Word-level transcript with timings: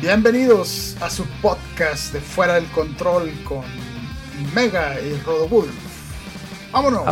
Bienvenidos 0.00 0.96
a 1.02 1.10
su 1.10 1.26
podcast 1.42 2.14
de 2.14 2.22
Fuera 2.22 2.54
del 2.54 2.64
Control 2.70 3.30
con 3.44 3.62
Mega 4.54 4.98
y 4.98 5.20
Rodobulf. 5.20 5.74
¡Vámonos! 6.72 7.02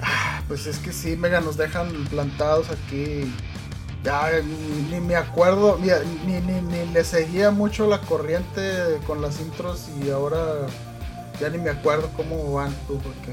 Ah, 0.00 0.40
pues 0.46 0.66
es 0.66 0.78
que 0.78 0.92
sí, 0.92 1.16
Mega, 1.16 1.40
nos 1.40 1.56
dejan 1.56 1.90
plantados 2.04 2.68
aquí. 2.70 3.34
Ya 4.04 4.30
ni, 4.88 5.00
me 5.00 5.16
acuerdo, 5.16 5.80
ni, 5.80 5.88
ni, 6.24 6.40
ni, 6.40 6.92
le 6.92 7.02
seguía 7.02 7.50
mucho 7.50 7.88
la 7.88 8.00
corriente 8.02 9.00
con 9.04 9.20
las 9.20 9.40
intros 9.40 9.88
y 10.00 10.10
ahora 10.10 10.68
ya 11.40 11.48
ni 11.48 11.58
me 11.58 11.70
acuerdo 11.70 12.08
cómo 12.16 12.52
van 12.52 12.72
tú, 12.86 12.98
porque 12.98 13.32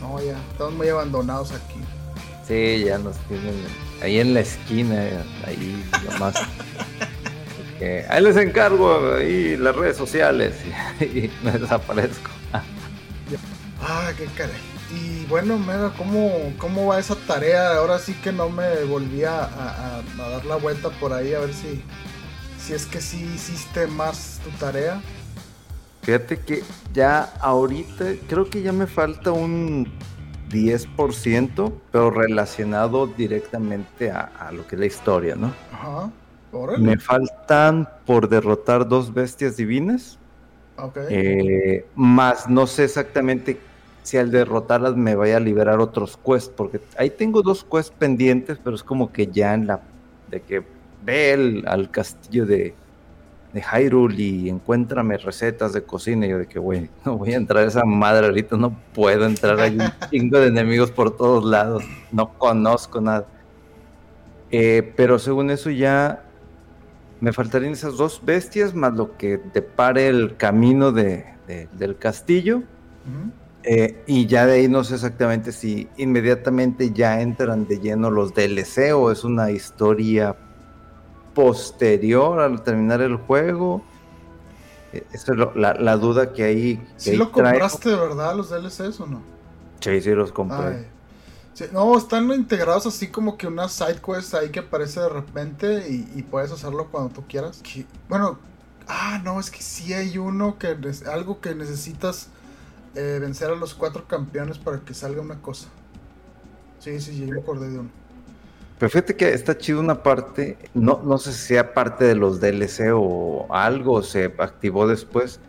no, 0.00 0.18
ya 0.22 0.38
estamos 0.50 0.72
muy 0.72 0.88
abandonados 0.88 1.52
aquí. 1.52 1.80
Sí, 2.46 2.84
ya 2.84 2.98
nos 2.98 3.16
tienen 3.26 3.54
ahí 4.02 4.20
en 4.20 4.34
la 4.34 4.40
esquina, 4.40 5.02
ahí 5.46 5.82
nomás. 6.10 6.34
ahí 8.08 8.22
les 8.22 8.36
encargo 8.36 9.14
ahí 9.14 9.56
las 9.56 9.74
redes 9.74 9.96
sociales 9.96 10.54
y, 11.00 11.30
me 11.42 11.52
desaparezco. 11.52 12.30
Ah, 13.86 14.12
qué 14.16 14.26
caray. 14.36 14.56
Y 14.90 15.26
bueno, 15.26 15.58
Mega, 15.58 15.92
¿cómo, 15.96 16.52
¿cómo 16.58 16.86
va 16.86 16.98
esa 16.98 17.16
tarea? 17.16 17.76
Ahora 17.76 17.98
sí 17.98 18.14
que 18.14 18.32
no 18.32 18.48
me 18.48 18.84
volví 18.84 19.24
a, 19.24 19.44
a, 19.44 20.02
dar 20.16 20.44
la 20.44 20.56
vuelta 20.56 20.90
por 20.90 21.12
ahí 21.12 21.34
a 21.34 21.40
ver 21.40 21.52
si, 21.52 21.82
si 22.58 22.74
es 22.74 22.86
que 22.86 23.00
sí 23.00 23.30
hiciste 23.34 23.86
más 23.86 24.40
tu 24.44 24.50
tarea. 24.58 25.02
Fíjate 26.02 26.38
que 26.38 26.62
ya 26.92 27.32
ahorita 27.40 28.04
creo 28.28 28.48
que 28.48 28.62
ya 28.62 28.72
me 28.72 28.86
falta 28.86 29.32
un 29.32 29.90
10%, 30.54 31.72
pero 31.90 32.10
relacionado 32.10 33.06
directamente 33.06 34.10
a, 34.10 34.50
lo 34.52 34.66
que 34.66 34.76
es 34.76 34.80
la 34.80 34.86
historia, 34.86 35.34
¿no? 35.34 35.52
Ajá. 35.72 36.10
Me 36.78 36.96
faltan 36.98 37.88
por 38.06 38.28
derrotar 38.28 38.86
dos 38.86 39.12
bestias 39.12 39.56
divinas. 39.56 40.18
Ok. 40.76 40.98
Eh, 41.10 41.84
más 41.96 42.48
no 42.48 42.68
sé 42.68 42.84
exactamente 42.84 43.58
si 44.04 44.18
al 44.18 44.30
derrotarlas 44.30 44.94
me 44.94 45.16
vaya 45.16 45.38
a 45.38 45.40
liberar 45.40 45.80
otros 45.80 46.16
quests, 46.16 46.52
porque 46.54 46.80
ahí 46.96 47.10
tengo 47.10 47.42
dos 47.42 47.64
quests 47.64 47.92
pendientes, 47.98 48.58
pero 48.62 48.76
es 48.76 48.84
como 48.84 49.10
que 49.10 49.26
ya 49.26 49.54
en 49.54 49.66
la 49.66 49.80
de 50.30 50.40
que 50.42 50.62
ve 51.04 51.62
al 51.66 51.90
castillo 51.90 52.46
de, 52.46 52.74
de 53.54 53.62
Hyrule 53.62 54.20
y 54.20 54.48
encuéntrame 54.50 55.16
recetas 55.16 55.72
de 55.72 55.84
cocina. 55.84 56.26
Y 56.26 56.30
yo 56.30 56.38
de 56.38 56.46
que, 56.46 56.58
güey, 56.58 56.90
no 57.04 57.16
voy 57.16 57.32
a 57.32 57.36
entrar 57.36 57.64
a 57.64 57.68
esa 57.68 57.84
madre 57.84 58.26
ahorita, 58.26 58.56
no 58.56 58.76
puedo 58.92 59.24
entrar, 59.24 59.58
hay 59.60 59.78
un 59.78 59.92
chingo 60.10 60.40
de 60.40 60.48
enemigos 60.48 60.90
por 60.90 61.16
todos 61.16 61.44
lados, 61.44 61.84
no 62.10 62.36
conozco 62.36 63.00
nada. 63.00 63.26
Eh, 64.50 64.92
pero 64.96 65.18
según 65.18 65.50
eso 65.50 65.70
ya 65.70 66.24
me 67.20 67.32
faltarían 67.32 67.72
esas 67.72 67.96
dos 67.96 68.20
bestias, 68.24 68.74
más 68.74 68.92
lo 68.92 69.16
que 69.16 69.40
depare 69.52 70.08
el 70.08 70.36
camino 70.36 70.90
de, 70.90 71.24
del 71.72 71.96
castillo. 71.96 72.62
Eh, 73.62 74.02
y 74.06 74.26
ya 74.26 74.46
de 74.46 74.54
ahí 74.54 74.68
no 74.68 74.84
sé 74.84 74.96
exactamente 74.96 75.52
si 75.52 75.88
inmediatamente 75.96 76.92
ya 76.92 77.20
entran 77.22 77.66
de 77.66 77.78
lleno 77.78 78.10
los 78.10 78.34
DLC 78.34 78.94
o 78.94 79.10
es 79.10 79.24
una 79.24 79.50
historia 79.50 80.36
posterior 81.34 82.40
al 82.40 82.62
terminar 82.62 83.00
el 83.02 83.16
juego. 83.16 83.82
Eh, 84.92 85.04
esa 85.12 85.32
es 85.32 85.38
la, 85.56 85.96
duda 85.96 86.32
que 86.32 86.44
hay. 86.44 86.88
Si 86.96 87.10
¿Sí 87.10 87.16
lo 87.16 87.32
compraste 87.32 87.90
de 87.90 87.96
verdad 87.96 88.36
los 88.36 88.50
DLCs 88.50 89.00
o 89.00 89.06
no? 89.06 89.22
Sí, 89.80 90.00
sí 90.00 90.10
los 90.12 90.32
compré. 90.32 90.88
no, 91.72 91.98
están 91.98 92.30
integrados 92.30 92.86
así 92.86 93.08
como 93.08 93.36
que 93.36 93.46
una 93.46 93.68
side 93.68 94.00
quest 94.00 94.34
ahí 94.34 94.50
que 94.50 94.60
aparece 94.60 95.00
de 95.00 95.08
repente 95.08 95.88
y, 95.88 96.22
puedes 96.22 96.52
hacerlo 96.52 96.88
cuando 96.90 97.10
tú 97.10 97.24
quieras. 97.28 97.62
bueno, 98.08 98.38
ah, 98.88 99.20
no, 99.22 99.40
es 99.40 99.50
que 99.50 99.60
sí 99.60 99.92
hay 99.92 100.16
uno 100.16 100.58
que 100.58 100.76
es 100.84 101.06
algo 101.06 101.40
que 101.40 101.54
necesitas 101.54 102.28
eh, 102.94 103.18
vencer 103.20 103.50
a 103.50 103.56
los 103.56 103.74
cuatro 103.74 104.06
campeones 104.06 104.58
para 104.58 104.80
que 104.80 104.94
salga 104.94 105.20
una 105.20 105.42
cosa. 105.42 105.68
Sí, 106.78 107.00
sí, 107.00 107.18
yo 107.18 107.26
me 107.26 107.40
acordé 107.40 107.70
de 107.70 107.78
uno. 107.80 108.03
Pero 108.78 108.90
fíjate 108.90 109.14
que 109.14 109.32
está 109.32 109.56
chido 109.56 109.80
una 109.80 110.02
parte, 110.02 110.58
no, 110.74 111.00
no 111.04 111.16
sé 111.18 111.32
si 111.32 111.38
sea 111.38 111.74
parte 111.74 112.04
de 112.04 112.16
los 112.16 112.40
DLC 112.40 112.92
o 112.92 113.46
algo, 113.50 114.02
se 114.02 114.34
activó 114.38 114.86
después, 114.88 115.40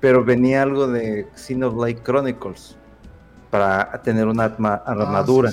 pero 0.00 0.24
venía 0.24 0.62
algo 0.62 0.88
de 0.88 1.28
Xenoblade 1.36 2.02
Chronicles 2.02 2.76
para 3.50 4.02
tener 4.02 4.26
una 4.26 4.56
ah, 4.58 4.82
armadura. 4.84 5.52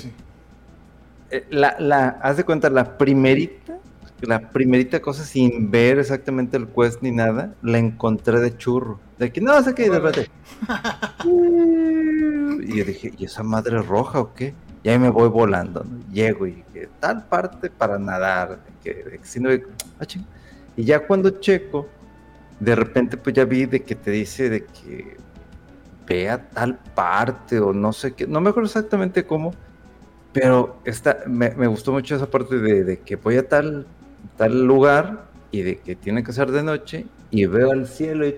Eh, 1.30 1.46
la, 1.50 1.76
la, 1.78 2.18
haz 2.22 2.38
de 2.38 2.44
cuenta, 2.44 2.70
la 2.70 2.96
primerita, 2.96 3.78
la 4.22 4.50
primerita 4.50 5.00
cosa 5.00 5.24
sin 5.24 5.70
ver 5.70 5.98
exactamente 5.98 6.56
el 6.56 6.66
quest 6.68 7.02
ni 7.02 7.12
nada, 7.12 7.54
la 7.62 7.78
encontré 7.78 8.40
de 8.40 8.56
churro. 8.56 8.98
De 9.18 9.30
que 9.30 9.40
no, 9.40 9.62
sé 9.62 9.74
qué, 9.74 9.90
de 9.90 10.00
repente. 10.00 10.30
y 12.62 12.78
yo 12.78 12.84
dije, 12.84 13.12
¿y 13.16 13.24
esa 13.24 13.42
madre 13.42 13.82
roja 13.82 14.20
o 14.20 14.34
qué? 14.34 14.54
Y 14.82 14.88
ahí 14.88 14.98
me 14.98 15.10
voy 15.10 15.28
volando, 15.28 15.84
llego 16.12 16.46
y 16.46 16.62
que 16.72 16.88
tal 17.00 17.24
parte 17.24 17.70
para 17.70 17.98
nadar, 17.98 18.60
que, 18.82 19.18
si 19.22 19.40
no, 19.40 19.50
ah, 19.50 20.04
y 20.76 20.84
ya 20.84 21.06
cuando 21.06 21.30
checo, 21.30 21.88
de 22.60 22.74
repente 22.74 23.16
pues 23.16 23.34
ya 23.34 23.44
vi 23.44 23.66
de 23.66 23.82
que 23.82 23.94
te 23.94 24.10
dice 24.10 24.48
de 24.48 24.64
que 24.64 25.16
vea 26.06 26.48
tal 26.50 26.78
parte 26.94 27.58
o 27.60 27.72
no 27.72 27.92
sé 27.92 28.12
qué, 28.12 28.26
no 28.26 28.40
me 28.40 28.50
acuerdo 28.50 28.66
exactamente 28.66 29.24
cómo, 29.24 29.52
pero 30.32 30.78
esta, 30.84 31.18
me, 31.26 31.48
gustó 31.66 31.92
mucho 31.92 32.14
esa 32.14 32.30
parte 32.30 32.58
de, 32.58 33.00
que 33.00 33.16
voy 33.16 33.36
a 33.36 33.48
tal, 33.48 33.86
tal 34.36 34.64
lugar 34.64 35.26
y 35.50 35.62
de 35.62 35.78
que 35.78 35.96
tiene 35.96 36.22
que 36.22 36.32
ser 36.32 36.52
de 36.52 36.62
noche 36.62 37.06
y 37.30 37.46
veo 37.46 37.72
al 37.72 37.86
cielo 37.86 38.26
y, 38.26 38.36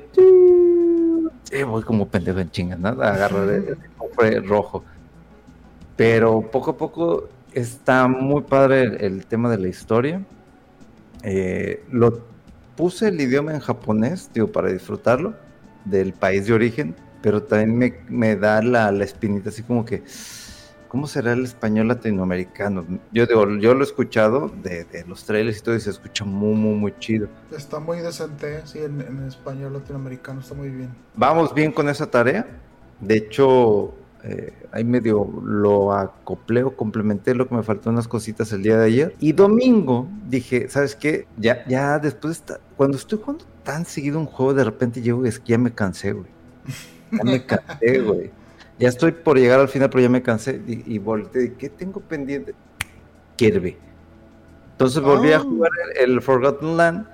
voy 1.65 1.83
como 1.83 2.09
pendejo 2.09 2.39
en 2.39 2.51
chingas, 2.51 2.79
¿no? 2.79 2.89
Agarro 2.89 3.43
el, 3.51 3.77
el 4.23 4.49
rojo. 4.49 4.85
Pero 5.97 6.43
poco 6.51 6.73
a 6.73 6.77
poco 6.77 7.29
está 7.53 8.09
muy 8.09 8.43
padre 8.43 9.05
el, 9.07 9.27
tema 9.27 9.51
de 9.51 9.59
la 9.59 9.69
historia. 9.69 10.23
Eh, 11.23 11.85
lo 11.91 12.23
puse 12.77 13.09
el 13.09 13.21
idioma 13.21 13.53
en 13.53 13.61
japonés, 13.61 14.31
digo, 14.33 14.49
para 14.49 14.73
disfrutarlo, 14.73 15.35
del 15.85 16.13
país 16.13 16.47
de 16.47 16.55
origen, 16.55 16.95
pero 17.23 17.43
también 17.43 18.05
me, 18.09 18.37
da 18.37 18.63
la, 18.63 18.91
espinita 19.05 19.51
así 19.51 19.63
como 19.63 19.85
que, 19.85 20.03
¿cómo 20.89 21.07
será 21.07 21.33
el 21.33 21.45
español 21.45 21.89
latinoamericano? 21.89 22.87
Yo 23.13 23.27
digo, 23.27 23.47
yo 23.59 23.75
lo 23.75 23.81
he 23.81 23.85
escuchado 23.85 24.49
de, 24.63 24.87
los 25.07 25.25
trailers 25.25 25.59
y 25.59 25.63
todo 25.63 25.75
y 25.75 25.81
se 25.81 25.91
escucha 25.91 26.25
muy, 26.25 26.55
muy, 26.55 26.75
muy 26.75 26.95
chido. 26.99 27.29
Está 27.55 27.81
muy 27.81 27.99
decente, 27.99 28.63
sí, 28.65 28.79
en, 28.79 29.01
en 29.01 29.27
español 29.27 29.75
latinoamericano 29.75 30.41
está 30.41 30.55
muy 30.55 30.71
bien. 30.71 30.91
Vamos 31.15 31.53
bien 31.53 31.73
con 31.73 31.89
esa 31.89 32.11
tarea. 32.11 32.47
De 33.01 33.17
hecho, 33.17 33.95
eh, 34.25 34.53
ahí 34.73 34.85
medio 34.85 35.29
lo 35.45 35.93
acopleo, 35.93 36.77
complementé 36.77 37.35
lo 37.35 37.49
que 37.49 37.55
me 37.55 37.63
faltó 37.63 37.91
unas 37.91 38.09
cositas 38.09 38.53
el 38.53 38.63
día 38.63 38.77
de 38.79 38.87
ayer. 38.87 39.17
Y 39.21 39.33
domingo 39.33 40.09
dije, 40.29 40.69
¿sabes 40.69 40.95
qué? 40.95 41.27
Ya, 41.37 41.65
ya 41.67 41.99
después, 41.99 42.39
está, 42.39 42.61
cuando 42.77 42.97
estoy 42.97 43.19
jugando 43.19 43.45
tan 43.65 43.85
seguido 43.85 44.19
un 44.19 44.27
juego, 44.27 44.55
de 44.55 44.65
repente 44.65 45.01
llego 45.01 45.25
y 45.25 45.29
es 45.29 45.39
que 45.39 45.53
ya 45.53 45.59
me 45.59 45.73
cansé, 45.73 46.13
güey. 46.13 46.29
Ya 47.13 47.25
me 47.25 47.45
cansé, 47.45 47.99
güey. 48.05 48.31
Ya 48.79 48.89
estoy 48.89 49.13
por 49.13 49.39
llegar 49.39 49.61
al 49.61 49.69
final, 49.69 49.91
pero 49.91 50.03
ya 50.03 50.09
me 50.09 50.23
cansé 50.23 50.61
y, 50.67 50.95
y 50.95 50.99
volteé. 50.99 51.55
¿Qué 51.55 51.69
tengo 51.69 52.01
pendiente? 52.01 52.55
Kirby. 53.37 53.77
Entonces 54.81 55.03
volví 55.03 55.31
a 55.31 55.41
oh. 55.41 55.45
jugar 55.45 55.71
el, 55.99 56.23
Forgotten 56.23 56.79
Land, 56.79 57.07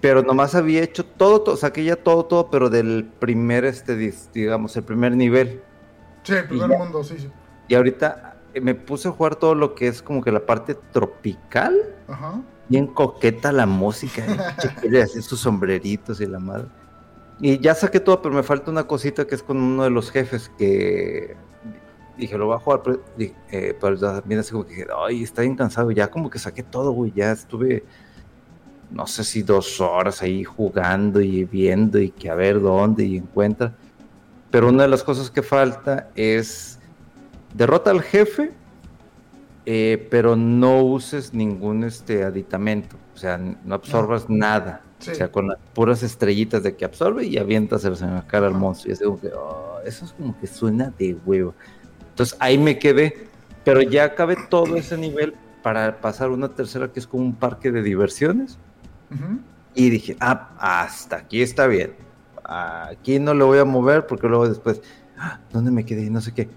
pero 0.00 0.22
nomás 0.22 0.56
había 0.56 0.82
hecho 0.82 1.04
todo, 1.04 1.42
todo, 1.42 1.56
saqué 1.56 1.84
ya 1.84 1.94
todo, 1.94 2.24
todo, 2.24 2.50
pero 2.50 2.70
del 2.70 3.04
primer, 3.20 3.64
este, 3.64 3.96
digamos, 4.34 4.76
el 4.76 4.82
primer 4.82 5.16
nivel. 5.16 5.62
Sí, 6.24 6.32
el 6.34 6.48
primer 6.48 6.68
mundo, 6.68 7.04
sí, 7.04 7.16
sí. 7.18 7.30
Y 7.68 7.74
ahorita 7.74 8.36
eh, 8.52 8.60
me 8.60 8.74
puse 8.74 9.08
a 9.08 9.12
jugar 9.12 9.36
todo 9.36 9.54
lo 9.54 9.74
que 9.74 9.86
es 9.86 10.02
como 10.02 10.22
que 10.22 10.32
la 10.32 10.44
parte 10.44 10.74
tropical. 10.92 11.76
Ajá. 12.08 12.42
Bien 12.68 12.86
coqueta 12.86 13.52
la 13.52 13.66
música, 13.66 14.24
así 15.02 15.22
sus 15.22 15.38
sombreritos 15.38 16.20
y 16.20 16.26
la 16.26 16.38
madre. 16.38 16.66
Y 17.40 17.58
ya 17.58 17.74
saqué 17.74 18.00
todo, 18.00 18.22
pero 18.22 18.34
me 18.34 18.42
falta 18.42 18.70
una 18.70 18.84
cosita 18.84 19.26
que 19.26 19.34
es 19.34 19.42
con 19.42 19.58
uno 19.58 19.84
de 19.84 19.90
los 19.90 20.10
jefes 20.10 20.50
que 20.56 21.36
dije, 22.16 22.38
lo 22.38 22.46
voy 22.46 22.56
a 22.56 22.58
jugar, 22.58 22.82
pero, 22.82 23.02
eh, 23.50 23.76
también 23.80 24.40
así 24.40 24.52
como 24.52 24.64
que 24.64 24.70
dije, 24.70 24.86
ay, 24.96 25.22
está 25.22 25.42
bien 25.42 25.56
cansado, 25.56 25.90
ya 25.90 26.10
como 26.10 26.30
que 26.30 26.38
saqué 26.38 26.62
todo, 26.62 26.92
güey, 26.92 27.12
ya 27.14 27.32
estuve, 27.32 27.84
no 28.90 29.06
sé 29.06 29.24
si 29.24 29.42
dos 29.42 29.80
horas 29.80 30.22
ahí 30.22 30.44
jugando 30.44 31.20
y 31.20 31.44
viendo 31.44 31.98
y 31.98 32.10
que 32.10 32.30
a 32.30 32.34
ver 32.34 32.60
dónde 32.60 33.04
y 33.04 33.16
encuentra. 33.16 33.74
Pero 34.54 34.68
una 34.68 34.84
de 34.84 34.88
las 34.88 35.02
cosas 35.02 35.32
que 35.32 35.42
falta 35.42 36.10
es 36.14 36.78
derrota 37.54 37.90
al 37.90 38.02
jefe, 38.02 38.52
eh, 39.66 40.06
pero 40.12 40.36
no 40.36 40.80
uses 40.80 41.34
ningún 41.34 41.82
este 41.82 42.22
aditamento, 42.22 42.94
o 43.12 43.18
sea, 43.18 43.36
no 43.36 43.74
absorbas 43.74 44.30
nada. 44.30 44.82
O 45.00 45.02
sea, 45.12 45.32
con 45.32 45.48
las 45.48 45.58
puras 45.74 46.04
estrellitas 46.04 46.62
de 46.62 46.76
que 46.76 46.84
absorbe 46.84 47.24
y 47.24 47.36
avientas 47.36 47.84
en 47.84 48.14
la 48.14 48.24
cara 48.28 48.46
al 48.46 48.54
monstruo. 48.54 48.90
Y 48.90 48.92
es 48.92 49.00
como 49.00 49.20
que, 49.20 49.32
oh, 49.36 49.80
eso 49.84 50.04
es 50.04 50.12
como 50.12 50.38
que 50.38 50.46
suena 50.46 50.94
de 50.96 51.16
huevo. 51.26 51.52
Entonces 52.10 52.38
ahí 52.38 52.56
me 52.56 52.78
quedé, 52.78 53.26
pero 53.64 53.82
ya 53.82 54.04
acabé 54.04 54.36
todo 54.48 54.76
ese 54.76 54.96
nivel 54.96 55.34
para 55.64 56.00
pasar 56.00 56.30
una 56.30 56.54
tercera 56.54 56.92
que 56.92 57.00
es 57.00 57.08
como 57.08 57.24
un 57.24 57.34
parque 57.34 57.72
de 57.72 57.82
diversiones. 57.82 58.56
Y 59.74 59.90
dije, 59.90 60.16
ah, 60.20 60.54
hasta 60.60 61.16
aquí 61.16 61.42
está 61.42 61.66
bien. 61.66 62.03
Aquí 62.44 63.18
no 63.18 63.34
le 63.34 63.44
voy 63.44 63.58
a 63.58 63.64
mover 63.64 64.06
porque 64.06 64.28
luego 64.28 64.48
después, 64.48 64.80
ah, 65.18 65.40
¿dónde 65.52 65.70
me 65.70 65.84
quedé? 65.84 66.10
No 66.10 66.20
sé 66.20 66.32
qué. 66.32 66.48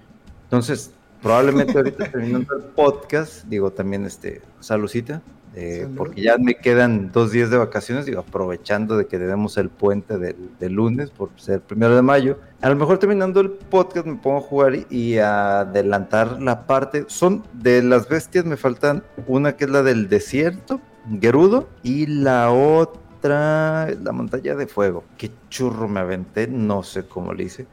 Entonces, 0.43 0.91
probablemente 1.21 1.73
ahorita 1.77 2.11
terminando 2.11 2.55
el 2.55 2.63
podcast, 2.63 3.45
digo 3.45 3.71
también, 3.71 4.05
este, 4.05 4.41
saludcita, 4.59 5.21
eh, 5.59 5.87
porque 5.97 6.21
ya 6.21 6.37
me 6.37 6.53
quedan 6.55 7.11
dos 7.11 7.31
días 7.31 7.49
de 7.49 7.57
vacaciones, 7.57 8.05
digo, 8.05 8.19
aprovechando 8.19 8.95
de 8.95 9.07
que 9.07 9.17
tenemos 9.17 9.57
el 9.57 9.69
puente 9.69 10.19
del, 10.19 10.71
lunes 10.71 11.09
por 11.09 11.31
ser 11.35 11.61
primero 11.61 11.95
de 11.95 12.03
mayo. 12.03 12.37
A 12.61 12.69
lo 12.69 12.75
mejor 12.75 12.99
terminando 12.99 13.39
el 13.39 13.49
podcast 13.49 14.05
me 14.05 14.17
pongo 14.17 14.37
a 14.37 14.41
jugar 14.41 14.73
y, 14.91 15.17
a 15.17 15.61
adelantar 15.61 16.39
la 16.41 16.67
parte. 16.67 17.05
Son 17.07 17.43
de 17.53 17.81
las 17.81 18.07
bestias, 18.07 18.45
me 18.45 18.55
faltan 18.55 19.03
una 19.25 19.55
que 19.55 19.65
es 19.65 19.71
la 19.71 19.81
del 19.81 20.09
desierto, 20.09 20.79
Gerudo, 21.19 21.67
y 21.81 22.05
la 22.05 22.51
otra, 22.51 23.01
la 23.29 24.11
montaña 24.11 24.55
de 24.55 24.67
fuego. 24.67 25.03
Qué 25.17 25.31
churro 25.49 25.87
me 25.87 25.99
aventé, 25.99 26.47
no 26.47 26.83
sé 26.83 27.07
cómo 27.07 27.33
le 27.33 27.43
hice 27.43 27.67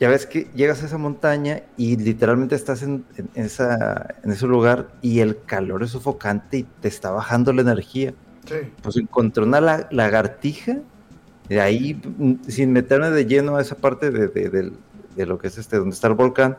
ya 0.00 0.08
ves 0.08 0.26
que 0.26 0.48
llegas 0.54 0.82
a 0.82 0.86
esa 0.86 0.98
montaña 0.98 1.62
y 1.76 1.96
literalmente 1.96 2.54
estás 2.56 2.82
en, 2.82 3.04
esa, 3.34 4.14
en 4.22 4.32
ese 4.32 4.46
lugar 4.46 4.88
y 5.02 5.20
el 5.20 5.42
calor 5.44 5.82
es 5.82 5.90
sofocante 5.90 6.58
y 6.58 6.62
te 6.64 6.88
está 6.88 7.10
bajando 7.10 7.52
la 7.52 7.62
energía. 7.62 8.12
Sí. 8.46 8.56
Pues 8.82 8.96
encontré 8.96 9.44
una 9.44 9.60
lagartija, 9.90 10.78
de 11.48 11.60
ahí, 11.60 12.00
sin 12.48 12.72
meterme 12.72 13.10
de 13.10 13.26
lleno 13.26 13.56
a 13.56 13.62
esa 13.62 13.76
parte 13.76 14.10
de, 14.10 14.72
lo 15.24 15.38
que 15.38 15.46
es 15.46 15.58
este, 15.58 15.76
donde 15.76 15.94
está 15.94 16.08
el 16.08 16.14
volcán, 16.14 16.56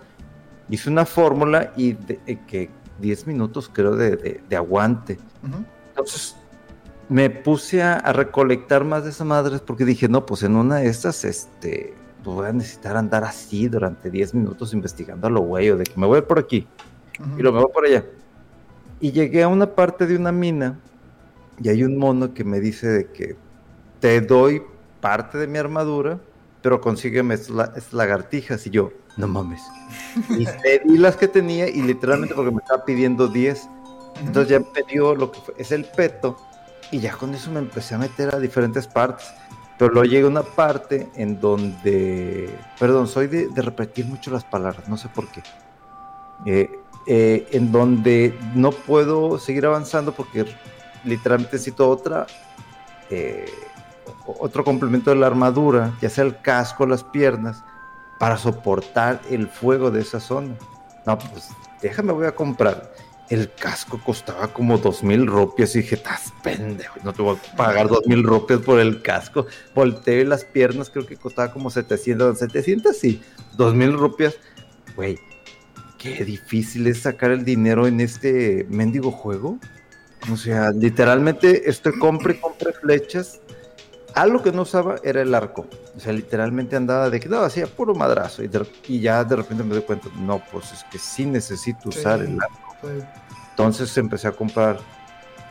hice 0.69 0.89
una 0.89 1.05
fórmula 1.05 1.73
y 1.75 1.97
eh, 2.25 2.39
que 2.47 2.69
10 3.01 3.27
minutos 3.27 3.69
creo 3.71 3.95
de, 3.97 4.41
aguante. 4.55 5.19
Entonces 5.89 6.37
me 7.09 7.29
puse 7.29 7.83
a, 7.83 7.93
a, 7.93 8.13
recolectar 8.13 8.83
más 8.83 9.03
de 9.03 9.11
esas 9.11 9.27
madres 9.27 9.61
porque 9.61 9.85
dije, 9.85 10.07
no, 10.07 10.25
pues 10.25 10.43
en 10.43 10.55
una 10.55 10.77
de 10.77 10.87
estas, 10.87 11.23
este 11.23 11.93
pues 12.23 12.35
voy 12.35 12.47
a 12.47 12.53
necesitar 12.53 12.97
andar 12.97 13.23
así 13.23 13.67
durante 13.67 14.09
10 14.09 14.33
minutos 14.33 14.73
investigando 14.73 15.27
a 15.27 15.29
lo 15.29 15.41
güey, 15.41 15.69
o 15.69 15.77
de 15.77 15.83
que 15.83 15.93
me 15.95 16.07
voy 16.07 16.21
por 16.21 16.39
aquí 16.39 16.67
y 17.37 17.41
lo 17.41 17.51
me 17.51 17.61
voy 17.61 17.71
por 17.71 17.85
allá. 17.85 18.05
Y 18.99 19.11
llegué 19.11 19.43
a 19.43 19.47
una 19.47 19.75
parte 19.75 20.07
de 20.07 20.15
una 20.15 20.31
mina 20.31 20.79
y 21.61 21.69
hay 21.69 21.83
un 21.83 21.97
mono 21.97 22.33
que 22.33 22.43
me 22.43 22.59
dice 22.59 22.87
de 22.87 23.11
que 23.11 23.35
te 23.99 24.21
doy 24.21 24.63
parte 25.01 25.37
de 25.37 25.47
mi 25.47 25.57
armadura, 25.57 26.19
pero 26.61 26.81
consígueme 26.81 27.35
estas 27.35 27.93
lagartijas. 27.93 28.65
Y 28.67 28.71
yo, 28.71 28.91
no 29.17 29.27
mames. 29.27 29.61
Y 30.29 30.97
las 30.97 31.15
que 31.15 31.27
tenía 31.27 31.69
y 31.69 31.81
literalmente 31.81 32.35
porque 32.35 32.51
me 32.51 32.57
estaba 32.57 32.83
pidiendo 32.85 33.27
10. 33.27 33.69
Entonces 34.21 34.49
ya 34.49 34.59
me 34.59 34.83
dio 34.91 35.13
lo 35.13 35.31
que 35.31 35.39
fue, 35.41 35.53
es 35.57 35.71
el 35.71 35.85
peto. 35.85 36.37
Y 36.91 36.99
ya 36.99 37.13
con 37.13 37.33
eso 37.33 37.51
me 37.51 37.59
empecé 37.59 37.95
a 37.95 37.97
meter 37.97 38.33
a 38.33 38.39
diferentes 38.39 38.87
partes. 38.87 39.33
Pero 39.77 39.91
luego 39.91 40.05
llega 40.05 40.27
una 40.27 40.43
parte 40.43 41.09
en 41.15 41.39
donde, 41.39 42.57
perdón, 42.79 43.07
soy 43.07 43.27
de, 43.27 43.49
repetir 43.61 44.05
mucho 44.05 44.31
las 44.31 44.45
palabras, 44.45 44.87
no 44.87 44.95
sé 44.95 45.09
por 45.09 45.27
qué. 45.27 45.43
Eh, 46.45 46.69
eh, 47.07 47.47
en 47.51 47.71
donde 47.71 48.37
no 48.55 48.71
puedo 48.71 49.37
seguir 49.37 49.65
avanzando 49.65 50.13
porque 50.13 50.45
literalmente 51.03 51.53
necesito 51.53 51.89
otra, 51.89 52.25
eh, 53.09 53.45
otro 54.25 54.63
complemento 54.63 55.09
de 55.09 55.17
la 55.17 55.27
armadura, 55.27 55.93
ya 56.01 56.09
sea 56.09 56.23
el 56.23 56.39
casco, 56.39 56.85
las 56.85 57.03
piernas, 57.03 57.63
para 58.17 58.37
soportar 58.37 59.21
el 59.29 59.47
fuego 59.47 59.91
de 59.91 60.01
esa 60.01 60.21
zona. 60.21 60.55
No, 61.05 61.17
pues 61.19 61.49
déjame, 61.81 62.13
voy 62.13 62.27
a 62.27 62.33
comprar 62.33 62.91
el 63.29 63.51
casco 63.51 63.99
costaba 64.03 64.53
como 64.53 64.77
dos 64.77 65.03
mil 65.03 65.25
rupias 65.25 65.75
y 65.75 65.79
dije, 65.81 65.95
estás 65.95 66.33
pendejo, 66.43 66.99
no 67.03 67.13
te 67.13 67.21
voy 67.21 67.37
a 67.37 67.55
pagar 67.55 67.87
dos 67.87 68.05
mil 68.05 68.23
rupias 68.23 68.59
por 68.59 68.79
el 68.79 69.01
casco. 69.01 69.47
Volteé 69.73 70.25
las 70.25 70.45
piernas, 70.45 70.89
creo 70.89 71.05
que 71.05 71.17
costaba 71.17 71.51
como 71.51 71.69
700, 71.69 72.37
700 72.37 72.95
sí, 72.95 73.21
dos 73.57 73.73
mil 73.73 73.93
rupias. 73.93 74.35
Güey, 74.95 75.17
qué 75.97 76.23
difícil 76.23 76.87
es 76.87 77.01
sacar 77.01 77.31
el 77.31 77.43
dinero 77.43 77.87
en 77.87 77.99
este 77.99 78.65
mendigo 78.69 79.11
juego. 79.11 79.57
O 80.31 80.37
sea, 80.37 80.71
literalmente 80.71 81.69
estoy 81.69 81.97
compre, 81.97 82.39
compre 82.39 82.73
flechas. 82.73 83.41
Algo 84.13 84.41
que 84.41 84.51
no 84.51 84.61
usaba 84.61 84.95
era 85.03 85.21
el 85.21 85.35
arco. 85.35 85.67
O 85.95 85.99
sea, 85.99 86.13
literalmente 86.13 86.75
andaba 86.75 87.09
de 87.09 87.19
que 87.19 87.27
no, 87.27 87.39
hacía 87.39 87.67
puro 87.67 87.93
madrazo. 87.93 88.43
Y, 88.87 88.99
ya 88.99 89.23
de 89.23 89.35
repente 89.35 89.63
me 89.63 89.73
doy 89.73 89.83
cuenta, 89.83 90.07
no, 90.17 90.41
pues 90.51 90.71
es 90.71 90.83
que 90.85 90.97
sí 90.97 91.25
necesito 91.25 91.89
usar 91.89 92.21
el 92.21 92.41
arco 92.41 92.64
entonces 93.51 93.97
empecé 93.97 94.27
a 94.27 94.31
comprar 94.31 94.79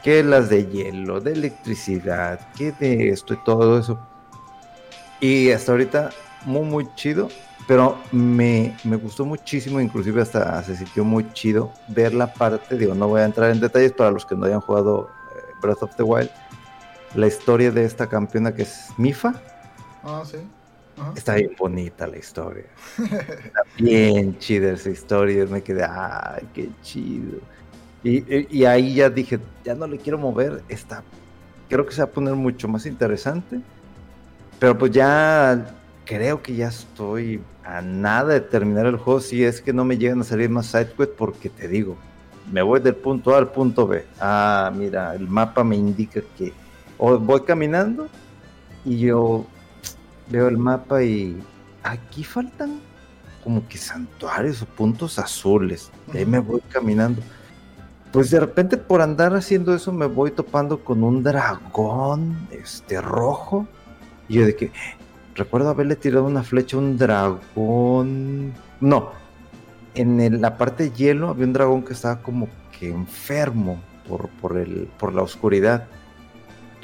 que 0.03 0.23
las 0.23 0.51
de 0.51 0.67
hielo, 0.67 1.21
de 1.21 1.33
electricidad, 1.33 2.53
que 2.53 2.73
de 2.73 3.09
esto 3.09 3.35
y 3.35 3.45
todo 3.45 3.79
eso. 3.79 3.99
Y 5.21 5.51
hasta 5.51 5.73
ahorita 5.73 6.11
muy, 6.45 6.65
muy 6.65 6.95
chido. 6.95 7.29
Pero 7.67 7.97
me, 8.13 8.77
gustó 9.03 9.25
muchísimo, 9.25 9.81
inclusive 9.81 10.21
hasta 10.21 10.63
se 10.63 10.77
sintió 10.77 11.03
muy 11.03 11.33
chido 11.33 11.73
ver 11.89 12.13
la 12.13 12.31
parte, 12.31 12.77
digo, 12.77 12.95
no 12.95 13.09
voy 13.09 13.23
a 13.23 13.25
entrar 13.25 13.51
en 13.51 13.61
detalles 13.61 13.93
para 13.93 14.11
los 14.11 14.27
que 14.27 14.35
no 14.35 14.45
hayan 14.45 14.61
jugado 14.61 15.09
eh, 15.35 15.55
Breath 15.63 15.83
of 15.83 15.97
the 15.97 16.03
Wild, 16.03 16.31
la 17.15 17.27
historia 17.27 17.71
de 17.71 17.87
esta 17.87 18.07
campeona 18.07 18.55
que 18.55 18.63
es 18.63 18.89
Mifa. 18.99 19.33
Ah, 20.03 20.23
sí. 20.31 20.37
Está 21.17 21.35
bien 21.35 21.55
bonita 21.59 22.07
la 22.07 22.19
historia. 22.19 22.65
Está 22.99 23.63
bien 23.79 24.39
chida 24.39 24.73
esa 24.73 24.91
historia. 24.91 25.47
Me 25.47 25.63
quedé, 25.63 25.85
ay, 25.85 26.47
qué 26.55 26.69
chido. 26.83 27.41
Y, 28.03 28.65
ahí 28.65 28.95
ya 28.95 29.09
dije, 29.09 29.41
ya 29.65 29.75
no 29.75 29.87
le 29.87 29.99
quiero 29.99 30.19
mover. 30.19 30.63
Está, 30.69 31.03
creo 31.69 31.87
que 31.87 31.93
se 31.93 32.03
va 32.03 32.09
a 32.09 32.11
poner 32.11 32.35
mucho 32.35 32.69
más 32.69 32.87
interesante. 32.87 33.61
Pero 34.59 34.79
pues 34.79 34.93
ya 34.93 35.75
creo 36.05 36.43
que 36.43 36.55
ya 36.55 36.69
estoy 36.69 37.41
a 37.65 37.81
nada 37.81 38.35
de 38.35 38.41
terminar 38.41 38.87
el 38.87 38.97
juego. 38.97 39.21
Si 39.21 39.43
es 39.43 39.61
que 39.61 39.73
no 39.73 39.85
me 39.85 39.99
llegan 39.99 40.21
a 40.21 40.25
salir 40.25 40.51
más 40.51 40.67
sidequests, 40.67 41.15
porque 41.17 41.49
te 41.49 41.67
digo, 41.67 41.97
me 42.53 42.63
voy 42.63 42.81
del 42.81 42.95
punto 42.95 43.35
A 43.35 43.39
al 43.39 43.51
punto 43.51 43.87
B. 43.87 44.05
Ah, 44.21 44.71
mira, 44.75 45.15
el 45.15 45.29
mapa 45.29 45.65
me 45.65 45.77
indica 45.77 46.21
que 46.37 46.53
o 46.99 47.19
voy 47.19 47.41
caminando 47.41 48.09
y 48.85 48.99
yo 48.99 49.47
veo 50.31 50.49
el 50.49 50.59
mapa 50.59 51.03
y 51.03 51.37
aquí 51.83 52.25
faltan 52.25 52.81
como 53.43 53.67
que 53.69 53.77
santuarios 53.77 54.63
o 54.63 54.67
puntos 54.67 55.19
azules. 55.19 55.91
De 56.13 56.21
ahí 56.21 56.27
me 56.27 56.39
voy 56.39 56.61
caminando. 56.71 57.21
Pues 58.11 58.31
de 58.31 58.41
repente 58.41 58.77
por 58.77 59.03
andar 59.03 59.35
haciendo 59.35 59.75
eso 59.75 59.93
me 59.93 60.07
voy 60.07 60.31
topando 60.31 60.85
con 60.85 61.03
un 61.03 61.23
dragón 61.23 62.49
este 62.51 63.01
rojo. 63.01 63.67
Y 64.29 64.35
yo 64.35 64.47
de 64.47 64.57
que 64.57 64.73
recuerdo 65.35 65.69
haberle 65.69 65.97
tirado 65.97 66.25
una 66.25 66.43
flecha 66.43 66.77
a 66.77 66.81
un 66.81 66.97
dragón. 66.97 68.55
No, 68.81 69.11
en 69.95 70.41
la 70.41 70.57
parte 70.57 70.85
de 70.85 70.91
hielo 70.91 71.29
había 71.29 71.45
un 71.45 71.53
dragón 71.53 71.83
que 71.83 71.93
estaba 71.93 72.23
como 72.23 72.49
que 72.79 72.91
enfermo 72.91 73.81
por, 74.09 74.29
por, 74.29 74.57
el, 74.57 74.89
por 74.99 75.15
la 75.15 75.23
oscuridad. 75.23 75.87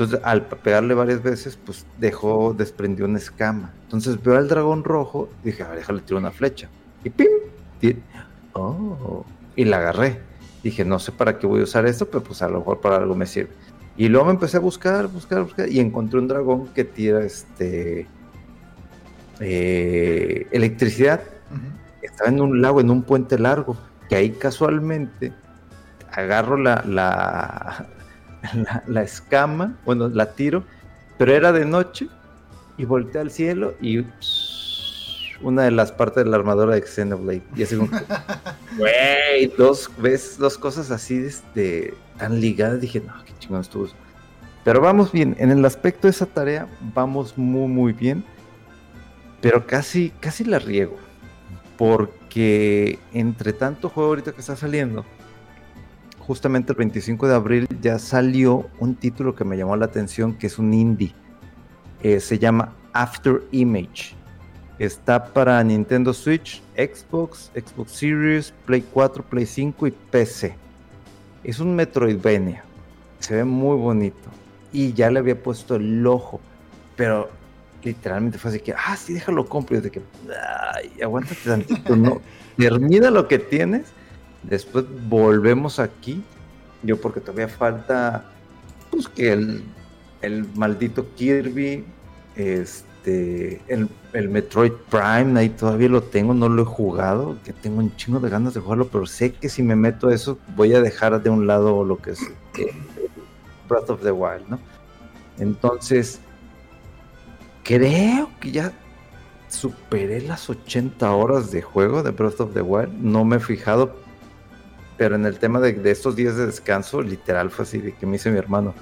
Entonces, 0.00 0.20
al 0.24 0.46
pegarle 0.46 0.94
varias 0.94 1.22
veces, 1.22 1.58
pues 1.62 1.84
dejó, 1.98 2.54
desprendió 2.54 3.04
una 3.04 3.18
escama. 3.18 3.74
Entonces 3.82 4.22
veo 4.22 4.38
al 4.38 4.48
dragón 4.48 4.82
rojo, 4.82 5.28
dije, 5.44 5.62
a 5.62 5.68
ver, 5.68 5.80
déjale 5.80 6.00
tirar 6.00 6.20
una 6.22 6.30
flecha. 6.30 6.70
Y 7.04 7.10
¡pim! 7.10 7.28
Oh, 8.54 9.26
y 9.56 9.66
la 9.66 9.76
agarré. 9.76 10.22
Dije, 10.62 10.86
no 10.86 10.98
sé 10.98 11.12
para 11.12 11.38
qué 11.38 11.46
voy 11.46 11.60
a 11.60 11.64
usar 11.64 11.84
esto, 11.84 12.06
pero 12.08 12.24
pues 12.24 12.40
a 12.40 12.48
lo 12.48 12.60
mejor 12.60 12.80
para 12.80 12.96
algo 12.96 13.14
me 13.14 13.26
sirve. 13.26 13.50
Y 13.98 14.08
luego 14.08 14.24
me 14.24 14.32
empecé 14.32 14.56
a 14.56 14.60
buscar, 14.60 15.06
buscar, 15.06 15.42
buscar, 15.42 15.68
y 15.68 15.80
encontré 15.80 16.18
un 16.18 16.28
dragón 16.28 16.68
que 16.68 16.84
tira 16.84 17.22
este 17.22 18.06
eh, 19.38 20.46
electricidad. 20.50 21.20
Estaba 22.00 22.30
en 22.30 22.40
un 22.40 22.62
lago, 22.62 22.80
en 22.80 22.88
un 22.88 23.02
puente 23.02 23.38
largo, 23.38 23.76
que 24.08 24.16
ahí 24.16 24.30
casualmente 24.30 25.34
agarro 26.10 26.56
la, 26.56 26.82
la, 26.86 27.86
la, 28.86 29.02
escama, 29.02 29.76
bueno, 29.84 30.08
la 30.08 30.32
tiro, 30.32 30.64
pero 31.18 31.32
era 31.34 31.52
de 31.52 31.64
noche 31.64 32.08
y 32.76 32.84
volteé 32.84 33.20
al 33.20 33.30
cielo 33.30 33.74
y 33.80 34.04
una 35.42 35.62
de 35.62 35.70
las 35.70 35.92
partes 35.92 36.24
de 36.24 36.30
la 36.30 36.36
armadura 36.36 36.74
de 36.74 36.82
Xenoblade. 36.82 37.42
Y 37.56 37.62
así 37.62 37.76
como, 37.76 37.90
güey, 38.78 39.46
dos, 39.56 39.90
ves 39.98 40.38
dos 40.38 40.58
cosas 40.58 40.90
así 40.90 41.16
este, 41.16 41.94
tan 42.18 42.40
ligadas. 42.40 42.80
Dije, 42.80 43.00
no, 43.00 43.12
qué 43.24 43.32
chingón 43.38 43.60
estuvo. 43.60 43.88
Pero 44.64 44.80
vamos 44.80 45.10
bien, 45.10 45.36
en 45.38 45.50
el 45.50 45.64
aspecto 45.64 46.06
de 46.06 46.10
esa 46.10 46.26
tarea 46.26 46.68
vamos 46.94 47.36
muy, 47.38 47.68
muy 47.68 47.92
bien. 47.92 48.24
Pero 49.40 49.66
casi, 49.66 50.10
casi 50.20 50.44
la 50.44 50.58
riego. 50.58 50.96
Porque 51.78 52.98
entre 53.14 53.54
tanto 53.54 53.88
juego 53.88 54.10
ahorita 54.10 54.32
que 54.32 54.40
está 54.40 54.54
saliendo, 54.54 55.06
justamente 56.30 56.70
el 56.70 56.78
25 56.78 57.26
de 57.26 57.34
abril 57.34 57.66
ya 57.82 57.98
salió 57.98 58.70
un 58.78 58.94
título 58.94 59.34
que 59.34 59.42
me 59.42 59.56
llamó 59.56 59.74
la 59.74 59.86
atención, 59.86 60.34
que 60.34 60.46
es 60.46 60.60
un 60.60 60.72
indie. 60.72 61.12
Eh, 62.04 62.20
se 62.20 62.38
llama 62.38 62.72
After 62.92 63.42
Image. 63.50 64.14
Está 64.78 65.24
para 65.24 65.60
Nintendo 65.64 66.14
Switch, 66.14 66.62
Xbox, 66.76 67.50
Xbox 67.52 67.90
Series, 67.90 68.54
Play 68.64 68.84
4, 68.92 69.24
Play 69.24 69.44
5 69.44 69.88
y 69.88 69.90
PC. 69.90 70.54
Es 71.42 71.58
un 71.58 71.74
Metroidvania. 71.74 72.62
Se 73.18 73.34
ve 73.34 73.42
muy 73.42 73.76
bonito. 73.76 74.30
Y 74.72 74.92
ya 74.92 75.10
le 75.10 75.18
había 75.18 75.42
puesto 75.42 75.74
el 75.74 76.06
ojo. 76.06 76.40
Pero 76.94 77.28
literalmente 77.82 78.38
fue 78.38 78.52
así 78.52 78.60
que, 78.60 78.72
ah, 78.72 78.96
sí, 78.96 79.14
déjalo 79.14 79.46
compro. 79.46 79.78
Y 79.78 79.80
de 79.80 79.90
que, 79.90 80.00
ay, 80.76 80.92
aguántate 81.02 81.40
tantito, 81.44 81.96
no. 81.96 82.22
Termina 82.56 83.10
lo 83.10 83.26
que 83.26 83.40
tienes. 83.40 83.92
Después 84.42 84.84
volvemos 85.08 85.78
aquí. 85.78 86.22
Yo 86.82 87.00
porque 87.00 87.20
todavía 87.20 87.48
falta, 87.48 88.24
pues 88.90 89.08
que 89.08 89.32
el, 89.32 89.64
el 90.22 90.46
maldito 90.54 91.06
Kirby, 91.14 91.84
este 92.36 92.90
este, 93.00 93.62
el, 93.68 94.28
Metroid 94.28 94.72
Prime, 94.90 95.38
ahí 95.38 95.48
todavía 95.48 95.88
lo 95.88 96.02
tengo, 96.02 96.34
no 96.34 96.50
lo 96.50 96.62
he 96.62 96.66
jugado, 96.66 97.38
que 97.44 97.54
tengo 97.54 97.78
un 97.78 97.96
chingo 97.96 98.20
de 98.20 98.28
ganas 98.28 98.52
de 98.52 98.60
jugarlo, 98.60 98.88
pero 98.88 99.06
sé 99.06 99.32
que 99.32 99.48
si 99.48 99.62
me 99.62 99.74
meto 99.74 100.08
a 100.08 100.14
eso 100.14 100.38
voy 100.54 100.74
a 100.74 100.82
dejar 100.82 101.22
de 101.22 101.30
un 101.30 101.46
lado 101.46 101.82
lo 101.82 101.96
que 101.96 102.10
es 102.10 102.20
eh, 102.58 102.74
Breath 103.68 103.88
of 103.88 104.02
the 104.02 104.10
Wild, 104.10 104.48
¿no? 104.48 104.58
Entonces, 105.38 106.20
creo 107.64 108.28
que 108.38 108.50
ya 108.50 108.72
superé 109.48 110.20
las 110.20 110.50
80 110.50 111.10
horas 111.10 111.50
de 111.50 111.62
juego 111.62 112.02
de 112.02 112.10
Breath 112.10 112.40
of 112.40 112.52
the 112.52 112.60
Wild, 112.60 112.92
no 113.00 113.24
me 113.24 113.36
he 113.36 113.40
fijado, 113.40 113.96
pero 115.00 115.14
en 115.14 115.24
el 115.24 115.38
tema 115.38 115.60
de, 115.60 115.72
de 115.72 115.90
estos 115.92 116.14
días 116.14 116.36
de 116.36 116.44
descanso, 116.44 117.00
literal 117.00 117.50
fue 117.50 117.62
así, 117.62 117.78
de 117.78 117.94
que 117.94 118.04
me 118.04 118.12
dice 118.12 118.30
mi 118.30 118.36
hermano, 118.36 118.74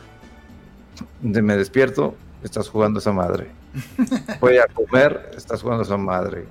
de 1.22 1.42
me 1.42 1.56
despierto, 1.56 2.16
estás 2.42 2.68
jugando 2.68 2.98
esa 2.98 3.12
madre 3.12 3.46
Voy 4.40 4.58
a 4.58 4.66
comer, 4.66 5.30
estás 5.37 5.62
jugando 5.62 5.84
esa 5.84 5.96
madre. 5.96 6.46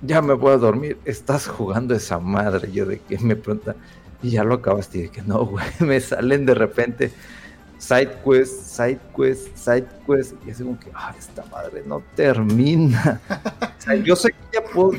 Ya 0.00 0.22
me 0.22 0.34
voy 0.34 0.52
a 0.52 0.58
dormir, 0.58 0.96
estás 1.04 1.48
jugando 1.48 1.92
esa 1.92 2.20
madre. 2.20 2.70
Yo 2.70 2.86
de 2.86 3.00
que 3.00 3.18
me 3.18 3.34
pregunta, 3.34 3.74
y 4.22 4.30
ya 4.30 4.44
lo 4.44 4.54
acabaste. 4.54 4.98
Y 4.98 5.02
de 5.02 5.08
que 5.08 5.22
no, 5.22 5.44
güey, 5.44 5.66
me 5.80 5.98
salen 5.98 6.46
de 6.46 6.54
repente 6.54 7.10
side 7.78 8.12
quest, 8.24 8.62
side 8.62 9.00
quest, 9.16 9.56
side 9.56 9.88
quest. 10.06 10.34
Y 10.46 10.52
así 10.52 10.62
como 10.62 10.78
que, 10.78 10.92
ah, 10.94 11.12
esta 11.18 11.44
madre 11.46 11.82
no 11.84 12.00
termina. 12.14 13.20
yo 14.04 14.14
sé 14.14 14.28
que 14.28 14.60
ya 14.60 14.64
puedo 14.64 14.92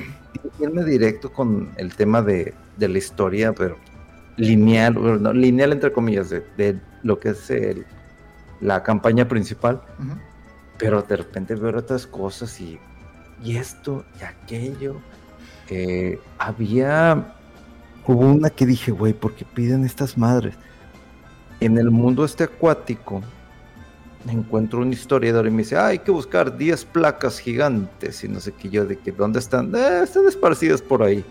irme 0.60 0.84
directo 0.84 1.32
con 1.32 1.72
el 1.78 1.96
tema 1.96 2.22
de, 2.22 2.54
de 2.76 2.90
la 2.90 2.98
historia, 2.98 3.54
pero 3.54 3.78
lineal, 4.42 5.22
no, 5.22 5.34
lineal 5.34 5.72
entre 5.72 5.92
comillas, 5.92 6.30
de, 6.30 6.80
lo 7.04 7.20
que 7.20 7.30
es 7.30 7.50
el, 7.50 7.86
la 8.60 8.84
campaña 8.84 9.28
principal 9.28 9.82
pero 10.82 11.04
de 11.04 11.16
repente 11.16 11.54
veo 11.54 11.78
otras 11.78 12.08
cosas 12.08 12.60
y, 12.60 12.80
y 13.44 13.56
esto 13.56 14.04
y 14.20 14.24
aquello. 14.24 15.00
Eh, 15.70 16.20
había, 16.40 17.36
hubo 18.08 18.20
una 18.20 18.50
que 18.50 18.66
dije, 18.66 18.92
güey, 18.92 19.14
¿por 19.14 19.36
qué 19.36 19.46
piden 19.46 19.86
estas 19.86 20.18
madres? 20.18 20.56
En 21.60 21.78
el 21.78 21.92
mundo 21.92 22.26
este 22.26 22.46
acuático, 22.46 23.22
encuentro 24.28 24.80
un 24.80 24.92
historiador 24.92 25.46
y 25.46 25.52
me 25.52 25.60
dice, 25.60 25.78
ah, 25.78 25.88
hay 25.88 26.00
que 26.00 26.10
buscar 26.10 26.58
10 26.58 26.84
placas 26.86 27.38
gigantes 27.38 28.24
y 28.24 28.28
no 28.28 28.40
sé 28.40 28.52
qué 28.52 28.68
yo, 28.68 28.84
de 28.84 28.98
que 28.98 29.12
dónde 29.12 29.38
están, 29.38 29.76
eh, 29.76 30.02
están 30.04 30.28
esparcidas 30.28 30.82
por 30.82 31.04
ahí. 31.04 31.24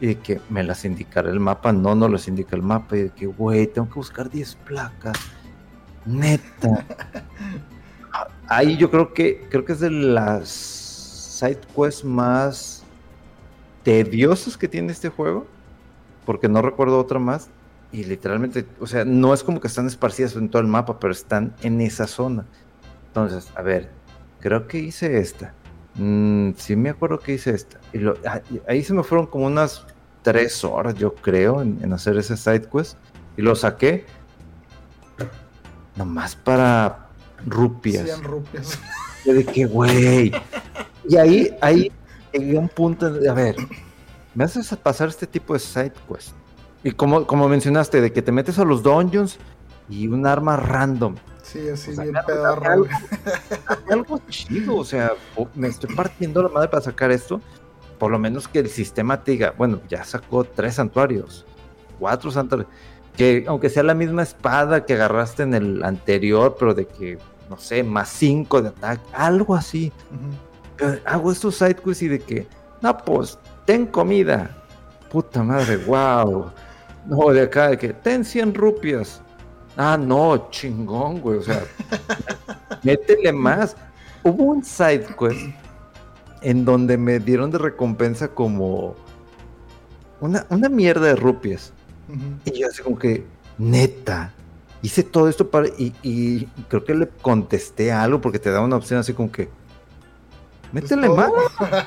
Y 0.00 0.06
de 0.06 0.18
que 0.18 0.40
me 0.48 0.62
las 0.62 0.84
indicará 0.84 1.30
el 1.30 1.40
mapa, 1.40 1.72
no, 1.72 1.94
no 1.94 2.08
las 2.08 2.28
indica 2.28 2.54
el 2.54 2.62
mapa, 2.62 2.96
y 2.96 3.02
de 3.04 3.10
que, 3.10 3.26
güey, 3.26 3.66
tengo 3.66 3.88
que 3.88 3.94
buscar 3.94 4.30
10 4.30 4.54
placas. 4.66 5.18
Neta. 6.06 6.84
ahí 8.48 8.76
yo 8.76 8.90
creo 8.90 9.12
que 9.12 9.46
creo 9.50 9.64
que 9.64 9.72
es 9.72 9.80
de 9.80 9.90
las 9.90 10.48
side 10.48 11.60
quests 11.74 12.04
más 12.04 12.82
tediosas 13.82 14.56
que 14.56 14.68
tiene 14.68 14.92
este 14.92 15.08
juego, 15.08 15.46
porque 16.26 16.48
no 16.48 16.62
recuerdo 16.62 16.98
otra 16.98 17.18
más. 17.18 17.48
Y 17.90 18.04
literalmente, 18.04 18.66
o 18.80 18.86
sea, 18.86 19.06
no 19.06 19.32
es 19.32 19.42
como 19.42 19.60
que 19.60 19.66
están 19.66 19.86
esparcidas 19.86 20.36
en 20.36 20.50
todo 20.50 20.60
el 20.60 20.68
mapa, 20.68 20.98
pero 20.98 21.12
están 21.12 21.54
en 21.62 21.80
esa 21.80 22.06
zona. 22.06 22.44
Entonces, 23.06 23.50
a 23.54 23.62
ver, 23.62 23.90
creo 24.40 24.66
que 24.66 24.78
hice 24.78 25.18
esta. 25.18 25.54
Mm, 25.98 26.52
sí 26.56 26.76
me 26.76 26.90
acuerdo 26.90 27.18
que 27.20 27.34
hice 27.34 27.50
esta. 27.50 27.78
Y 27.92 27.98
ah, 28.26 28.40
ahí 28.66 28.82
se 28.82 28.94
me 28.94 29.02
fueron 29.02 29.26
como 29.26 29.46
unas 29.46 29.84
tres 30.22 30.64
horas, 30.64 30.94
yo 30.94 31.14
creo, 31.14 31.60
en, 31.60 31.78
en 31.82 31.92
hacer 31.92 32.16
ese 32.16 32.36
side 32.36 32.68
quest. 32.72 32.96
Y 33.36 33.42
lo 33.42 33.54
saqué. 33.54 34.06
Nomás 35.96 36.34
para, 36.36 37.08
rupias. 37.46 38.04
100 38.04 38.24
rupias. 38.24 38.78
de 39.24 39.44
que, 39.44 39.66
güey. 39.66 40.32
Y 41.08 41.16
ahí, 41.16 41.56
ahí 41.60 41.92
llegué 42.32 42.58
un 42.58 42.68
punto 42.68 43.10
de, 43.10 43.28
a 43.28 43.34
ver, 43.34 43.56
me 44.34 44.44
haces 44.44 44.74
pasar 44.76 45.08
este 45.08 45.26
tipo 45.26 45.54
de 45.54 45.60
side 45.60 45.92
quest. 46.08 46.32
Y 46.84 46.92
como, 46.92 47.26
como 47.26 47.48
mencionaste, 47.48 48.00
de 48.00 48.12
que 48.12 48.22
te 48.22 48.32
metes 48.32 48.58
a 48.58 48.64
los 48.64 48.82
dungeons 48.82 49.38
y 49.88 50.06
un 50.06 50.26
arma 50.26 50.56
random. 50.56 51.16
Sí, 51.50 51.68
así 51.68 51.92
bien. 51.92 52.14
Algo, 53.90 54.20
chido, 54.28 54.76
o 54.76 54.84
sea, 54.84 55.12
me 55.54 55.68
estoy 55.68 55.94
partiendo 55.94 56.42
la 56.42 56.48
madre 56.48 56.68
para 56.68 56.82
sacar 56.82 57.10
esto. 57.10 57.40
Por 57.98 58.12
lo 58.12 58.18
menos 58.18 58.46
que 58.46 58.60
el 58.60 58.68
sistema 58.68 59.24
te 59.24 59.32
diga, 59.32 59.54
bueno, 59.56 59.80
ya 59.88 60.04
sacó 60.04 60.44
tres 60.44 60.74
santuarios, 60.74 61.44
cuatro 61.98 62.30
santuarios 62.30 62.70
que 63.18 63.44
aunque 63.48 63.68
sea 63.68 63.82
la 63.82 63.94
misma 63.94 64.22
espada 64.22 64.86
que 64.86 64.94
agarraste 64.94 65.42
en 65.42 65.52
el 65.52 65.82
anterior, 65.82 66.56
pero 66.58 66.72
de 66.72 66.86
que, 66.86 67.18
no 67.50 67.58
sé, 67.58 67.82
más 67.82 68.08
5 68.10 68.62
de 68.62 68.68
ataque, 68.68 69.02
algo 69.12 69.56
así. 69.56 69.92
Hago 71.04 71.32
estos 71.32 71.56
side 71.56 71.74
quests 71.74 72.02
y 72.02 72.08
de 72.08 72.20
que, 72.20 72.46
no, 72.80 72.96
pues, 72.96 73.36
ten 73.66 73.86
comida. 73.86 74.56
Puta 75.10 75.42
madre, 75.42 75.78
wow. 75.78 76.52
No, 77.06 77.30
de 77.32 77.42
acá, 77.42 77.70
de 77.70 77.78
que, 77.78 77.92
ten 77.92 78.24
100 78.24 78.54
rupias. 78.54 79.20
Ah, 79.80 79.96
no, 79.96 80.50
chingón, 80.50 81.20
güey. 81.20 81.38
O 81.38 81.42
sea, 81.42 81.62
métele 82.82 83.32
más. 83.32 83.76
Hubo 84.24 84.42
un 84.42 84.64
side 84.64 85.06
quest 85.16 85.54
en 86.42 86.64
donde 86.64 86.98
me 86.98 87.20
dieron 87.20 87.52
de 87.52 87.58
recompensa 87.58 88.26
como 88.26 88.96
una, 90.20 90.44
una 90.50 90.68
mierda 90.68 91.06
de 91.06 91.14
rupias. 91.14 91.72
Y 92.44 92.58
yo 92.58 92.66
así 92.66 92.82
como 92.82 92.98
que, 92.98 93.24
neta, 93.56 94.32
hice 94.82 95.04
todo 95.04 95.28
esto 95.28 95.48
para... 95.48 95.68
Y, 95.78 96.48
creo 96.68 96.84
que 96.84 96.94
le 96.94 97.08
contesté 97.08 97.92
algo 97.92 98.20
porque 98.20 98.40
te 98.40 98.50
da 98.50 98.60
una 98.60 98.76
opción 98.76 98.98
así 98.98 99.12
como 99.12 99.30
que, 99.30 99.48
métele 100.72 101.08
más. 101.08 101.30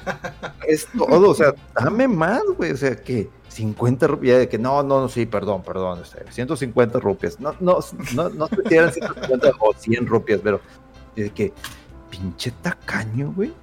es 0.66 0.88
todo, 0.98 1.32
o 1.32 1.36
sea, 1.36 1.54
dame 1.76 2.08
más, 2.08 2.42
güey. 2.58 2.72
O 2.72 2.78
sea, 2.78 2.96
que 2.96 3.30
50 3.52 4.08
rupias, 4.08 4.40
de 4.40 4.50
que 4.50 4.58
no, 4.58 4.82
no, 4.82 5.02
no, 5.02 5.10
sí, 5.10 5.26
perdón, 5.26 5.62
perdón, 5.62 6.00
150 6.30 6.98
este, 6.98 7.06
rupias. 7.06 7.40
No, 7.40 7.54
no, 7.60 7.80
no, 8.16 8.30
no 8.30 8.48
te 8.48 8.68
150 8.68 9.52
o 9.60 9.74
100 9.74 10.08
rupias, 10.08 10.40
pero 10.42 10.62
de 11.16 11.30
que, 11.32 11.54
pinche 12.10 12.52
tacaño, 12.62 13.34
güey. 13.36 13.54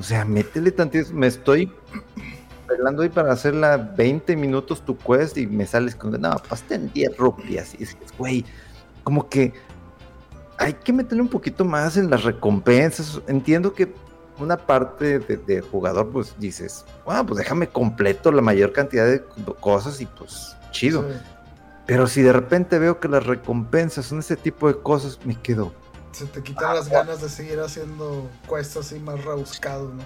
O 0.00 0.02
sea, 0.02 0.24
métele 0.24 0.72
tantito, 0.72 1.12
me 1.12 1.26
estoy 1.26 1.70
arreglando 2.66 3.02
ahí 3.02 3.10
para 3.10 3.32
hacerla 3.32 3.76
20 3.76 4.34
minutos 4.34 4.82
tu 4.82 4.96
quest 4.96 5.36
y 5.36 5.46
me 5.46 5.66
sales 5.66 5.94
con, 5.94 6.18
no, 6.18 6.36
pues 6.48 6.64
en 6.70 6.90
10 6.90 7.16
rupias. 7.18 7.74
Y 7.74 7.78
dices, 7.78 7.98
güey, 8.16 8.46
como 9.02 9.28
que 9.28 9.52
hay 10.56 10.72
que 10.72 10.92
meterle 10.94 11.20
un 11.20 11.28
poquito 11.28 11.66
más 11.66 11.98
en 11.98 12.08
las 12.08 12.24
recompensas. 12.24 13.20
Entiendo 13.28 13.74
que 13.74 13.92
una 14.38 14.56
parte 14.56 15.18
de, 15.18 15.60
jugador, 15.60 16.10
pues 16.10 16.34
dices, 16.38 16.84
bueno, 17.04 17.24
pues 17.26 17.38
déjame 17.38 17.68
completo 17.68 18.32
la 18.32 18.42
mayor 18.42 18.72
cantidad 18.72 19.06
de 19.06 19.22
cosas 19.60 20.00
y 20.00 20.06
pues 20.06 20.56
chido. 20.70 21.04
Pero 21.86 22.06
si 22.06 22.22
de 22.22 22.32
repente 22.32 22.78
veo 22.78 22.98
que 22.98 23.08
las 23.08 23.24
recompensas 23.26 24.06
son 24.06 24.20
ese 24.20 24.36
tipo 24.36 24.68
de 24.68 24.78
cosas, 24.78 25.18
me 25.24 25.38
quedo. 25.40 25.72
Se 26.12 26.26
te 26.26 26.42
quitan 26.42 26.74
las 26.74 26.88
ganas 26.88 27.20
de 27.20 27.28
seguir 27.28 27.60
haciendo 27.60 28.30
cuestas 28.46 28.86
así 28.86 28.98
más 29.00 29.22
rebuscados, 29.24 29.92
¿no? 29.92 30.02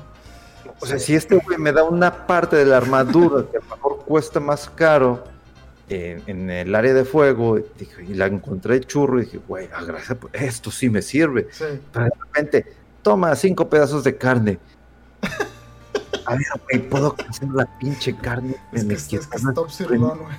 O 0.81 0.87
sea, 0.87 0.99
si 0.99 1.15
este 1.15 1.37
güey 1.37 1.59
me 1.59 1.73
da 1.73 1.85
una 1.85 2.27
parte 2.27 2.57
de 2.57 2.65
la 2.65 2.77
armadura 2.77 3.45
que 3.51 3.59
a 3.59 3.61
lo 3.61 3.77
mejor 3.77 4.05
cuesta 4.05 4.41
más 4.41 4.69
caro 4.75 5.25
eh, 5.89 6.21
en 6.27 6.51
el 6.51 6.75
área 6.75 6.93
de 6.93 7.05
fuego, 7.05 7.59
y 7.59 8.15
la 8.15 8.27
encontré 8.27 8.81
churro 8.81 9.19
y 9.19 9.25
dije, 9.25 9.39
güey, 9.39 9.69
ah, 9.75 9.83
gracias, 9.85 10.19
esto 10.33 10.71
sí 10.71 10.91
me 10.91 11.01
sirve. 11.01 11.49
Pero 11.93 12.05
de 12.05 12.11
repente, 12.21 12.67
toma 13.09 13.35
cinco 13.35 13.69
pedazos 13.71 14.05
de 14.05 14.17
carne. 14.19 14.59
A 16.27 16.33
ver, 16.33 16.47
güey, 16.65 16.91
puedo 16.91 17.17
hacer 17.27 17.49
la 17.49 17.65
pinche 17.79 18.15
carne. 18.15 18.57
Es 18.71 18.85
que, 18.85 18.95
es, 18.95 19.07
que 19.09 19.17
stop 19.17 19.71
sirlón, 19.71 20.19
güey. 20.19 20.37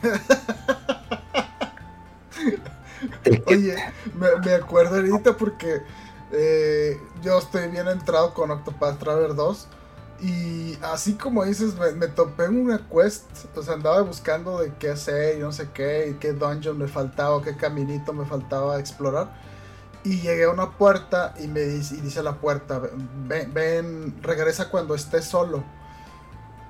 Oye, 3.48 3.76
me, 4.14 4.54
acuerdo 4.54 4.98
ahorita 4.98 5.36
porque 5.36 5.82
eh, 6.32 7.02
yo 7.24 7.40
estoy 7.40 7.70
bien 7.70 7.88
entrado 7.88 8.36
con 8.36 8.52
Octopath 8.52 9.00
Traveler 9.00 9.34
2. 9.34 9.68
Y 10.22 10.78
así 10.84 11.14
como 11.14 11.44
dices, 11.46 11.74
me, 11.96 12.08
topé 12.08 12.44
en 12.46 12.62
una 12.62 12.88
quest. 12.88 13.26
O 13.56 13.64
sea, 13.64 13.74
andaba 13.74 14.02
buscando 14.02 14.60
de 14.60 14.72
qué 14.76 14.92
hacer 14.92 15.38
y 15.38 15.40
no 15.40 15.52
sé 15.52 15.70
qué, 15.74 16.10
y 16.12 16.14
qué 16.20 16.34
dungeon 16.34 16.78
me 16.78 16.88
faltaba, 16.88 17.42
qué 17.42 17.58
caminito 17.58 18.14
me 18.14 18.26
faltaba 18.26 18.80
explorar. 18.80 19.49
Y 20.04 20.22
llegué 20.22 20.46
a 20.46 20.50
una 20.50 20.72
puerta 20.78 21.34
y 21.40 21.48
me 21.48 21.62
dice, 21.62 21.96
y 21.96 22.02
dice 22.02 22.24
la 22.24 22.36
puerta, 22.36 22.82
ven, 23.28 24.16
regresa 24.22 24.70
cuando 24.70 24.96
estés 24.96 25.26
solo 25.26 25.64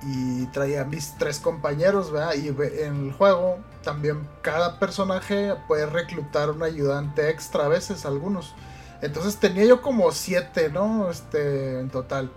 y 0.02 0.46
traía 0.46 0.82
a 0.82 0.84
mis 0.84 1.14
tres 1.18 1.38
compañeros, 1.38 2.10
¿verdad? 2.10 2.34
Y 2.34 2.48
en 2.48 3.06
el 3.06 3.12
juego 3.12 3.58
también 3.82 4.26
cada 4.42 4.78
personaje 4.78 5.54
puede 5.68 5.86
reclutar 5.86 6.50
un 6.50 6.62
ayudante 6.62 7.28
extra 7.30 7.66
a 7.66 7.68
veces, 7.68 8.06
algunos. 8.06 8.54
Entonces 9.02 9.36
tenía 9.36 9.64
yo 9.64 9.82
como 9.82 10.10
siete, 10.12 10.70
¿no? 10.70 11.10
Este, 11.10 11.80
en 11.80 11.90
total. 11.90 12.30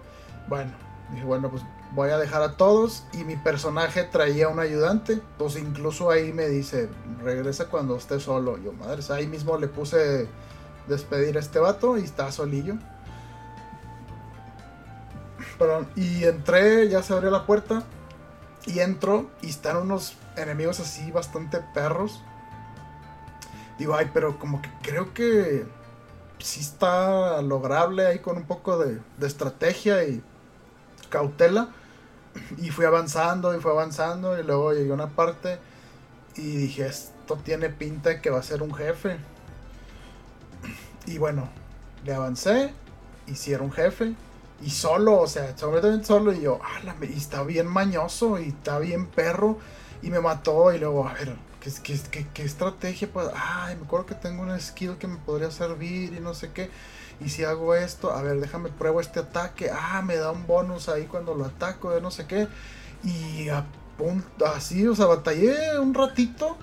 Bueno, 0.48 0.72
dije, 1.12 1.26
bueno, 1.26 1.50
pues 1.50 1.64
voy 1.92 2.10
a 2.10 2.18
dejar 2.18 2.42
a 2.42 2.58
todos 2.58 3.04
y 3.14 3.24
mi 3.24 3.36
personaje 3.36 4.04
traía 4.04 4.50
un 4.50 4.60
ayudante. 4.60 5.22
Pues 5.38 5.58
incluso 5.58 6.10
ahí 6.10 6.34
me 6.34 6.48
dice, 6.48 6.90
regresa 7.22 7.66
cuando 7.68 7.96
esté 7.98 8.20
solo. 8.20 8.58
Yo, 8.58 8.74
madre, 8.74 9.02
ahí 9.10 9.28
mismo 9.28 9.58
le 9.58 9.68
puse 9.68 10.28
despedir 10.88 11.38
a 11.38 11.40
este 11.40 11.60
vato 11.60 11.98
y 11.98 12.04
está 12.04 12.32
solillo. 12.32 12.76
Y 15.96 16.26
entré, 16.26 16.90
ya 16.90 17.02
se 17.04 17.14
abrió 17.14 17.32
la 17.32 17.46
puerta. 17.46 17.84
Y 18.66 18.80
entro 18.80 19.30
y 19.42 19.50
están 19.50 19.78
unos 19.78 20.16
enemigos 20.38 20.80
así 20.80 21.12
bastante 21.12 21.60
perros. 21.74 22.22
Digo, 23.78 23.96
ay, 23.96 24.10
pero 24.14 24.40
como 24.40 24.62
que 24.62 24.70
creo 24.82 25.14
que 25.14 25.66
sí 26.40 26.62
está 26.62 27.42
lograble 27.42 28.06
ahí 28.06 28.20
con 28.20 28.38
un 28.38 28.44
poco 28.44 28.78
de, 28.78 29.00
de 29.18 29.28
estrategia 29.28 30.04
y 30.06 30.22
cautela. 31.10 31.70
Y 32.58 32.70
fui 32.70 32.86
avanzando 32.86 33.56
y 33.56 33.60
fui 33.60 33.72
avanzando 33.72 34.40
y 34.40 34.44
luego 34.44 34.74
llegué 34.74 34.92
a 34.92 34.96
una 34.96 35.10
parte 35.10 35.60
y 36.36 36.56
dije, 36.56 36.88
esto 36.88 37.38
tiene 37.44 37.70
pinta 37.70 38.10
de 38.10 38.22
que 38.22 38.30
va 38.30 38.40
a 38.40 38.44
ser 38.44 38.64
un 38.64 38.74
jefe. 38.74 39.18
Y 41.06 41.18
bueno, 41.18 41.50
le 42.06 42.14
avancé, 42.14 42.74
hicieron 43.28 43.72
jefe 43.72 44.14
y 44.62 44.70
solo, 44.70 45.20
o 45.20 45.28
sea, 45.28 45.56
completamente 45.56 46.06
solo. 46.06 46.32
Y 46.34 46.42
yo, 46.42 46.60
y 47.02 47.18
está 47.18 47.44
bien 47.44 47.68
mañoso 47.68 48.40
y 48.40 48.50
está 48.50 48.80
bien 48.80 49.08
perro. 49.08 49.58
Y 50.02 50.10
me 50.10 50.20
mató. 50.20 50.74
Y 50.74 50.80
luego, 50.80 51.08
a 51.08 51.14
ver, 51.14 51.36
¿qué, 51.60 51.72
qué, 52.12 52.28
qué, 52.34 52.44
estrategia? 52.44 53.10
Pues, 53.12 53.28
ay, 53.36 53.76
me 53.76 53.86
acuerdo 53.86 54.06
que 54.06 54.16
tengo 54.16 54.44
una 54.44 54.60
skill 54.60 54.98
que 54.98 55.08
me 55.08 55.18
podría 55.18 55.52
servir 55.52 56.14
y 56.14 56.20
no 56.20 56.34
sé 56.34 56.52
qué. 56.52 56.70
Y 57.24 57.30
si 57.30 57.44
hago 57.44 57.76
esto, 57.76 58.12
a 58.12 58.22
ver, 58.22 58.40
déjame 58.40 58.70
pruebo 58.70 59.02
este 59.02 59.20
ataque. 59.20 59.70
Ah, 59.72 60.02
me 60.02 60.16
da 60.16 60.32
un 60.32 60.48
bonus 60.48 60.90
ahí 60.90 61.06
cuando 61.06 61.36
lo 61.36 61.46
ataco, 61.46 61.92
de 61.92 62.02
no 62.02 62.12
sé 62.12 62.26
qué. 62.26 62.48
Y 63.04 63.50
a 63.50 63.66
punto, 63.98 64.46
así, 64.46 64.88
o 64.88 64.96
sea, 64.96 65.06
batallé 65.06 65.80
un 65.80 65.94
ratito. 65.94 66.58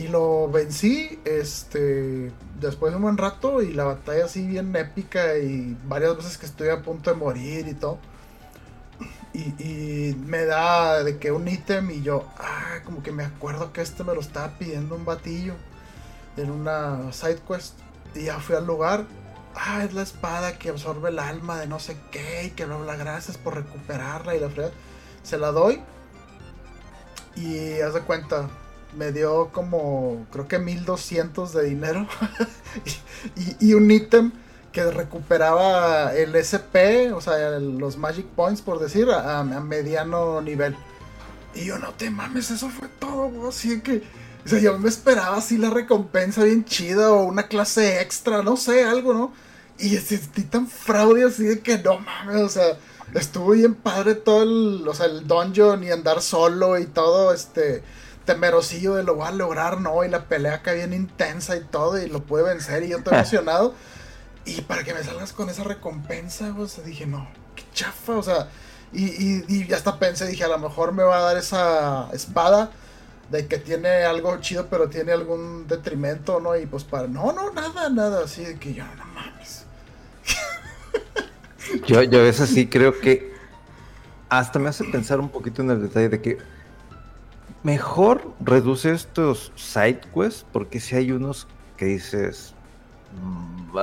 Y 0.00 0.08
lo 0.08 0.48
vencí, 0.48 1.20
este, 1.26 2.32
después 2.58 2.90
de 2.90 2.96
un 2.96 3.02
buen 3.02 3.18
rato 3.18 3.60
y 3.60 3.74
la 3.74 3.84
batalla 3.84 4.24
así 4.24 4.46
bien 4.46 4.74
épica 4.74 5.36
y 5.36 5.76
varias 5.84 6.16
veces 6.16 6.38
que 6.38 6.46
estoy 6.46 6.70
a 6.70 6.80
punto 6.80 7.10
de 7.10 7.16
morir 7.16 7.68
y 7.68 7.74
todo. 7.74 7.98
Y, 9.34 10.16
me 10.24 10.46
da 10.46 11.04
de 11.04 11.18
que 11.18 11.32
un 11.32 11.46
ítem 11.46 11.90
y 11.90 12.02
yo, 12.02 12.26
ah, 12.38 12.78
como 12.86 13.02
que 13.02 13.12
me 13.12 13.24
acuerdo 13.24 13.74
que 13.74 13.82
este 13.82 14.02
me 14.02 14.14
lo 14.14 14.22
estaba 14.22 14.58
pidiendo 14.58 14.94
un 14.94 15.04
batillo 15.04 15.52
en 16.38 16.50
una 16.50 17.12
side 17.12 17.40
quest. 17.46 17.74
Y 18.14 18.24
ya 18.24 18.40
fui 18.40 18.56
al 18.56 18.66
lugar, 18.66 19.04
ah, 19.54 19.84
es 19.84 19.92
la 19.92 20.02
espada 20.02 20.58
que 20.58 20.70
absorbe 20.70 21.10
el 21.10 21.18
alma 21.18 21.58
de 21.58 21.66
no 21.66 21.78
sé 21.78 21.98
qué 22.10 22.44
y 22.44 22.50
que 22.52 22.64
bla 22.64 22.78
bla, 22.78 22.96
gracias 22.96 23.36
por 23.36 23.54
recuperarla 23.54 24.34
y 24.34 24.40
la 24.40 24.48
fregada. 24.48 24.72
Se 25.22 25.36
la 25.36 25.52
doy 25.52 25.82
y 27.36 27.80
haz 27.82 27.92
de 27.92 28.00
cuenta, 28.00 28.48
me 28.96 29.12
dio 29.12 29.50
como, 29.52 30.26
creo 30.32 30.48
que 30.48 30.58
1200 30.58 31.52
de 31.52 31.64
dinero 31.64 32.06
y, 33.60 33.74
un 33.74 33.90
ítem 33.90 34.32
que 34.72 34.84
recuperaba 34.90 36.14
el 36.14 36.34
SP, 36.36 37.10
o 37.12 37.20
sea, 37.20 37.58
los 37.58 37.96
Magic 37.96 38.26
Points, 38.26 38.62
por 38.62 38.78
decir, 38.78 39.08
a, 39.10 39.42
mediano 39.42 40.40
nivel. 40.40 40.76
Y 41.54 41.64
yo, 41.64 41.78
no 41.78 41.92
te 41.92 42.10
mames, 42.10 42.50
eso 42.50 42.68
fue 42.68 42.88
todo, 43.00 43.48
Así 43.48 43.80
que, 43.80 44.02
o 44.44 44.48
sea, 44.48 44.60
yo 44.60 44.78
me 44.78 44.88
esperaba 44.88 45.36
así 45.36 45.58
la 45.58 45.70
recompensa 45.70 46.44
bien 46.44 46.64
chida 46.64 47.12
o 47.12 47.24
una 47.24 47.48
clase 47.48 48.00
extra, 48.00 48.42
no 48.42 48.56
sé, 48.56 48.84
algo, 48.84 49.12
¿no? 49.12 49.32
Y 49.78 49.96
sentí 49.96 50.42
tan 50.42 50.68
fraude 50.68 51.24
así 51.24 51.44
de 51.44 51.60
que 51.60 51.78
no 51.78 51.98
mames, 51.98 52.42
o 52.42 52.48
sea, 52.48 52.78
estuvo 53.14 53.50
bien 53.52 53.74
padre 53.74 54.14
todo 54.14 54.42
el, 54.42 54.86
o 54.86 54.94
sea, 54.94 55.06
el 55.06 55.26
dungeon 55.26 55.82
y 55.82 55.90
andar 55.90 56.22
solo 56.22 56.78
y 56.78 56.86
todo, 56.86 57.32
este 57.32 57.82
temerosillo 58.30 58.94
de 58.94 59.02
lo 59.02 59.16
voy 59.16 59.26
a 59.26 59.32
lograr, 59.32 59.80
¿no? 59.80 60.04
Y 60.04 60.08
la 60.08 60.26
pelea 60.26 60.54
acá 60.54 60.72
bien 60.72 60.92
intensa 60.92 61.56
y 61.56 61.64
todo, 61.64 62.00
y 62.00 62.08
lo 62.08 62.22
pude 62.22 62.44
vencer, 62.44 62.84
y 62.84 62.88
yo 62.88 62.98
estoy 62.98 63.14
emocionado. 63.16 63.74
Y 64.44 64.60
para 64.62 64.84
que 64.84 64.94
me 64.94 65.02
salgas 65.02 65.32
con 65.32 65.50
esa 65.50 65.64
recompensa, 65.64 66.54
o 66.56 66.68
sea, 66.68 66.84
dije, 66.84 67.06
no, 67.06 67.28
qué 67.56 67.64
chafa, 67.74 68.12
o 68.12 68.22
sea, 68.22 68.48
y, 68.92 69.42
y, 69.52 69.72
hasta 69.72 69.98
pensé, 69.98 70.26
dije, 70.26 70.44
a 70.44 70.48
lo 70.48 70.58
mejor 70.58 70.92
me 70.92 71.02
va 71.02 71.18
a 71.18 71.22
dar 71.22 71.36
esa 71.36 72.08
espada 72.12 72.70
de 73.30 73.46
que 73.46 73.58
tiene 73.58 74.04
algo 74.04 74.36
chido, 74.40 74.68
pero 74.68 74.88
tiene 74.88 75.12
algún 75.12 75.66
detrimento, 75.66 76.40
¿no? 76.40 76.56
Y 76.56 76.66
pues 76.66 76.84
para, 76.84 77.08
no, 77.08 77.32
no, 77.32 77.52
nada, 77.52 77.88
nada, 77.88 78.24
así 78.24 78.44
de 78.44 78.58
que 78.58 78.74
yo, 78.74 78.84
no 78.96 79.06
mames. 79.06 79.64
Yo, 81.86 82.02
yo 82.02 82.22
veces 82.22 82.50
sí 82.50 82.66
creo 82.66 82.98
que 82.98 83.32
hasta 84.28 84.58
me 84.58 84.68
hace 84.68 84.84
pensar 84.84 85.20
un 85.20 85.28
poquito 85.28 85.62
en 85.62 85.70
el 85.70 85.82
detalle 85.82 86.08
de 86.08 86.20
que 86.20 86.38
mejor 87.62 88.32
reduce 88.40 88.92
estos 88.92 89.52
side 89.56 90.00
quests 90.14 90.46
porque 90.52 90.80
si 90.80 90.96
hay 90.96 91.12
unos 91.12 91.46
que 91.76 91.86
dices 91.86 92.54
mm, 93.20 93.76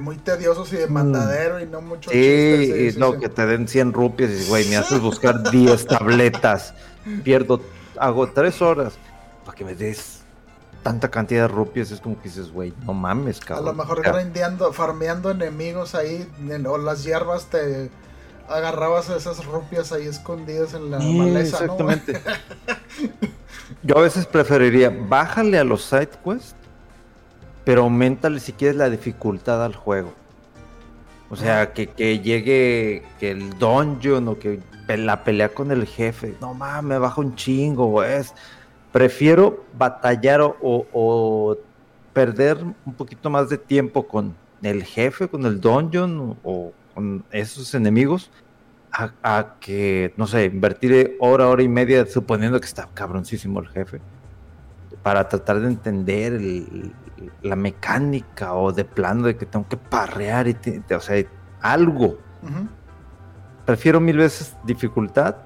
muy 0.00 0.16
tediosos 0.16 0.72
y 0.72 0.76
de 0.76 0.86
mandadero 0.86 1.60
y 1.60 1.66
no 1.66 1.80
mucho 1.80 2.10
sí, 2.10 2.94
no 2.98 3.18
que 3.18 3.28
te 3.28 3.46
den 3.46 3.68
100 3.68 3.92
rupias 3.92 4.30
y 4.30 4.48
güey 4.48 4.68
me 4.68 4.76
haces 4.76 5.00
buscar 5.00 5.50
10 5.50 5.86
tabletas. 5.88 6.74
Pierdo 7.22 7.60
hago 7.98 8.28
3 8.28 8.62
horas. 8.62 8.94
Para 9.44 9.56
que 9.56 9.64
me 9.64 9.74
des 9.74 10.24
tanta 10.82 11.10
cantidad 11.10 11.42
de 11.42 11.48
rupias 11.48 11.90
es 11.90 12.00
como 12.00 12.16
que 12.16 12.24
dices 12.24 12.52
güey 12.52 12.74
no 12.84 12.92
mames 12.92 13.40
cabrón 13.40 13.68
a 13.68 13.72
lo 13.72 13.74
mejor 13.74 14.02
grindeando 14.02 14.70
farmeando 14.70 15.30
enemigos 15.30 15.94
ahí 15.94 16.28
o 16.68 16.76
las 16.76 17.04
hierbas 17.04 17.46
te 17.46 17.90
agarrabas 18.48 19.08
esas 19.10 19.44
rupias 19.44 19.92
ahí 19.92 20.06
escondidas 20.06 20.74
en 20.74 20.90
la 20.90 20.98
maleza. 20.98 21.64
Exactamente. 21.64 22.20
Yo 23.82 23.98
a 23.98 24.02
veces 24.02 24.26
preferiría, 24.26 24.90
bájale 24.90 25.58
a 25.58 25.64
los 25.64 25.84
side 25.84 26.10
quests, 26.24 26.54
pero 27.64 27.82
aumentale 27.82 28.40
si 28.40 28.52
quieres 28.52 28.76
la 28.76 28.90
dificultad 28.90 29.64
al 29.64 29.74
juego. 29.74 30.12
O 31.30 31.36
sea, 31.36 31.72
que, 31.72 31.86
llegue 32.20 33.02
que 33.18 33.30
el 33.30 33.58
dungeon 33.58 34.28
o 34.28 34.38
que 34.38 34.60
la 34.88 35.24
pelea 35.24 35.48
con 35.48 35.70
el 35.72 35.86
jefe. 35.86 36.36
No 36.40 36.54
mames, 36.54 36.84
me 36.84 36.98
baja 36.98 37.20
un 37.20 37.34
chingo, 37.34 38.02
es. 38.04 38.34
Prefiero 38.92 39.64
batallar 39.76 40.40
o, 40.40 40.54
o, 40.60 41.56
perder 42.12 42.58
un 42.62 42.94
poquito 42.94 43.28
más 43.28 43.48
de 43.48 43.58
tiempo 43.58 44.06
con 44.06 44.36
el 44.62 44.84
jefe, 44.84 45.26
con 45.26 45.44
el 45.46 45.60
dungeon 45.60 46.38
o 46.44 46.72
con 46.94 47.24
esos 47.30 47.74
enemigos 47.74 48.30
a, 48.92 49.56
que, 49.58 50.14
no 50.16 50.26
sé, 50.26 50.44
invertir 50.44 51.16
hora, 51.18 51.48
hora 51.48 51.62
y 51.62 51.68
media 51.68 52.06
suponiendo 52.06 52.60
que 52.60 52.66
está 52.66 52.88
cabroncísimo 52.94 53.58
el 53.60 53.68
jefe 53.68 54.00
para 55.02 55.28
tratar 55.28 55.60
de 55.60 55.66
entender 55.66 56.40
la 57.42 57.56
mecánica 57.56 58.54
o 58.54 58.72
de 58.72 58.84
plano 58.84 59.26
de 59.26 59.36
que 59.36 59.46
tengo 59.46 59.68
que 59.68 59.76
parrear 59.76 60.46
y, 60.46 60.56
o 60.94 61.00
sea, 61.00 61.24
algo. 61.60 62.18
Prefiero 63.66 64.00
mil 64.00 64.18
veces 64.18 64.56
dificultad 64.64 65.36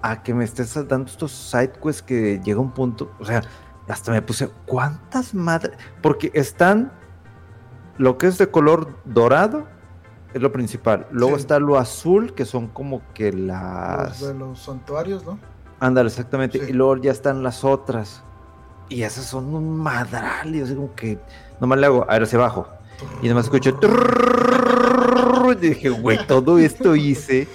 a 0.00 0.22
que 0.22 0.32
me 0.32 0.44
estés 0.44 0.74
dando 0.88 1.10
estos 1.10 1.32
side 1.32 1.72
quests 1.82 2.02
que 2.02 2.40
llega 2.44 2.60
un 2.60 2.72
punto, 2.72 3.12
o 3.18 3.24
sea, 3.24 3.42
hasta 3.88 4.12
me 4.12 4.22
puse, 4.22 4.48
¿cuántas 4.66 5.34
madres? 5.34 5.76
Porque 6.00 6.30
están 6.34 6.92
lo 7.98 8.18
que 8.18 8.26
es 8.26 8.38
de 8.38 8.48
color 8.48 8.98
dorado, 9.04 9.66
es 10.34 10.40
lo 10.40 10.52
principal. 10.52 11.06
Luego 11.10 11.36
está 11.36 11.58
lo 11.58 11.78
azul, 11.78 12.34
que 12.34 12.44
son 12.44 12.68
como 12.68 13.02
que 13.14 13.32
las. 13.32 14.20
Los 14.20 14.28
de 14.28 14.34
los 14.34 14.58
santuarios, 14.58 15.24
¿no? 15.24 15.38
Ándale, 15.80 16.08
exactamente. 16.08 16.58
Y 16.68 16.72
luego 16.72 16.96
ya 16.96 17.12
están 17.12 17.42
las 17.42 17.64
otras. 17.64 18.22
Y 18.88 19.02
esas 19.02 19.24
son 19.24 19.54
un 19.54 19.78
madral. 19.78 20.54
Y 20.54 20.60
así 20.60 20.74
como 20.74 20.94
que. 20.94 21.18
Nomás 21.60 21.78
le 21.78 21.86
hago, 21.86 22.04
a 22.08 22.14
ver, 22.14 22.22
hacia 22.22 22.38
abajo. 22.38 22.68
Y 23.22 23.28
nomás 23.28 23.46
escucho. 23.46 23.78
Y 25.50 25.54
dije, 25.56 25.90
güey, 25.90 26.18
todo 26.26 26.58
esto 26.58 26.96
hice. 26.96 27.48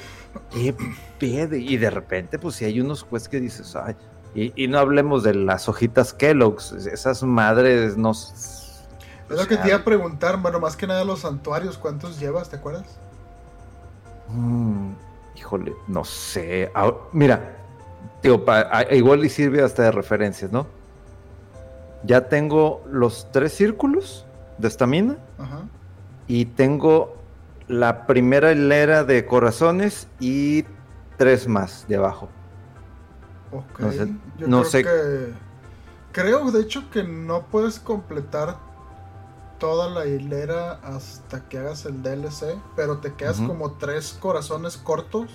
Qué 0.51 0.75
pedo. 1.19 1.55
Y 1.55 1.77
de 1.77 1.89
repente, 1.89 2.37
pues 2.37 2.55
si 2.55 2.65
hay 2.65 2.79
unos 2.79 3.03
jueces 3.03 3.29
que 3.29 3.39
dices, 3.39 3.75
ay. 3.75 3.95
Y, 4.35 4.67
no 4.67 4.77
hablemos 4.77 5.23
de 5.23 5.33
las 5.33 5.67
hojitas 5.67 6.13
Kellogg's. 6.13 6.71
Esas 6.71 7.23
madres 7.23 7.97
no. 7.97 8.13
Es 9.29 9.37
lo 9.37 9.47
que 9.47 9.57
te 9.57 9.67
iba 9.67 9.77
a 9.77 9.83
preguntar, 9.83 10.37
bueno, 10.41 10.59
más 10.59 10.77
que 10.77 10.87
nada 10.87 11.03
los 11.03 11.19
santuarios, 11.19 11.77
¿cuántos 11.77 12.19
llevas? 12.19 12.49
¿Te 12.49 12.55
acuerdas? 12.55 12.85
Mm, 14.29 14.91
híjole, 15.35 15.75
no 15.87 16.03
sé. 16.05 16.71
mira, 17.11 17.57
digo, 18.23 18.43
igual 18.91 19.25
y 19.25 19.29
sirve 19.29 19.61
hasta 19.63 19.83
de 19.83 19.91
referencias, 19.91 20.51
¿no? 20.51 20.67
Ya 22.03 22.29
tengo 22.29 22.83
los 22.89 23.31
tres 23.31 23.53
círculos 23.53 24.25
de 24.57 24.67
estamina. 24.67 25.17
Y 26.27 26.45
tengo 26.45 27.15
la 27.67 28.05
primera 28.05 28.51
hilera 28.51 29.03
de 29.03 29.25
corazones 29.25 30.07
y 30.19 30.65
tres 31.17 31.47
más 31.47 31.85
de 31.87 31.95
abajo. 31.95 32.29
Ok. 33.51 33.79
no 34.39 34.63
sé. 34.63 34.85
Creo, 36.11 36.51
de 36.51 36.61
hecho, 36.61 36.89
que 36.89 37.03
no 37.03 37.45
puedes 37.45 37.79
completar 37.79 38.57
toda 39.57 39.89
la 39.89 40.05
hilera 40.05 40.73
hasta 40.83 41.47
que 41.47 41.57
hagas 41.57 41.85
el 41.85 42.01
DLC, 42.03 42.57
pero 42.75 42.97
te 42.97 43.13
quedas 43.13 43.39
como 43.39 43.73
tres 43.73 44.17
corazones 44.19 44.77
cortos. 44.77 45.29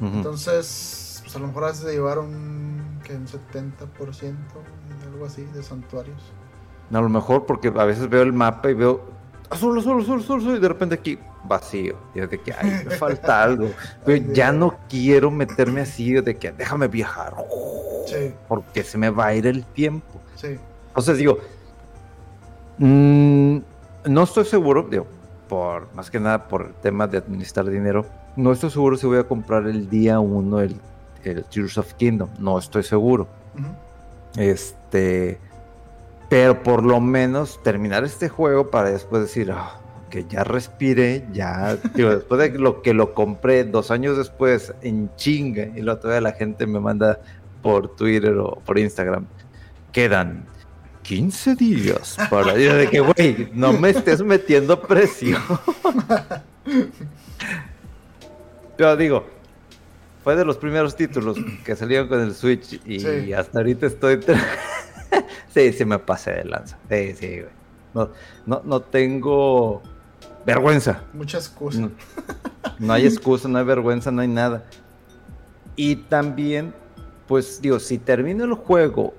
Entonces, 0.00 1.20
pues 1.22 1.34
a 1.36 1.38
lo 1.38 1.46
mejor 1.46 1.64
has 1.64 1.82
de 1.82 1.92
llevar 1.92 2.18
un, 2.18 3.00
que 3.04 3.14
un 3.14 3.26
70%, 3.26 4.34
algo 5.12 5.26
así, 5.26 5.44
de 5.54 5.62
santuarios. 5.62 6.20
A 6.92 7.00
lo 7.00 7.08
mejor 7.08 7.46
porque 7.46 7.68
a 7.68 7.84
veces 7.84 8.08
veo 8.08 8.22
el 8.22 8.32
mapa 8.32 8.70
y 8.70 8.74
veo 8.74 9.02
azul, 9.50 9.78
azul, 9.78 10.02
azul, 10.02 10.20
azul, 10.20 10.56
y 10.56 10.60
de 10.60 10.68
repente 10.68 10.94
aquí 10.96 11.18
vacío. 11.44 11.96
Y 12.14 12.20
de 12.20 12.38
que, 12.40 12.52
ay, 12.52 12.84
me 12.84 12.90
falta 12.90 13.42
algo. 13.44 13.70
Pero 14.04 14.32
ya 14.32 14.52
no 14.52 14.76
quiero 14.88 15.30
meterme 15.30 15.80
así, 15.80 16.12
de 16.12 16.36
que 16.36 16.52
déjame 16.52 16.88
viajar. 16.88 17.34
Porque 18.48 18.84
se 18.84 18.98
me 18.98 19.10
va 19.10 19.26
a 19.26 19.34
ir 19.34 19.46
el 19.46 19.64
tiempo. 19.64 20.20
Sí. 20.36 20.58
Entonces 20.88 21.18
digo, 21.18 21.38
mm, 22.78 23.58
no 24.06 24.22
estoy 24.22 24.44
seguro, 24.44 24.86
digo, 24.90 25.06
por 25.48 25.92
más 25.94 26.10
que 26.10 26.20
nada 26.20 26.48
por 26.48 26.62
el 26.66 26.74
tema 26.74 27.06
de 27.06 27.18
administrar 27.18 27.68
dinero, 27.68 28.06
no 28.36 28.52
estoy 28.52 28.70
seguro 28.70 28.96
si 28.96 29.06
voy 29.06 29.18
a 29.18 29.24
comprar 29.24 29.66
el 29.66 29.88
día 29.88 30.18
uno 30.20 30.60
el, 30.60 30.76
el 31.22 31.44
Tears 31.44 31.78
of 31.78 31.94
Kingdom. 31.94 32.28
No 32.38 32.58
estoy 32.58 32.82
seguro. 32.82 33.28
Este 34.36 35.38
pero 36.28 36.62
por 36.62 36.82
lo 36.82 37.00
menos 37.00 37.62
terminar 37.62 38.02
este 38.02 38.28
juego 38.28 38.70
para 38.70 38.90
después 38.90 39.22
decir 39.22 39.52
ah, 39.52 39.78
que 40.10 40.24
ya 40.24 40.42
respiré, 40.42 41.24
ya, 41.32 41.76
después 41.94 42.40
de 42.40 42.58
lo 42.58 42.82
que 42.82 42.94
lo 42.94 43.14
compré 43.14 43.64
dos 43.64 43.90
años 43.90 44.16
después 44.16 44.74
en 44.82 45.14
chinga 45.16 45.66
y 45.76 45.82
luego 45.82 46.00
todavía 46.00 46.22
la 46.22 46.32
gente 46.32 46.66
me 46.66 46.80
manda 46.80 47.20
por 47.62 47.94
Twitter 47.94 48.36
o 48.38 48.58
por 48.64 48.78
Instagram, 48.78 49.26
quedan 49.92 50.46
15 51.04 51.54
días 51.54 52.16
para 52.30 52.54
decir 52.54 52.72
de 52.72 52.90
que, 52.90 53.00
güey, 53.00 53.50
no 53.52 53.72
me 53.72 53.90
estés 53.90 54.22
metiendo 54.22 54.80
presión. 54.80 55.40
Pero 58.76 58.96
digo, 58.96 59.24
fue 60.24 60.34
de 60.34 60.44
los 60.44 60.56
primeros 60.56 60.96
títulos 60.96 61.38
que 61.64 61.76
salieron 61.76 62.08
con 62.08 62.20
el 62.20 62.34
Switch 62.34 62.80
y 62.84 63.32
hasta 63.32 63.58
ahorita 63.58 63.86
estoy 63.86 64.18
sí, 65.54 65.72
sí 65.72 65.84
me 65.84 65.98
pasé 65.98 66.32
de 66.32 66.44
lanza. 66.46 66.78
Sí, 66.88 67.14
sí, 67.14 67.40
güey. 67.40 67.52
No, 67.92 68.10
no, 68.46 68.62
no 68.64 68.80
tengo 68.80 69.82
vergüenza. 70.44 71.02
Mucha 71.12 71.38
excusa. 71.38 71.90
No, 72.78 72.92
hay 72.92 73.06
excusa, 73.06 73.46
no 73.48 73.58
hay 73.58 73.64
vergüenza, 73.64 74.10
no 74.10 74.22
hay 74.22 74.28
nada. 74.28 74.64
Y 75.76 75.96
también, 75.96 76.74
pues 77.28 77.60
digo, 77.60 77.78
si 77.78 77.98
termino 77.98 78.44
el 78.44 78.54
juego 78.54 79.14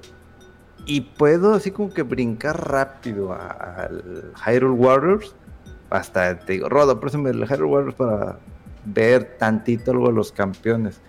y 0.86 1.02
puedo 1.02 1.54
así 1.54 1.72
como 1.72 1.90
que 1.94 2.04
brincar 2.04 2.70
rápido 2.70 3.34
al 3.34 4.32
Hyrule 4.46 4.74
Warriors, 4.74 5.36
hasta 5.90 6.40
te 6.40 6.54
digo, 6.54 6.70
Rodo, 6.70 7.00
préstame 7.00 7.32
el 7.32 7.46
Hyrule 7.46 7.72
Warriors 7.72 7.96
para 7.96 8.40
ver 8.86 9.38
tantito 9.38 9.92
algo 9.92 10.08
de 10.08 10.14
los 10.14 10.32
campeones. 10.32 11.00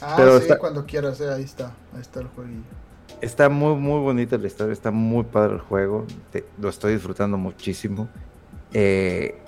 Ah, 0.00 0.14
Pero 0.16 0.40
sí, 0.40 0.48
cuando 0.58 0.86
quieras, 0.86 1.20
eh, 1.20 1.30
ahí 1.30 1.42
está, 1.42 1.74
ahí 1.94 2.00
está 2.00 2.20
el 2.20 2.28
jueguillo. 2.28 2.62
Está 3.20 3.48
muy, 3.48 3.74
muy 3.76 4.00
bonita 4.00 4.38
la 4.38 4.46
historia, 4.46 4.72
está 4.72 4.90
muy 4.90 5.24
padre 5.24 5.54
el 5.54 5.60
juego, 5.60 6.06
lo 6.58 6.68
estoy 6.68 6.94
disfrutando 6.94 7.36
muchísimo. 7.36 8.08
Eh, 8.72 9.38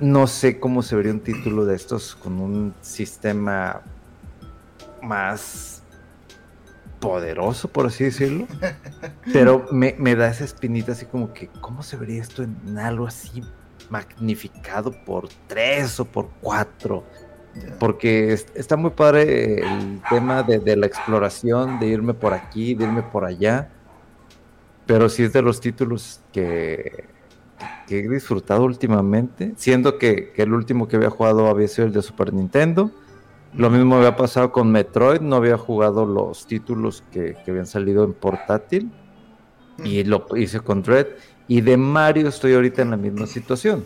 no 0.00 0.26
sé 0.26 0.58
cómo 0.58 0.82
se 0.82 0.96
vería 0.96 1.12
un 1.12 1.20
título 1.20 1.66
de 1.66 1.76
estos 1.76 2.16
con 2.16 2.40
un 2.40 2.74
sistema 2.80 3.82
más 5.02 5.79
poderoso, 7.00 7.68
por 7.68 7.86
así 7.86 8.04
decirlo. 8.04 8.46
Pero 9.32 9.66
me, 9.72 9.94
me, 9.98 10.14
da 10.14 10.28
esa 10.28 10.44
espinita 10.44 10.92
así 10.92 11.06
como 11.06 11.32
que, 11.32 11.48
¿cómo 11.60 11.82
se 11.82 11.96
vería 11.96 12.20
esto 12.20 12.42
en 12.42 12.78
algo 12.78 13.06
así 13.06 13.42
magnificado 13.88 14.92
por 15.04 15.28
tres 15.48 15.98
o 15.98 16.04
por 16.04 16.28
cuatro? 16.40 17.04
Porque 17.78 18.32
está 18.32 18.76
muy 18.76 18.90
padre 18.90 19.60
el 19.60 20.00
tema 20.08 20.42
de, 20.42 20.76
la 20.76 20.86
exploración, 20.86 21.80
de 21.80 21.88
irme 21.88 22.14
por 22.14 22.32
aquí, 22.32 22.74
de 22.74 22.84
irme 22.84 23.02
por 23.02 23.24
allá. 23.24 23.70
Pero 24.86 25.08
sí 25.08 25.24
es 25.24 25.32
de 25.32 25.42
los 25.42 25.60
títulos 25.60 26.20
que, 26.32 27.04
he 27.88 28.08
disfrutado 28.08 28.64
últimamente. 28.64 29.52
Siendo 29.56 29.98
que, 29.98 30.32
el 30.36 30.52
último 30.52 30.86
que 30.86 30.96
había 30.96 31.10
jugado 31.10 31.48
había 31.48 31.68
sido 31.68 31.86
el 31.86 31.92
de 31.92 32.02
Super 32.02 32.32
Nintendo. 32.32 32.92
Lo 33.54 33.68
mismo 33.70 33.96
había 33.96 34.16
pasado 34.16 34.52
con 34.52 34.70
Metroid, 34.70 35.20
no 35.20 35.36
había 35.36 35.58
jugado 35.58 36.06
los 36.06 36.46
títulos 36.46 37.02
que, 37.10 37.36
habían 37.46 37.66
salido 37.66 38.04
en 38.04 38.12
portátil. 38.12 38.90
Y 39.82 40.04
lo 40.04 40.26
hice 40.36 40.60
con 40.60 40.82
Dread. 40.82 41.06
Y 41.48 41.62
de 41.62 41.76
Mario 41.76 42.28
estoy 42.28 42.54
ahorita 42.54 42.82
en 42.82 42.90
la 42.90 42.96
misma 42.96 43.26
situación 43.26 43.84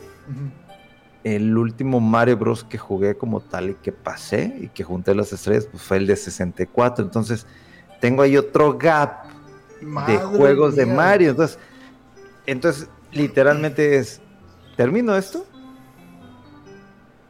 el 1.24 1.56
último 1.56 2.00
Mario 2.00 2.36
Bros. 2.36 2.62
que 2.64 2.76
jugué 2.78 3.16
como 3.16 3.40
tal 3.40 3.70
y 3.70 3.74
que 3.74 3.92
pasé 3.92 4.56
y 4.60 4.68
que 4.68 4.84
junté 4.84 5.14
las 5.14 5.32
estrellas 5.32 5.66
pues 5.70 5.82
fue 5.82 5.96
el 5.96 6.06
de 6.06 6.16
64. 6.16 7.04
Entonces 7.04 7.46
tengo 8.00 8.22
ahí 8.22 8.36
otro 8.36 8.78
gap 8.78 9.24
de 10.06 10.18
juegos 10.18 10.76
de 10.76 10.84
Mario. 10.84 11.30
Entonces, 11.30 11.58
entonces 12.46 12.88
literalmente 13.10 13.96
es, 13.96 14.20
termino 14.76 15.16
esto, 15.16 15.46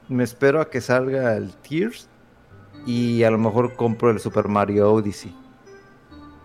me 0.09 0.25
espero 0.25 0.61
a 0.61 0.69
que 0.69 0.81
salga 0.81 1.37
el 1.37 1.55
Tears 1.55 2.09
y 2.87 3.23
a 3.23 3.31
lo 3.31 3.39
mejor 3.39 3.75
compro 3.75 4.11
el 4.11 4.21
Super 4.21 4.49
Mario 4.49 4.93
Odyssey. 4.93 5.35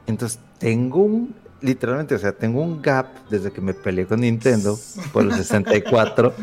Entonces 0.08 0.40
tengo 0.58 1.00
un, 1.00 1.36
literalmente, 1.62 2.16
o 2.16 2.20
sea, 2.20 2.32
tengo 2.32 2.62
un 2.62 2.82
gap 2.82 3.08
desde 3.30 3.52
que 3.52 3.62
me 3.62 3.74
peleé 3.74 4.06
con 4.06 4.22
Nintendo 4.22 4.78
por 5.14 5.24
el 5.24 5.34
64 5.34 6.34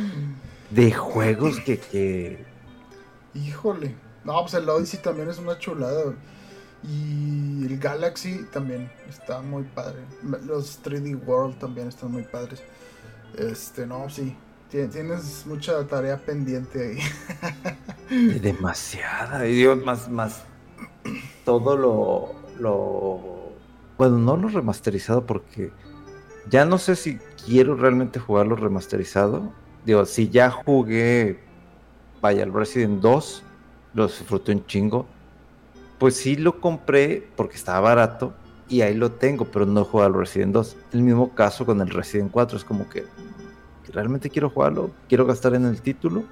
de 0.71 0.93
juegos 0.93 1.61
que, 1.61 1.79
que... 1.79 2.45
Híjole. 3.35 3.95
No, 4.25 4.41
pues 4.41 4.55
el 4.55 4.69
Odyssey 4.69 5.01
también 5.01 5.29
es 5.29 5.39
una 5.39 5.59
chulada. 5.59 6.15
Y 6.83 7.65
el 7.67 7.79
Galaxy 7.79 8.45
también 8.53 8.91
está 9.09 9.41
muy 9.41 9.65
padre. 9.65 10.01
Los 10.45 10.83
3D 10.83 11.21
World 11.27 11.59
también 11.59 11.89
están 11.89 12.13
muy 12.13 12.23
padres. 12.23 12.63
Este, 13.37 13.87
no, 13.87 14.09
sí. 14.09 14.37
Tienes 14.71 15.45
mucha 15.47 15.87
tarea 15.87 16.17
pendiente 16.17 16.99
ahí. 18.11 18.41
Demasiada. 18.41 19.47
Y 19.47 19.55
digo, 19.55 19.77
más, 19.77 20.09
más. 20.09 20.43
Todo 21.45 21.77
lo. 21.77 22.35
lo. 22.59 23.53
Bueno, 23.97 24.19
no 24.19 24.37
lo 24.37 24.49
remasterizado 24.49 25.25
porque. 25.25 25.71
Ya 26.49 26.65
no 26.65 26.79
sé 26.79 26.95
si 26.95 27.19
quiero 27.45 27.75
realmente 27.75 28.21
jugarlo 28.21 28.55
remasterizado 28.55 29.53
digo, 29.87 30.05
si 30.05 30.29
ya 30.29 30.51
jugué, 30.51 31.39
vaya, 32.21 32.43
el 32.43 32.53
Resident 32.53 33.01
2, 33.01 33.43
lo 33.95 34.09
disfruté 34.09 34.53
un 34.53 34.67
chingo, 34.67 35.07
pues 35.99 36.17
sí 36.17 36.37
lo 36.37 36.61
compré 36.61 37.27
porque 37.37 37.55
estaba 37.55 37.81
barato 37.81 38.35
y 38.69 38.81
ahí 38.81 38.95
lo 38.95 39.13
tengo, 39.13 39.47
pero 39.47 39.65
no 39.65 39.85
juego 39.85 40.05
al 40.05 40.15
Resident 40.15 40.53
2. 40.53 40.77
El 40.93 41.03
mismo 41.03 41.35
caso 41.35 41.65
con 41.65 41.81
el 41.81 41.89
Resident 41.89 42.33
4, 42.33 42.59
es 42.59 42.65
como 42.65 42.89
que 42.91 43.05
realmente 43.93 44.31
quiero 44.31 44.51
jugarlo, 44.51 44.91
quiero 45.09 45.27
gastar 45.27 45.55
en 45.55 45.65
el 45.65 45.81
título 45.81 46.25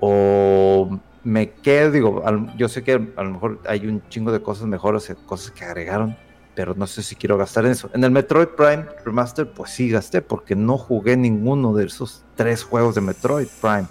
o 0.00 1.00
me 1.22 1.50
quedo, 1.50 1.90
digo, 1.90 2.22
yo 2.56 2.68
sé 2.68 2.82
que 2.82 2.92
a 2.92 3.22
lo 3.22 3.30
mejor 3.30 3.60
hay 3.66 3.86
un 3.86 4.06
chingo 4.08 4.30
de 4.30 4.42
cosas 4.42 4.66
mejores, 4.66 5.14
cosas 5.26 5.50
que 5.52 5.64
agregaron, 5.64 6.16
pero 6.54 6.74
no 6.74 6.86
sé 6.86 7.02
si 7.02 7.16
quiero 7.16 7.36
gastar 7.38 7.64
en 7.64 7.72
eso. 7.72 7.90
En 7.94 8.04
el 8.04 8.10
Metroid 8.10 8.48
Prime 8.48 8.86
Remaster, 9.04 9.50
pues 9.50 9.70
sí 9.70 9.88
gasté, 9.88 10.22
porque 10.22 10.54
no 10.54 10.78
jugué 10.78 11.16
ninguno 11.16 11.72
de 11.74 11.86
esos 11.86 12.24
tres 12.36 12.62
juegos 12.62 12.94
de 12.94 13.00
Metroid 13.00 13.48
Prime. 13.60 13.86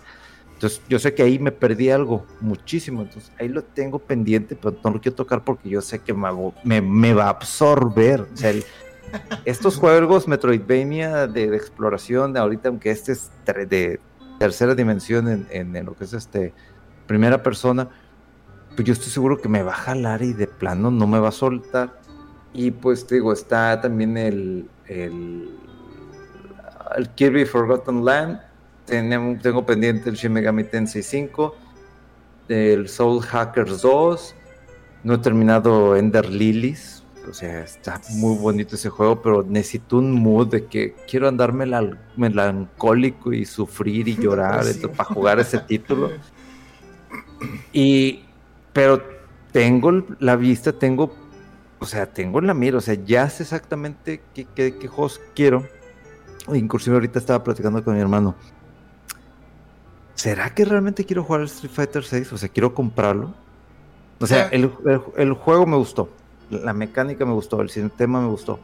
Entonces, 0.54 0.82
yo 0.88 0.98
sé 0.98 1.14
que 1.14 1.24
ahí 1.24 1.40
me 1.40 1.52
perdí 1.52 1.90
algo 1.90 2.26
muchísimo. 2.40 3.02
Entonces, 3.02 3.34
ahí 3.38 3.50
lo 3.50 3.64
tengo 3.64 4.00
pendiente, 4.00 4.56
pero 4.56 4.78
no 4.82 4.92
lo 4.92 5.02
quiero 5.02 5.16
tocar 5.16 5.44
porque 5.44 5.68
yo 5.68 5.82
sé 5.82 6.00
que 6.00 6.14
me, 6.14 6.82
me, 6.82 7.14
va 7.14 7.26
a 7.26 7.30
absorber. 7.30 8.22
O 8.22 8.38
sea, 8.38 8.54
estos 9.46 9.78
juegos 9.78 10.28
Metroidvania 10.28 11.28
de, 11.28 11.56
exploración, 11.56 12.38
ahorita, 12.38 12.70
aunque 12.70 12.92
este 12.92 13.14
es 13.14 13.32
de 13.46 14.00
tercera 14.40 14.76
dimensión 14.76 15.48
en, 15.50 15.86
lo 15.86 15.96
que 15.96 16.06
es 16.06 16.14
este 16.14 16.54
primera 17.08 17.44
persona, 17.44 17.90
pues 18.76 18.88
yo 18.88 18.94
estoy 18.94 19.10
seguro 19.10 19.40
que 19.40 19.50
me 19.50 19.62
va 19.62 19.72
a 19.72 19.76
jalar 19.76 20.22
y 20.22 20.34
de 20.34 20.48
plano 20.48 20.92
no 20.92 21.08
me 21.08 21.20
va 21.20 21.30
a 21.30 21.34
soltar. 21.34 22.00
Y 22.54 22.72
pues 22.72 23.08
digo, 23.08 23.34
está 23.34 23.82
también 23.82 24.18
el 24.18 24.70
Kirby 27.16 27.46
Forgotten 27.46 28.06
Land 28.06 28.40
tengo 28.86 29.66
pendiente 29.66 30.10
el 30.10 30.16
Shin 30.16 30.34
Megami 30.34 30.64
Tensei 30.66 31.04
5, 31.04 31.56
el 32.50 32.90
Soul 32.90 33.22
Hackers 33.22 33.82
2. 33.82 34.36
No 35.04 35.16
he 35.16 35.18
terminado 35.18 35.96
Ender 35.96 36.30
Lilies. 36.30 37.03
O 37.30 37.34
sea, 37.34 37.64
está 37.64 38.02
muy 38.10 38.38
bonito 38.38 38.76
ese 38.76 38.90
juego, 38.90 39.22
pero 39.22 39.44
necesito 39.44 39.98
un 39.98 40.12
mood 40.12 40.48
de 40.48 40.66
que 40.66 40.94
quiero 41.10 41.28
andarme 41.28 41.66
melancólico 42.18 43.32
y 43.32 43.46
sufrir 43.46 44.08
y 44.08 44.16
llorar 44.16 44.66
para 44.96 45.04
jugar 45.06 45.40
ese 45.40 45.60
título. 45.68 46.12
Y, 47.72 48.24
pero 48.74 49.02
tengo 49.52 50.06
la 50.20 50.36
vista, 50.36 50.74
tengo, 50.74 51.16
o 51.80 51.86
sea, 51.86 52.06
tengo 52.08 52.42
la 52.42 52.54
mira, 52.54 52.78
o 52.78 52.82
sea, 52.82 52.96
ya 52.96 53.30
sé 53.30 53.44
exactamente 53.44 54.22
qué, 54.34 54.46
qué, 54.54 54.78
qué 54.78 54.88
juegos 54.88 55.22
quiero. 55.34 55.66
Inclusive 56.54 56.96
ahorita 56.96 57.20
estaba 57.20 57.44
platicando 57.44 57.84
con 57.84 57.96
mi 57.96 58.02
hermano. 58.02 58.36
¿será 60.24 60.54
que 60.54 60.64
realmente 60.64 61.04
quiero 61.06 61.24
jugar 61.24 61.42
el 61.42 61.48
Street 61.48 61.74
Fighter 61.74 62.04
6? 62.04 62.32
O 62.32 62.38
sea, 62.38 62.48
quiero 62.50 62.74
comprarlo. 62.74 63.34
O 64.20 64.26
sea, 64.28 64.48
el, 64.48 64.68
juego 65.34 65.66
me 65.66 65.76
gustó, 65.76 66.10
la 66.54 66.74
mecánica 66.74 67.26
me 67.26 67.34
gustó, 67.34 67.62
el 67.62 67.70
sistema 67.70 68.22
me 68.22 68.28
gustó. 68.28 68.60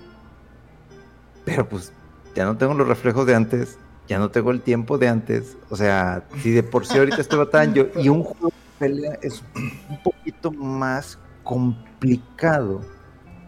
Pero 1.46 1.68
pues 1.68 1.92
ya 2.36 2.46
no 2.46 2.58
tengo 2.58 2.74
los 2.74 2.88
reflejos 2.88 3.26
de 3.26 3.36
antes, 3.36 3.78
ya 4.08 4.20
no 4.20 4.30
tengo 4.30 4.52
el 4.52 4.62
tiempo 4.62 4.98
de 4.98 5.08
antes. 5.08 5.58
O 5.70 5.76
sea, 5.76 6.24
si 6.42 6.52
de 6.52 6.64
por 6.64 6.86
sí 6.86 6.98
ahorita 6.98 7.22
estoy 7.22 7.40
batallando 7.40 7.90
y 7.96 8.10
un 8.10 8.24
juego 8.24 8.48
de 8.48 8.88
pelea 8.88 9.20
es 9.22 9.44
un 9.56 10.02
poquito 10.04 10.52
más 10.52 11.18
complicado. 11.44 12.82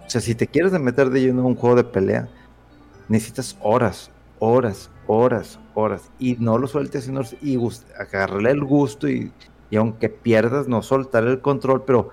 O 0.05 0.09
sea, 0.09 0.21
si 0.21 0.35
te 0.35 0.47
quieres 0.47 0.71
meter 0.73 1.09
de 1.09 1.21
lleno 1.21 1.41
en 1.41 1.47
un 1.47 1.55
juego 1.55 1.75
de 1.75 1.83
pelea, 1.83 2.27
necesitas 3.07 3.57
horas, 3.61 4.11
horas, 4.39 4.89
horas, 5.07 5.59
horas. 5.73 6.09
Y 6.19 6.35
no 6.39 6.57
lo 6.57 6.67
sueltes 6.67 7.05
sino, 7.05 7.21
y 7.41 7.57
agarrarle 7.99 8.51
el 8.51 8.63
gusto 8.63 9.07
y, 9.07 9.31
aunque 9.77 10.09
pierdas, 10.09 10.67
no 10.67 10.81
soltar 10.81 11.23
el 11.25 11.41
control, 11.41 11.83
pero 11.85 12.09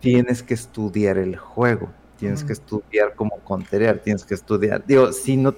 tienes 0.00 0.42
que 0.42 0.54
estudiar 0.54 1.18
el 1.18 1.36
juego. 1.36 1.90
Tienes 2.20 2.44
que 2.44 2.52
estudiar 2.52 3.14
cómo 3.14 3.38
conterear, 3.44 4.00
tienes 4.00 4.26
que 4.26 4.34
estudiar. 4.34 4.84
Digo, 4.86 5.10
si 5.10 5.38
no, 5.38 5.54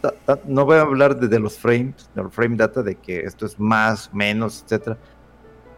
no 0.47 0.65
voy 0.65 0.77
a 0.77 0.83
hablar 0.83 1.19
de, 1.19 1.41
los 1.41 1.59
frames, 1.59 2.09
del 2.15 2.31
frame 2.31 2.57
data, 2.57 2.85
de 2.85 2.95
que 2.95 3.19
esto 3.23 3.47
es 3.47 3.59
más, 3.59 4.15
menos, 4.15 4.63
etcétera. 4.63 4.97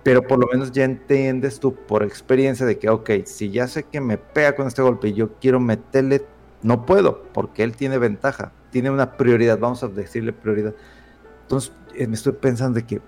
Pero 0.03 0.21
por 0.21 0.39
lo 0.39 0.47
menos 0.47 0.73
ya 0.73 0.85
entiendes 0.85 1.59
tú 1.59 1.75
por 1.75 2.03
experiencia 2.03 2.67
de 2.67 2.79
que, 2.79 2.91
ok, 2.91 3.11
si 3.25 3.49
ya 3.49 3.67
sé 3.67 3.85
que 3.85 4.03
me 4.03 4.19
pega 4.19 4.55
con 4.55 4.67
este 4.67 4.83
golpe 4.83 5.09
y 5.09 5.15
yo 5.15 5.33
quiero 5.41 5.59
meterle, 5.59 6.27
no 6.61 6.85
puedo, 6.85 7.23
porque 7.33 7.63
él 7.63 7.75
tiene 7.75 7.97
ventaja, 7.97 8.53
tiene 8.71 8.91
una 8.91 9.17
prioridad, 9.17 9.59
vamos 9.59 9.83
a 9.83 9.89
decirle 9.89 10.35
prioridad. 10.35 10.75
Entonces 11.41 11.73
eh, 11.95 12.07
me 12.07 12.15
estoy 12.15 12.35
pensando 12.35 12.77
de 12.77 12.85
que, 12.85 13.01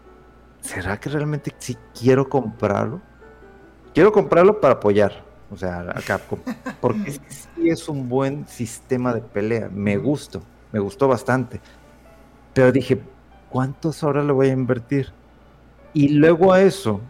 ¿será 0.63 0.99
que 0.99 1.11
realmente 1.11 1.55
sí 1.59 1.77
quiero 1.93 2.27
comprarlo? 2.27 3.03
Quiero 3.93 4.13
comprarlo 4.13 4.63
para 4.63 4.75
apoyar, 4.75 5.26
o 5.51 5.57
sea, 5.57 5.81
a 5.95 6.01
Capcom, 6.03 6.39
porque 6.81 7.13
sí 7.13 7.69
es 7.69 7.89
un 7.89 8.09
buen 8.09 8.47
sistema 8.47 9.15
de 9.15 9.21
pelea, 9.21 9.69
me 9.73 9.97
gustó, 9.97 10.43
me 10.73 10.81
gustó 10.81 11.09
bastante. 11.09 11.61
Pero 12.55 12.73
dije, 12.73 13.01
¿cuántas 13.51 14.03
horas 14.03 14.25
le 14.25 14.33
voy 14.33 14.49
a 14.49 14.53
invertir? 14.53 15.13
Y 15.93 16.09
luego 16.09 16.53
a 16.53 16.61
eso, 16.61 17.01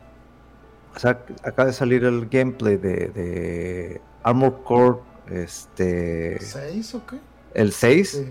o 0.94 0.98
sea, 0.98 1.22
acaba 1.42 1.66
de 1.66 1.72
salir 1.72 2.04
el 2.04 2.28
gameplay 2.28 2.76
de, 2.76 3.08
de 3.08 4.00
Armor 4.22 4.62
Core, 4.64 4.98
este... 5.30 6.38
¿6 6.38 6.94
o 6.94 7.06
qué? 7.06 7.18
El 7.54 7.72
6. 7.72 8.24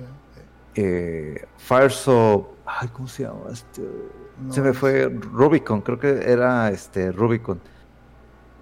Eh, 0.77 1.45
Firesoft 1.57 2.55
Ay, 2.65 2.87
¿cómo 2.89 3.07
se 3.07 3.23
llama? 3.23 3.41
Este, 3.51 3.83
se 4.49 4.61
me 4.61 4.73
fue 4.73 5.07
Rubicon, 5.07 5.81
creo 5.81 5.99
que 5.99 6.31
era 6.31 6.69
este 6.69 7.11
Rubicon. 7.11 7.59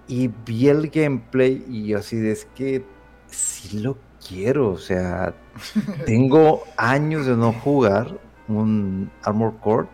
Y 0.06 0.28
vi 0.28 0.68
el 0.68 0.90
gameplay 0.90 1.64
y 1.68 1.94
así 1.94 2.16
de 2.16 2.32
es 2.32 2.46
que 2.54 2.84
sí 3.26 3.80
lo 3.80 3.96
quiero, 4.26 4.70
o 4.70 4.78
sea, 4.78 5.34
tengo 6.06 6.62
años 6.76 7.26
de 7.26 7.36
no 7.36 7.52
jugar 7.52 8.18
un 8.48 9.10
Armor 9.22 9.58
Core 9.60 9.88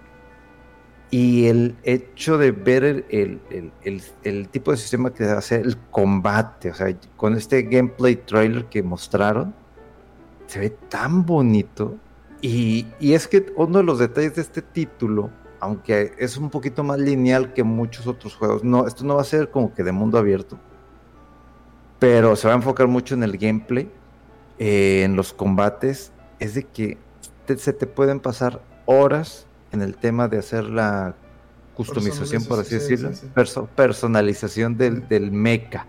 y 1.11 1.46
el 1.46 1.77
hecho 1.83 2.38
de 2.38 2.53
ver 2.53 2.85
el, 2.85 3.40
el, 4.23 4.49
tipo 4.49 4.70
de 4.70 4.77
sistema 4.77 5.12
que 5.12 5.25
hace 5.25 5.57
el 5.57 5.77
combate, 5.90 6.70
o 6.70 6.75
sea, 6.75 6.96
con 7.16 7.37
este 7.37 7.62
gameplay 7.62 8.14
trailer 8.14 8.66
que 8.66 8.83
mostraron, 8.83 9.53
se 10.46 10.61
ve 10.61 10.70
tan 10.70 11.27
bonito 11.27 11.96
y, 12.42 12.87
es 13.01 13.29
que 13.29 13.53
uno 13.57 13.79
de 13.79 13.85
los 13.85 13.99
detalles 13.99 14.37
de 14.37 14.42
este 14.42 14.62
título, 14.62 15.31
aunque 15.61 16.12
es 16.18 16.37
un 16.37 16.51
poquito 16.51 16.83
más 16.83 16.99
lineal 16.99 17.53
que 17.53 17.62
muchos 17.62 18.07
otros 18.07 18.35
juegos, 18.35 18.64
no, 18.64 18.87
esto 18.87 19.05
no 19.05 19.16
va 19.16 19.23
a 19.23 19.25
ser 19.25 19.51
como 19.51 19.73
que 19.75 19.83
de 19.83 19.92
mundo 19.92 20.18
abierto, 20.18 20.59
pero 21.99 22.35
se 22.37 22.49
va 22.49 22.55
a 22.55 22.57
enfocar 22.57 22.88
mucho 22.88 23.14
en 23.14 23.23
el 23.23 23.37
gameplay, 23.37 23.90
eh, 24.59 25.03
en 25.05 25.16
los 25.16 25.33
combates, 25.33 26.12
es 26.38 26.55
de 26.55 26.64
que 26.64 26.99
se 27.57 27.73
te 27.73 27.87
pueden 27.87 28.20
pasar 28.20 28.62
horas 28.87 29.46
en 29.73 29.83
el 29.83 29.96
tema 29.96 30.29
de 30.29 30.38
hacer 30.38 30.64
la 30.64 31.14
customización, 31.75 32.44
por 32.44 32.59
así 32.59 32.75
decirlo, 32.75 33.11
personalización 33.75 34.77
del, 34.77 35.09
del 35.09 35.31
mecha. 35.31 35.87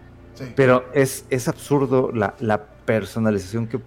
Pero 0.55 0.85
es, 0.93 1.25
es 1.29 1.47
absurdo 1.47 2.11
la, 2.13 2.35
la 2.39 2.63
personalización 2.85 3.67
que 3.67 3.79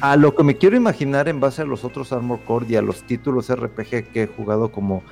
a 0.00 0.16
lo 0.16 0.34
que 0.34 0.44
me 0.44 0.56
quiero 0.56 0.76
imaginar 0.76 1.28
en 1.28 1.40
base 1.40 1.62
a 1.62 1.64
los 1.64 1.84
otros 1.84 2.12
Armor 2.12 2.40
Core 2.44 2.66
y 2.68 2.76
a 2.76 2.82
los 2.82 3.02
títulos 3.02 3.52
RPG 3.52 4.12
que 4.12 4.22
he 4.22 4.26
jugado 4.26 4.70
como 4.70 5.02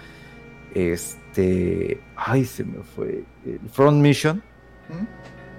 este, 0.75 2.01
ay, 2.17 2.45
se 2.45 2.65
me 2.65 2.83
fue, 2.83 3.25
Front 3.73 4.03
Mission, 4.03 4.43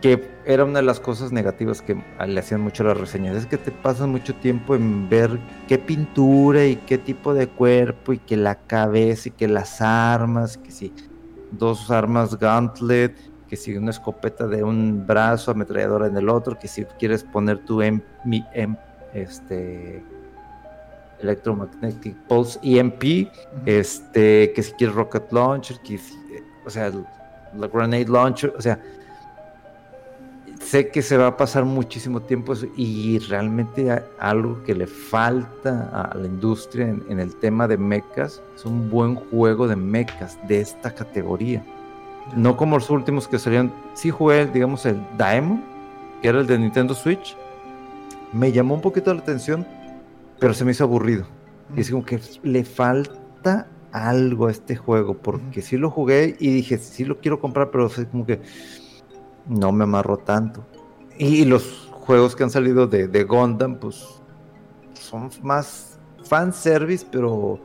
que 0.02 0.30
era 0.46 0.64
una 0.64 0.80
de 0.80 0.86
las 0.86 1.00
cosas 1.00 1.32
negativas 1.32 1.82
que 1.82 1.98
le 2.28 2.40
hacían 2.40 2.62
mucho 2.62 2.84
las 2.84 2.98
reseñas, 2.98 3.36
es 3.36 3.46
que 3.48 3.58
te 3.58 3.72
pasas 3.72 4.08
mucho 4.08 4.36
tiempo 4.36 4.76
en 4.76 5.10
ver 5.10 5.40
qué 5.68 5.80
pintura 5.80 6.66
y 6.66 6.76
qué 6.76 6.98
tipo 6.98 7.34
de 7.34 7.48
cuerpo 7.48 8.14
y 8.14 8.20
que 8.20 8.38
la 8.38 8.56
cabeza 8.56 9.30
y 9.30 9.32
que 9.32 9.48
las 9.48 9.82
armas, 9.82 10.58
que 10.58 10.72
si 10.72 10.94
dos 11.52 11.90
armas 11.90 12.38
gauntlet, 12.38 13.16
que 13.48 13.56
si 13.56 13.76
una 13.76 13.92
escopeta 13.92 14.48
de 14.48 14.64
un 14.64 15.06
brazo, 15.06 15.52
ametralladora 15.52 16.08
en 16.08 16.18
el 16.18 16.30
otro, 16.30 16.58
que 16.58 16.68
si 16.68 16.86
quieres 17.00 17.24
poner 17.24 17.60
tu 17.60 17.82
em, 17.82 18.02
este 19.14 20.04
Electromagnetic 21.22 22.16
Pulse 22.28 22.60
EMP, 22.62 23.30
este, 23.66 24.54
que 24.54 24.64
si 24.64 24.72
quieres 24.74 24.96
Rocket 24.96 25.32
Launcher, 25.32 25.78
que 25.80 26.00
o 26.66 26.70
sea, 26.70 26.92
la 27.58 27.68
Grenade 27.68 28.08
Launcher, 28.10 28.54
o 28.56 28.62
sea, 28.62 28.80
sé 30.60 30.90
que 30.90 31.02
se 31.02 31.18
va 31.18 31.28
a 31.28 31.38
pasar 31.38 31.64
muchísimo 31.66 32.22
tiempo 32.22 32.54
y 32.76 33.20
realmente 33.20 34.04
algo 34.20 34.62
que 34.64 34.76
le 34.76 34.86
falta 34.86 35.90
a 35.92 36.16
la 36.16 36.28
industria 36.28 36.88
en, 36.90 37.04
en 37.10 37.20
el 37.20 37.36
tema 37.38 37.68
de 37.68 37.78
mechas 37.78 38.42
es 38.56 38.66
un 38.66 38.90
buen 38.90 39.16
juego 39.16 39.68
de 39.68 39.76
mechas 39.76 40.38
de 40.48 40.60
esta 40.60 40.94
categoría 40.94 41.64
no 42.36 42.58
como 42.58 42.78
los 42.78 42.90
últimos 42.90 43.28
que 43.28 43.40
salieron. 43.40 43.72
Sí 43.94 44.10
jugué, 44.10 44.46
digamos, 44.46 44.86
el 44.86 45.00
Daemon, 45.18 45.64
que 46.22 46.30
era 46.30 46.40
el 46.40 46.48
de 46.48 46.60
Nintendo 46.60 46.94
Switch. 46.94 47.36
Me 48.34 48.52
llamó 48.52 48.76
un 48.76 48.82
poquito 48.82 49.14
la 49.14 49.22
atención, 49.22 49.66
pero 50.40 50.54
se 50.54 50.66
me 50.66 50.72
hizo 50.72 50.84
aburrido. 50.84 51.26
Y 51.76 51.82
es 51.82 51.92
como 51.92 52.06
que 52.06 52.20
le 52.44 52.64
falta 52.64 53.68
algo 53.92 54.48
a 54.48 54.52
este 54.52 54.76
juego, 54.76 55.16
porque 55.16 55.62
sí 55.62 55.78
lo 55.78 55.90
jugué 55.90 56.36
y 56.40 56.50
dije, 56.50 56.78
sí 56.78 57.06
lo 57.06 57.20
quiero 57.20 57.40
comprar, 57.40 57.72
pero 57.72 57.88
es 57.88 58.06
como 58.12 58.26
que 58.26 58.42
no 59.48 59.72
me 59.72 59.84
amarró 59.84 60.18
tanto. 60.18 60.66
Y 61.18 61.46
los 61.46 61.90
juegos 61.92 62.36
que 62.36 62.44
han 62.44 62.50
salido 62.50 62.88
de, 62.88 63.08
de 63.08 63.24
Gundam, 63.24 63.78
pues 63.80 64.22
son 64.94 65.30
más 65.42 66.00
fanservice, 66.24 67.06
pero 67.10 67.60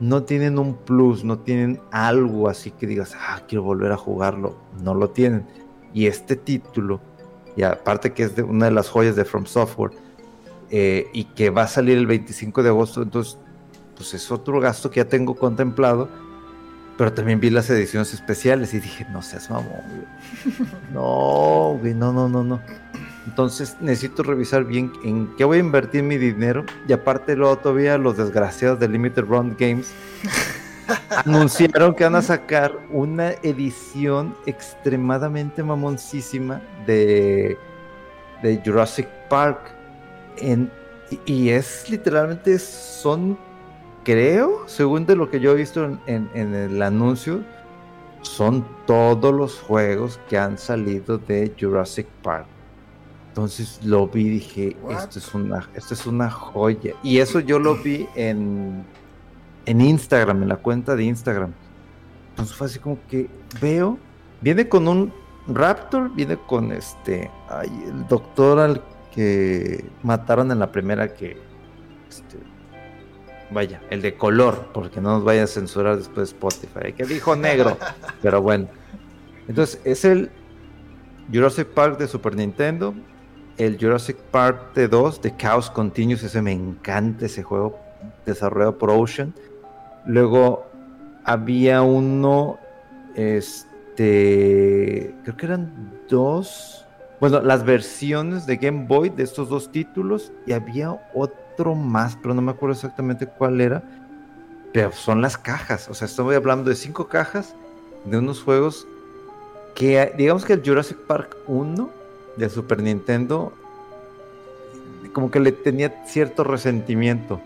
no 0.00 0.24
tienen 0.24 0.58
un 0.58 0.74
plus, 0.74 1.22
no 1.24 1.38
tienen 1.38 1.80
algo 1.92 2.48
así 2.48 2.70
que 2.70 2.86
digas, 2.86 3.14
ah, 3.18 3.42
quiero 3.46 3.62
volver 3.62 3.92
a 3.92 3.96
jugarlo. 3.96 4.56
No 4.82 4.94
lo 4.94 5.10
tienen. 5.10 5.46
Y 5.92 6.06
este 6.06 6.36
título 6.36 7.00
y 7.56 7.62
aparte 7.62 8.12
que 8.12 8.22
es 8.22 8.36
de 8.36 8.42
una 8.42 8.66
de 8.66 8.72
las 8.72 8.88
joyas 8.88 9.16
de 9.16 9.24
From 9.24 9.46
Software, 9.46 9.92
eh, 10.70 11.08
y 11.12 11.24
que 11.24 11.50
va 11.50 11.62
a 11.62 11.68
salir 11.68 11.98
el 11.98 12.06
25 12.06 12.62
de 12.62 12.68
agosto, 12.68 13.02
entonces, 13.02 13.38
pues 13.96 14.14
es 14.14 14.30
otro 14.30 14.60
gasto 14.60 14.90
que 14.90 14.98
ya 14.98 15.08
tengo 15.08 15.34
contemplado, 15.34 16.08
pero 16.96 17.12
también 17.12 17.40
vi 17.40 17.50
las 17.50 17.68
ediciones 17.70 18.14
especiales 18.14 18.72
y 18.74 18.80
dije, 18.80 19.06
no 19.12 19.22
seas 19.22 19.50
mamón, 19.50 19.66
No, 20.92 21.76
güey, 21.80 21.94
no, 21.94 22.12
no, 22.12 22.28
no, 22.28 22.44
no. 22.44 22.60
Entonces 23.26 23.76
necesito 23.80 24.22
revisar 24.22 24.64
bien 24.64 24.92
en 25.04 25.28
qué 25.36 25.44
voy 25.44 25.58
a 25.58 25.60
invertir 25.60 26.02
mi 26.02 26.16
dinero. 26.16 26.64
Y 26.88 26.92
aparte 26.92 27.36
luego 27.36 27.56
todavía 27.58 27.98
los 27.98 28.16
desgraciados 28.16 28.80
de 28.80 28.88
Limited 28.88 29.24
Run 29.24 29.56
Games 29.58 29.92
anunciaron 31.24 31.94
que 31.94 32.04
van 32.04 32.16
a 32.16 32.22
sacar 32.22 32.76
una 32.90 33.32
edición 33.42 34.34
extremadamente 34.46 35.62
mamoncísima 35.62 36.60
de, 36.86 37.58
de 38.42 38.62
Jurassic 38.64 39.08
Park. 39.28 39.60
En, 40.38 40.70
y, 41.26 41.50
es 41.50 41.90
literalmente, 41.90 42.58
son, 42.58 43.36
creo, 44.04 44.66
según 44.66 45.06
de 45.06 45.16
lo 45.16 45.28
que 45.28 45.40
yo 45.40 45.52
he 45.52 45.56
visto 45.56 45.84
en, 46.06 46.30
en, 46.34 46.54
el 46.54 46.80
anuncio, 46.80 47.40
son 48.22 48.64
todos 48.86 49.34
los 49.34 49.58
juegos 49.60 50.20
que 50.28 50.38
han 50.38 50.56
salido 50.56 51.18
de 51.18 51.52
Jurassic 51.58 52.06
Park. 52.22 52.46
Entonces 53.30 53.80
lo 53.84 54.06
vi 54.08 54.26
y 54.26 54.30
dije, 54.30 54.76
esto 54.90 55.18
es, 55.18 55.34
una, 55.34 55.68
esto 55.74 55.94
es 55.94 56.06
una 56.06 56.30
joya. 56.30 56.94
Y 57.02 57.18
eso 57.18 57.40
yo 57.40 57.58
lo 57.58 57.76
vi 57.76 58.06
en 58.14 58.84
en 59.66 59.80
Instagram, 59.80 60.42
en 60.42 60.48
la 60.48 60.56
cuenta 60.56 60.96
de 60.96 61.04
Instagram. 61.04 61.52
Entonces 62.30 62.56
fue 62.56 62.66
así 62.66 62.78
como 62.78 62.98
que 63.08 63.28
veo, 63.60 63.98
viene 64.40 64.68
con 64.68 64.88
un 64.88 65.12
Raptor, 65.48 66.14
viene 66.14 66.36
con 66.36 66.70
este, 66.70 67.30
ay, 67.48 67.70
el 67.86 68.06
doctor 68.06 68.58
al 68.58 68.82
que 69.12 69.84
mataron 70.02 70.52
en 70.52 70.58
la 70.58 70.70
primera 70.70 71.14
que, 71.14 71.36
este, 72.08 72.36
vaya, 73.50 73.80
el 73.90 74.02
de 74.02 74.14
color, 74.14 74.68
porque 74.72 75.00
no 75.00 75.10
nos 75.10 75.24
vaya 75.24 75.44
a 75.44 75.46
censurar 75.46 75.96
después 75.96 76.28
Spotify, 76.28 76.92
que 76.92 77.04
dijo 77.04 77.34
negro, 77.34 77.76
pero 78.22 78.42
bueno. 78.42 78.68
Entonces 79.48 79.80
es 79.84 80.04
el 80.04 80.30
Jurassic 81.32 81.68
Park 81.68 81.98
de 81.98 82.06
Super 82.06 82.36
Nintendo, 82.36 82.94
el 83.60 83.76
Jurassic 83.78 84.16
Park 84.16 84.72
de 84.74 84.88
2 84.88 85.20
de 85.20 85.36
Chaos 85.36 85.70
Continuous, 85.70 86.22
ese 86.22 86.40
me 86.40 86.50
encanta 86.50 87.26
ese 87.26 87.42
juego 87.42 87.78
desarrollado 88.24 88.78
por 88.78 88.90
Ocean. 88.90 89.34
Luego 90.06 90.66
había 91.24 91.82
uno, 91.82 92.58
este, 93.14 95.14
creo 95.24 95.36
que 95.36 95.44
eran 95.44 95.92
dos, 96.08 96.86
bueno, 97.20 97.42
las 97.42 97.62
versiones 97.62 98.46
de 98.46 98.56
Game 98.56 98.86
Boy 98.86 99.10
de 99.10 99.24
estos 99.24 99.50
dos 99.50 99.70
títulos 99.70 100.32
y 100.46 100.52
había 100.52 100.98
otro 101.14 101.74
más, 101.74 102.16
pero 102.16 102.32
no 102.32 102.40
me 102.40 102.52
acuerdo 102.52 102.72
exactamente 102.72 103.26
cuál 103.26 103.60
era. 103.60 103.82
Pero 104.72 104.90
son 104.92 105.20
las 105.20 105.36
cajas, 105.36 105.86
o 105.90 105.94
sea, 105.94 106.06
estoy 106.06 106.34
hablando 106.34 106.70
de 106.70 106.76
cinco 106.76 107.08
cajas 107.08 107.54
de 108.06 108.16
unos 108.16 108.42
juegos 108.42 108.86
que, 109.74 110.14
digamos 110.16 110.46
que 110.46 110.54
el 110.54 110.62
Jurassic 110.64 110.96
Park 111.06 111.36
1 111.46 111.99
de 112.40 112.50
Super 112.50 112.82
Nintendo, 112.82 113.52
como 115.12 115.30
que 115.30 115.40
le 115.40 115.52
tenía 115.52 116.04
cierto 116.06 116.44
resentimiento 116.44 117.40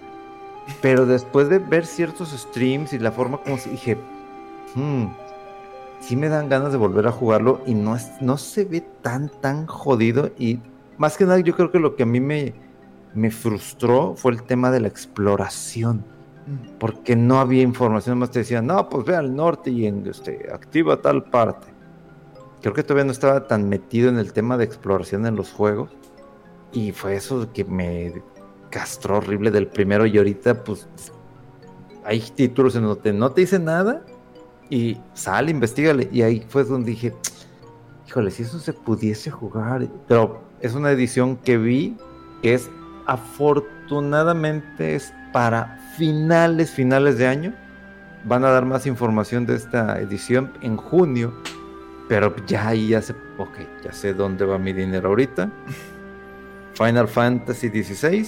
pero 0.80 1.06
después 1.06 1.48
de 1.48 1.58
ver 1.58 1.86
ciertos 1.86 2.30
streams 2.30 2.92
y 2.92 2.98
la 2.98 3.12
forma 3.12 3.38
como 3.38 3.58
se 3.58 3.70
dije, 3.70 3.96
hmm, 4.74 5.06
sí 6.00 6.16
me 6.16 6.28
dan 6.28 6.48
ganas 6.48 6.72
de 6.72 6.78
volver 6.78 7.06
a 7.06 7.12
jugarlo 7.12 7.60
y 7.66 7.74
no, 7.74 7.96
es, 7.96 8.10
no 8.20 8.38
se 8.38 8.64
ve 8.64 8.80
tan, 9.02 9.28
tan 9.28 9.66
jodido. 9.66 10.30
Y 10.38 10.60
más 10.96 11.16
que 11.16 11.24
nada, 11.24 11.40
yo 11.40 11.54
creo 11.54 11.70
que 11.70 11.78
lo 11.78 11.96
que 11.96 12.04
a 12.04 12.06
mí 12.06 12.20
me, 12.20 12.54
me 13.14 13.30
frustró 13.30 14.14
fue 14.16 14.32
el 14.32 14.42
tema 14.42 14.70
de 14.70 14.80
la 14.80 14.88
exploración. 14.88 16.04
Mm. 16.46 16.78
Porque 16.78 17.16
no 17.16 17.40
había 17.40 17.62
información, 17.62 18.18
más 18.18 18.30
te 18.30 18.40
decían, 18.40 18.66
no, 18.66 18.88
pues 18.88 19.04
ve 19.04 19.16
al 19.16 19.34
norte 19.34 19.70
y 19.70 19.86
en, 19.86 20.06
este, 20.06 20.48
activa 20.52 21.00
tal 21.00 21.24
parte. 21.24 21.73
Creo 22.64 22.72
que 22.72 22.82
todavía 22.82 23.04
no 23.04 23.12
estaba 23.12 23.46
tan 23.46 23.68
metido 23.68 24.08
en 24.08 24.18
el 24.18 24.32
tema 24.32 24.56
de 24.56 24.64
exploración 24.64 25.26
en 25.26 25.36
los 25.36 25.52
juegos. 25.52 25.90
Y 26.72 26.92
fue 26.92 27.14
eso 27.14 27.52
que 27.52 27.62
me 27.62 28.22
castro 28.70 29.18
horrible 29.18 29.50
del 29.50 29.66
primero 29.66 30.06
y 30.06 30.16
ahorita 30.16 30.64
pues 30.64 30.88
hay 32.06 32.20
títulos 32.20 32.74
en 32.74 32.84
donde 32.84 33.12
no 33.12 33.30
te 33.32 33.42
dice 33.42 33.58
nada 33.58 34.00
y 34.70 34.96
sale, 35.12 35.50
investigale. 35.50 36.08
Y 36.10 36.22
ahí 36.22 36.42
fue 36.48 36.64
donde 36.64 36.92
dije, 36.92 37.12
híjole, 38.08 38.30
si 38.30 38.44
eso 38.44 38.58
se 38.58 38.72
pudiese 38.72 39.30
jugar. 39.30 39.86
Pero 40.08 40.40
es 40.62 40.72
una 40.72 40.90
edición 40.90 41.36
que 41.36 41.58
vi 41.58 41.98
que 42.40 42.54
es 42.54 42.70
afortunadamente 43.06 44.94
es 44.94 45.12
para 45.34 45.78
finales, 45.98 46.70
finales 46.70 47.18
de 47.18 47.26
año. 47.26 47.54
Van 48.24 48.42
a 48.42 48.48
dar 48.48 48.64
más 48.64 48.86
información 48.86 49.44
de 49.44 49.54
esta 49.54 50.00
edición 50.00 50.54
en 50.62 50.78
junio. 50.78 51.34
Pero 52.08 52.34
ya 52.46 52.68
ahí 52.68 52.88
ya 52.88 53.00
sé, 53.00 53.14
ok, 53.38 53.58
ya 53.82 53.92
sé 53.92 54.12
dónde 54.12 54.44
va 54.44 54.58
mi 54.58 54.72
dinero 54.72 55.08
ahorita. 55.08 55.50
Final 56.74 57.08
Fantasy 57.08 57.68
XVI 57.68 58.26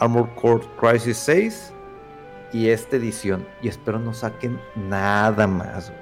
Armor 0.00 0.34
Core 0.34 0.66
Crisis 0.80 1.18
6 1.18 1.72
y 2.52 2.68
esta 2.68 2.96
edición. 2.96 3.46
Y 3.62 3.68
espero 3.68 3.98
no 3.98 4.12
saquen 4.12 4.58
nada 4.74 5.46
más. 5.46 5.92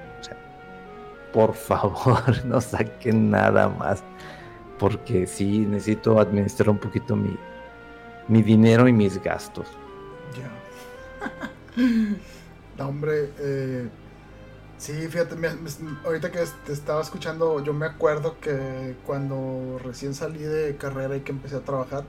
por 1.32 1.52
favor, 1.54 2.22
no 2.46 2.60
saquen 2.60 3.30
nada 3.30 3.68
más. 3.68 4.02
Porque 4.78 5.26
sí 5.26 5.66
necesito 5.66 6.20
administrar 6.20 6.70
un 6.70 6.78
poquito 6.78 7.16
mi, 7.16 7.36
mi 8.28 8.42
dinero 8.42 8.86
y 8.86 8.92
mis 8.92 9.20
gastos. 9.22 9.66
Ya. 10.38 10.48
hombre, 12.84 13.30
eh, 13.40 13.88
sí, 14.78 14.92
fíjate, 15.08 15.36
ahorita 16.04 16.30
que 16.30 16.44
te 16.64 16.72
estaba 16.72 17.02
escuchando, 17.02 17.62
yo 17.62 17.72
me 17.74 17.86
acuerdo 17.86 18.38
que 18.40 18.96
cuando 19.06 19.78
recién 19.84 20.14
salí 20.14 20.40
de 20.40 20.76
carrera 20.76 21.16
y 21.16 21.20
que 21.20 21.32
empecé 21.32 21.56
a 21.56 21.60
trabajar, 21.60 22.04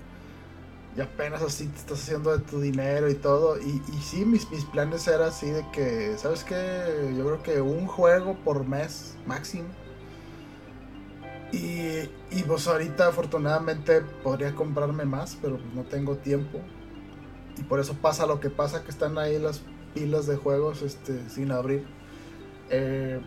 y 0.96 1.02
apenas 1.02 1.42
así 1.42 1.68
te 1.68 1.78
estás 1.78 2.02
haciendo 2.02 2.36
de 2.36 2.44
tu 2.44 2.60
dinero 2.60 3.10
y 3.10 3.16
todo. 3.16 3.60
Y, 3.60 3.82
y 3.88 4.02
sí, 4.02 4.26
mis, 4.26 4.50
mis 4.52 4.66
planes 4.66 5.08
eran 5.08 5.30
así 5.30 5.50
de 5.50 5.66
que, 5.72 6.18
¿sabes 6.18 6.44
qué? 6.44 7.14
Yo 7.18 7.26
creo 7.26 7.44
que 7.44 7.62
un 7.62 7.88
juego 7.88 8.36
por 8.44 8.66
mes 8.66 9.16
máximo. 9.26 9.70
Y, 11.52 12.10
y 12.32 12.44
pues 12.46 12.68
ahorita 12.68 13.08
afortunadamente 13.08 14.02
podría 14.02 14.54
comprarme 14.54 15.06
más, 15.06 15.38
pero 15.42 15.58
pues 15.58 15.74
no 15.74 15.84
tengo 15.84 16.18
tiempo. 16.18 16.60
Y 17.58 17.64
por 17.64 17.80
eso 17.80 17.94
pasa 17.94 18.26
lo 18.26 18.40
que 18.40 18.50
pasa, 18.50 18.84
que 18.84 18.92
están 18.92 19.18
ahí 19.18 19.40
las 19.40 19.62
pilas 19.94 20.28
de 20.28 20.38
juegos 20.38 20.82
este, 20.82 21.30
sin 21.30 21.52
abrir. 21.52 21.86
Eh, 22.70 23.20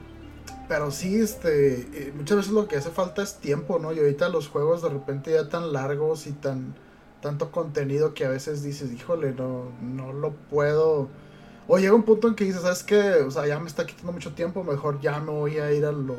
pero 0.69 0.91
sí, 0.91 1.21
este, 1.21 1.81
eh, 1.93 2.13
muchas 2.17 2.39
veces 2.39 2.53
lo 2.53 2.69
que 2.69 2.77
hace 2.77 2.91
falta 2.91 3.23
es 3.23 3.37
tiempo, 3.37 3.79
¿no? 3.79 3.93
Y 3.93 3.99
ahorita 3.99 4.29
los 4.29 4.49
juegos 4.49 4.83
de 4.83 4.89
repente 4.89 5.33
ya 5.33 5.49
tan 5.49 5.73
largos 5.73 6.27
y 6.27 6.33
tan 6.33 6.75
tanto 7.23 7.53
contenido 7.53 8.13
que 8.13 8.27
a 8.27 8.29
veces 8.29 8.63
dices, 8.63 8.93
híjole, 8.93 9.33
no, 9.33 9.73
no 9.81 10.13
lo 10.13 10.33
puedo. 10.33 11.09
O 11.69 11.79
llega 11.79 11.95
un 11.95 12.03
punto 12.03 12.29
en 12.29 12.35
que 12.35 12.45
dices, 12.45 12.63
¿sabes 12.63 12.83
qué? 12.83 13.01
O 13.23 13.31
sea, 13.31 13.47
ya 13.47 13.59
me 13.59 13.69
está 13.69 13.87
quitando 13.87 14.13
mucho 14.13 14.35
tiempo, 14.35 14.65
mejor 14.65 15.01
ya 15.01 15.21
me 15.21 15.31
voy 15.31 15.59
a 15.59 15.73
ir 15.73 15.87
a 15.87 15.93
lo, 15.93 16.17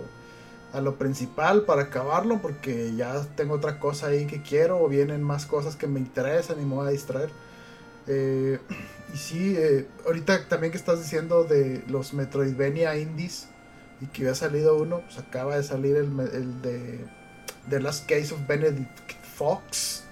a 0.72 0.82
lo 0.82 0.98
principal 0.98 1.64
para 1.64 1.84
acabarlo, 1.84 2.42
porque 2.42 2.96
ya 2.96 3.22
tengo 3.36 3.56
otra 3.56 3.80
cosa 3.80 4.08
ahí 4.08 4.26
que 4.26 4.42
quiero, 4.42 4.82
o 4.82 4.88
vienen 4.88 5.22
más 5.22 5.46
cosas 5.46 5.76
que 5.76 5.88
me 5.88 6.00
interesan 6.00 6.60
y 6.62 6.66
me 6.66 6.76
voy 6.76 6.88
a 6.88 6.92
distraer. 6.92 7.30
Eh, 8.08 8.60
y 9.14 9.18
sí, 9.18 9.56
eh, 9.58 9.88
ahorita 10.06 10.48
también 10.48 10.72
que 10.72 10.78
estás 10.78 11.02
diciendo 11.02 11.44
de 11.44 11.84
los 11.88 12.14
Metroidvania 12.14 12.98
Indies 12.98 13.48
y 14.02 14.08
que 14.08 14.24
había 14.24 14.36
salido 14.36 14.78
uno, 14.78 15.02
pues 15.02 15.18
acaba 15.18 15.56
de 15.56 15.64
salir 15.64 15.96
el, 15.96 16.20
el 16.20 16.62
de 16.62 17.06
The 17.70 17.80
Last 17.80 18.10
Case 18.10 18.34
of 18.34 18.48
Benedict 18.48 19.12
Fox 19.36 20.04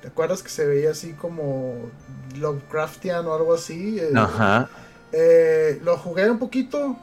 ¿Te 0.00 0.08
acuerdas 0.08 0.42
que 0.42 0.48
se 0.48 0.66
veía 0.66 0.92
así 0.92 1.12
como 1.12 1.90
Lovecraftian 2.36 3.26
o 3.26 3.34
algo 3.34 3.54
así? 3.54 3.98
Eh, 3.98 4.12
Ajá. 4.14 4.68
Eh, 5.12 5.80
lo 5.82 5.96
jugué 5.98 6.30
un 6.30 6.38
poquito. 6.38 6.96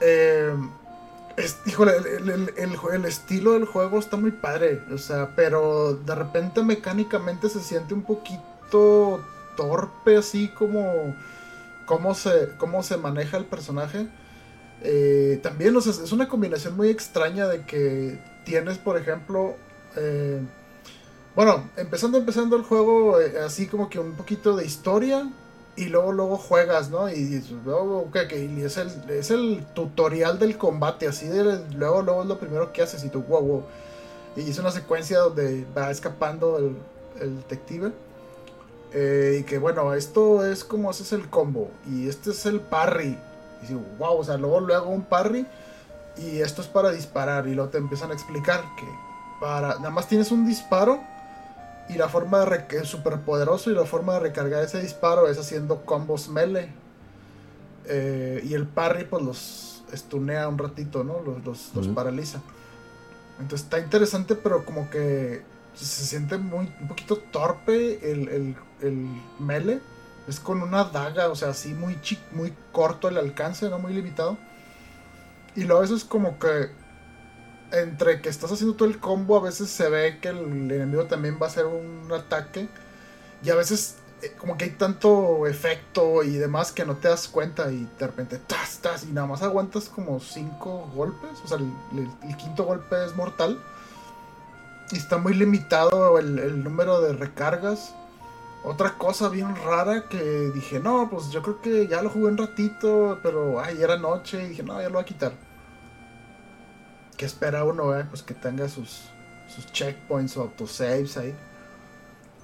Eh, 0.00 0.54
híjole, 1.66 1.92
el, 1.96 3.04
estilo 3.04 3.54
del 3.54 3.64
juego 3.64 3.98
está 3.98 4.16
muy 4.16 4.30
padre. 4.30 4.82
O 4.92 4.98
sea, 4.98 5.32
pero 5.34 5.94
de 5.94 6.14
repente 6.14 6.62
mecánicamente 6.62 7.48
se 7.48 7.60
siente 7.60 7.94
un 7.94 8.02
poquito 8.02 8.42
torpe, 8.70 10.16
así 10.16 10.48
como 10.48 11.14
cómo 11.86 12.14
se, 12.14 12.50
cómo 12.58 12.82
se 12.82 12.96
maneja 12.96 13.36
el 13.36 13.44
personaje. 13.44 14.08
también, 15.42 15.76
o 15.76 15.80
sea, 15.80 15.92
es 15.92 16.12
una 16.12 16.28
combinación 16.28 16.76
muy 16.76 16.88
extraña 16.88 17.46
de 17.48 17.62
que 17.62 18.18
tienes, 18.44 18.78
por 18.78 18.98
ejemplo, 18.98 19.56
bueno, 21.34 21.68
empezando, 21.76 22.18
empezando 22.18 22.54
el 22.56 22.62
juego, 22.62 23.20
eh, 23.20 23.40
así 23.44 23.66
como 23.66 23.88
que 23.90 23.98
un 23.98 24.12
poquito 24.12 24.54
de 24.56 24.64
historia. 24.64 25.30
y 25.76 25.86
luego 25.86 26.12
luego 26.12 26.36
juegas, 26.36 26.90
¿no? 26.90 27.10
Y, 27.10 27.42
luego, 27.64 28.08
y 28.30 28.62
es, 28.62 28.76
el, 28.76 28.90
es 29.10 29.32
el 29.32 29.66
tutorial 29.74 30.38
del 30.38 30.56
combate, 30.56 31.08
así 31.08 31.26
de 31.26 31.42
luego 31.74 32.02
luego 32.02 32.22
es 32.22 32.28
lo 32.28 32.38
primero 32.38 32.72
que 32.72 32.82
haces 32.82 33.02
y 33.04 33.08
tú, 33.08 33.22
wow, 33.24 33.42
wow. 33.42 33.64
Y 34.36 34.50
es 34.50 34.58
una 34.58 34.70
secuencia 34.70 35.18
donde 35.18 35.66
va 35.76 35.90
escapando 35.90 36.58
el, 36.58 36.76
el 37.20 37.36
detective. 37.38 37.92
Eh, 38.94 39.38
y 39.40 39.42
que 39.42 39.58
bueno, 39.58 39.92
esto 39.92 40.46
es 40.46 40.64
como 40.64 40.88
haces 40.88 41.12
el 41.12 41.28
combo. 41.28 41.70
Y 41.90 42.08
este 42.08 42.30
es 42.30 42.46
el 42.46 42.60
parry. 42.60 43.18
Y 43.62 43.66
digo, 43.66 43.82
wow, 43.98 44.18
o 44.18 44.24
sea, 44.24 44.36
luego 44.36 44.60
luego 44.60 44.88
un 44.88 45.02
parry. 45.02 45.46
Y 46.16 46.40
esto 46.40 46.62
es 46.62 46.68
para 46.68 46.92
disparar. 46.92 47.46
Y 47.48 47.54
luego 47.54 47.70
te 47.70 47.78
empiezan 47.78 48.10
a 48.10 48.14
explicar 48.14 48.62
que 48.76 48.86
para. 49.40 49.76
Nada 49.76 49.90
más 49.90 50.08
tienes 50.08 50.30
un 50.30 50.46
disparo 50.46 51.00
y 51.88 51.94
la 51.94 52.08
forma 52.08 52.44
de 52.44 52.78
es 52.78 52.88
súper 52.88 53.20
poderoso 53.20 53.70
y 53.70 53.74
la 53.74 53.84
forma 53.84 54.14
de 54.14 54.20
recargar 54.20 54.64
ese 54.64 54.80
disparo 54.80 55.28
es 55.28 55.38
haciendo 55.38 55.84
combos 55.84 56.28
melee. 56.28 56.68
Eh, 57.86 58.42
y 58.44 58.54
el 58.54 58.66
parry 58.66 59.04
pues 59.04 59.22
los 59.22 59.84
estunea 59.92 60.48
un 60.48 60.56
ratito, 60.56 61.04
¿no? 61.04 61.20
Los, 61.20 61.74
los, 61.74 61.88
paraliza. 61.88 62.40
Entonces 63.38 63.64
está 63.64 63.78
interesante, 63.78 64.34
pero 64.34 64.64
como 64.64 64.88
que 64.90 65.42
se 65.74 66.04
siente 66.04 66.38
muy 66.38 66.72
un 66.80 66.88
poquito 66.88 67.16
torpe 67.16 68.10
el, 68.10 68.28
el, 68.28 68.56
el 68.84 69.08
melee. 69.38 69.80
Es 70.28 70.40
con 70.40 70.62
una 70.62 70.84
daga, 70.84 71.28
o 71.28 71.36
sea, 71.36 71.50
así 71.50 71.74
muy, 71.74 71.98
muy 72.32 72.54
corto 72.72 73.08
el 73.08 73.18
alcance, 73.18 73.68
¿no? 73.68 73.78
Muy 73.78 73.92
limitado. 73.92 74.38
Y 75.54 75.64
luego 75.64 75.82
eso 75.82 75.94
es 75.94 76.04
como 76.04 76.38
que 76.38 76.70
entre 77.72 78.20
que 78.20 78.28
estás 78.28 78.52
haciendo 78.52 78.76
todo 78.76 78.88
el 78.88 78.98
combo, 78.98 79.36
a 79.36 79.40
veces 79.40 79.68
se 79.68 79.88
ve 79.88 80.18
que 80.20 80.28
el 80.28 80.70
enemigo 80.70 81.04
también 81.04 81.38
va 81.40 81.46
a 81.46 81.48
hacer 81.50 81.66
un 81.66 82.10
ataque. 82.12 82.68
Y 83.42 83.50
a 83.50 83.54
veces 83.54 83.96
eh, 84.22 84.32
como 84.38 84.56
que 84.56 84.64
hay 84.64 84.70
tanto 84.70 85.46
efecto 85.46 86.22
y 86.22 86.36
demás 86.36 86.72
que 86.72 86.84
no 86.84 86.96
te 86.96 87.08
das 87.08 87.28
cuenta 87.28 87.70
y 87.70 87.88
de 87.98 88.06
repente 88.06 88.38
tas, 88.38 88.78
tas, 88.78 89.04
y 89.04 89.08
nada 89.08 89.26
más 89.26 89.42
aguantas 89.42 89.88
como 89.88 90.20
cinco 90.20 90.90
golpes. 90.94 91.30
O 91.44 91.48
sea, 91.48 91.58
el, 91.58 92.36
quinto 92.36 92.64
golpe 92.64 93.04
es 93.04 93.14
mortal. 93.16 93.60
Y 94.92 94.96
está 94.96 95.18
muy 95.18 95.34
limitado 95.34 96.18
el, 96.18 96.62
número 96.62 97.00
de 97.00 97.14
recargas. 97.14 97.94
Otra 98.64 98.96
cosa 98.96 99.28
bien 99.28 99.54
rara 99.56 100.08
que 100.08 100.50
dije, 100.54 100.80
no, 100.80 101.08
pues 101.10 101.30
yo 101.30 101.42
creo 101.42 101.60
que 101.60 101.86
ya 101.86 102.02
lo 102.02 102.10
jugué 102.10 102.26
un 102.26 102.38
ratito, 102.38 103.18
pero 103.22 103.60
ay, 103.60 103.82
era 103.82 103.98
noche 103.98 104.42
y 104.42 104.48
dije, 104.48 104.62
no, 104.62 104.80
ya 104.80 104.88
lo 104.88 104.94
voy 104.94 105.02
a 105.02 105.06
quitar 105.06 105.32
que 107.16 107.26
espera 107.26 107.64
uno, 107.64 107.96
eh? 107.98 108.04
pues 108.08 108.22
que 108.22 108.34
tenga 108.34 108.68
sus, 108.68 109.02
sus 109.54 109.70
checkpoints 109.72 110.36
o 110.36 110.42
autosaves 110.42 111.16
ahí. 111.16 111.34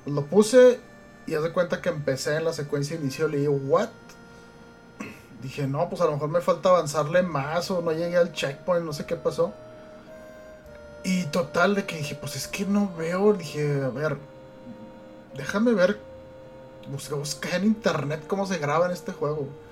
Pues 0.05 0.15
lo 0.15 0.25
puse 0.27 0.81
y 1.27 1.35
haz 1.35 1.43
de 1.43 1.53
cuenta 1.53 1.81
que 1.81 1.89
empecé 1.89 2.37
en 2.37 2.45
la 2.45 2.53
secuencia 2.53 2.97
inicial 2.97 3.35
y 3.35 3.39
dije, 3.39 3.49
¿what? 3.49 3.89
Dije, 5.43 5.67
no, 5.67 5.89
pues 5.89 6.01
a 6.03 6.05
lo 6.05 6.13
mejor 6.13 6.29
me 6.29 6.41
falta 6.41 6.69
avanzarle 6.69 7.23
más 7.23 7.71
o 7.71 7.81
no 7.81 7.93
llegué 7.93 8.17
al 8.17 8.33
checkpoint, 8.33 8.85
no 8.85 8.93
sé 8.93 9.07
qué 9.07 9.17
pasó. 9.17 9.55
Y 11.03 11.25
total 11.25 11.75
de 11.75 11.87
que 11.87 11.97
dije, 11.97 12.15
pues 12.15 12.37
es 12.37 12.47
que 12.47 12.67
no 12.67 12.93
veo, 12.95 13.33
dije, 13.33 13.83
a 13.83 13.89
ver, 13.89 14.19
déjame 15.35 15.73
ver, 15.73 15.99
busca, 16.91 17.57
en 17.57 17.65
internet 17.65 18.25
cómo 18.27 18.47
se 18.47 18.59
graba 18.59 18.87
en 18.87 18.93
este 18.93 19.13
juego. 19.13 19.49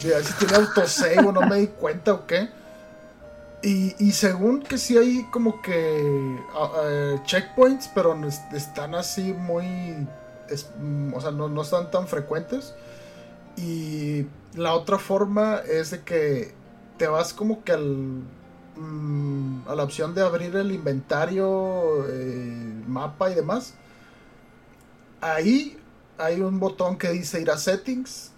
Y 0.00 0.12
a 0.12 0.22
si 0.22 0.32
tiene 0.34 0.54
autosave 0.54 1.18
o 1.18 1.32
no 1.32 1.42
me 1.42 1.56
di 1.56 1.66
cuenta 1.66 2.14
o 2.14 2.26
qué. 2.26 2.48
Y, 3.62 4.12
según 4.12 4.62
que 4.62 4.78
sí 4.78 4.96
hay 4.96 5.26
como 5.30 5.60
que 5.60 6.38
checkpoints, 7.24 7.90
pero 7.94 8.18
están 8.54 8.94
así 8.94 9.34
muy... 9.34 9.66
Mm, 10.78 11.14
o 11.14 11.20
sea, 11.20 11.30
no, 11.30 11.60
están 11.60 11.90
tan 11.90 12.08
frecuentes. 12.08 12.74
Y 13.56 14.26
la 14.54 14.72
otra 14.72 14.98
forma 14.98 15.58
es 15.58 15.90
de 15.90 16.00
que 16.00 16.54
te 16.96 17.06
vas 17.06 17.34
como 17.34 17.62
que 17.62 17.72
al, 17.72 18.22
mm, 18.76 19.68
a 19.68 19.74
la 19.74 19.84
opción 19.84 20.14
de 20.14 20.22
abrir 20.22 20.56
el 20.56 20.72
inventario, 20.72 22.06
el 22.06 22.82
mapa 22.86 23.30
y 23.30 23.34
demás. 23.34 23.74
Ahí 25.20 25.78
hay 26.18 26.40
un 26.40 26.58
botón 26.60 26.96
que 26.96 27.10
dice 27.10 27.40
ir 27.40 27.50
a 27.50 27.58
settings 27.58 28.32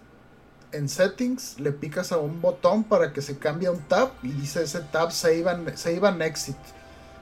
en 0.72 0.88
settings 0.88 1.60
le 1.60 1.72
picas 1.72 2.12
a 2.12 2.18
un 2.18 2.40
botón 2.40 2.84
para 2.84 3.12
que 3.12 3.22
se 3.22 3.38
cambie 3.38 3.68
un 3.68 3.80
tab 3.82 4.10
y 4.22 4.28
dice 4.28 4.62
ese 4.62 4.80
tab 4.80 5.12
save 5.12 5.48
and, 5.48 6.22
exit. 6.22 6.56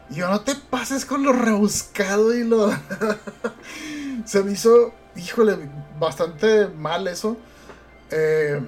Y 0.09 0.17
yo 0.17 0.29
no 0.29 0.41
te 0.41 0.55
pases 0.55 1.05
con 1.05 1.23
lo 1.23 1.33
rebuscado 1.33 2.35
y 2.35 2.45
lo... 2.45 2.71
se 4.25 4.43
me 4.43 4.53
hizo, 4.53 4.93
híjole, 5.17 5.57
bastante 5.99 6.69
mal 6.69 7.07
eso. 7.07 7.37
Eh, 8.11 8.61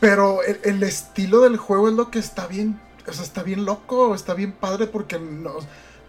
pero 0.00 0.40
el, 0.42 0.82
estilo 0.82 1.40
del 1.40 1.56
juego 1.56 1.88
es 1.88 1.94
lo 1.94 2.10
que 2.10 2.18
está 2.18 2.46
bien, 2.46 2.78
o 3.08 3.12
sea, 3.12 3.24
está 3.24 3.42
bien 3.42 3.64
loco, 3.64 4.14
está 4.14 4.34
bien 4.34 4.52
padre 4.52 4.86
porque 4.86 5.18
no, 5.18 5.54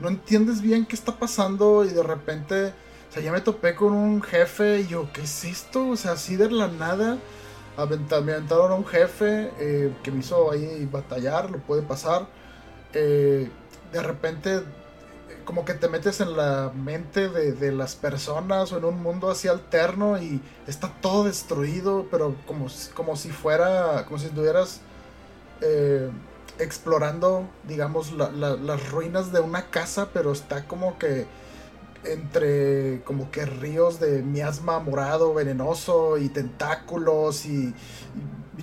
no 0.01 0.09
entiendes 0.09 0.61
bien 0.61 0.85
qué 0.85 0.95
está 0.95 1.13
pasando 1.13 1.85
y 1.85 1.89
de 1.89 2.03
repente, 2.03 2.73
o 3.09 3.13
sea, 3.13 3.21
ya 3.21 3.31
me 3.31 3.41
topé 3.41 3.75
con 3.75 3.93
un 3.93 4.21
jefe 4.21 4.81
y 4.81 4.87
yo, 4.87 5.09
¿qué 5.13 5.21
es 5.21 5.45
esto? 5.45 5.89
O 5.89 5.95
sea, 5.95 6.13
así 6.13 6.35
de 6.35 6.51
la 6.51 6.67
nada 6.67 7.17
me 7.85 8.33
aventaron 8.33 8.71
a 8.71 8.75
un 8.75 8.85
jefe 8.85 9.51
eh, 9.59 9.93
que 10.03 10.11
me 10.11 10.19
hizo 10.19 10.51
ahí 10.51 10.87
batallar, 10.91 11.51
lo 11.51 11.59
puede 11.59 11.83
pasar. 11.83 12.27
Eh, 12.93 13.49
de 13.91 14.03
repente, 14.03 14.63
como 15.45 15.63
que 15.63 15.75
te 15.75 15.87
metes 15.87 16.19
en 16.19 16.35
la 16.35 16.71
mente 16.75 17.29
de, 17.29 17.71
las 17.71 17.95
personas 17.95 18.71
o 18.71 18.77
en 18.79 18.85
un 18.85 19.01
mundo 19.01 19.29
así 19.29 19.47
alterno 19.47 20.21
y 20.21 20.41
está 20.65 20.91
todo 21.01 21.23
destruido, 21.23 22.07
pero 22.09 22.35
como, 22.47 22.67
como 22.95 23.15
si 23.15 23.29
fuera, 23.29 24.05
como 24.05 24.17
si 24.17 24.25
estuvieras 24.25 24.81
eh, 25.61 26.09
explorando, 26.59 27.47
digamos, 27.67 28.11
las 28.11 28.89
ruinas 28.89 29.31
de 29.31 29.39
una 29.39 29.69
casa, 29.69 30.09
pero 30.11 30.31
está 30.31 30.67
como 30.67 30.97
que 30.97 31.27
entre 32.03 33.01
como 33.03 33.31
que 33.31 33.45
ríos 33.45 33.99
de 33.99 34.21
miasma 34.21 34.79
morado, 34.79 35.33
venenoso 35.33 36.17
y 36.17 36.29
tentáculos 36.29 37.45
y, 37.45 37.73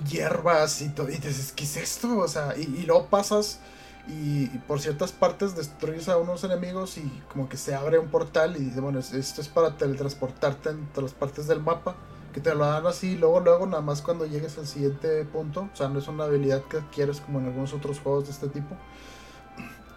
hierbas 0.09 0.81
y 0.81 0.89
todo. 0.89 1.09
Y 1.09 1.17
dices, 1.17 1.51
¿qué 1.55 1.63
es 1.63 1.77
esto? 1.77 2.19
O 2.19 2.27
sea, 2.27 2.55
y, 2.57 2.83
luego 2.85 3.07
pasas 3.07 3.59
y, 4.07 4.47
por 4.67 4.79
ciertas 4.79 5.11
partes 5.11 5.55
destruyes 5.55 6.09
a 6.09 6.17
unos 6.17 6.43
enemigos 6.43 6.97
y 6.97 7.23
como 7.31 7.49
que 7.49 7.57
se 7.57 7.73
abre 7.73 7.97
un 7.97 8.09
portal 8.09 8.55
y 8.57 8.65
dice, 8.65 8.81
bueno, 8.81 8.99
esto 8.99 9.17
es 9.41 9.47
para 9.47 9.77
teletransportarte 9.77 10.69
entre 10.69 11.03
las 11.03 11.13
partes 11.13 11.47
del 11.47 11.61
mapa. 11.61 11.95
Que 12.33 12.41
te 12.41 12.53
lo 12.53 12.65
dan 12.65 12.85
así, 12.85 13.15
luego, 13.15 13.39
luego, 13.39 13.65
nada 13.65 13.81
más 13.81 14.01
cuando 14.01 14.25
llegues 14.25 14.57
al 14.57 14.67
siguiente 14.67 15.23
punto. 15.23 15.69
O 15.73 15.75
sea, 15.75 15.87
no 15.87 15.99
es 15.99 16.07
una 16.09 16.25
habilidad 16.25 16.63
que 16.63 16.77
adquieres 16.77 17.21
como 17.21 17.39
en 17.39 17.45
algunos 17.45 17.73
otros 17.73 17.99
juegos 17.99 18.25
de 18.25 18.31
este 18.31 18.49
tipo. 18.49 18.75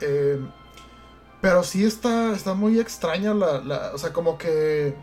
Eh, 0.00 0.38
pero 1.40 1.62
sí 1.62 1.84
está, 1.84 2.34
está 2.34 2.54
muy 2.54 2.80
extraña 2.80 3.34
la, 3.34 3.92
O 3.94 3.98
sea, 3.98 4.12
como 4.12 4.38
que. 4.38 4.94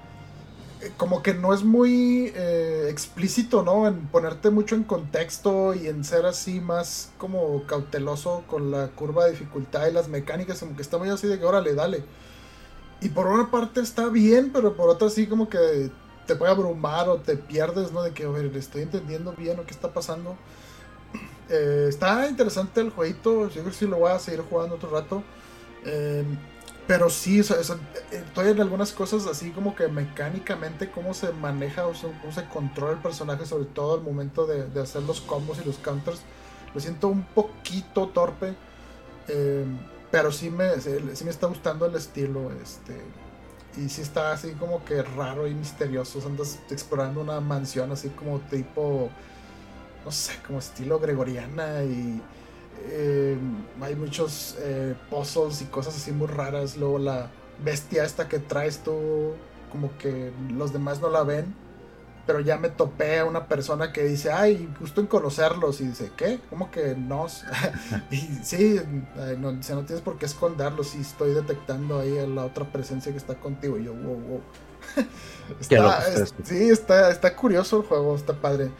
Como 0.97 1.23
que 1.23 1.33
no 1.33 1.53
es 1.53 1.63
muy 1.63 2.31
eh, 2.35 2.87
explícito, 2.91 3.63
¿no? 3.63 3.87
En 3.87 4.07
ponerte 4.07 4.51
mucho 4.51 4.75
en 4.75 4.83
contexto 4.83 5.73
y 5.73 5.87
en 5.87 6.03
ser 6.03 6.25
así 6.27 6.59
más 6.59 7.11
como 7.17 7.63
cauteloso 7.65 8.43
con 8.47 8.69
la 8.69 8.89
curva 8.89 9.25
de 9.25 9.31
dificultad 9.31 9.87
y 9.87 9.93
las 9.93 10.09
mecánicas, 10.09 10.59
como 10.59 10.75
que 10.75 10.83
está 10.83 10.97
muy 10.99 11.09
así 11.09 11.27
de 11.27 11.39
que 11.39 11.45
órale, 11.45 11.73
dale. 11.73 12.03
Y 13.01 13.09
por 13.09 13.27
una 13.27 13.49
parte 13.51 13.81
está 13.81 14.09
bien, 14.09 14.51
pero 14.53 14.75
por 14.75 14.89
otra 14.89 15.09
sí 15.09 15.27
como 15.27 15.49
que 15.49 15.89
te 16.25 16.35
puede 16.35 16.51
abrumar 16.51 17.09
o 17.09 17.17
te 17.17 17.37
pierdes, 17.37 17.91
¿no? 17.91 18.03
De 18.03 18.11
que, 18.11 18.25
a 18.25 18.29
ver, 18.29 18.55
estoy 18.55 18.83
entendiendo 18.83 19.33
bien 19.33 19.57
lo 19.57 19.65
que 19.65 19.71
está 19.71 19.93
pasando. 19.93 20.35
Eh, 21.47 21.85
está 21.89 22.27
interesante 22.27 22.81
el 22.81 22.89
jueguito, 22.89 23.49
yo 23.49 23.61
creo 23.61 23.65
que 23.65 23.73
sí 23.73 23.85
lo 23.85 23.97
voy 23.97 24.11
a 24.11 24.17
seguir 24.17 24.41
jugando 24.49 24.77
otro 24.77 24.89
rato. 24.89 25.21
Em, 25.85 26.37
pero 26.87 27.09
sí, 27.09 27.39
estoy 27.39 28.47
en 28.49 28.61
algunas 28.61 28.91
cosas 28.91 29.25
así 29.25 29.51
como 29.51 29.75
que 29.75 29.87
mecánicamente 29.87 30.91
cómo 30.91 31.13
se 31.13 31.31
maneja 31.31 31.87
o 31.87 31.93
cómo 31.93 32.31
se 32.31 32.45
controla 32.45 32.93
el 32.93 32.99
personaje, 32.99 33.45
sobre 33.45 33.65
todo 33.65 33.95
al 33.95 34.01
momento 34.01 34.45
de, 34.45 34.79
hacer 34.79 35.01
los 35.03 35.21
combos 35.21 35.59
y 35.63 35.65
los 35.65 35.77
counters. 35.77 36.21
Lo 36.73 36.79
siento 36.81 37.07
un 37.07 37.23
poquito 37.23 38.09
torpe, 38.09 38.53
em, 39.27 39.77
pero 40.11 40.31
sí 40.31 40.49
me, 40.51 40.79
sí 40.79 41.23
me 41.23 41.31
está 41.31 41.47
gustando 41.47 41.85
el 41.85 41.95
estilo. 41.95 42.51
Este, 42.61 43.01
y 43.77 43.89
sí 43.89 44.01
está 44.01 44.31
así 44.31 44.51
como 44.53 44.83
que 44.85 45.01
raro 45.01 45.47
y 45.47 45.53
misterioso. 45.53 46.21
Andas 46.25 46.59
explorando 46.69 47.21
una 47.21 47.39
mansión 47.41 47.91
así 47.91 48.09
como 48.09 48.39
tipo, 48.39 49.09
no 50.03 50.11
sé, 50.11 50.33
como 50.45 50.59
estilo 50.59 50.99
gregoriana 50.99 51.83
y 51.83 52.21
eh, 52.87 53.37
hay 53.81 53.95
muchos 53.95 54.55
eh, 54.59 54.95
puzzles 55.09 55.61
y 55.61 55.65
cosas 55.65 55.95
así 55.95 56.11
muy 56.11 56.27
raras. 56.27 56.77
Luego 56.77 56.99
la 56.99 57.29
bestia 57.63 58.03
esta 58.03 58.27
que 58.27 58.39
traes 58.39 58.79
tú, 58.79 59.33
como 59.71 59.97
que 59.97 60.31
los 60.49 60.73
demás 60.73 61.01
no 61.01 61.09
la 61.09 61.23
ven. 61.23 61.53
Pero 62.25 62.39
ya 62.39 62.57
me 62.57 62.69
topé 62.69 63.19
a 63.19 63.25
una 63.25 63.47
persona 63.47 63.93
que 63.93 64.03
dice, 64.03 64.31
ay, 64.31 64.73
gusto 64.79 64.99
en 64.99 65.05
conocerlos. 65.05 65.79
Y 65.79 65.87
dice, 65.87 66.11
¿qué? 66.17 66.39
¿Cómo 66.49 66.71
que 66.71 66.95
no? 66.95 67.27
y 68.11 68.17
sí, 68.43 68.81
no, 69.37 69.51
no 69.51 69.59
tienes 69.59 70.01
por 70.01 70.17
qué 70.17 70.25
esconderlos. 70.25 70.95
Y 70.95 71.01
estoy 71.01 71.35
detectando 71.35 71.99
ahí 71.99 72.17
a 72.17 72.25
la 72.25 72.45
otra 72.45 72.65
presencia 72.65 73.11
que 73.11 73.19
está 73.19 73.35
contigo. 73.35 73.77
Y 73.77 73.83
yo, 73.83 73.93
wow, 73.93 74.15
wow. 74.15 74.41
sí, 76.43 76.69
está, 76.69 77.11
está 77.11 77.35
curioso 77.35 77.77
el 77.81 77.83
juego, 77.83 78.15
está 78.15 78.33
padre. 78.33 78.71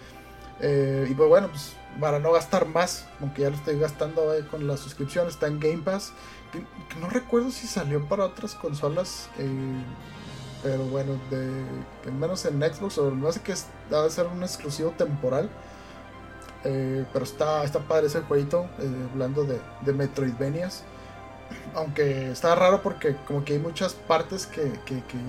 Eh, 0.62 1.08
y 1.10 1.14
pues 1.14 1.30
bueno, 1.30 1.50
pues 1.50 1.74
para 2.00 2.20
no 2.20 2.32
gastar 2.32 2.68
más, 2.68 3.06
aunque 3.22 3.44
ya 3.44 3.50
lo 3.50 3.56
estoy 3.56 3.80
gastando 3.80 4.34
con 4.52 4.68
la 4.68 4.78
suscripción, 4.78 5.28
está 5.28 5.48
en 5.48 5.60
Game 5.60 5.84
Pass. 5.84 6.14
no 7.00 7.10
recuerdo 7.10 7.52
si 7.52 7.68
salió 7.68 8.06
para 8.08 8.26
otras 8.26 8.56
consolas, 8.56 9.30
eh, 9.38 9.84
pero 10.64 10.84
bueno, 10.86 11.20
de, 11.30 12.12
menos 12.12 12.46
en 12.46 12.60
Xbox, 12.62 12.98
o 12.98 13.12
no 13.12 13.32
sé 13.32 13.42
que 13.42 13.54
debe 13.90 14.10
ser 14.10 14.28
un 14.28 14.44
exclusivo 14.44 14.92
temporal. 14.92 15.50
Eh, 16.68 17.06
pero 17.14 17.26
está, 17.26 17.64
está 17.64 17.80
padre 17.80 18.08
ese 18.08 18.22
jueguito, 18.22 18.66
hablando 19.12 19.44
de, 19.44 19.62
de 19.82 19.94
Metroidvanias 19.94 20.84
aunque 21.76 22.32
está 22.32 22.56
raro 22.56 22.82
porque 22.82 23.16
como 23.28 23.44
que 23.44 23.54
hay 23.54 23.60
muchas 23.60 23.94
partes 23.94 24.48
que, 24.48 24.72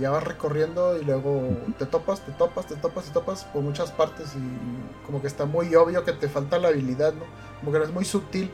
ya 0.00 0.10
vas 0.10 0.22
recorriendo 0.22 0.96
y 0.96 1.04
luego 1.04 1.42
te 1.78 1.86
topas, 1.86 2.20
te 2.20 2.32
topas, 2.32 2.66
te 2.66 2.76
topas, 2.76 3.04
te 3.06 3.10
topas 3.10 3.44
por 3.44 3.62
muchas 3.62 3.90
partes 3.90 4.32
y 4.36 5.04
como 5.04 5.20
que 5.20 5.26
está 5.26 5.44
muy 5.44 5.74
obvio 5.74 6.04
que 6.04 6.12
te 6.12 6.28
falta 6.28 6.58
la 6.58 6.68
habilidad, 6.68 7.12
¿no? 7.14 7.24
Como 7.60 7.72
que 7.72 7.78
no 7.78 7.84
es 7.84 7.92
muy 7.92 8.04
sutil, 8.04 8.50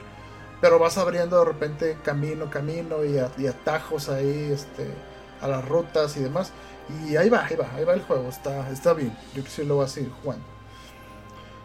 pero 0.61 0.79
vas 0.79 0.97
abriendo 0.97 1.39
de 1.39 1.45
repente 1.45 1.99
camino, 2.03 2.51
camino 2.51 3.05
y, 3.05 3.19
atajos 3.47 4.09
ahí 4.09 4.51
este, 4.53 4.87
a 5.41 5.49
las 5.49 5.69
rutas 5.69 6.17
y 6.17 6.21
demás. 6.21 6.53
Y 7.07 7.17
ahí 7.17 7.29
va, 7.29 7.45
ahí 7.45 7.57
va, 7.57 7.69
ahí 7.75 7.85
va 7.85 7.95
el 7.95 8.03
juego, 8.03 8.29
está, 8.29 8.71
está 8.71 8.95
bien. 8.95 9.11
Yo 9.29 9.33
creo 9.33 9.45
que 9.45 9.51
sí 9.51 9.65
lo 9.65 9.77
voy 9.77 9.85
a 9.85 9.89
seguir 9.89 10.11
jugando. 10.23 10.45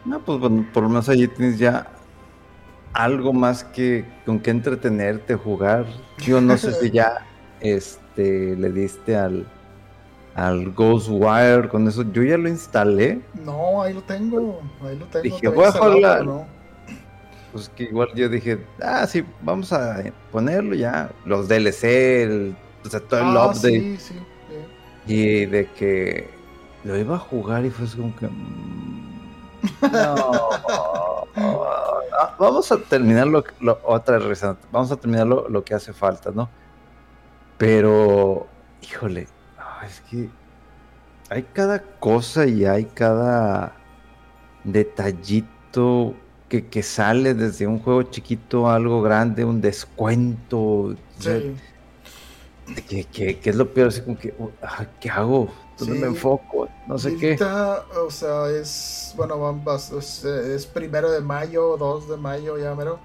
No, 0.05 0.19
pues 0.19 0.39
bueno, 0.39 0.65
por 0.73 0.83
lo 0.83 0.89
menos 0.89 1.09
allí 1.09 1.27
tienes 1.27 1.57
ya 1.57 1.96
algo 2.97 3.31
más 3.31 3.63
que 3.63 4.05
con 4.25 4.39
qué 4.39 4.49
entretenerte, 4.49 5.35
jugar. 5.35 5.85
Yo 6.17 6.41
no 6.41 6.57
sé 6.57 6.73
si 6.73 6.89
ya 6.89 7.25
este, 7.61 8.55
le 8.55 8.71
diste 8.71 9.15
al, 9.15 9.45
al 10.33 10.71
Ghostwire 10.71 11.69
con 11.69 11.87
eso. 11.87 12.03
Yo 12.11 12.23
ya 12.23 12.37
lo 12.37 12.49
instalé. 12.49 13.21
No, 13.45 13.83
ahí 13.83 13.93
lo 13.93 14.01
tengo. 14.01 14.61
Ahí 14.81 14.97
lo 14.97 15.05
tengo. 15.05 15.23
Dije, 15.23 15.47
voy 15.47 15.65
a 15.65 15.71
jugar 15.71 16.25
Pues 17.53 17.69
que 17.69 17.83
igual 17.83 18.09
yo 18.15 18.27
dije, 18.29 18.65
ah, 18.81 19.05
sí, 19.05 19.23
vamos 19.43 19.71
a 19.71 20.03
ponerlo 20.31 20.73
ya. 20.73 21.11
Los 21.23 21.47
DLC, 21.47 21.83
el, 21.83 22.55
o 22.83 22.89
sea, 22.89 22.99
todo 22.99 23.19
el 23.19 23.37
ah, 23.37 23.47
update. 23.47 23.79
Sí, 23.79 23.97
sí, 23.99 24.15
Y 25.05 25.45
de 25.45 25.67
que 25.67 26.31
lo 26.83 26.97
iba 26.97 27.15
a 27.15 27.19
jugar 27.19 27.63
y 27.63 27.69
fue 27.69 27.85
como 27.95 28.15
que. 28.15 28.25
Mm, 28.25 29.06
no. 29.81 30.49
Ah, 32.19 32.35
vamos 32.39 32.71
a 32.71 32.77
terminar 32.77 33.27
lo, 33.27 33.43
otra 33.83 34.17
vez, 34.17 34.41
vamos 34.71 34.91
a 34.91 34.95
terminar 34.95 35.27
lo, 35.27 35.63
que 35.63 35.75
hace 35.75 35.93
falta, 35.93 36.31
¿no? 36.31 36.49
Pero, 37.57 38.47
híjole, 38.81 39.27
es 39.85 40.01
que 40.09 40.29
hay 41.29 41.43
cada 41.53 41.81
cosa 41.99 42.45
y 42.45 42.65
hay 42.65 42.85
cada 42.85 43.73
detallito 44.63 46.15
que, 46.49 46.81
sale 46.81 47.33
desde 47.33 47.67
un 47.67 47.79
juego 47.79 48.03
chiquito 48.03 48.67
a 48.67 48.75
algo 48.75 49.01
grande, 49.01 49.43
un 49.43 49.61
descuento. 49.61 50.95
Sí. 51.19 51.55
que, 53.11 53.39
es 53.43 53.55
lo 53.55 53.73
peor, 53.73 53.89
así 53.89 54.01
como 54.01 54.17
que, 54.17 54.33
¿qué 54.99 55.09
hago? 55.09 55.49
¿Dónde 55.77 55.99
me 55.99 56.07
enfoco? 56.07 56.67
No 56.87 56.97
sé 56.97 57.15
qué. 57.17 57.37
O 57.95 58.09
sea, 58.09 58.49
es, 58.49 59.13
bueno, 59.15 59.61
es, 59.75 60.65
primero 60.65 61.11
de 61.11 61.21
mayo, 61.21 61.77
2 61.77 62.09
de 62.09 62.17
mayo, 62.17 62.57
ya 62.57 62.73
mero. 62.75 62.99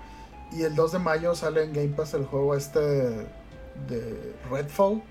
Y 0.52 0.62
el 0.62 0.74
2 0.74 0.92
de 0.92 0.98
mayo 0.98 1.34
sale 1.34 1.64
en 1.64 1.72
Game 1.72 1.88
Pass 1.88 2.14
el 2.14 2.26
juego 2.26 2.54
este 2.54 2.80
de 2.80 4.34
Redfall, 4.50 5.02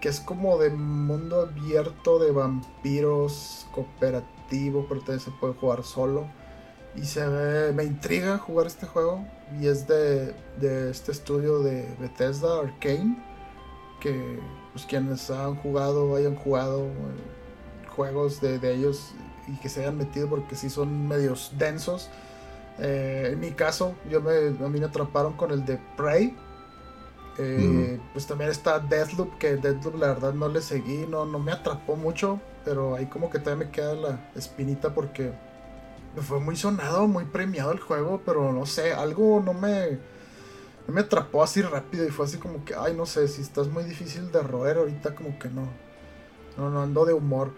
que 0.00 0.08
es 0.08 0.20
como 0.20 0.58
de 0.58 0.70
mundo 0.70 1.40
abierto 1.42 2.18
de 2.18 2.32
vampiros 2.32 3.66
cooperativo, 3.72 4.86
pero 4.88 5.00
también 5.00 5.20
se 5.20 5.30
puede 5.32 5.54
jugar 5.54 5.84
solo. 5.84 6.26
Y 6.96 7.04
se 7.04 7.26
ve, 7.26 7.72
me 7.72 7.84
intriga 7.84 8.38
jugar 8.38 8.66
este 8.66 8.86
juego. 8.86 9.24
Y 9.60 9.66
es 9.66 9.86
de, 9.86 10.34
de 10.60 10.90
este 10.90 11.12
estudio 11.12 11.60
de 11.60 11.94
Bethesda, 11.98 12.60
Arcane, 12.60 13.16
que 14.00 14.38
pues, 14.72 14.86
quienes 14.86 15.30
han 15.30 15.56
jugado, 15.56 16.14
hayan 16.16 16.36
jugado 16.36 16.82
eh, 16.86 17.88
juegos 17.88 18.40
de, 18.40 18.56
ellos 18.72 19.12
y 19.46 19.56
que 19.56 19.68
se 19.68 19.80
hayan 19.80 19.96
metido 19.96 20.28
porque 20.28 20.54
sí 20.54 20.70
son 20.70 21.08
medios 21.08 21.52
densos. 21.58 22.08
Eh, 22.78 23.30
en 23.32 23.40
mi 23.40 23.50
caso, 23.50 23.94
yo 24.08 24.20
me, 24.20 24.30
a 24.30 24.68
mí 24.68 24.78
me 24.78 24.86
atraparon 24.86 25.32
con 25.32 25.50
el 25.50 25.64
de 25.64 25.78
Prey. 25.96 26.36
Eh, 27.40 28.00
pues 28.12 28.26
también 28.26 28.50
está 28.50 28.80
Deathloop, 28.80 29.38
que 29.38 29.56
Deathloop 29.56 29.96
la 29.96 30.08
verdad 30.08 30.32
no 30.32 30.48
le 30.48 30.60
seguí, 30.60 31.06
no, 31.08 31.24
no 31.24 31.38
me 31.38 31.52
atrapó 31.52 31.94
mucho, 31.94 32.40
pero 32.64 32.96
ahí 32.96 33.06
como 33.06 33.30
que 33.30 33.38
todavía 33.38 33.66
me 33.66 33.70
queda 33.70 33.94
la 33.94 34.30
espinita 34.34 34.92
porque 34.92 35.32
fue 36.20 36.40
muy 36.40 36.56
sonado, 36.56 37.06
muy 37.06 37.24
premiado 37.26 37.70
el 37.70 37.78
juego, 37.78 38.22
pero 38.24 38.52
no 38.52 38.66
sé, 38.66 38.92
algo 38.92 39.40
no 39.44 39.54
me 39.54 39.98
me 40.92 41.02
atrapó 41.02 41.42
así 41.42 41.62
rápido 41.62 42.06
y 42.06 42.10
fue 42.10 42.24
así 42.26 42.38
como 42.38 42.64
que, 42.64 42.74
ay, 42.74 42.94
no 42.94 43.06
sé, 43.06 43.28
si 43.28 43.42
estás 43.42 43.68
muy 43.68 43.84
difícil 43.84 44.32
de 44.32 44.42
roer 44.42 44.78
ahorita 44.78 45.14
como 45.14 45.38
que 45.38 45.48
no. 45.48 45.68
No, 46.56 46.70
no 46.70 46.82
ando 46.82 47.04
de 47.04 47.12
humor. 47.12 47.52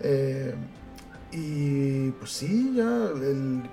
Eh, 0.00 0.54
y 1.32 2.10
pues 2.12 2.30
sí, 2.30 2.74
ya, 2.76 3.10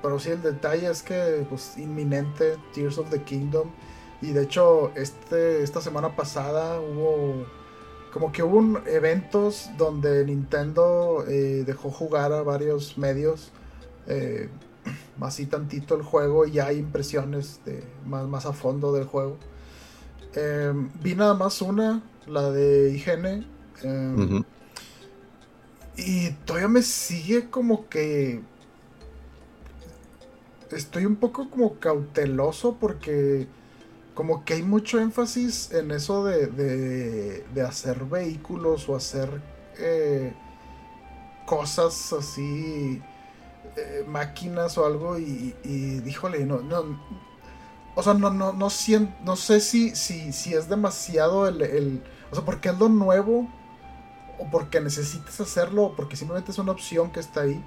pero 0.01 0.19
sí 0.19 0.31
el 0.31 0.41
detalle 0.41 0.89
es 0.89 1.03
que 1.03 1.45
pues 1.49 1.77
inminente 1.77 2.57
Tears 2.73 2.97
of 2.97 3.09
the 3.09 3.21
Kingdom. 3.21 3.69
Y 4.21 4.31
de 4.31 4.43
hecho, 4.43 4.91
este, 4.95 5.63
esta 5.63 5.79
semana 5.79 6.15
pasada 6.15 6.79
hubo 6.79 7.45
como 8.11 8.31
que 8.31 8.43
hubo 8.43 8.79
eventos 8.87 9.69
donde 9.77 10.25
Nintendo 10.25 11.25
eh, 11.27 11.63
dejó 11.65 11.89
jugar 11.91 12.31
a 12.31 12.41
varios 12.41 12.97
medios. 12.97 13.51
Eh, 14.07 14.49
así 15.21 15.45
tantito 15.45 15.95
el 15.95 16.03
juego 16.03 16.45
y 16.45 16.59
hay 16.59 16.77
impresiones 16.77 17.61
de 17.65 17.83
más, 18.05 18.27
más 18.27 18.45
a 18.45 18.53
fondo 18.53 18.91
del 18.91 19.05
juego. 19.05 19.37
Em, 20.35 20.89
vi 21.01 21.15
nada 21.15 21.33
más 21.33 21.61
una, 21.61 22.01
la 22.27 22.51
de 22.51 22.91
IGN. 22.91 23.45
Em, 23.83 24.43
y 25.95 26.31
todavía 26.45 26.67
me 26.67 26.81
sigue 26.81 27.49
como 27.49 27.87
que... 27.87 28.41
Estoy 30.71 31.05
un 31.05 31.17
poco 31.17 31.49
como 31.51 31.75
cauteloso 31.75 32.77
porque 32.79 33.47
como 34.15 34.43
que 34.43 34.55
hay 34.55 34.63
mucho 34.63 34.99
énfasis 34.99 35.71
en 35.71 35.91
eso 35.91 36.25
de, 36.25 36.47
de, 36.47 37.61
hacer 37.61 38.05
vehículos 38.05 38.89
o 38.89 38.95
hacer 38.95 39.29
eh, 39.77 40.33
cosas 41.45 42.13
así 42.13 43.01
eh, 43.75 44.03
máquinas 44.07 44.77
o 44.77 44.85
algo 44.85 45.17
y, 45.17 45.55
y 45.63 45.99
díjole, 45.99 46.45
no, 46.45 46.59
no, 46.59 46.99
o 47.95 48.03
sea, 48.03 48.13
no, 48.13 48.31
no, 48.31 48.53
no, 48.53 48.69
no 49.23 49.35
sé 49.35 49.59
si, 49.59 49.95
si, 49.95 50.31
si 50.33 50.53
es 50.53 50.67
demasiado 50.67 51.47
el, 51.47 51.61
el, 51.61 52.03
o 52.31 52.35
sea, 52.35 52.43
porque 52.43 52.69
es 52.69 52.79
lo 52.79 52.89
nuevo 52.89 53.47
o 54.39 54.49
porque 54.51 54.81
necesitas 54.81 55.39
hacerlo 55.39 55.83
o 55.83 55.95
porque 55.95 56.15
simplemente 56.15 56.51
es 56.51 56.57
una 56.57 56.71
opción 56.71 57.11
que 57.11 57.19
está 57.19 57.41
ahí. 57.41 57.63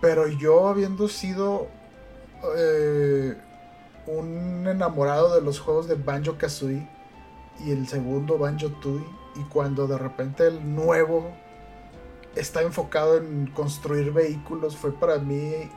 Pero 0.00 0.28
yo 0.28 0.68
habiendo 0.68 1.08
sido 1.08 1.68
eh, 2.56 3.36
un 4.06 4.66
enamorado 4.68 5.34
de 5.34 5.40
los 5.40 5.58
juegos 5.58 5.88
de 5.88 5.96
Banjo 5.96 6.38
Kazooie 6.38 6.88
y 7.64 7.72
el 7.72 7.88
segundo 7.88 8.38
Banjo 8.38 8.68
Tooie 8.80 9.04
y 9.34 9.42
cuando 9.44 9.86
de 9.86 9.98
repente 9.98 10.46
el 10.46 10.74
nuevo 10.74 11.32
está 12.36 12.62
enfocado 12.62 13.16
en 13.16 13.46
construir 13.48 14.12
vehículos 14.12 14.76
fue 14.76 14.92
para 14.92 15.18
mí. 15.18 15.70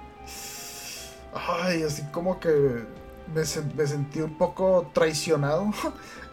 Ay, 1.34 1.84
así 1.84 2.04
como 2.12 2.40
que 2.40 2.86
me, 3.34 3.46
sentí 3.46 4.22
un 4.22 4.38
poco 4.38 4.90
traicionado. 4.94 5.72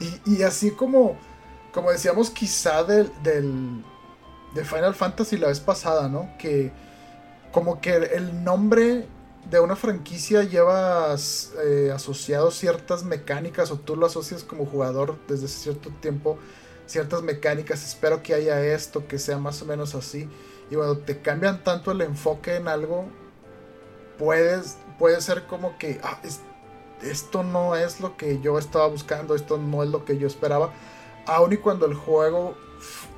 y, 0.26 0.42
así 0.42 0.72
como, 0.72 1.16
como 1.72 1.90
decíamos, 1.90 2.30
quizá 2.30 2.84
del, 2.84 3.10
de 3.22 4.64
Final 4.64 4.94
Fantasy 4.94 5.36
la 5.36 5.48
vez 5.48 5.60
pasada, 5.60 6.08
¿no? 6.08 6.30
Que 6.38 6.72
como 7.52 7.80
que 7.80 7.96
el 7.96 8.44
nombre 8.44 9.06
de 9.48 9.60
una 9.60 9.76
franquicia 9.76 10.42
lleva 10.42 11.14
eh, 11.64 11.92
asociado 11.94 12.50
ciertas 12.50 13.04
mecánicas 13.04 13.70
o 13.70 13.78
tú 13.78 13.94
lo 13.94 14.06
asocias 14.06 14.42
como 14.42 14.66
jugador 14.66 15.16
desde 15.28 15.46
cierto 15.46 15.90
tiempo 16.00 16.38
ciertas 16.86 17.22
mecánicas, 17.22 17.84
espero 17.84 18.22
que 18.22 18.34
haya 18.34 18.60
esto, 18.64 19.06
que 19.06 19.18
sea 19.18 19.38
más 19.38 19.60
o 19.62 19.66
menos 19.66 19.94
así. 19.94 20.28
Y 20.70 20.74
cuando 20.74 20.98
te 20.98 21.20
cambian 21.20 21.62
tanto 21.62 21.92
el 21.92 22.00
enfoque 22.00 22.56
en 22.56 22.68
algo, 22.68 23.06
puedes, 24.18 24.78
puede 24.98 25.20
ser 25.20 25.46
como 25.46 25.78
que 25.78 26.00
ah, 26.02 26.20
esto 27.02 27.42
no 27.42 27.76
es 27.76 28.00
lo 28.00 28.16
que 28.16 28.40
yo 28.40 28.58
estaba 28.58 28.86
buscando, 28.88 29.34
esto 29.34 29.58
no 29.58 29.82
es 29.82 29.90
lo 29.90 30.04
que 30.04 30.18
yo 30.18 30.26
esperaba. 30.26 30.72
Aun 31.26 31.52
y 31.52 31.56
cuando 31.56 31.86
el 31.86 31.94
juego 31.94 32.56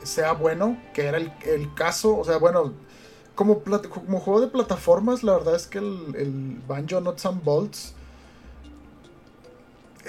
sea 0.02 0.32
bueno, 0.32 0.80
que 0.94 1.06
era 1.06 1.18
el, 1.18 1.74
caso, 1.74 2.16
o 2.16 2.24
sea, 2.24 2.38
bueno, 2.38 2.72
como, 3.34 3.62
como 3.62 4.20
juego 4.20 4.40
de 4.40 4.48
plataformas, 4.48 5.22
la 5.22 5.34
verdad 5.34 5.54
es 5.54 5.66
que 5.66 5.78
el, 5.78 6.14
el 6.16 6.62
Banjo 6.66 7.00
Nuts 7.00 7.26
and 7.26 7.44
Bolts 7.44 7.94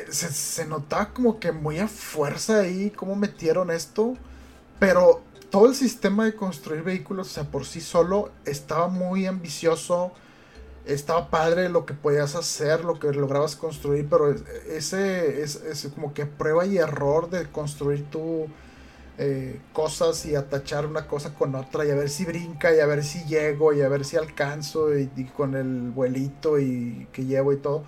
se, 0.10 0.66
notaba 0.66 1.14
como 1.14 1.40
que 1.40 1.52
muy 1.52 1.80
a 1.80 1.88
fuerza 1.88 2.60
ahí 2.60 2.92
cómo 2.92 3.16
metieron 3.16 3.72
esto. 3.72 4.16
Pero 4.80 5.22
todo 5.50 5.68
el 5.68 5.76
sistema 5.76 6.26
de 6.26 6.36
construir 6.36 6.84
vehículos, 6.84 7.28
o 7.28 7.34
sea, 7.34 7.44
por 7.46 7.66
sí 7.66 7.82
solo, 7.82 8.32
estaba 8.46 8.88
muy 8.88 9.26
ambicioso. 9.26 10.12
Estaba 10.86 11.30
padre 11.30 11.70
lo 11.70 11.86
que 11.86 11.94
podías 11.94 12.36
hacer, 12.36 12.84
lo 12.84 13.00
que 13.00 13.12
lograbas 13.14 13.56
construir, 13.56 14.08
pero 14.10 14.34
ese 14.68 15.44
es, 15.44 15.90
como 15.94 16.14
que 16.14 16.26
prueba 16.26 16.66
y 16.66 16.78
error 16.78 17.30
de 17.30 17.46
construir 17.52 18.10
tu 18.10 18.48
eh, 19.20 19.60
cosas 19.74 20.26
y 20.26 20.36
atachar 20.36 20.86
una 20.86 21.06
cosa 21.06 21.34
con 21.36 21.54
otra 21.54 21.86
y 21.86 21.92
a 21.92 21.96
ver 21.96 22.10
si 22.10 22.26
brinca 22.26 22.74
y 22.74 22.80
a 22.80 22.86
ver 22.86 23.04
si 23.04 23.26
llego 23.26 23.74
y 23.74 23.82
a 23.82 23.90
ver 23.90 24.06
si 24.06 24.16
alcanzo 24.16 24.98
y, 24.98 25.10
con 25.36 25.56
el 25.56 25.92
vuelito 25.92 26.58
y 26.58 27.08
que 27.12 27.26
llevo 27.26 27.54
y 27.54 27.58
todo. 27.58 27.84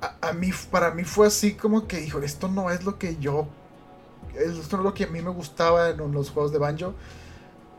A, 0.00 0.32
mí, 0.32 0.50
para 0.70 0.92
mí 0.92 1.04
fue 1.04 1.26
así 1.26 1.54
como 1.54 1.88
que, 1.88 2.00
hijo, 2.04 2.20
esto 2.20 2.48
no 2.48 2.70
es 2.70 2.84
lo 2.84 2.98
que 2.98 3.16
yo 3.16 3.48
esto 4.38 4.76
es 4.76 4.82
lo 4.82 4.94
que 4.94 5.04
a 5.04 5.08
mí 5.08 5.20
me 5.20 5.30
gustaba 5.30 5.90
en 5.90 6.12
los 6.12 6.30
juegos 6.30 6.52
de 6.52 6.58
Banjo. 6.58 6.94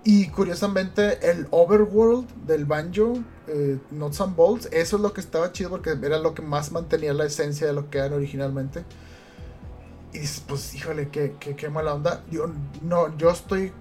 Y 0.04 0.30
curiosamente, 0.30 1.30
el 1.30 1.48
overworld 1.52 2.28
del 2.46 2.66
Banjo, 2.66 3.14
eh, 3.48 3.78
Nuts 3.92 4.22
and 4.22 4.36
Bolts, 4.36 4.70
eso 4.72 4.96
es 4.96 5.02
lo 5.02 5.14
que 5.14 5.22
estaba 5.22 5.52
chido 5.52 5.70
porque 5.70 5.92
era 5.92 6.18
lo 6.20 6.34
que 6.34 6.42
más 6.42 6.72
mantenía 6.72 7.14
la 7.14 7.26
esencia 7.26 7.68
de 7.68 7.74
lo 7.74 7.90
que 7.90 7.98
eran 7.98 8.14
originalmente. 8.14 8.86
Y 10.14 10.22
pues 10.48 10.74
híjole, 10.74 11.10
qué, 11.10 11.36
qué, 11.40 11.70
mala 11.70 11.94
onda. 11.94 12.24
Yo, 12.32 12.50
no, 12.82 13.16
yo 13.18 13.30
estoy, 13.30 13.74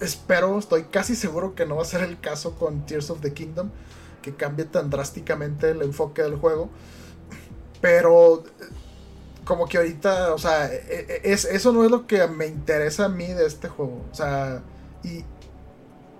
espero, 0.00 0.58
estoy 0.58 0.84
casi 0.84 1.16
seguro 1.16 1.54
que 1.54 1.66
no 1.66 1.76
va 1.76 1.82
a 1.82 1.86
ser 1.86 2.02
el 2.02 2.20
caso 2.20 2.54
con 2.56 2.86
Tears 2.86 3.10
of 3.10 3.20
the 3.20 3.32
Kingdom, 3.32 3.70
que 4.22 4.34
cambie 4.34 4.66
tan 4.66 4.90
drásticamente 4.90 5.70
el 5.70 5.82
enfoque 5.82 6.22
del 6.22 6.36
juego. 6.36 6.68
Pero 7.80 8.44
como 9.44 9.66
que 9.66 9.78
ahorita, 9.78 10.32
o 10.34 10.38
sea, 10.38 10.72
e, 10.72 11.20
e, 11.24 11.32
es, 11.32 11.44
eso 11.44 11.72
no 11.72 11.84
es 11.84 11.90
lo 11.90 12.06
que 12.06 12.26
me 12.28 12.46
interesa 12.46 13.06
a 13.06 13.08
mí 13.08 13.26
de 13.26 13.46
este 13.46 13.68
juego. 13.68 14.04
O 14.10 14.14
sea, 14.14 14.62
y, 15.02 15.24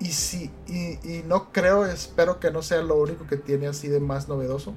y 0.01 0.07
sí, 0.07 0.51
y, 0.67 1.23
no 1.27 1.53
creo, 1.53 1.85
espero 1.85 2.41
que 2.41 2.51
no 2.51 2.63
sea 2.63 2.83
lo 2.83 2.97
único 2.97 3.27
que 3.27 3.37
tiene 3.37 3.67
así 3.69 3.89
de 3.89 4.01
más 4.01 4.29
novedoso. 4.29 4.75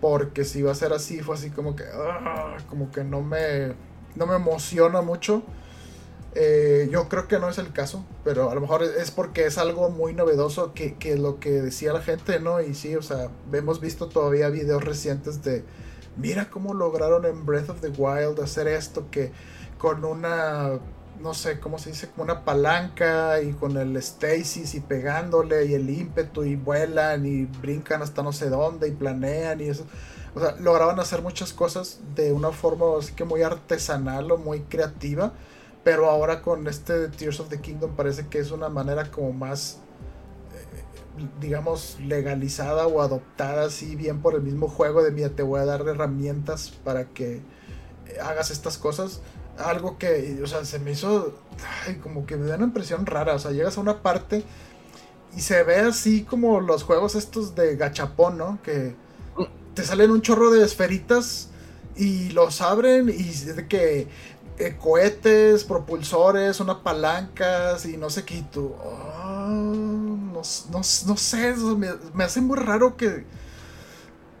Porque 0.00 0.44
si 0.44 0.62
va 0.62 0.72
a 0.72 0.74
ser 0.74 0.92
así, 0.92 1.20
fue 1.20 1.36
así 1.36 1.50
como 1.50 1.76
que, 1.76 1.84
ah, 1.92 2.56
como 2.68 2.90
que 2.90 3.04
no 3.04 3.22
me, 3.22 3.74
no 4.14 4.26
me 4.26 4.36
emociona 4.36 5.00
mucho. 5.00 5.42
Eh, 6.40 6.88
yo 6.92 7.08
creo 7.08 7.26
que 7.26 7.40
no 7.40 7.48
es 7.48 7.58
el 7.58 7.72
caso, 7.72 8.04
pero 8.22 8.48
a 8.48 8.54
lo 8.54 8.60
mejor 8.60 8.84
es 8.84 9.10
porque 9.10 9.46
es 9.46 9.58
algo 9.58 9.90
muy 9.90 10.14
novedoso 10.14 10.72
que, 10.72 10.94
que 10.94 11.16
lo 11.16 11.40
que 11.40 11.50
decía 11.50 11.92
la 11.92 12.00
gente, 12.00 12.38
¿no? 12.38 12.60
Y 12.60 12.74
sí, 12.74 12.94
o 12.94 13.02
sea, 13.02 13.28
hemos 13.52 13.80
visto 13.80 14.08
todavía 14.08 14.48
videos 14.48 14.84
recientes 14.84 15.42
de 15.42 15.64
mira 16.16 16.48
cómo 16.48 16.74
lograron 16.74 17.24
en 17.24 17.44
Breath 17.44 17.70
of 17.70 17.80
the 17.80 17.88
Wild 17.88 18.38
hacer 18.40 18.68
esto 18.68 19.10
que 19.10 19.32
con 19.78 20.04
una 20.04 20.78
no 21.20 21.34
sé 21.34 21.58
cómo 21.58 21.80
se 21.80 21.90
dice, 21.90 22.08
como 22.08 22.22
una 22.22 22.44
palanca 22.44 23.42
y 23.42 23.52
con 23.52 23.76
el 23.76 24.00
stasis 24.00 24.76
y 24.76 24.80
pegándole 24.80 25.64
y 25.64 25.74
el 25.74 25.90
ímpetu 25.90 26.44
y 26.44 26.54
vuelan 26.54 27.26
y 27.26 27.46
brincan 27.46 28.00
hasta 28.00 28.22
no 28.22 28.32
sé 28.32 28.48
dónde 28.48 28.86
y 28.86 28.92
planean 28.92 29.60
y 29.60 29.64
eso. 29.64 29.84
O 30.36 30.40
sea, 30.40 30.54
lograban 30.60 31.00
hacer 31.00 31.20
muchas 31.20 31.52
cosas 31.52 31.98
de 32.14 32.32
una 32.32 32.52
forma 32.52 32.86
así 32.96 33.12
que 33.14 33.24
muy 33.24 33.42
artesanal 33.42 34.30
o 34.30 34.38
muy 34.38 34.60
creativa, 34.60 35.32
pero 35.88 36.10
ahora 36.10 36.42
con 36.42 36.66
este 36.66 37.08
Tears 37.08 37.40
of 37.40 37.48
the 37.48 37.62
Kingdom 37.62 37.96
parece 37.96 38.26
que 38.26 38.40
es 38.40 38.50
una 38.50 38.68
manera 38.68 39.10
como 39.10 39.32
más 39.32 39.78
digamos, 41.40 41.96
legalizada 42.04 42.86
o 42.86 43.00
adoptada 43.00 43.64
así 43.64 43.96
bien 43.96 44.20
por 44.20 44.34
el 44.34 44.42
mismo 44.42 44.68
juego 44.68 45.02
de 45.02 45.12
mira, 45.12 45.30
te 45.30 45.42
voy 45.42 45.60
a 45.60 45.64
dar 45.64 45.80
herramientas 45.88 46.74
para 46.84 47.06
que 47.06 47.36
eh, 47.36 48.20
hagas 48.22 48.50
estas 48.50 48.76
cosas. 48.76 49.22
Algo 49.56 49.96
que, 49.96 50.38
o 50.44 50.46
sea, 50.46 50.66
se 50.66 50.78
me 50.78 50.90
hizo 50.90 51.32
como 52.02 52.26
que 52.26 52.36
me 52.36 52.46
da 52.46 52.56
una 52.56 52.64
impresión 52.64 53.06
rara. 53.06 53.32
O 53.32 53.38
sea, 53.38 53.52
llegas 53.52 53.78
a 53.78 53.80
una 53.80 54.02
parte 54.02 54.44
y 55.34 55.40
se 55.40 55.62
ve 55.62 55.76
así 55.76 56.22
como 56.22 56.60
los 56.60 56.82
juegos 56.82 57.14
estos 57.14 57.54
de 57.54 57.76
gachapón, 57.76 58.36
¿no? 58.36 58.58
Que 58.62 58.94
te 59.72 59.84
salen 59.84 60.10
un 60.10 60.20
chorro 60.20 60.50
de 60.50 60.66
esferitas 60.66 61.48
y 61.98 62.28
los 62.30 62.60
abren 62.60 63.08
y 63.08 63.32
de 63.32 63.66
que 63.66 64.06
eh, 64.58 64.76
cohetes, 64.76 65.62
propulsores, 65.62 66.58
unas 66.58 66.78
palancas 66.78 67.86
y 67.86 67.96
no 67.96 68.10
sé 68.10 68.24
qué. 68.24 68.44
tú, 68.50 68.74
no, 69.46 70.42
sé, 70.82 71.54
me, 72.14 72.24
hace 72.24 72.40
muy 72.40 72.56
raro 72.56 72.96
que, 72.96 73.24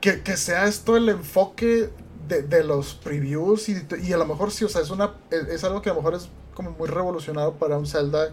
que, 0.00 0.36
sea 0.36 0.66
esto 0.66 0.96
el 0.96 1.08
enfoque 1.08 1.90
de, 2.26 2.64
los 2.64 2.94
previews 2.94 3.68
y, 3.68 4.12
a 4.12 4.16
lo 4.16 4.26
mejor 4.26 4.50
sí, 4.50 4.64
o 4.64 4.68
sea, 4.68 4.82
es, 4.82 4.90
una, 4.90 5.14
es, 5.30 5.62
algo 5.62 5.82
que 5.82 5.90
a 5.90 5.92
lo 5.92 6.00
mejor 6.00 6.14
es 6.14 6.28
como 6.54 6.72
muy 6.72 6.88
revolucionario 6.88 7.54
para 7.54 7.78
un 7.78 7.86
Zelda 7.86 8.30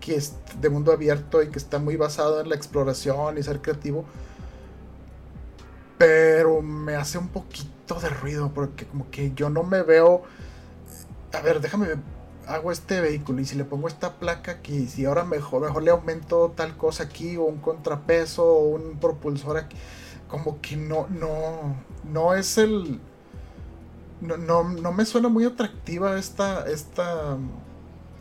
que 0.00 0.16
es 0.16 0.34
de 0.60 0.68
mundo 0.68 0.92
abierto 0.92 1.42
y 1.42 1.48
que 1.48 1.58
está 1.58 1.78
muy 1.78 1.96
basado 1.96 2.40
en 2.40 2.50
la 2.50 2.54
exploración 2.54 3.38
y 3.38 3.42
ser 3.42 3.62
creativo. 3.62 4.04
Pero 5.96 6.60
me 6.60 6.96
hace 6.96 7.16
un 7.16 7.28
poquito 7.28 7.98
de 7.98 8.10
ruido 8.10 8.52
porque 8.52 8.84
como 8.84 9.10
que 9.10 9.32
yo 9.34 9.48
no 9.48 9.62
me 9.62 9.82
veo... 9.82 10.24
A 11.34 11.40
ver, 11.40 11.60
déjame 11.60 11.96
hago 12.46 12.72
este 12.72 13.00
vehículo 13.00 13.40
y 13.40 13.44
si 13.44 13.56
le 13.56 13.64
pongo 13.64 13.88
esta 13.88 14.14
placa 14.14 14.52
aquí, 14.52 14.86
si 14.86 15.04
ahora 15.04 15.24
mejor, 15.24 15.62
mejor 15.62 15.82
le 15.82 15.90
aumento 15.90 16.52
tal 16.54 16.76
cosa 16.76 17.04
aquí 17.04 17.36
o 17.36 17.44
un 17.44 17.58
contrapeso 17.58 18.44
o 18.44 18.68
un 18.68 18.98
propulsor 18.98 19.56
aquí, 19.56 19.76
como 20.28 20.60
que 20.60 20.76
no, 20.76 21.06
no, 21.08 21.76
no 22.04 22.34
es 22.34 22.58
el... 22.58 23.00
No, 24.20 24.64
no, 24.64 24.92
me 24.92 25.04
suena 25.04 25.28
muy 25.28 25.44
atractiva 25.44 26.18
esta, 26.18 26.66
esta, 26.66 27.36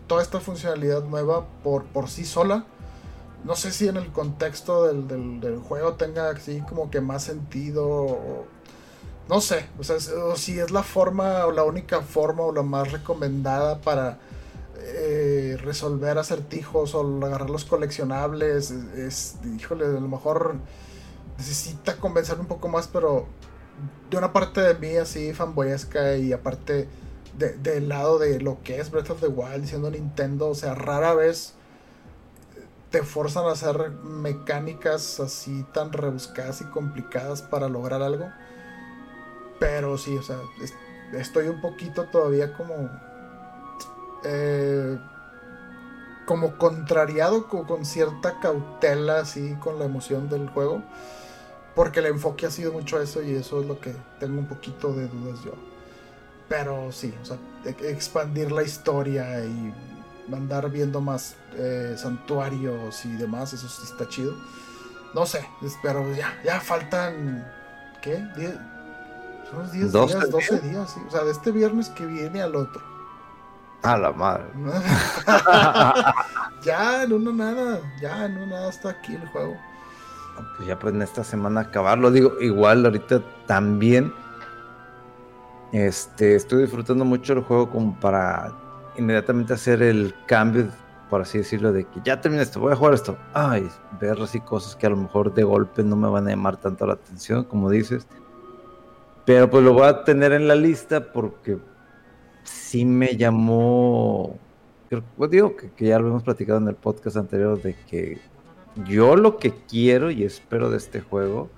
toda 0.07 0.21
esta 0.21 0.41
funcionalidad 0.41 1.03
nueva 1.05 1.45
por, 1.63 1.85
por 1.85 2.09
sí 2.09 2.25
sola. 2.25 2.65
No 3.45 3.55
sé 3.55 3.71
si 3.71 3.87
en 3.87 3.95
el 3.95 4.11
contexto 4.11 4.85
del, 4.85 5.39
del, 5.39 5.59
juego 5.59 5.93
tenga 5.93 6.29
así 6.29 6.61
como 6.67 6.89
que 6.89 6.99
más 6.99 7.23
sentido 7.23 8.45
no 9.29 9.41
sé, 9.41 9.67
o 9.79 9.83
sea, 9.83 9.97
si 10.35 10.59
es 10.59 10.71
la 10.71 10.83
forma 10.83 11.45
o 11.45 11.51
la 11.51 11.63
única 11.63 12.01
forma 12.01 12.43
o 12.43 12.51
la 12.51 12.61
más 12.61 12.91
recomendada 12.91 13.79
para 13.79 14.19
eh, 14.79 15.57
resolver 15.61 16.17
acertijos 16.17 16.93
o 16.93 17.25
agarrar 17.25 17.49
los 17.49 17.65
coleccionables, 17.65 18.71
es, 18.71 19.35
híjole, 19.57 19.85
a 19.85 19.89
lo 19.89 20.01
mejor 20.01 20.55
necesita 21.37 21.97
convencerme 21.97 22.41
un 22.41 22.47
poco 22.47 22.67
más, 22.67 22.87
pero 22.87 23.25
de 24.09 24.17
una 24.17 24.33
parte 24.33 24.61
de 24.61 24.75
mí 24.75 24.97
así 24.97 25.33
fanboyesca 25.33 26.15
y 26.17 26.33
aparte 26.33 26.87
del 27.37 27.89
lado 27.89 28.19
de 28.19 28.39
lo 28.39 28.61
que 28.61 28.79
es 28.79 28.91
Breath 28.91 29.09
of 29.09 29.21
the 29.21 29.27
Wild 29.27 29.65
siendo 29.65 29.89
Nintendo, 29.89 30.49
o 30.49 30.55
sea, 30.55 30.75
rara 30.75 31.15
vez 31.15 31.55
te 32.91 33.01
forzan 33.01 33.45
a 33.45 33.53
hacer 33.53 33.89
mecánicas 33.89 35.19
así 35.19 35.65
tan 35.73 35.91
rebuscadas 35.91 36.61
y 36.61 36.65
complicadas 36.65 37.41
para 37.41 37.67
lograr 37.67 38.03
algo. 38.03 38.27
Pero 39.63 39.97
sí, 39.97 40.17
o 40.17 40.21
sea, 40.21 40.41
estoy 41.13 41.47
un 41.47 41.61
poquito 41.61 42.03
todavía 42.03 42.51
como. 42.51 42.89
Eh, 44.25 44.99
como 46.25 46.57
contrariado 46.57 47.47
con, 47.47 47.85
cierta 47.85 48.41
cautela, 48.41 49.19
así 49.19 49.55
con 49.61 49.79
la 49.79 49.85
emoción 49.85 50.27
del 50.27 50.49
juego. 50.49 50.83
Porque 51.75 52.01
el 52.01 52.07
enfoque 52.07 52.45
ha 52.45 52.51
sido 52.51 52.73
mucho 52.73 53.01
eso 53.01 53.23
y 53.23 53.35
eso 53.35 53.61
es 53.61 53.65
lo 53.65 53.79
que 53.79 53.95
tengo 54.19 54.37
un 54.37 54.47
poquito 54.47 54.91
de 54.91 55.07
dudas 55.07 55.41
yo. 55.45 55.53
Pero 56.49 56.91
sí, 56.91 57.13
o 57.21 57.25
sea, 57.25 57.37
e, 57.63 57.69
expandir 57.89 58.51
la 58.51 58.63
historia 58.63 59.45
y 59.45 59.73
andar 60.33 60.69
viendo 60.69 60.99
más 60.99 61.35
eh, 61.55 61.95
santuarios 61.97 63.05
y 63.05 63.15
demás, 63.15 63.53
eso 63.53 63.67
está 63.81 64.09
chido. 64.09 64.35
No 65.13 65.25
sé, 65.25 65.47
pero 65.81 66.13
ya, 66.13 66.37
ya 66.43 66.59
faltan. 66.59 67.49
¿Qué? 68.01 68.21
10 68.35 68.72
12 69.53 69.77
días, 69.77 69.91
12 69.91 70.59
días, 70.61 70.97
O 71.07 71.11
sea, 71.11 71.23
de 71.23 71.31
este 71.31 71.51
viernes 71.51 71.89
que 71.89 72.05
viene 72.05 72.41
al 72.41 72.55
otro. 72.55 72.81
A 73.83 73.97
la 73.97 74.11
madre. 74.13 74.45
ya, 76.63 77.05
no, 77.07 77.19
no, 77.19 77.33
nada. 77.33 77.81
Ya, 78.01 78.27
no, 78.29 78.45
nada, 78.45 78.69
está 78.69 78.91
aquí 78.91 79.15
el 79.15 79.27
juego. 79.27 79.57
Pues 80.55 80.67
ya, 80.67 80.79
pues 80.79 80.93
en 80.93 81.01
esta 81.01 81.23
semana 81.23 81.61
acabarlo. 81.61 82.09
Digo, 82.09 82.39
igual 82.39 82.85
ahorita 82.85 83.21
también. 83.45 84.13
Este, 85.73 86.35
estoy 86.35 86.61
disfrutando 86.61 87.03
mucho 87.03 87.33
el 87.33 87.41
juego 87.41 87.69
como 87.69 87.99
para 87.99 88.53
inmediatamente 88.95 89.53
hacer 89.53 89.81
el 89.81 90.13
cambio, 90.27 90.67
por 91.09 91.21
así 91.21 91.39
decirlo, 91.39 91.73
de 91.73 91.85
que 91.85 91.99
ya 92.03 92.21
terminé 92.21 92.43
esto, 92.43 92.59
voy 92.59 92.73
a 92.73 92.75
jugar 92.75 92.93
esto. 92.93 93.17
Ay, 93.33 93.67
ver 93.99 94.21
así 94.21 94.39
cosas 94.39 94.75
que 94.75 94.85
a 94.85 94.91
lo 94.91 94.97
mejor 94.97 95.33
de 95.33 95.43
golpe 95.43 95.83
no 95.83 95.95
me 95.95 96.07
van 96.07 96.27
a 96.27 96.29
llamar 96.29 96.57
tanto 96.57 96.85
la 96.85 96.93
atención, 96.93 97.43
como 97.43 97.69
dices. 97.69 98.07
Pero 99.25 99.49
pues 99.49 99.63
lo 99.63 99.73
voy 99.73 99.87
a 99.87 100.03
tener 100.03 100.33
en 100.33 100.47
la 100.47 100.55
lista 100.55 101.11
porque 101.11 101.57
sí 102.43 102.85
me 102.85 103.15
llamó. 103.15 104.37
Pues 105.17 105.31
digo 105.31 105.55
que, 105.55 105.85
ya 105.85 105.97
lo 105.99 106.09
hemos 106.09 106.23
platicado 106.23 106.59
en 106.59 106.67
el 106.67 106.75
podcast 106.75 107.17
anterior 107.17 107.61
de 107.61 107.75
que 107.89 108.19
yo 108.85 109.15
lo 109.15 109.37
que 109.37 109.53
quiero 109.67 110.11
y 110.11 110.23
espero 110.23 110.69
de 110.69 110.77
este 110.77 111.01
juego 111.01 111.49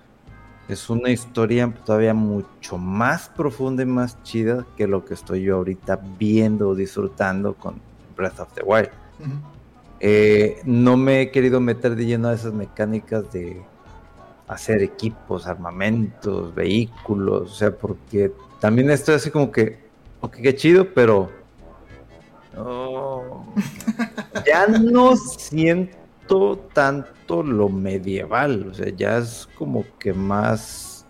es 0.67 0.89
una 0.89 1.09
historia 1.09 1.73
todavía 1.85 2.13
mucho 2.13 2.77
más 2.77 3.29
profunda 3.29 3.83
y 3.83 3.85
más 3.85 4.21
chida 4.23 4.65
que 4.75 4.87
lo 4.87 5.05
que 5.05 5.13
estoy 5.13 5.43
yo 5.43 5.57
ahorita 5.57 6.01
viendo 6.17 6.69
o 6.69 6.75
disfrutando 6.75 7.53
con 7.55 7.81
Breath 8.15 8.39
of 8.39 8.53
the 8.53 8.63
Wild. 8.63 8.89
Eh, 9.99 10.61
no 10.65 10.97
me 10.97 11.21
he 11.21 11.31
querido 11.31 11.59
meter 11.59 11.95
de 11.95 12.05
lleno 12.05 12.29
a 12.29 12.33
esas 12.33 12.53
mecánicas 12.53 13.31
de 13.31 13.63
hacer 14.47 14.81
equipos, 14.83 15.47
armamentos, 15.47 16.53
vehículos, 16.53 17.51
o 17.51 17.55
sea, 17.55 17.71
porque 17.71 18.31
también 18.59 18.89
estoy 18.91 19.15
así 19.15 19.31
como 19.31 19.51
que, 19.51 19.79
ok, 20.21 20.35
qué 20.35 20.55
chido, 20.55 20.93
pero 20.93 21.29
ya 24.45 24.67
no 24.67 25.15
siento 25.15 26.57
tanto 26.73 27.43
lo 27.43 27.69
medieval, 27.69 28.67
o 28.69 28.73
sea, 28.73 28.89
ya 28.95 29.17
es 29.17 29.49
como 29.57 29.83
que 29.99 30.13
más, 30.13 31.05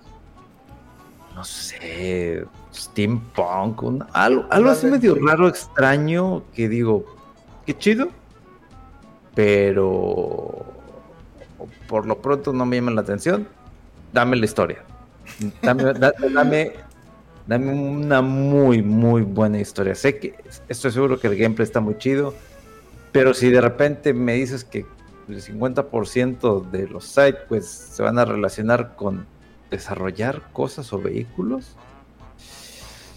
no 1.36 1.44
sé, 1.44 2.46
steampunk, 2.74 3.84
algo, 4.14 4.46
algo 4.50 4.70
así 4.70 4.88
medio 4.88 5.16
raro, 5.16 5.48
extraño, 5.48 6.44
que 6.54 6.68
digo, 6.68 7.06
qué 7.66 7.78
chido, 7.78 8.10
pero 9.36 10.65
por 11.88 12.06
lo 12.06 12.22
pronto 12.22 12.54
no 12.54 12.66
me 12.66 12.78
llama 12.78 12.92
la 12.92 13.02
atención, 13.02 13.48
dame 14.14 14.36
la 14.38 14.46
historia. 14.46 14.84
Dame, 15.62 15.84
dame, 16.34 16.74
dame, 17.48 17.74
una 17.74 18.22
muy, 18.22 18.82
muy 18.82 19.22
buena 19.22 19.60
historia. 19.60 19.96
Sé 19.96 20.18
que 20.20 20.36
estoy 20.70 20.92
seguro 20.92 21.20
que 21.20 21.28
el 21.28 21.38
gameplay 21.38 21.66
está 21.66 21.80
muy 21.80 21.98
chido, 21.98 22.34
pero 23.12 23.34
si 23.34 23.50
de 23.50 23.62
repente 23.62 24.14
me 24.14 24.34
dices 24.34 24.64
que 24.64 24.86
el 25.28 25.42
50% 25.42 26.70
de 26.70 26.88
los 26.88 27.06
sites 27.06 27.38
pues, 27.48 27.68
se 27.68 28.04
van 28.04 28.20
a 28.20 28.26
relacionar 28.26 28.96
con 28.96 29.26
desarrollar 29.72 30.44
cosas 30.54 30.94
o 30.94 31.00
vehículos, 31.00 31.76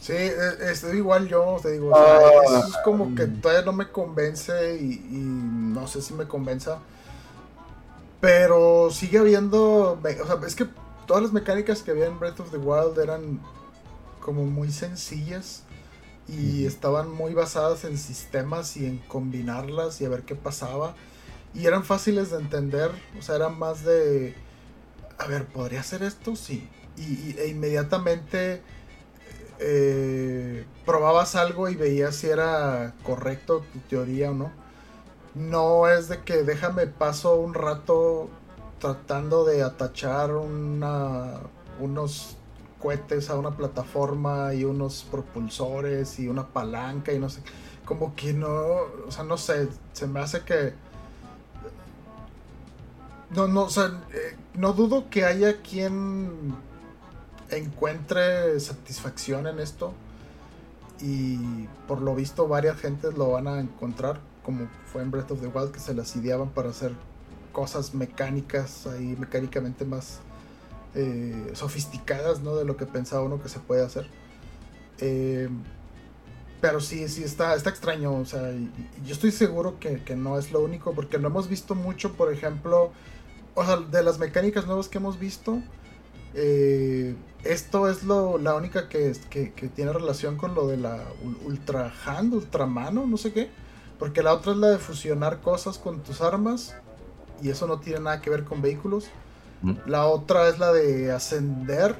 Sí, 0.08 0.14
e, 0.14 0.70
estoy 0.72 0.96
igual 0.96 1.28
yo, 1.28 1.58
te 1.60 1.72
digo, 1.72 1.92
eso 1.94 2.66
es 2.66 2.76
como 2.82 3.14
que 3.14 3.24
ah. 3.24 3.28
todavía 3.42 3.62
no 3.66 3.74
me 3.74 3.88
convence 3.88 4.78
y, 4.80 5.00
no 5.10 5.86
sé 5.86 6.00
si 6.00 6.14
me 6.14 6.26
convenza. 6.26 6.78
Pero 8.20 8.90
sigue 8.90 9.18
habiendo, 9.18 9.92
o 9.92 10.26
sea, 10.26 10.38
es 10.46 10.54
que 10.54 10.66
todas 11.06 11.22
las 11.22 11.32
mecánicas 11.32 11.82
que 11.82 11.92
había 11.92 12.06
en 12.06 12.18
Breath 12.18 12.40
of 12.40 12.50
the 12.50 12.58
Wild 12.58 12.98
eran 12.98 13.40
como 14.20 14.44
muy 14.44 14.72
sencillas 14.72 15.62
y 16.28 16.66
estaban 16.66 17.10
muy 17.10 17.32
basadas 17.32 17.84
en 17.84 17.96
sistemas 17.96 18.76
y 18.76 18.86
en 18.86 18.98
combinarlas 18.98 20.00
y 20.00 20.04
a 20.04 20.08
ver 20.08 20.22
qué 20.22 20.34
pasaba. 20.34 20.94
Y 21.54 21.66
eran 21.66 21.84
fáciles 21.84 22.30
de 22.30 22.38
entender, 22.38 22.90
o 23.18 23.22
sea, 23.22 23.36
eran 23.36 23.58
más 23.58 23.84
de, 23.84 24.34
a 25.18 25.26
ver, 25.26 25.46
¿podría 25.46 25.80
hacer 25.80 26.02
esto? 26.02 26.36
Sí. 26.36 26.68
Y, 26.96 27.36
e 27.38 27.48
inmediatamente 27.48 28.60
eh, 29.60 30.64
probabas 30.84 31.36
algo 31.36 31.68
y 31.68 31.74
veías 31.74 32.16
si 32.16 32.28
era 32.28 32.94
correcto 33.02 33.64
tu 33.72 33.78
teoría 33.80 34.30
o 34.30 34.34
no. 34.34 34.52
No 35.34 35.88
es 35.88 36.08
de 36.08 36.22
que 36.22 36.42
déjame 36.42 36.86
paso 36.86 37.36
un 37.36 37.54
rato 37.54 38.28
tratando 38.78 39.44
de 39.44 39.62
atachar 39.62 40.32
una, 40.32 41.34
unos 41.80 42.36
cohetes 42.78 43.28
a 43.30 43.36
una 43.36 43.50
plataforma 43.56 44.54
y 44.54 44.64
unos 44.64 45.04
propulsores 45.10 46.18
y 46.18 46.28
una 46.28 46.46
palanca 46.46 47.12
y 47.12 47.18
no 47.18 47.28
sé. 47.28 47.42
Como 47.84 48.14
que 48.14 48.32
no, 48.32 48.48
o 49.06 49.10
sea, 49.10 49.24
no 49.24 49.36
sé, 49.36 49.68
se 49.92 50.06
me 50.06 50.20
hace 50.20 50.42
que... 50.42 50.74
No, 53.30 53.46
no, 53.46 53.64
o 53.64 53.70
sea, 53.70 53.86
eh, 54.14 54.36
no 54.54 54.72
dudo 54.72 55.10
que 55.10 55.24
haya 55.24 55.60
quien 55.60 56.54
encuentre 57.50 58.58
satisfacción 58.60 59.46
en 59.46 59.58
esto 59.60 59.92
y 61.00 61.66
por 61.86 62.00
lo 62.00 62.14
visto 62.14 62.48
varias 62.48 62.78
gentes 62.78 63.16
lo 63.16 63.32
van 63.32 63.48
a 63.48 63.60
encontrar 63.60 64.20
como 64.48 64.66
fue 64.90 65.02
en 65.02 65.10
Breath 65.10 65.30
of 65.30 65.42
the 65.42 65.48
Wild 65.48 65.72
que 65.72 65.78
se 65.78 65.92
las 65.92 66.16
ideaban 66.16 66.48
para 66.48 66.70
hacer 66.70 66.92
cosas 67.52 67.92
mecánicas 67.92 68.86
ahí 68.86 69.14
mecánicamente 69.18 69.84
más 69.84 70.20
eh, 70.94 71.50
sofisticadas 71.52 72.40
¿no? 72.40 72.56
de 72.56 72.64
lo 72.64 72.78
que 72.78 72.86
pensaba 72.86 73.22
uno 73.24 73.42
que 73.42 73.50
se 73.50 73.58
puede 73.58 73.84
hacer 73.84 74.08
eh, 75.00 75.50
pero 76.62 76.80
sí, 76.80 77.08
sí, 77.08 77.22
está, 77.22 77.54
está 77.54 77.70
extraño. 77.70 78.14
O 78.14 78.24
sea, 78.24 78.50
yo 79.04 79.12
estoy 79.12 79.30
seguro 79.30 79.78
que, 79.78 80.02
que, 80.02 80.16
no 80.16 80.38
es 80.38 80.50
lo 80.50 80.60
único, 80.60 80.92
porque 80.92 81.18
no 81.18 81.28
hemos 81.28 81.48
visto 81.48 81.74
mucho, 81.74 82.14
por 82.14 82.32
ejemplo, 82.32 82.90
o 83.54 83.64
sea, 83.64 83.76
de 83.76 84.02
las 84.02 84.18
mecánicas 84.18 84.66
nuevas 84.66 84.88
que 84.88 84.98
hemos 84.98 85.20
visto, 85.20 85.62
eh, 86.34 87.14
esto 87.44 87.88
es 87.88 88.02
lo, 88.02 88.38
la 88.38 88.56
única 88.56 88.88
que, 88.88 89.12
que, 89.30 89.46
tiene 89.68 89.92
relación 89.92 90.36
con 90.36 90.54
lo 90.54 90.66
de 90.66 90.78
la 90.78 91.04
Ultra 91.44 91.92
Hand, 92.04 92.34
Ultra 92.34 92.66
Mano, 92.66 93.06
no 93.06 93.16
sé 93.16 93.32
qué. 93.32 93.50
Porque 93.98 94.22
la 94.22 94.32
otra 94.32 94.52
es 94.52 94.58
la 94.58 94.68
de 94.68 94.78
fusionar 94.78 95.40
cosas 95.40 95.78
con 95.78 96.00
tus 96.00 96.20
armas. 96.20 96.74
Y 97.42 97.50
eso 97.50 97.66
no 97.66 97.80
tiene 97.80 98.00
nada 98.00 98.20
que 98.20 98.30
ver 98.30 98.44
con 98.44 98.62
vehículos. 98.62 99.06
Mm. 99.62 99.74
La 99.86 100.06
otra 100.06 100.48
es 100.48 100.58
la 100.58 100.72
de 100.72 101.12
ascender. 101.12 101.96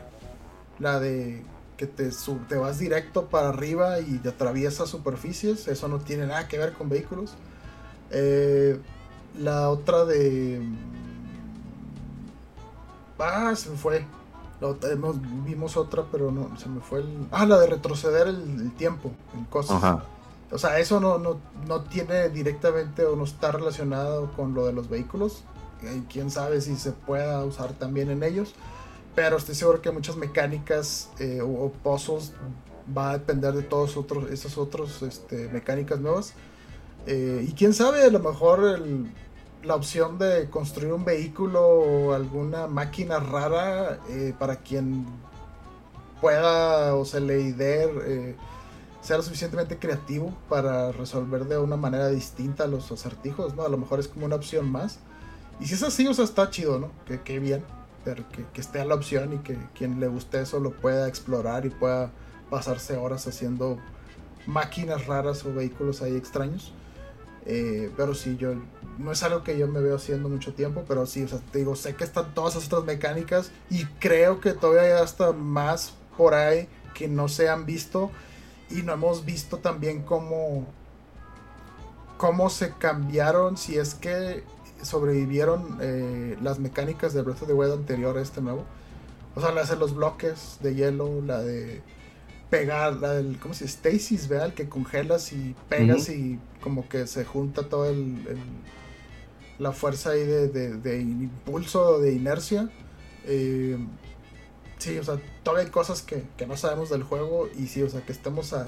La 0.79 1.01
de 1.01 1.45
que 1.77 1.87
te, 1.87 2.11
te 2.49 2.57
vas 2.57 2.79
directo 2.79 3.27
para 3.27 3.51
arriba 3.51 4.01
y 4.01 4.19
te 4.19 4.31
atraviesas 4.31 4.89
superficies. 4.89 5.69
Eso 5.69 5.89
no 5.89 5.99
tiene 5.99 6.27
nada 6.27 6.49
que 6.49 6.59
ver 6.59 6.73
con 6.73 6.89
vehículos. 6.89 7.35
Eh, 8.11 8.81
la 9.39 9.71
otra 9.71 10.05
de... 10.05 10.63
Ah, 13.19 13.53
se 13.57 13.71
me 13.71 13.77
fue 13.77 14.05
vimos 15.45 15.77
otra, 15.77 16.05
pero 16.11 16.31
no, 16.31 16.57
se 16.59 16.69
me 16.69 16.81
fue 16.81 17.01
el... 17.01 17.29
Ah, 17.31 17.47
la 17.47 17.59
de 17.59 17.67
retroceder 17.67 18.27
el, 18.27 18.73
tiempo 18.73 19.13
en 19.35 19.45
cosas. 19.45 20.03
O 20.51 20.59
sea, 20.59 20.79
eso 20.79 21.01
no, 21.01 21.19
no, 21.19 21.41
no, 21.67 21.83
tiene 21.83 22.31
directamente 22.31 23.05
o 23.05 23.17
no 23.17 23.25
está 23.25 23.53
relacionado 23.53 24.33
con 24.33 24.55
lo 24.55 24.67
de 24.67 24.73
los 24.73 24.89
vehículos. 24.89 25.43
Y 25.83 26.01
quién 26.13 26.31
sabe 26.31 26.61
si 26.61 26.77
se 26.77 26.93
pueda 26.93 27.45
usar 27.45 27.73
también 27.75 28.11
en 28.11 28.23
ellos. 28.23 28.55
Pero 29.15 29.37
estoy 29.37 29.55
seguro 29.55 29.83
que 29.83 29.91
muchas 29.91 30.17
mecánicas 30.17 31.11
eh, 31.19 31.41
o, 31.43 31.71
pozos 31.83 32.33
va 32.97 33.11
a 33.11 33.19
depender 33.19 33.53
de 33.53 33.63
todos 33.63 33.97
otros, 33.97 34.31
esas 34.31 34.57
otras 34.57 35.03
este, 35.03 35.49
mecánicas 35.49 36.01
nuevas. 36.01 36.33
Eh, 37.07 37.47
y 37.49 37.53
quién 37.53 37.75
sabe, 37.75 38.03
a 38.03 38.11
lo 38.11 38.21
mejor 38.21 38.65
el, 38.65 39.11
la 39.63 39.75
opción 39.75 40.19
de 40.19 40.49
construir 40.51 40.93
un 40.93 41.05
vehículo 41.05 41.67
o 41.67 42.13
alguna 42.15 42.67
máquina 42.67 43.19
rara 43.19 43.99
eh, 44.09 44.35
para 44.39 44.57
quien 44.57 45.07
pueda 46.21 46.95
o 46.95 47.05
se 47.05 47.21
le 47.21 47.41
idee 47.41 47.91
eh, 48.05 48.37
sea 49.09 49.17
lo 49.17 49.23
suficientemente 49.23 49.79
creativo 49.79 50.37
para 50.51 50.93
resolver 50.93 51.47
de 51.47 51.57
una 51.57 51.79
manera 51.79 52.09
distinta 52.09 52.67
los 52.67 52.93
acertijos, 52.93 53.55
¿no? 53.55 53.63
A 53.63 53.71
lo 53.71 53.79
mejor 53.79 54.01
es 54.01 54.07
como 54.07 54.27
una 54.27 54.37
opción 54.37 54.71
más. 54.71 54.99
Y 55.61 55.67
si 55.67 55.75
es 55.77 55.83
así, 55.83 56.07
o 56.07 56.13
sea, 56.13 56.27
está 56.27 56.51
chido, 56.51 56.79
¿no? 56.79 56.91
Que, 57.07 57.23
que 57.23 57.39
bien, 57.39 57.65
pero 58.05 58.29
que, 58.29 58.45
que 58.53 58.61
esté 58.61 58.83
a 58.83 58.85
la 58.85 58.95
opción 58.95 59.33
y 59.33 59.39
que 59.39 59.57
quien 59.75 59.99
le 59.99 60.09
guste 60.09 60.43
eso 60.43 60.61
lo 60.61 60.73
pueda 60.73 61.09
explorar 61.09 61.65
y 61.65 61.71
pueda 61.71 62.11
pasarse 62.51 62.99
horas 62.99 63.27
haciendo 63.27 63.79
máquinas 64.47 65.07
raras 65.07 65.43
o 65.47 65.55
vehículos 65.55 66.03
ahí 66.03 66.15
extraños. 66.15 66.75
Eh, 67.47 67.91
pero 67.97 68.15
sí, 68.15 68.37
yo 68.37 68.57
no 68.99 69.11
es 69.11 69.23
algo 69.23 69.43
que 69.43 69.57
yo 69.57 69.69
me 69.69 69.81
veo 69.81 69.97
haciendo 69.97 70.29
mucho 70.29 70.53
tiempo, 70.53 70.85
pero 70.87 71.07
sí, 71.07 71.23
o 71.23 71.29
sea, 71.29 71.39
te 71.51 71.61
digo, 71.61 71.77
sé 71.77 71.95
que 71.95 72.05
están 72.05 72.35
todas 72.35 72.57
esas 72.57 72.67
otras 72.67 72.85
mecánicas 72.85 73.53
y 73.71 73.87
creo 74.01 74.43
que 74.43 74.53
todavía 74.53 74.97
hay 74.97 75.03
hasta 75.03 75.33
más 75.33 75.95
por 76.19 76.35
ahí 76.35 76.69
que 76.93 77.09
no 77.09 77.29
se 77.29 77.49
han 77.49 77.65
visto 77.65 78.11
y 78.71 78.83
no 78.83 78.93
hemos 78.93 79.25
visto 79.25 79.59
también 79.59 80.03
cómo, 80.03 80.67
cómo 82.17 82.51
se 82.51 82.73
cambiaron, 82.73 83.57
si 83.57 83.77
es 83.79 83.95
que 83.95 84.45
sobrevivieron 84.83 85.79
eh, 85.81 86.37
las 86.43 86.59
mecánicas 86.59 87.13
del 87.15 87.25
Breath 87.25 87.43
of 87.43 87.49
the 87.49 87.55
Wild 87.55 87.73
anterior 87.73 88.17
a 88.17 88.23
este 88.23 88.41
nuevo. 88.41 88.65
O 89.35 89.41
sea, 89.41 89.53
la 89.53 89.65
de 89.65 89.77
los 89.77 89.95
bloques 89.95 90.59
de 90.63 90.75
hielo, 90.75 91.23
la 91.23 91.41
de 91.41 91.81
pegar, 92.51 92.95
la 92.97 93.13
del, 93.15 93.39
¿cómo 93.39 93.55
se 93.55 93.65
dice? 93.65 93.79
Stasis, 93.79 94.29
¿verdad? 94.29 94.47
El 94.47 94.55
que 94.55 94.69
congelas 94.69 95.33
y 95.33 95.55
pegas 95.69 96.09
y 96.09 96.39
como 96.61 96.89
que 96.89 97.07
se 97.07 97.25
junta 97.25 97.69
todo 97.69 97.87
el, 97.87 98.25
la 99.59 99.73
fuerza 99.73 100.11
ahí 100.11 100.25
de, 100.25 100.49
de, 100.49 101.01
impulso, 101.01 102.01
de 102.01 102.13
inercia. 102.13 102.71
Eh, 103.25 103.79
sí, 104.79 104.99
o 104.99 105.05
sea, 105.05 105.17
todavía 105.43 105.67
hay 105.67 105.71
cosas 105.71 106.03
que, 106.03 106.25
no 106.47 106.57
sabemos 106.57 106.91
del 106.91 107.03
juego 107.03 107.49
y 107.57 107.67
sí, 107.67 107.83
o 107.83 107.91
sea, 107.91 108.01
que 108.03 108.13
estemos 108.13 108.53
a 108.53 108.67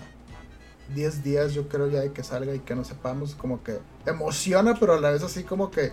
10 0.94 1.22
días 1.22 1.54
yo 1.54 1.68
creo 1.68 1.88
ya 1.88 2.00
de 2.00 2.12
que 2.12 2.24
salga 2.24 2.54
y 2.54 2.58
que 2.60 2.74
no 2.74 2.84
sepamos, 2.84 3.34
como 3.34 3.62
que 3.62 3.78
emociona, 4.06 4.74
pero 4.78 4.94
a 4.94 5.00
la 5.00 5.10
vez 5.10 5.22
así 5.22 5.44
como 5.44 5.70
que 5.70 5.92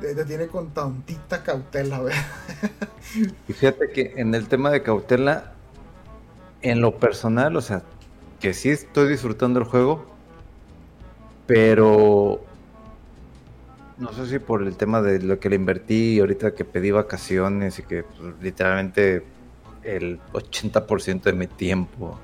te 0.00 0.24
tiene 0.24 0.46
con 0.46 0.70
tantita 0.70 1.42
cautela, 1.42 2.00
Y 3.48 3.52
fíjate 3.52 3.90
que 3.90 4.14
en 4.16 4.34
el 4.34 4.48
tema 4.48 4.70
de 4.70 4.82
cautela, 4.82 5.52
en 6.62 6.80
lo 6.80 6.98
personal, 6.98 7.56
o 7.56 7.60
sea, 7.60 7.82
que 8.38 8.54
sí 8.54 8.70
estoy 8.70 9.08
disfrutando 9.08 9.58
el 9.58 9.66
juego, 9.66 10.06
pero 11.46 12.40
no 13.98 14.12
sé 14.12 14.26
si 14.26 14.38
por 14.38 14.62
el 14.62 14.76
tema 14.76 15.02
de 15.02 15.20
lo 15.20 15.38
que 15.38 15.50
le 15.50 15.56
invertí 15.56 16.20
ahorita 16.20 16.54
que 16.54 16.64
pedí 16.64 16.90
vacaciones 16.90 17.78
y 17.78 17.82
que 17.82 18.02
pues, 18.02 18.34
literalmente 18.40 19.24
el 19.82 20.20
80% 20.32 21.22
de 21.22 21.32
mi 21.32 21.46
tiempo 21.46 22.18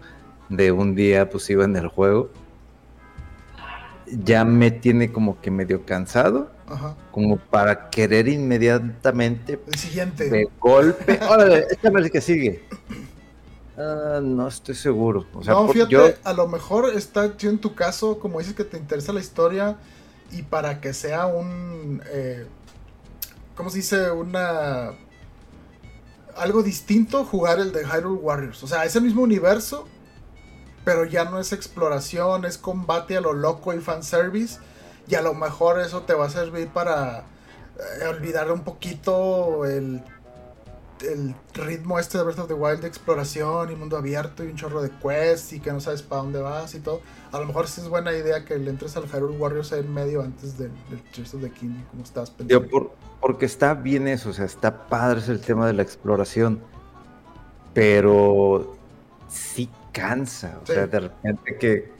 de 0.48 0.72
un 0.72 0.94
día 0.94 1.28
pues 1.28 1.48
iba 1.50 1.64
en 1.64 1.76
el 1.76 1.88
juego. 1.88 2.30
ya 4.06 4.44
me 4.44 4.70
tiene 4.70 5.10
como 5.10 5.40
que 5.40 5.50
medio 5.50 5.84
cansado. 5.84 6.50
Como 7.12 7.36
para 7.36 7.90
querer 7.90 8.26
inmediatamente. 8.26 9.60
El 9.66 9.78
siguiente. 9.78 10.28
De 10.28 10.48
golpe. 10.58 11.20
Órale, 11.30 11.66
vez 11.82 12.10
que 12.10 12.20
sigue. 12.20 12.64
Ah, 13.78 14.20
no 14.22 14.48
estoy 14.48 14.74
seguro. 14.74 15.26
no, 15.46 15.68
fíjate, 15.68 16.16
a 16.24 16.32
lo 16.32 16.48
mejor 16.48 16.92
está 16.94 17.34
en 17.40 17.58
tu 17.58 17.74
caso, 17.74 18.18
como 18.18 18.38
dices 18.38 18.54
que 18.54 18.64
te 18.64 18.78
interesa 18.78 19.12
la 19.12 19.20
historia 19.20 19.76
y 20.32 20.42
para 20.42 20.80
que 20.80 20.94
sea 20.94 21.26
un. 21.26 22.02
Eh, 22.10 22.46
¿Cómo 23.54 23.70
se 23.70 23.78
dice? 23.78 24.10
Una. 24.10 24.92
Algo 26.36 26.62
distinto 26.62 27.24
jugar 27.24 27.58
el 27.58 27.72
de 27.72 27.84
Hyrule 27.84 28.20
Warriors. 28.20 28.62
O 28.62 28.66
sea, 28.66 28.84
es 28.84 28.94
el 28.96 29.02
mismo 29.02 29.22
universo, 29.22 29.86
pero 30.84 31.04
ya 31.04 31.24
no 31.24 31.38
es 31.38 31.52
exploración, 31.52 32.44
es 32.44 32.58
combate 32.58 33.16
a 33.16 33.20
lo 33.20 33.32
loco 33.32 33.72
y 33.72 33.80
fanservice. 33.80 34.58
Y 35.08 35.14
a 35.14 35.22
lo 35.22 35.34
mejor 35.34 35.80
eso 35.80 36.02
te 36.02 36.14
va 36.14 36.26
a 36.26 36.30
servir 36.30 36.68
para 36.68 37.24
eh, 38.00 38.06
olvidar 38.06 38.50
un 38.50 38.64
poquito 38.64 39.64
el 39.64 40.02
el 41.02 41.34
ritmo 41.54 41.98
este 41.98 42.18
de 42.18 42.24
Breath 42.24 42.38
of 42.38 42.48
the 42.48 42.54
Wild 42.54 42.80
de 42.80 42.88
exploración 42.88 43.70
y 43.70 43.76
mundo 43.76 43.96
abierto 43.96 44.44
y 44.44 44.48
un 44.48 44.56
chorro 44.56 44.82
de 44.82 44.90
quests 44.90 45.52
y 45.52 45.60
que 45.60 45.72
no 45.72 45.80
sabes 45.80 46.02
para 46.02 46.22
dónde 46.22 46.40
vas 46.40 46.74
y 46.74 46.80
todo. 46.80 47.00
A 47.32 47.38
lo 47.38 47.46
mejor 47.46 47.68
sí 47.68 47.80
es 47.80 47.88
buena 47.88 48.12
idea 48.12 48.44
que 48.44 48.58
le 48.58 48.70
entres 48.70 48.96
al 48.96 49.06
Hyrule 49.06 49.36
Warriors 49.36 49.72
en 49.72 49.92
medio 49.92 50.22
antes 50.22 50.56
del, 50.58 50.72
Tears 51.14 51.34
of 51.34 51.42
the 51.42 51.50
King, 51.50 51.82
como 51.90 52.02
estás 52.02 52.30
pensando. 52.30 52.92
Porque 53.20 53.46
está 53.46 53.74
bien 53.74 54.08
eso, 54.08 54.30
o 54.30 54.32
sea, 54.32 54.44
está 54.44 54.86
padre 54.88 55.20
es 55.20 55.28
el 55.28 55.40
tema 55.40 55.66
de 55.66 55.72
la 55.72 55.82
exploración, 55.82 56.60
pero 57.74 58.76
sí 59.28 59.68
cansa, 59.92 60.58
o 60.62 60.66
sea, 60.66 60.86
de 60.86 61.00
repente 61.00 61.56
que, 61.58 61.90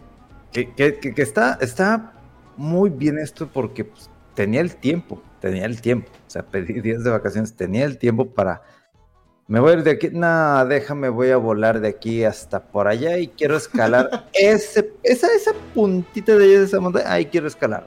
que, 0.53 0.99
que, 0.99 1.23
está, 1.23 1.59
está 1.61 2.13
muy 2.57 2.91
bien 2.91 3.19
esto 3.19 3.49
porque 3.53 3.85
pues, 3.85 4.11
tenía 4.35 4.61
el 4.61 4.77
tiempo, 4.77 5.23
tenía 5.41 5.65
el 5.65 5.81
tiempo, 5.81 6.11
o 6.27 6.31
sea, 6.31 6.43
pedí 6.43 6.81
días 6.81 7.05
de 7.05 7.11
vacaciones, 7.11 7.55
tenía 7.57 7.85
el 7.85 7.99
tiempo 7.99 8.27
para 8.27 8.63
me 9.49 9.61
voy 9.61 9.71
a 9.71 9.75
ir 9.75 9.83
de 9.85 9.93
aquí, 9.93 10.09
nada, 10.11 10.65
déjame, 10.65 11.09
voy 11.09 11.31
a 11.31 11.37
volar 11.37 11.81
de 11.81 11.89
aquí 11.89 12.25
hasta 12.25 12.65
por 12.65 12.89
allá 12.89 13.19
y 13.19 13.29
quiero 13.29 13.57
escalar 13.57 14.29
ese, 14.33 14.93
esa, 15.05 15.33
esa 15.33 15.53
puntita 15.73 16.37
de 16.37 16.65
esa 16.65 16.81
montaña, 16.81 17.13
ahí 17.13 17.27
quiero 17.27 17.47
escalar. 17.47 17.87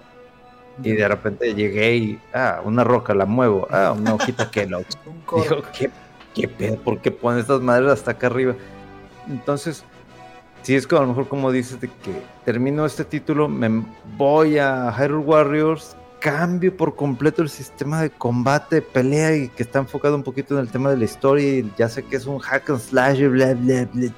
Y 0.83 0.93
de 0.93 1.07
repente 1.07 1.53
llegué 1.53 1.95
y, 1.95 2.19
ah, 2.33 2.61
una 2.63 2.83
roca, 2.83 3.13
la 3.13 3.25
muevo, 3.25 3.67
ah, 3.69 3.93
una 3.97 4.13
hojita 4.13 4.49
que 4.49 4.65
lo... 4.65 4.79
Digo, 4.79 5.63
¿qué, 5.77 5.89
qué 6.33 6.47
pedo? 6.47 6.77
¿Por 6.77 6.99
qué 6.99 7.11
ponen 7.11 7.39
estas 7.39 7.61
madres 7.61 7.91
hasta 7.91 8.11
acá 8.11 8.27
arriba? 8.27 8.55
Entonces, 9.27 9.83
si 10.63 10.75
es 10.75 10.87
que 10.87 10.95
a 10.95 11.01
lo 11.01 11.07
mejor 11.07 11.27
como 11.27 11.51
dices 11.51 11.79
de 11.79 11.87
que 11.87 12.21
termino 12.45 12.85
este 12.85 13.05
título, 13.05 13.47
me 13.47 13.83
voy 14.17 14.57
a 14.57 14.91
Hyrule 14.91 15.25
Warriors, 15.25 15.95
cambio 16.19 16.75
por 16.75 16.95
completo 16.95 17.41
el 17.41 17.49
sistema 17.49 18.01
de 18.01 18.09
combate, 18.09 18.81
pelea 18.81 19.35
y 19.35 19.49
que 19.49 19.63
está 19.63 19.79
enfocado 19.79 20.15
un 20.15 20.23
poquito 20.23 20.55
en 20.55 20.61
el 20.61 20.69
tema 20.69 20.89
de 20.89 20.97
la 20.97 21.05
historia 21.05 21.59
y 21.59 21.71
ya 21.77 21.87
sé 21.89 22.03
que 22.03 22.17
es 22.17 22.25
un 22.25 22.39
hack 22.39 22.69
and 22.69 22.79
slash, 22.79 23.19
bla, 23.27 23.53
bla, 23.53 23.87
bla. 23.93 24.09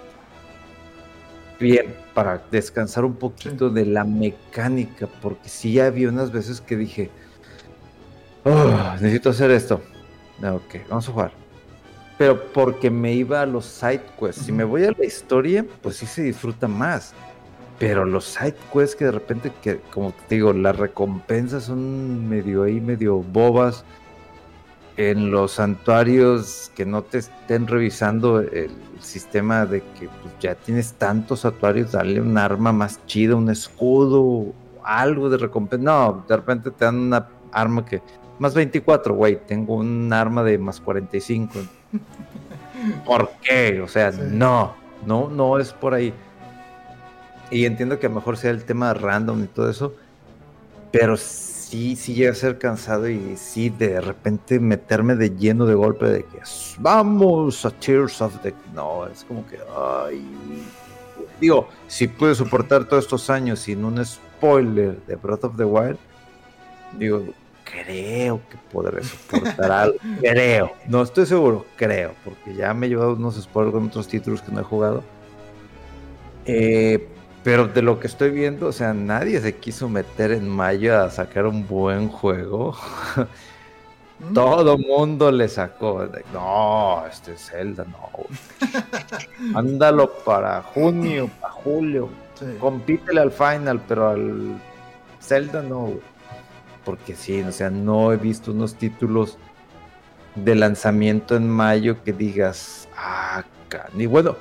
Bien, 1.60 1.94
para 2.14 2.44
descansar 2.52 3.06
un 3.06 3.16
poquito 3.16 3.70
de 3.70 3.86
la 3.86 4.04
mecánica, 4.04 5.08
porque 5.22 5.50
sí 5.50 5.80
había 5.80 6.10
unas 6.10 6.32
veces 6.32 6.62
que 6.62 6.76
dije, 6.76 7.10
oh, 8.44 8.94
necesito 9.00 9.30
hacer 9.30 9.52
esto. 9.52 9.82
Ok, 10.44 10.88
vamos 10.90 11.08
a 11.08 11.12
jugar. 11.12 11.32
Pero 12.18 12.52
porque 12.52 12.90
me 12.90 13.14
iba 13.14 13.42
a 13.42 13.46
los 13.46 13.66
side 13.66 14.02
quests. 14.20 14.46
Si 14.46 14.52
me 14.52 14.64
voy 14.64 14.84
a 14.84 14.92
la 14.92 15.06
historia, 15.06 15.66
pues 15.82 15.98
sí 15.98 16.06
se 16.06 16.24
disfruta 16.24 16.68
más. 16.68 17.14
Pero 17.80 18.06
los 18.06 18.26
side 18.26 18.56
quests 18.72 18.96
que 18.96 19.06
de 19.06 19.12
repente, 19.12 19.52
que 19.62 19.80
como 19.92 20.14
te 20.28 20.36
digo, 20.36 20.54
las 20.54 20.76
recompensas 20.76 21.64
son 21.64 22.30
medio 22.30 22.64
ahí, 22.64 22.80
medio 22.80 23.18
bobas. 23.18 23.84
En 25.10 25.32
los 25.32 25.54
santuarios 25.54 26.72
que 26.76 26.86
no 26.86 27.02
te 27.02 27.18
estén 27.18 27.66
revisando 27.66 28.40
el 28.40 28.70
sistema 29.00 29.66
de 29.66 29.82
que 29.82 30.08
pues, 30.22 30.34
ya 30.40 30.54
tienes 30.54 30.94
tantos 30.94 31.40
santuarios, 31.40 31.94
darle 31.94 32.22
un 32.22 32.38
arma 32.38 32.72
más 32.72 33.04
chida, 33.08 33.36
un 33.36 33.50
escudo, 33.50 34.54
algo 34.84 35.28
de 35.32 35.38
recompensa. 35.38 35.84
No, 35.84 36.24
de 36.28 36.36
repente 36.36 36.70
te 36.70 36.86
dan 36.86 36.98
una 36.98 37.28
arma 37.52 37.84
que 37.84 38.00
más 38.38 38.54
24, 38.54 39.16
güey, 39.16 39.40
tengo 39.48 39.76
un 39.76 40.14
arma 40.14 40.44
de 40.44 40.60
más 40.60 40.80
45. 40.80 41.52
¿Por 43.06 43.32
qué? 43.42 43.82
O 43.82 43.88
sea, 43.88 44.12
no, 44.12 44.76
no, 45.08 45.30
no 45.30 45.58
es 45.58 45.74
por 45.74 45.96
ahí. 45.96 46.14
Y 47.50 47.66
entiendo 47.66 47.98
que 47.98 48.06
a 48.06 48.10
lo 48.10 48.16
mejor 48.16 48.38
sea 48.38 48.52
el 48.52 48.64
tema 48.66 48.94
random 48.94 49.46
y 49.46 49.48
todo 49.48 49.68
eso, 49.68 49.96
pero 50.92 51.18
sí, 51.18 51.51
sí 51.72 52.14
llega 52.14 52.32
a 52.32 52.36
ser 52.36 52.58
cansado 52.58 53.08
y 53.08 53.38
sí 53.38 53.70
de 53.70 54.02
repente 54.02 54.60
meterme 54.60 55.16
de 55.16 55.30
lleno 55.30 55.66
de 55.66 55.74
golpe 55.74 56.06
de 56.06 56.24
que 56.24 56.40
vamos 56.80 57.66
a 57.66 57.72
Tears 57.72 58.22
of 58.22 58.42
the... 58.42 58.54
No, 58.74 59.08
es 59.08 59.24
como 59.24 59.46
que, 59.48 59.58
ay, 59.78 60.22
digo, 61.40 61.70
si 61.88 62.08
pude 62.08 62.36
soportar 62.36 62.86
todos 62.86 63.06
estos 63.06 63.30
años 63.30 63.60
sin 63.60 63.86
un 63.86 64.04
spoiler 64.06 65.02
de 65.06 65.16
Breath 65.16 65.46
of 65.46 65.56
the 65.56 65.64
Wild, 65.64 65.98
digo, 66.98 67.24
creo 67.64 68.42
que 68.50 68.58
podré 68.72 69.04
soportar 69.04 69.72
algo, 69.72 69.98
creo, 70.20 70.72
no 70.88 71.02
estoy 71.02 71.26
seguro, 71.26 71.66
creo, 71.78 72.16
porque 72.26 72.54
ya 72.54 72.74
me 72.74 72.88
he 72.88 72.90
llevado 72.90 73.14
unos 73.14 73.42
spoilers 73.42 73.74
con 73.74 73.88
otros 73.88 74.08
títulos 74.10 74.42
que 74.42 74.52
no 74.52 74.60
he 74.60 74.64
jugado. 74.64 75.04
Eh, 76.46 77.08
pero 77.44 77.68
de 77.68 77.82
lo 77.82 78.00
que 78.00 78.08
estoy 78.08 78.30
viendo, 78.30 78.68
o 78.68 78.72
sea, 78.72 78.94
nadie 78.94 79.42
se 79.42 79.56
quiso 79.56 79.90
meter 79.90 80.32
en 80.32 80.48
mayo 80.48 81.00
a 81.00 81.10
sacar 81.10 81.46
un 81.46 81.68
buen 81.68 82.08
juego. 82.08 82.76
Mm. 84.20 84.34
Todo 84.34 84.78
mundo 84.78 85.32
le 85.32 85.48
sacó. 85.48 86.08
no, 86.32 87.04
este 87.08 87.34
es 87.34 87.50
Zelda, 87.50 87.86
no. 87.86 88.10
Ándalo 89.58 90.12
para 90.24 90.62
junio, 90.62 91.30
para 91.40 91.54
julio. 91.54 92.10
Compítele 92.60 93.22
al 93.22 93.32
final, 93.32 93.82
pero 93.88 94.10
al 94.10 94.62
Zelda 95.20 95.62
no. 95.62 95.94
Porque 96.86 97.16
sí, 97.16 97.42
o 97.42 97.52
sea, 97.52 97.70
no 97.70 98.12
he 98.14 98.18
visto 98.18 98.52
unos 98.52 98.76
títulos 98.76 99.38
de 100.36 100.56
lanzamiento 100.56 101.36
en 101.36 101.50
mayo 101.50 102.04
que 102.04 102.14
digas, 102.14 102.88
ah, 102.96 103.44
ni 103.94 104.06
bueno, 104.06 104.36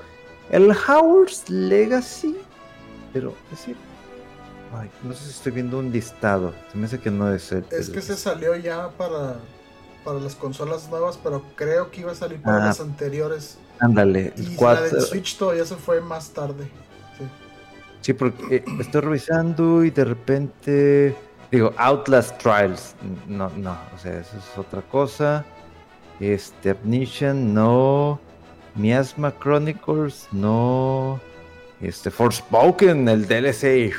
el 0.50 0.70
Howard's 0.70 1.48
Legacy 1.48 2.36
pero 3.12 3.34
es 3.44 3.58
decir, 3.58 3.76
no 5.02 5.12
sé 5.12 5.24
si 5.24 5.30
estoy 5.30 5.52
viendo 5.52 5.78
un 5.78 5.90
listado. 5.90 6.54
Se 6.70 6.78
me 6.78 6.86
hace 6.86 7.00
que 7.00 7.10
no 7.10 7.32
es 7.32 7.50
el. 7.52 7.64
Es 7.70 7.90
que 7.90 8.00
se 8.00 8.16
salió 8.16 8.54
ya 8.56 8.90
para, 8.90 9.36
para 10.04 10.20
las 10.20 10.34
consolas 10.34 10.88
nuevas, 10.88 11.18
pero 11.22 11.42
creo 11.56 11.90
que 11.90 12.02
iba 12.02 12.12
a 12.12 12.14
salir 12.14 12.40
para 12.40 12.62
ah. 12.62 12.66
las 12.66 12.80
anteriores. 12.80 13.58
Ándale. 13.80 14.32
Y 14.36 14.56
la 14.56 14.80
de 14.82 15.00
Switch 15.00 15.36
todavía 15.36 15.64
se 15.64 15.76
fue 15.76 16.00
más 16.00 16.30
tarde. 16.30 16.64
Sí, 17.18 17.24
sí 18.00 18.12
porque 18.12 18.56
eh, 18.56 18.64
estoy 18.78 19.00
revisando 19.00 19.84
y 19.84 19.90
de 19.90 20.04
repente. 20.04 21.16
Digo, 21.50 21.72
Outlast 21.76 22.38
Trials. 22.38 22.94
No, 23.26 23.50
no, 23.56 23.76
o 23.94 23.98
sea, 23.98 24.20
eso 24.20 24.36
es 24.38 24.56
otra 24.56 24.82
cosa. 24.82 25.44
Este, 26.20 26.70
Abnition, 26.70 27.52
no. 27.52 28.20
Miasma 28.76 29.34
Chronicles, 29.40 30.28
no. 30.30 31.20
Este 31.80 32.10
Forspoken, 32.10 33.08
el 33.08 33.26
DLC. 33.26 33.92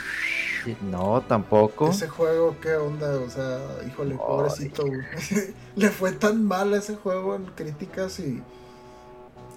No, 0.82 1.22
tampoco. 1.28 1.90
Ese 1.90 2.08
juego, 2.08 2.56
¿qué 2.62 2.76
onda? 2.76 3.16
O 3.16 3.30
sea, 3.30 3.60
híjole, 3.88 4.16
pobrecito. 4.16 4.86
Le 5.76 5.90
fue 5.90 6.12
tan 6.12 6.46
mal 6.46 6.74
ese 6.74 6.96
juego 6.96 7.36
en 7.36 7.46
críticas 7.46 8.20
y. 8.20 8.42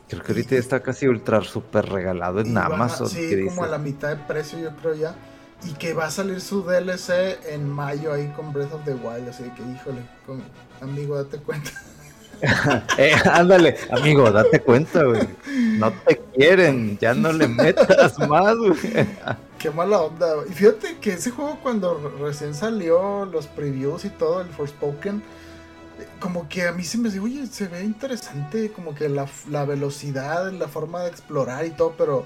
Creo 0.09 0.22
que 0.22 0.33
ahorita 0.33 0.57
está 0.57 0.81
casi 0.81 1.07
ultra 1.07 1.43
super 1.43 1.87
regalado 1.87 2.41
en 2.41 2.57
Amazon. 2.57 3.09
sí, 3.09 3.47
como 3.47 3.64
a 3.64 3.68
la 3.68 3.79
mitad 3.79 4.11
de 4.11 4.16
precio, 4.16 4.59
yo 4.59 4.70
creo 4.77 4.95
ya. 4.95 5.14
Y 5.64 5.72
que 5.75 5.95
va 5.95 6.07
a 6.07 6.11
salir 6.11 6.41
su 6.41 6.62
DLC 6.62 7.39
en 7.49 7.68
mayo 7.68 8.12
ahí 8.12 8.29
con 8.37 8.53
Breath 8.53 8.72
of 8.72 8.85
the 8.85 8.95
Wild. 8.95 9.29
Así 9.29 9.45
que, 9.45 9.62
híjole, 9.62 10.03
amigo, 10.81 11.16
date 11.16 11.39
cuenta. 11.39 11.70
Eh, 12.99 13.12
ándale, 13.30 13.76
amigo, 13.90 14.30
date 14.30 14.61
cuenta, 14.61 15.03
güey. 15.05 15.26
No 15.78 15.92
te 15.92 16.20
quieren, 16.34 16.99
ya 16.99 17.14
no 17.14 17.32
le 17.32 17.49
metas 17.49 18.18
más, 18.28 18.57
güey. 18.57 18.74
Qué 19.59 19.70
mala 19.70 20.03
onda, 20.03 20.26
Y 20.49 20.53
fíjate 20.53 20.99
que 20.99 21.14
ese 21.14 21.30
juego 21.30 21.59
cuando 21.62 22.12
recién 22.20 22.55
salió, 22.55 23.24
los 23.24 23.47
previews 23.47 24.05
y 24.05 24.11
todo, 24.11 24.42
el 24.42 24.49
Forspoken, 24.49 25.22
como 26.20 26.49
que 26.49 26.66
a 26.66 26.72
mí 26.72 26.84
se 26.84 26.99
me 26.99 27.11
dijo, 27.11 27.24
oye, 27.24 27.47
se 27.47 27.68
ve 27.68 27.82
interesante, 27.82 28.70
como 28.72 28.95
que 28.95 29.09
la, 29.09 29.26
velocidad, 29.64 30.51
la 30.53 30.68
forma 30.68 31.03
de 31.03 31.11
explorar 31.11 31.64
y 31.66 31.70
todo, 31.70 31.95
pero 31.97 32.24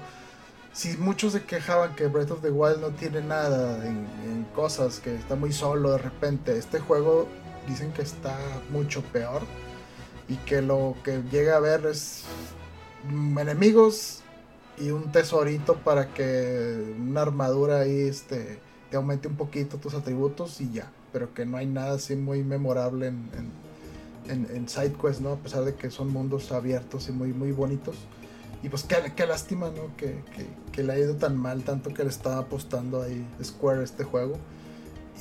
si 0.73 0.97
muchos 0.97 1.33
se 1.33 1.43
quejaban 1.43 1.95
que 1.95 2.07
Breath 2.07 2.31
of 2.31 2.41
the 2.41 2.51
Wild 2.51 2.81
no 2.81 2.89
tiene 2.89 3.21
nada 3.21 3.85
en, 3.85 4.45
cosas, 4.55 4.99
que 4.99 5.15
está 5.15 5.35
muy 5.35 5.53
solo 5.53 5.91
de 5.91 5.99
repente, 5.99 6.57
este 6.57 6.79
juego 6.79 7.27
dicen 7.67 7.91
que 7.93 8.01
está 8.01 8.37
mucho 8.71 9.01
peor 9.01 9.43
y 10.29 10.35
que 10.37 10.61
lo 10.61 10.95
que 11.03 11.23
llega 11.31 11.57
a 11.57 11.59
ver 11.59 11.85
es 11.87 12.23
enemigos 13.39 14.21
y 14.77 14.91
un 14.91 15.11
tesorito 15.11 15.75
para 15.77 16.13
que 16.13 16.95
una 16.97 17.21
armadura 17.21 17.81
ahí 17.81 18.01
este 18.01 18.59
te 18.89 18.97
aumente 18.97 19.27
un 19.27 19.35
poquito 19.35 19.77
tus 19.77 19.93
atributos 19.93 20.61
y 20.61 20.71
ya. 20.71 20.91
Pero 21.11 21.33
que 21.33 21.45
no 21.45 21.57
hay 21.57 21.65
nada 21.65 21.95
así 21.95 22.15
muy 22.15 22.43
memorable 22.43 23.07
en, 23.07 23.29
en, 24.27 24.47
en, 24.55 24.69
SideQuest, 24.69 25.21
¿no? 25.21 25.33
A 25.33 25.37
pesar 25.37 25.63
de 25.63 25.75
que 25.75 25.89
son 25.89 26.11
mundos 26.11 26.51
abiertos 26.51 27.09
y 27.09 27.11
muy, 27.11 27.33
muy 27.33 27.51
bonitos. 27.51 27.95
Y 28.61 28.69
pues 28.69 28.83
qué, 28.83 28.97
qué 29.15 29.25
lástima, 29.25 29.69
¿no? 29.69 29.95
Que, 29.95 30.23
que, 30.71 30.83
le 30.83 30.93
ha 30.93 30.99
ido 30.99 31.15
tan 31.15 31.35
mal, 31.35 31.63
tanto 31.63 31.93
que 31.93 32.03
le 32.03 32.09
estaba 32.09 32.37
apostando 32.37 33.01
ahí 33.01 33.25
Square 33.43 33.83
este 33.83 34.03
juego. 34.03 34.37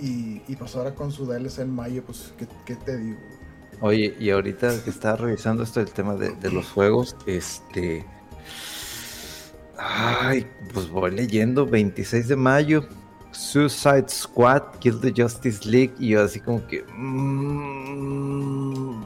Y, 0.01 0.43
y 0.47 0.57
pues 0.57 0.77
ahora 0.77 0.95
con 0.95 1.11
su 1.11 1.27
DLC 1.27 1.61
en 1.61 1.75
mayo, 1.75 2.05
pues, 2.05 2.33
¿qué, 2.39 2.47
qué 2.65 2.77
te 2.77 2.97
digo? 2.97 3.19
Oye, 3.81 4.17
y 4.19 4.31
ahorita 4.31 4.83
que 4.83 4.91
estaba 4.91 5.17
revisando 5.17 5.63
esto 5.63 5.81
del 5.81 5.93
tema 5.93 6.15
de, 6.15 6.31
de 6.31 6.51
los 6.51 6.69
juegos, 6.71 7.17
este... 7.27 8.05
Ay, 9.77 10.45
pues 10.73 10.91
voy 10.91 11.13
leyendo 11.13 11.65
26 11.65 12.27
de 12.29 12.37
mayo, 12.37 12.85
Suicide 13.31 14.09
Squad, 14.09 14.63
Kill 14.81 15.01
the 15.01 15.13
Justice 15.17 15.69
League, 15.69 15.95
y 16.01 16.09
yo 16.11 16.25
así 16.25 16.41
como 16.41 16.67
que... 16.67 16.85
Mmm, 16.93 18.49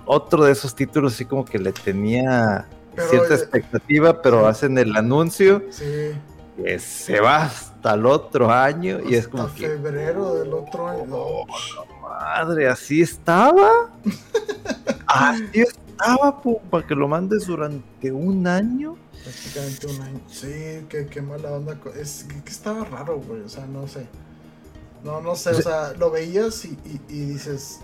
otro 0.07 0.45
de 0.45 0.53
esos 0.53 0.75
títulos 0.75 1.15
así 1.15 1.27
como 1.27 1.45
que 1.45 1.59
le 1.59 1.73
tenía 1.73 2.67
cierta 3.09 3.35
expectativa, 3.35 4.23
pero 4.23 4.47
hacen 4.47 4.79
el 4.79 4.97
anuncio 4.97 5.63
que 6.57 6.79
se 6.79 7.21
va 7.21 7.45
hasta 7.45 7.95
el 7.95 8.07
otro 8.07 8.51
año 8.51 9.01
y 9.09 9.15
es 9.15 9.29
como 9.29 9.53
que... 9.55 9.69
febrero 9.69 10.35
del 10.35 10.53
otro 10.53 10.89
año. 10.89 11.05
Oh, 11.11 11.47
madre, 12.19 12.69
así 12.69 13.03
estaba. 13.03 13.91
así 15.07 15.45
estaba, 15.55 16.41
para 16.71 16.87
que 16.87 16.95
lo 16.95 17.09
mandes 17.09 17.47
durante 17.47 18.13
un 18.13 18.47
año 18.47 18.97
prácticamente 19.23 19.87
un 19.87 20.03
año. 20.03 20.21
Sí, 20.29 20.87
qué, 20.89 21.23
mala 21.23 21.53
onda. 21.53 21.79
Es 21.97 22.25
que 22.25 22.51
estaba 22.51 22.85
raro, 22.85 23.21
güey. 23.21 23.43
O 23.43 23.49
sea, 23.49 23.67
no 23.67 23.87
sé. 23.87 24.07
No, 25.05 25.21
no 25.21 25.35
sé. 25.35 25.51
O 25.51 25.63
sea, 25.63 25.93
lo 25.95 26.11
veías 26.11 26.65
y, 26.65 26.77
dices. 27.09 27.81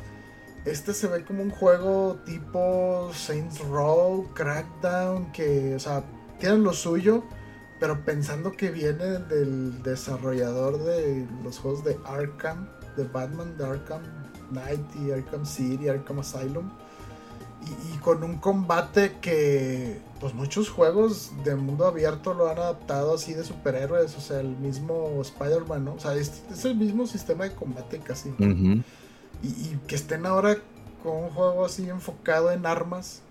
Este 0.65 0.93
se 0.93 1.07
ve 1.07 1.25
como 1.25 1.43
un 1.43 1.51
juego 1.51 2.19
tipo 2.27 3.11
Saints 3.15 3.61
Row, 3.61 4.29
Crackdown, 4.35 5.33
que, 5.33 5.75
o 5.77 5.79
sea, 5.79 6.03
tienen 6.41 6.63
lo 6.63 6.75
suyo, 6.75 7.23
pero 7.81 8.05
pensando 8.05 8.53
que 8.53 8.71
viene 8.71 9.19
del 9.19 9.83
desarrollador 9.83 10.79
de 10.85 11.27
los 11.43 11.59
juegos 11.59 11.85
de 11.85 11.97
Arkham, 12.05 12.69
de 12.97 13.05
Batman, 13.05 13.57
de 13.57 13.65
Arkham 13.65 14.03
Knight 14.51 14.81
y 14.97 15.11
Arkham 15.11 15.45
City, 15.47 15.89
Arkham 15.89 16.21
Asylum 16.21 16.71
y, 17.93 17.99
con 17.99 18.23
un 18.23 18.37
combate 18.37 19.17
que 19.21 20.01
pues 20.21 20.35
muchos 20.35 20.69
juegos 20.69 21.33
de 21.45 21.55
mundo 21.57 21.87
abierto 21.87 22.35
lo 22.35 22.49
han 22.49 22.59
adaptado 22.59 23.15
así 23.15 23.35
de 23.35 23.45
superhéroes, 23.45 24.17
o 24.17 24.21
sea, 24.21 24.41
el 24.41 24.57
mismo 24.57 25.21
Spider-Man, 25.21 25.85
¿no? 25.85 25.95
O 25.95 26.01
sea, 26.01 26.15
es, 26.15 26.43
el 26.65 26.77
mismo 26.77 27.07
sistema 27.07 27.45
de 27.45 27.55
combate 27.55 27.99
casi. 27.99 28.31
y, 29.43 29.77
que 29.87 29.95
estén 29.95 30.27
ahora 30.27 30.59
con 31.03 31.25
un 31.25 31.31
juego 31.31 31.65
así 31.65 31.89
enfocado 31.89 32.51
en 32.51 32.67
armas 32.67 33.23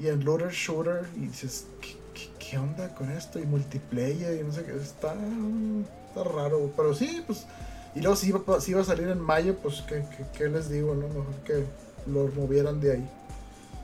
y 0.00 0.08
en 0.08 0.24
looter 0.24 0.50
shooter 0.50 1.08
y 1.16 1.26
dices, 1.26 1.66
¿qué, 1.80 2.58
onda 2.58 2.94
con 2.94 3.10
esto? 3.10 3.38
Y 3.38 3.44
multiplayer 3.44 4.40
y 4.40 4.44
no 4.44 4.52
sé 4.52 4.64
qué, 4.64 4.76
está, 4.76 5.14
está 6.08 6.24
raro, 6.24 6.72
pero 6.76 6.94
sí, 6.94 7.22
pues... 7.26 7.46
Y 7.98 8.00
luego 8.00 8.14
si 8.14 8.28
iba, 8.28 8.60
si 8.60 8.70
iba 8.70 8.80
a 8.80 8.84
salir 8.84 9.08
en 9.08 9.20
mayo, 9.20 9.56
pues 9.60 9.82
¿qué, 9.82 10.48
les 10.48 10.70
digo, 10.70 10.94
no? 10.94 11.08
Mejor 11.08 11.34
que 11.44 11.64
lo 12.06 12.28
movieran 12.28 12.80
de 12.80 12.92
ahí. 12.92 13.10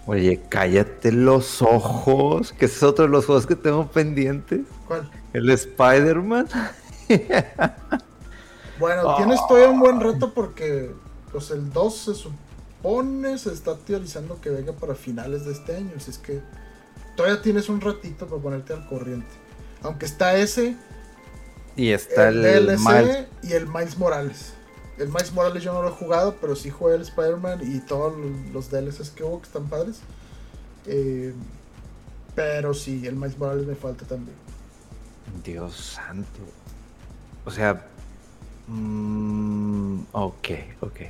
Oye, 0.06 0.40
cállate 0.48 1.10
los 1.10 1.60
ojos, 1.62 2.52
que 2.52 2.66
es 2.66 2.80
otro 2.84 3.06
de 3.06 3.10
los 3.10 3.26
juegos 3.26 3.44
que 3.44 3.56
tengo 3.56 3.88
pendientes. 3.88 4.60
¿Cuál? 4.86 5.10
El 5.32 5.50
Spider-Man. 5.50 6.46
bueno, 8.78 9.16
tienes 9.16 9.40
todavía 9.48 9.70
un 9.70 9.80
buen 9.80 9.98
reto 10.00 10.32
porque 10.32 10.92
pues 11.32 11.50
el 11.50 11.72
2 11.72 11.96
se 11.96 12.14
supone, 12.14 13.36
se 13.36 13.52
está 13.52 13.76
teorizando 13.76 14.40
que 14.40 14.50
venga 14.50 14.74
para 14.74 14.94
finales 14.94 15.44
de 15.44 15.52
este 15.52 15.74
año. 15.74 15.90
Así 15.96 16.12
es 16.12 16.18
que 16.18 16.40
todavía 17.16 17.42
tienes 17.42 17.68
un 17.68 17.80
ratito 17.80 18.28
para 18.28 18.40
ponerte 18.40 18.74
al 18.74 18.86
corriente. 18.86 19.26
Aunque 19.82 20.06
está 20.06 20.36
ese. 20.36 20.76
Y 21.76 21.90
está 21.90 22.28
el, 22.28 22.42
DLC 22.42 23.26
y 23.42 23.52
el 23.52 23.66
Miles 23.66 23.98
Morales. 23.98 24.54
El 24.96 25.08
Miles 25.08 25.32
Morales 25.32 25.62
yo 25.62 25.72
no 25.72 25.82
lo 25.82 25.88
he 25.88 25.92
jugado, 25.92 26.36
pero 26.40 26.54
sí 26.54 26.70
jugué 26.70 26.94
el 26.94 27.02
Spider-Man 27.02 27.60
y 27.62 27.80
todos 27.80 28.14
los 28.52 28.70
DLCs 28.70 29.10
que 29.10 29.24
hubo 29.24 29.40
que 29.40 29.46
están 29.46 29.66
padres. 29.66 30.00
Eh, 30.86 31.34
pero 32.34 32.74
sí, 32.74 33.06
el 33.06 33.16
Miles 33.16 33.36
Morales 33.38 33.66
me 33.66 33.74
falta 33.74 34.04
también. 34.04 34.36
Dios 35.44 35.74
santo. 35.74 36.40
O 37.44 37.50
sea. 37.50 37.86
Mmm, 38.68 40.00
ok, 40.12 40.48
ok. 40.80 41.00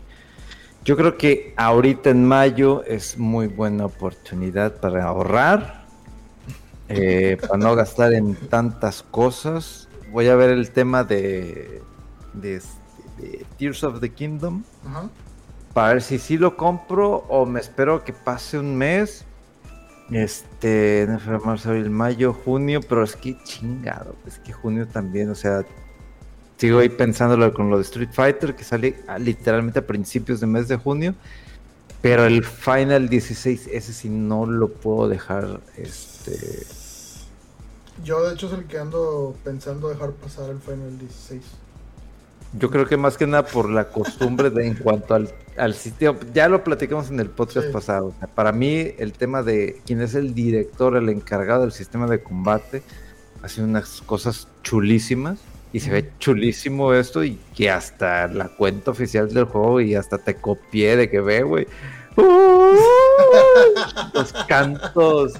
Yo 0.84 0.96
creo 0.96 1.16
que 1.16 1.54
ahorita 1.56 2.10
en 2.10 2.26
mayo 2.26 2.84
es 2.84 3.16
muy 3.16 3.46
buena 3.46 3.86
oportunidad 3.86 4.80
para 4.80 5.04
ahorrar. 5.04 5.84
Eh, 6.88 7.38
para 7.40 7.56
no 7.56 7.74
gastar 7.74 8.12
en 8.12 8.34
tantas 8.34 9.02
cosas. 9.02 9.84
Voy 10.14 10.28
a 10.28 10.36
ver 10.36 10.50
el 10.50 10.70
tema 10.70 11.02
de, 11.02 11.82
de 12.34 12.62
de 13.18 13.44
Tears 13.58 13.82
of 13.82 13.98
the 13.98 14.10
Kingdom. 14.10 14.62
Para 15.72 15.94
ver 15.94 16.02
si 16.02 16.20
sí 16.20 16.38
lo 16.38 16.56
compro 16.56 17.24
o 17.28 17.44
me 17.46 17.58
espero 17.58 18.04
que 18.04 18.12
pase 18.12 18.56
un 18.56 18.76
mes. 18.76 19.24
Este, 20.12 21.02
en 21.02 21.18
marzo, 21.44 21.70
abril, 21.70 21.90
mayo, 21.90 22.32
junio, 22.32 22.80
pero 22.88 23.02
es 23.02 23.16
que 23.16 23.36
chingado, 23.42 24.14
es 24.24 24.38
que 24.38 24.52
junio 24.52 24.86
también, 24.86 25.30
o 25.30 25.34
sea, 25.34 25.64
sigo 26.58 26.78
ahí 26.78 26.90
pensándolo 26.90 27.52
con 27.52 27.68
lo 27.68 27.78
de 27.78 27.82
Street 27.82 28.10
Fighter, 28.12 28.54
que 28.54 28.62
sale 28.62 28.94
literalmente 29.18 29.80
a 29.80 29.86
principios 29.86 30.38
de 30.38 30.46
mes 30.46 30.68
de 30.68 30.76
junio, 30.76 31.14
pero 32.02 32.24
el 32.24 32.44
Final 32.44 33.08
16, 33.08 33.68
ese 33.72 33.92
sí 33.92 34.08
no 34.08 34.46
lo 34.46 34.68
puedo 34.68 35.08
dejar, 35.08 35.60
este... 35.76 36.84
Yo 38.03 38.26
de 38.26 38.34
hecho 38.34 38.49
es 38.49 38.55
el 38.55 38.64
que 38.64 38.78
ando 38.78 39.36
pensando 39.45 39.88
dejar 39.88 40.11
pasar 40.12 40.51
el 40.51 40.59
Final 40.59 40.99
16. 40.99 41.42
Yo 42.59 42.70
creo 42.70 42.86
que 42.86 42.97
más 42.97 43.16
que 43.16 43.26
nada 43.26 43.45
por 43.45 43.68
la 43.68 43.88
costumbre 43.88 44.51
de 44.51 44.66
en 44.66 44.74
cuanto 44.74 45.14
al, 45.14 45.32
al 45.57 45.74
sitio, 45.74 46.16
ya 46.32 46.49
lo 46.49 46.62
platicamos 46.62 47.11
en 47.11 47.18
el 47.20 47.28
podcast 47.28 47.68
pasado. 47.72 48.14
para 48.34 48.53
mí, 48.53 48.92
el 48.99 49.12
tema 49.12 49.42
de 49.42 49.80
quién 49.84 50.01
es 50.01 50.14
el 50.14 50.34
director, 50.34 50.97
el 50.97 51.09
encargado 51.09 51.62
del 51.62 51.72
sistema 51.72 52.07
de 52.07 52.22
combate, 52.22 52.82
hace 53.42 53.62
unas 53.62 54.01
cosas 54.03 54.49
chulísimas 54.62 55.38
y 55.72 55.80
se 55.80 55.90
ve 55.90 56.11
chulísimo 56.20 56.95
esto 56.95 57.24
y 57.24 57.38
que 57.57 57.68
hasta 57.70 58.28
la 58.28 58.49
cuenta 58.49 58.92
oficial 58.92 59.34
del 59.34 59.45
juego 59.45 59.80
y 59.80 59.97
hasta 59.97 60.18
te 60.18 60.36
copié 60.36 60.97
de 60.97 61.11
que 61.11 61.20
ve, 61.20 61.42
güey. 61.42 61.66
los 64.14 64.32
cantos 64.47 65.32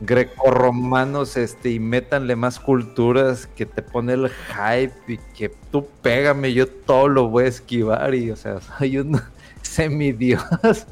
grecorromanos 0.00 1.36
este 1.36 1.70
y 1.70 1.80
métanle 1.80 2.36
más 2.36 2.58
culturas 2.58 3.46
que 3.46 3.66
te 3.66 3.82
pone 3.82 4.14
el 4.14 4.28
hype 4.28 5.12
y 5.12 5.18
que 5.36 5.48
tú 5.70 5.86
pégame 6.02 6.52
yo 6.52 6.66
todo 6.68 7.08
lo 7.08 7.28
voy 7.28 7.44
a 7.44 7.48
esquivar 7.48 8.14
y 8.14 8.30
o 8.30 8.36
sea 8.36 8.60
soy 8.78 8.98
un 8.98 9.20
semidios. 9.62 10.42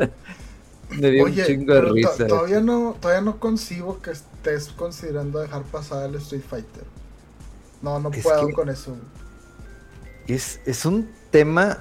Me 0.91 1.11
dio 1.11 1.27
un 1.27 1.35
chingo 1.35 1.75
de 1.75 1.83
risa 1.83 2.27
todavía 2.27 2.61
no 2.61 2.97
todavía 3.01 3.23
no 3.23 3.39
concibo 3.39 4.01
que 4.01 4.11
estés 4.11 4.69
considerando 4.71 5.39
dejar 5.39 5.63
pasar 5.63 6.09
el 6.09 6.17
Street 6.17 6.43
Fighter. 6.49 6.85
No 7.83 7.99
no 8.01 8.11
puedo 8.11 8.51
con 8.51 8.69
eso. 8.69 8.97
es, 10.27 10.61
es 10.67 10.85
un 10.85 11.09
tema 11.31 11.79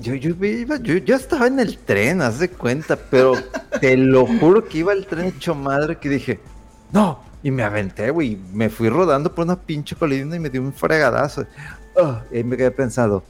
yo, 0.00 0.14
yo, 0.14 0.30
iba, 0.44 0.76
yo, 0.78 0.96
yo 0.96 1.16
estaba 1.16 1.46
en 1.46 1.60
el 1.60 1.78
tren, 1.78 2.22
haz 2.22 2.38
de 2.38 2.50
cuenta, 2.50 2.96
pero 2.96 3.34
te 3.80 3.96
lo 3.96 4.26
juro 4.26 4.64
que 4.66 4.78
iba 4.78 4.92
el 4.92 5.06
tren 5.06 5.26
hecho 5.26 5.54
madre 5.54 5.98
que 5.98 6.08
dije, 6.08 6.40
no, 6.92 7.22
y 7.42 7.50
me 7.50 7.62
aventé, 7.62 8.10
güey, 8.10 8.36
me 8.52 8.68
fui 8.68 8.88
rodando 8.88 9.34
por 9.34 9.44
una 9.44 9.60
pinche 9.60 9.96
colina 9.96 10.36
y 10.36 10.40
me 10.40 10.50
dio 10.50 10.60
un 10.62 10.72
fregadazo. 10.72 11.46
Ah, 12.00 12.22
y 12.32 12.42
me 12.42 12.56
quedé 12.56 12.70
pensado, 12.70 13.22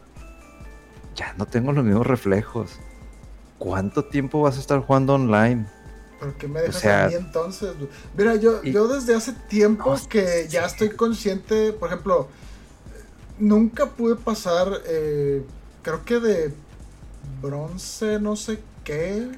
ya 1.14 1.34
no 1.36 1.46
tengo 1.46 1.72
los 1.72 1.84
mismos 1.84 2.06
reflejos. 2.06 2.78
¿Cuánto 3.58 4.04
tiempo 4.04 4.40
vas 4.40 4.56
a 4.56 4.60
estar 4.60 4.80
jugando 4.80 5.14
online? 5.14 5.66
¿Por 6.18 6.34
qué 6.34 6.48
me 6.48 6.60
dejas 6.60 6.84
a 6.84 7.08
mí 7.08 7.14
entonces? 7.14 7.72
Mira, 8.16 8.36
yo, 8.36 8.62
yo 8.62 8.88
desde 8.88 9.14
hace 9.14 9.32
tiempo 9.32 9.96
que 10.08 10.46
ya 10.48 10.66
estoy 10.66 10.90
consciente, 10.90 11.72
por 11.72 11.88
ejemplo, 11.88 12.28
nunca 13.38 13.86
pude 13.86 14.16
pasar 14.16 14.68
eh, 14.86 15.42
creo 15.82 16.04
que 16.04 16.20
de 16.20 16.54
bronce, 17.42 18.18
no 18.20 18.36
sé 18.36 18.60
qué. 18.84 19.30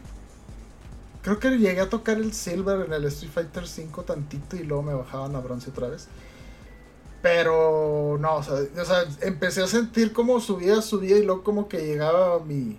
Creo 1.23 1.39
que 1.39 1.51
llegué 1.51 1.81
a 1.81 1.89
tocar 1.89 2.17
el 2.17 2.33
silver 2.33 2.87
en 2.87 2.93
el 2.93 3.05
Street 3.05 3.33
Fighter 3.33 3.67
5 3.67 4.03
tantito 4.03 4.57
y 4.57 4.65
luego 4.65 4.83
me 4.83 4.95
bajaban 4.95 5.37
a 5.37 5.41
bronce 5.41 5.71
otra 5.71 5.89
vez. 5.89 6.09
Pero 7.23 8.19
no, 8.19 8.37
o 8.37 8.43
sea, 8.43 8.57
empecé 9.21 9.63
a 9.63 9.69
sentir 9.69 10.13
como 10.13 10.41
subía, 10.41 10.83
subía 10.83 11.17
y 11.19 11.25
luego 11.25 11.45
como 11.45 11.69
que 11.69 11.79
llegaba 11.79 12.37
a 12.37 12.39
mi, 12.41 12.77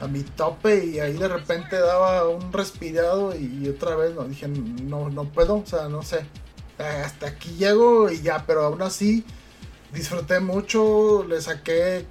a 0.00 0.06
mi 0.06 0.22
tope 0.22 0.86
y 0.86 0.98
ahí 1.00 1.12
de 1.12 1.28
repente 1.28 1.78
daba 1.78 2.26
un 2.26 2.50
respirado 2.52 3.36
y, 3.36 3.68
otra 3.68 3.94
vez 3.94 4.14
no, 4.14 4.24
dije, 4.24 4.48
no, 4.48 5.10
no 5.10 5.24
puedo, 5.24 5.56
o 5.56 5.66
sea, 5.66 5.88
no 5.90 6.02
sé. 6.02 6.24
Hasta 6.78 7.28
aquí 7.28 7.50
llego 7.56 8.10
y 8.10 8.22
ya, 8.22 8.44
pero 8.46 8.64
aún 8.64 8.80
así 8.80 9.24
disfruté 9.92 10.40
mucho, 10.40 11.24
le 11.24 11.40
saqué, 11.40 12.06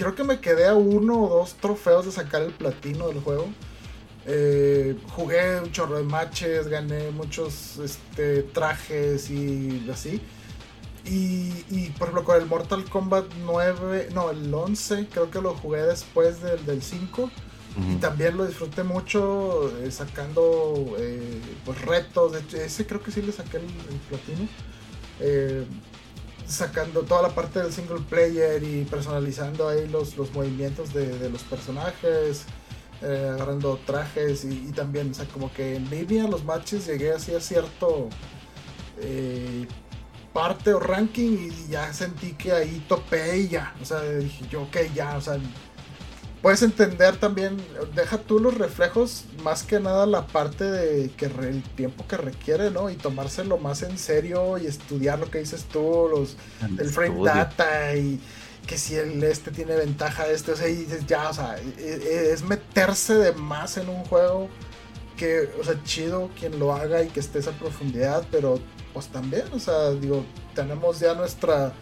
creo 0.00 0.14
que 0.14 0.24
me 0.24 0.40
quedé 0.40 0.66
a 0.66 0.74
uno 0.74 1.24
o 1.24 1.28
dos 1.28 1.54
trofeos 1.56 2.06
de 2.06 2.12
sacar 2.12 2.40
el 2.40 2.52
platino 2.52 3.08
del 3.08 3.20
juego. 3.20 3.48
Eh, 4.24 4.96
jugué 5.10 5.60
un 5.60 5.70
chorro 5.72 5.98
de 5.98 6.04
matches, 6.04 6.68
gané 6.68 7.10
muchos 7.10 7.76
este, 7.76 8.42
trajes 8.44 9.28
y 9.28 9.86
así. 9.92 10.22
Y, 11.04 11.90
por 11.98 12.08
ejemplo 12.08 12.24
con 12.24 12.40
el 12.40 12.46
Mortal 12.46 12.84
Kombat 12.84 13.26
9, 13.44 14.08
no, 14.14 14.30
el 14.30 14.52
11, 14.52 15.08
creo 15.12 15.30
que 15.30 15.42
lo 15.42 15.54
jugué 15.54 15.82
después 15.82 16.40
del, 16.40 16.64
del 16.64 16.82
5. 16.82 17.30
Y 17.92 17.96
también 17.96 18.36
lo 18.36 18.46
disfruté 18.46 18.82
mucho 18.82 19.70
eh, 19.82 19.90
sacando 19.90 20.96
eh, 20.98 21.40
pues 21.64 21.80
retos. 21.82 22.32
De 22.32 22.40
hecho, 22.40 22.56
ese 22.56 22.86
creo 22.86 23.02
que 23.02 23.12
sí 23.12 23.20
le 23.22 23.32
saqué 23.32 23.58
el, 23.58 23.66
platino. 24.08 24.48
Eh, 26.50 26.52
sacando 26.52 27.02
toda 27.02 27.22
la 27.22 27.28
parte 27.30 27.60
del 27.60 27.72
single 27.72 28.00
player 28.08 28.62
y 28.62 28.84
personalizando 28.84 29.68
ahí 29.68 29.88
los, 29.88 30.16
los 30.16 30.32
movimientos 30.32 30.92
de, 30.92 31.30
los 31.30 31.42
personajes. 31.44 32.44
agarrando 33.02 33.78
trajes 33.86 34.44
y, 34.44 34.72
también, 34.72 35.10
o 35.10 35.14
sea, 35.14 35.24
como 35.26 35.52
que 35.52 35.76
en 35.76 35.88
línea 35.88 36.26
los 36.28 36.44
matches 36.44 36.86
llegué 36.86 37.12
así 37.12 37.34
a 37.34 37.40
cierto 37.40 38.08
parte 40.32 40.72
o 40.72 40.78
ranking 40.78 41.50
y 41.50 41.70
ya 41.70 41.92
sentí 41.92 42.32
que 42.32 42.52
ahí 42.52 42.84
topé 42.88 43.38
y 43.38 43.48
ya. 43.48 43.74
O 43.80 43.84
sea, 43.84 44.02
dije 44.02 44.44
yo, 44.50 44.62
ok, 44.62 44.76
ya, 44.94 45.16
o 45.16 45.20
sea, 45.20 45.38
puedes 46.42 46.62
entender 46.62 47.16
también, 47.16 47.56
deja 47.94 48.18
tú 48.18 48.38
los 48.38 48.56
reflejos, 48.56 49.24
más 49.42 49.62
que 49.62 49.78
nada 49.80 50.06
la 50.06 50.26
parte 50.26 50.64
de 50.64 51.10
que 51.10 51.26
el 51.26 51.62
tiempo 51.76 52.06
que 52.08 52.16
requiere, 52.16 52.70
¿no? 52.70 52.90
Y 52.90 52.96
tomárselo 52.96 53.58
más 53.58 53.82
en 53.82 53.98
serio 53.98 54.58
y 54.58 54.66
estudiar 54.66 55.18
lo 55.18 55.30
que 55.30 55.38
dices 55.38 55.64
tú, 55.64 56.08
los, 56.10 56.36
el, 56.78 56.88
frame 56.88 57.22
data 57.24 57.94
y 57.94 58.20
que 58.66 58.78
si 58.78 58.94
el 58.94 59.22
este 59.24 59.50
tiene 59.50 59.74
ventaja 59.74 60.28
este, 60.28 60.52
o 60.52 60.56
sea, 60.56 60.68
y 60.68 60.76
dices 60.76 61.06
ya, 61.06 61.28
o 61.28 61.34
sea, 61.34 61.58
e, 61.58 61.84
e, 61.84 62.32
es 62.32 62.42
meterse 62.42 63.14
de 63.14 63.32
más 63.32 63.76
en 63.76 63.88
un 63.88 64.04
juego 64.04 64.48
que, 65.16 65.50
o 65.60 65.64
sea, 65.64 65.82
chido 65.84 66.30
quien 66.38 66.58
lo 66.58 66.72
haga 66.74 67.02
y 67.02 67.08
que 67.08 67.20
esté 67.20 67.40
esa 67.40 67.52
profundidad, 67.52 68.26
pero 68.30 68.60
pues 68.94 69.08
también, 69.08 69.44
o 69.52 69.58
sea, 69.58 69.90
digo, 69.90 70.24
tenemos 70.54 71.00
ya 71.00 71.14
nuestra 71.14 71.72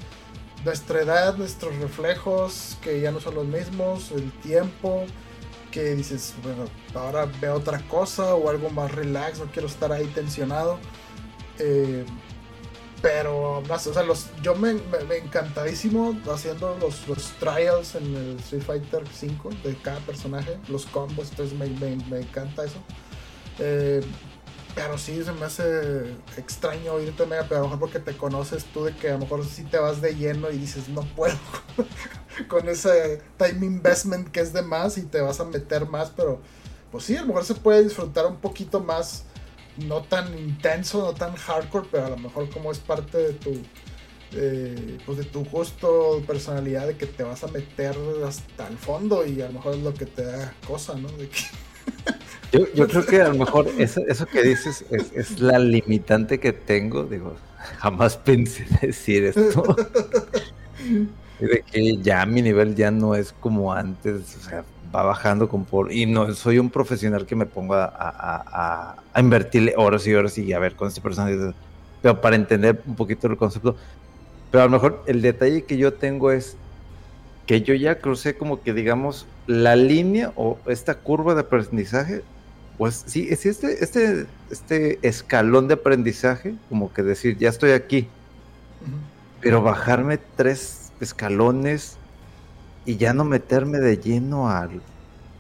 nuestra 0.65 1.03
edad, 1.03 1.37
nuestros 1.37 1.77
reflejos, 1.77 2.77
que 2.83 3.01
ya 3.01 3.11
no 3.11 3.21
son 3.21 3.35
los 3.35 3.47
mismos, 3.47 4.11
el 4.13 4.31
tiempo, 4.41 5.05
que 5.71 5.95
dices, 5.95 6.35
bueno, 6.43 6.65
ahora 6.95 7.27
veo 7.41 7.55
otra 7.55 7.81
cosa 7.89 8.35
o 8.35 8.49
algo 8.49 8.71
más 8.71 8.93
relax, 8.93 9.39
no 9.39 9.47
quiero 9.47 9.69
estar 9.69 9.93
ahí 9.93 10.07
tensionado. 10.07 10.79
Eh, 11.59 12.05
pero 13.01 13.63
más, 13.69 13.87
o 13.87 13.95
sea, 13.95 14.03
los, 14.03 14.27
yo 14.43 14.57
me, 14.57 14.75
me, 14.75 15.17
encantadísimo 15.19 16.19
haciendo 16.33 16.77
los, 16.81 17.07
los, 17.07 17.31
trials 17.39 17.95
en 17.95 18.15
el 18.17 18.37
Street 18.41 18.63
Fighter 18.63 19.05
5 19.13 19.51
de 19.63 19.77
cada 19.77 20.01
personaje, 20.01 20.59
los 20.69 20.87
combos, 20.87 21.31
entonces 21.31 21.57
me, 21.57 21.69
me 21.69 22.21
encanta 22.21 22.65
eso. 22.65 22.79
Eh, 23.61 24.01
pero 24.79 24.97
sí, 24.97 25.25
se 25.25 25.33
me 25.33 25.45
hace 25.45 26.15
extraño 26.37 27.01
irte 27.01 27.27
mega, 27.27 27.47
pero 27.49 27.57
a 27.57 27.59
lo 27.63 27.65
mejor 27.65 27.81
porque 27.81 27.99
te 27.99 28.17
conoces 28.17 28.65
tú 28.67 28.85
de 28.85 28.95
que 28.95 29.09
a 29.09 29.15
lo 29.15 29.19
mejor 29.19 29.45
sí 29.45 29.65
te 29.65 29.77
vas 29.77 30.01
de 30.01 30.15
lleno 30.15 30.53
y 30.53 30.59
dices, 30.59 30.89
no 30.89 31.03
puedo 31.17 31.37
con 32.49 32.69
ese 32.69 33.21
time 33.37 33.67
investment 33.67 34.29
que 34.29 34.39
es 34.39 34.53
de 34.53 34.63
más 34.63 34.97
y 34.97 35.03
te 35.03 35.21
vas 35.21 35.41
a 35.41 35.45
meter 35.45 35.87
más, 35.89 36.13
pero 36.17 36.41
pues 36.93 37.03
sí, 37.03 37.17
a 37.17 37.23
lo 37.23 37.27
mejor 37.27 37.45
se 37.45 37.57
puede 37.57 37.83
disfrutar 37.83 38.27
un 38.27 38.37
poquito 38.37 38.79
más, 38.79 39.25
no 39.79 40.03
tan 40.03 40.33
intenso, 40.39 41.03
no 41.03 41.13
tan 41.13 41.35
hardcore, 41.35 41.89
pero 41.91 42.07
a 42.07 42.11
lo 42.11 42.17
mejor 42.19 42.49
como 42.49 42.71
es 42.71 42.79
parte 42.79 43.19
de 43.19 43.33
tu, 43.33 43.61
pues 45.05 45.19
de 45.19 45.25
tu 45.25 45.45
gusto, 45.45 46.23
personalidad, 46.25 46.87
de 46.87 46.97
que 46.97 47.07
te 47.07 47.25
vas 47.25 47.43
a 47.43 47.49
meter 47.49 47.97
hasta 48.25 48.69
el 48.69 48.79
fondo 48.79 49.27
y 49.27 49.43
a 49.43 49.49
lo 49.49 49.55
mejor 49.55 49.75
es 49.75 49.83
lo 49.83 49.93
que 49.93 50.07
te 50.07 50.23
da 50.23 50.55
cosa, 50.65 50.95
¿no? 50.95 51.09
De 51.09 51.29
que 51.29 51.41
yo, 52.53 52.61
yo 52.75 52.89
creo 52.89 53.07
que 53.07 53.21
a 53.21 53.29
lo 53.29 53.35
mejor 53.35 53.69
eso, 53.79 54.01
eso 54.09 54.27
que 54.27 54.43
dices 54.43 54.85
es, 54.91 55.13
es, 55.15 55.41
la 55.41 55.59
limitante 55.59 56.41
que 56.41 56.53
tengo. 56.53 57.05
Digo, 57.05 57.37
jamás 57.79 58.17
pensé 58.17 58.67
decir 58.81 59.25
esto. 59.25 59.77
de 61.41 61.63
que 61.63 61.97
ya 61.99 62.27
mi 62.27 62.43
nivel 62.43 62.75
ya 62.75 62.91
no 62.91 63.15
es 63.15 63.33
como 63.33 63.73
antes, 63.73 64.37
o 64.37 64.41
sea, 64.41 64.65
va 64.95 65.03
bajando 65.03 65.49
con 65.49 65.65
por... 65.65 65.93
Y 65.93 66.07
no 66.07 66.33
soy 66.35 66.59
un 66.59 66.71
profesional 66.71 67.27
que 67.27 67.37
me 67.37 67.47
ponga 67.47 67.85
a, 67.85 68.09
a, 68.09 68.97
a, 69.15 69.21
invertirle 69.21 69.75
horas 69.77 70.07
y 70.07 70.15
horas 70.15 70.37
y 70.39 70.53
a 70.53 70.59
ver 70.59 70.75
con 70.75 70.89
este 70.89 71.01
personaje. 71.01 71.37
Pero 72.03 72.21
para 72.21 72.37
entender 72.37 72.83
un 72.87 72.97
poquito 72.97 73.27
el 73.27 73.37
concepto. 73.37 73.77
Pero 74.51 74.63
a 74.63 74.67
lo 74.67 74.73
mejor 74.73 75.03
el 75.07 75.21
detalle 75.21 75.65
que 75.65 75.77
yo 75.77 75.93
tengo 75.93 76.33
es 76.33 76.57
que 77.47 77.63
yo 77.63 77.75
ya 77.75 77.99
crucé 77.99 78.37
como 78.37 78.63
que 78.63 78.73
digamos 78.73 79.27
la 79.49 79.75
línea 79.75 80.33
o 80.37 80.59
esta 80.67 80.95
curva 80.95 81.35
de 81.35 81.41
aprendizaje 81.41 82.23
pues 82.79 83.03
sí, 83.07 83.27
es 83.29 83.45
este, 83.45 83.83
este, 83.83 84.27
este 84.51 85.01
escalón 85.03 85.67
de 85.67 85.75
aprendizaje, 85.75 86.55
como 86.69 86.93
que 86.93 87.03
decir, 87.03 87.37
ya 87.37 87.49
estoy 87.49 87.73
aquí, 87.73 88.07
pero 89.41 89.63
bajarme 89.63 90.19
tres 90.37 90.93
escalones 91.01 91.97
y 92.87 92.97
ya 92.97 93.13
no 93.13 93.25
meterme 93.25 93.79
de 93.79 93.99
lleno 93.99 94.49
al 94.49 94.81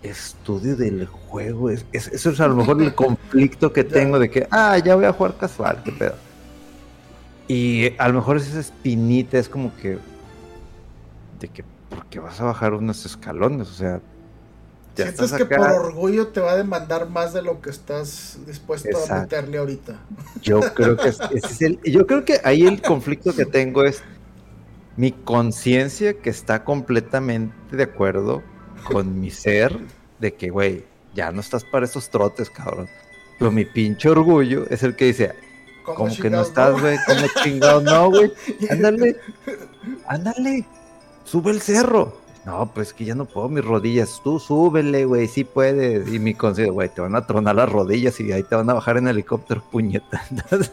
estudio 0.03 0.77
del 0.77 1.07
juego, 1.07 1.71
es, 1.71 1.87
eso 1.93 2.31
es 2.31 2.41
a 2.41 2.49
lo 2.49 2.57
mejor 2.57 2.83
el 2.83 2.93
conflicto 2.97 3.73
que 3.73 3.85
tengo 3.85 4.19
de 4.19 4.29
que, 4.29 4.49
ah, 4.51 4.77
ya 4.79 4.97
voy 4.97 5.05
a 5.05 5.13
jugar 5.13 5.37
casual, 5.37 5.81
qué 5.85 5.93
pedo. 5.93 6.17
Y 7.47 7.93
a 7.99 8.09
lo 8.09 8.15
mejor 8.15 8.39
esa 8.39 8.59
espinita 8.59 9.39
es 9.39 9.49
como 9.49 9.75
que, 9.77 9.99
de 11.39 11.49
que, 11.49 11.63
porque 11.99 12.21
vas 12.21 12.41
a 12.41 12.45
bajar 12.45 12.75
unos 12.75 13.05
escalones, 13.05 13.69
o 13.69 13.75
sea, 13.75 14.01
Sientes 14.95 15.33
que 15.33 15.45
por 15.45 15.61
orgullo 15.61 16.29
te 16.29 16.41
va 16.41 16.53
a 16.53 16.57
demandar 16.57 17.09
más 17.09 17.33
de 17.33 17.43
lo 17.43 17.61
que 17.61 17.71
estás 17.71 18.39
dispuesto 18.47 18.99
a 19.09 19.21
meterle 19.21 19.59
ahorita. 19.59 19.97
Yo 20.43 20.61
creo 20.75 20.97
que 20.97 21.09
es, 21.09 21.63
el, 21.63 21.81
yo 21.83 22.05
creo 22.07 22.25
que 22.25 22.41
ahí 22.43 22.67
el 22.67 22.83
conflicto 22.83 23.33
que 23.35 23.47
tengo 23.47 23.85
es 23.85 24.03
mi 24.97 25.13
conciencia 25.13 26.15
que 26.15 26.31
está 26.31 26.65
completamente 26.65 27.77
de 27.77 27.85
acuerdo 27.85 28.43
con 28.85 29.21
mi 29.21 29.31
ser 29.31 29.79
de 30.19 30.35
que, 30.35 30.51
güey, 30.51 30.85
ya 31.15 31.31
no 31.31 31.41
estás 31.41 31.65
para 31.65 31.87
esos 31.87 32.11
trotes, 32.11 32.51
cabrón. 32.51 32.89
Pero 33.39 33.53
mi 33.53 33.65
pinche 33.65 34.09
orgullo 34.09 34.67
es 34.69 34.83
el 34.83 34.97
que 34.97 35.05
dice, 35.05 35.33
como 35.85 36.17
que 36.17 36.31
no 36.31 36.43
estás, 36.43 36.81
güey, 36.81 36.97
como 37.07 37.27
chingado, 37.45 37.81
no, 37.81 38.11
güey. 38.11 38.33
Ándale, 38.71 39.17
ándale, 40.09 40.67
sube 41.29 41.51
el 41.51 41.61
cerro. 41.61 42.17
No, 42.45 42.71
pues 42.73 42.95
que 42.95 43.05
ya 43.05 43.15
no 43.15 43.27
puedo 43.27 43.49
mis 43.51 43.65
rodillas. 43.65 44.21
Tú 44.25 44.39
súbele, 44.39 45.05
güey, 45.05 45.29
sí 45.29 45.45
puedes. 45.45 46.09
Y 46.11 46.19
mi 46.19 46.33
consejo, 46.33 46.73
güey, 46.73 46.89
te 46.89 47.03
van 47.03 47.15
a 47.15 47.27
tronar 47.27 47.57
las 47.57 47.71
rodillas 47.71 48.19
y 48.21 48.33
ahí 48.33 48.43
te 48.43 48.57
van 48.57 48.71
a 48.71 48.75
bajar 48.75 48.97
en 48.97 49.09
helicóptero, 49.09 49.63
puñeta. 49.71 50.23
Entonces, 50.31 50.73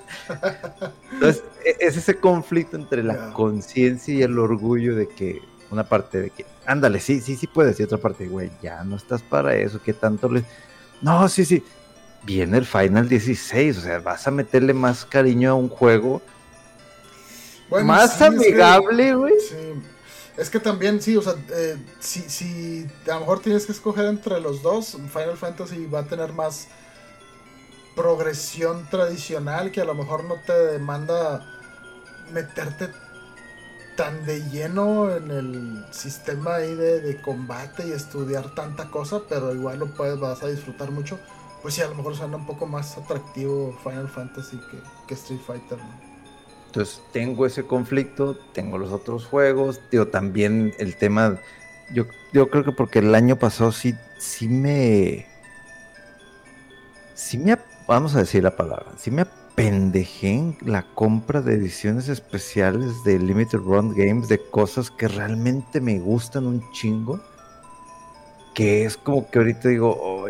e, 1.66 1.76
es 1.80 1.98
ese 1.98 2.16
conflicto 2.16 2.78
entre 2.78 3.04
la 3.04 3.34
conciencia 3.34 4.14
y 4.14 4.24
el 4.24 4.40
orgullo 4.40 4.96
de 4.96 5.10
que 5.10 5.42
una 5.70 5.84
parte 5.84 6.22
de 6.22 6.30
que, 6.30 6.46
ándale, 6.66 7.02
sí, 7.02 7.20
sí, 7.20 7.36
sí 7.36 7.48
puedes. 7.48 7.78
Y 7.80 7.84
otra 7.84 7.98
parte, 7.98 8.28
güey, 8.28 8.52
ya 8.62 8.82
no 8.86 8.96
estás 8.96 9.22
para 9.22 9.56
eso, 9.56 9.82
¿qué 9.84 9.94
tanto 9.94 10.30
le. 10.30 10.46
No, 11.02 11.28
sí, 11.28 11.44
sí. 11.44 11.62
Viene 12.24 12.58
el 12.58 12.66
Final 12.66 13.10
16, 13.10 13.78
o 13.78 13.82
sea, 13.82 14.00
vas 14.00 14.26
a 14.28 14.32
meterle 14.32 14.74
más 14.74 15.06
cariño 15.06 15.52
a 15.52 15.54
un 15.56 15.70
juego 15.70 16.22
más 17.84 18.22
amigable, 18.22 19.14
güey. 19.14 19.34
Sí 19.50 19.95
es 20.38 20.50
que 20.50 20.60
también, 20.60 21.02
sí, 21.02 21.16
o 21.16 21.22
sea, 21.22 21.36
eh, 21.50 21.78
si, 22.00 22.22
si 22.22 22.88
a 23.10 23.14
lo 23.16 23.22
mejor 23.22 23.40
tienes 23.40 23.66
que 23.66 23.72
escoger 23.72 24.06
entre 24.06 24.40
los 24.42 24.62
dos, 24.62 24.98
Final 25.12 25.38
Fantasy 25.38 25.86
va 25.86 26.00
a 26.00 26.06
tener 26.06 26.34
más 26.34 26.68
progresión 27.96 28.86
tradicional 28.90 29.72
que 29.72 29.82
a 29.82 29.86
lo 29.86 29.96
mejor 29.96 30.26
no 30.26 30.36
te 30.46 30.54
demanda 30.54 31.46
meterte 32.34 32.90
tan 33.96 34.26
de 34.26 34.42
lleno 34.50 35.16
en 35.16 35.32
el 35.32 35.86
sistema 35.92 36.56
ahí 36.56 36.76
de, 36.76 37.22
combate 37.22 37.88
y 37.88 37.92
estudiar 37.92 38.54
tanta 38.54 38.92
cosa, 38.92 39.22
pero 39.30 39.54
igual 39.54 39.80
lo 39.80 39.88
puedes, 39.88 40.20
vas 40.20 40.44
a 40.44 40.48
disfrutar 40.48 40.92
mucho. 40.92 41.18
Pues 41.62 41.76
sí, 41.76 41.82
a 41.82 41.88
lo 41.88 41.96
mejor 41.96 42.16
suena 42.16 42.36
un 42.36 42.46
poco 42.46 42.68
más 42.68 42.98
atractivo 42.98 43.76
Final 43.84 44.10
Fantasy 44.10 44.58
que, 44.70 44.80
que 45.08 45.14
Street 45.14 45.40
Fighter, 45.48 45.78
¿no? 45.78 46.05
Entonces 46.76 47.02
tengo 47.14 47.46
ese 47.46 47.64
conflicto, 47.64 48.36
tengo 48.52 48.78
los 48.78 48.92
otros 48.92 49.26
juegos, 49.26 49.80
digo, 49.92 50.08
también 50.10 50.74
el 50.78 50.98
tema, 50.98 51.40
yo, 51.94 52.04
yo 52.34 52.50
creo 52.50 52.66
que 52.66 52.74
porque 52.74 53.00
el 53.00 53.16
año 53.16 53.38
pasado 53.38 53.72
sí, 53.72 53.96
sí 54.18 54.50
me, 54.50 55.26
sí 57.14 57.38
me, 57.38 57.58
vamos 57.88 58.14
a 58.14 58.20
decir 58.20 58.44
la 58.44 58.58
palabra, 58.58 58.88
sí 58.98 59.10
me 59.10 59.22
apendejé 59.22 60.34
en 60.34 60.58
la 60.66 60.82
compra 60.82 61.40
de 61.40 61.54
ediciones 61.54 62.10
especiales 62.10 63.06
de 63.06 63.20
Limited 63.20 63.60
Run 63.60 63.96
Games 63.96 64.28
de 64.28 64.38
cosas 64.38 64.92
que 64.92 65.08
realmente 65.08 65.80
me 65.80 65.98
gustan 66.00 66.46
un 66.46 66.62
chingo, 66.74 67.22
que 68.54 68.84
es 68.84 68.98
como 68.98 69.30
que 69.32 69.40
ahorita 69.40 69.70
digo, 69.70 70.28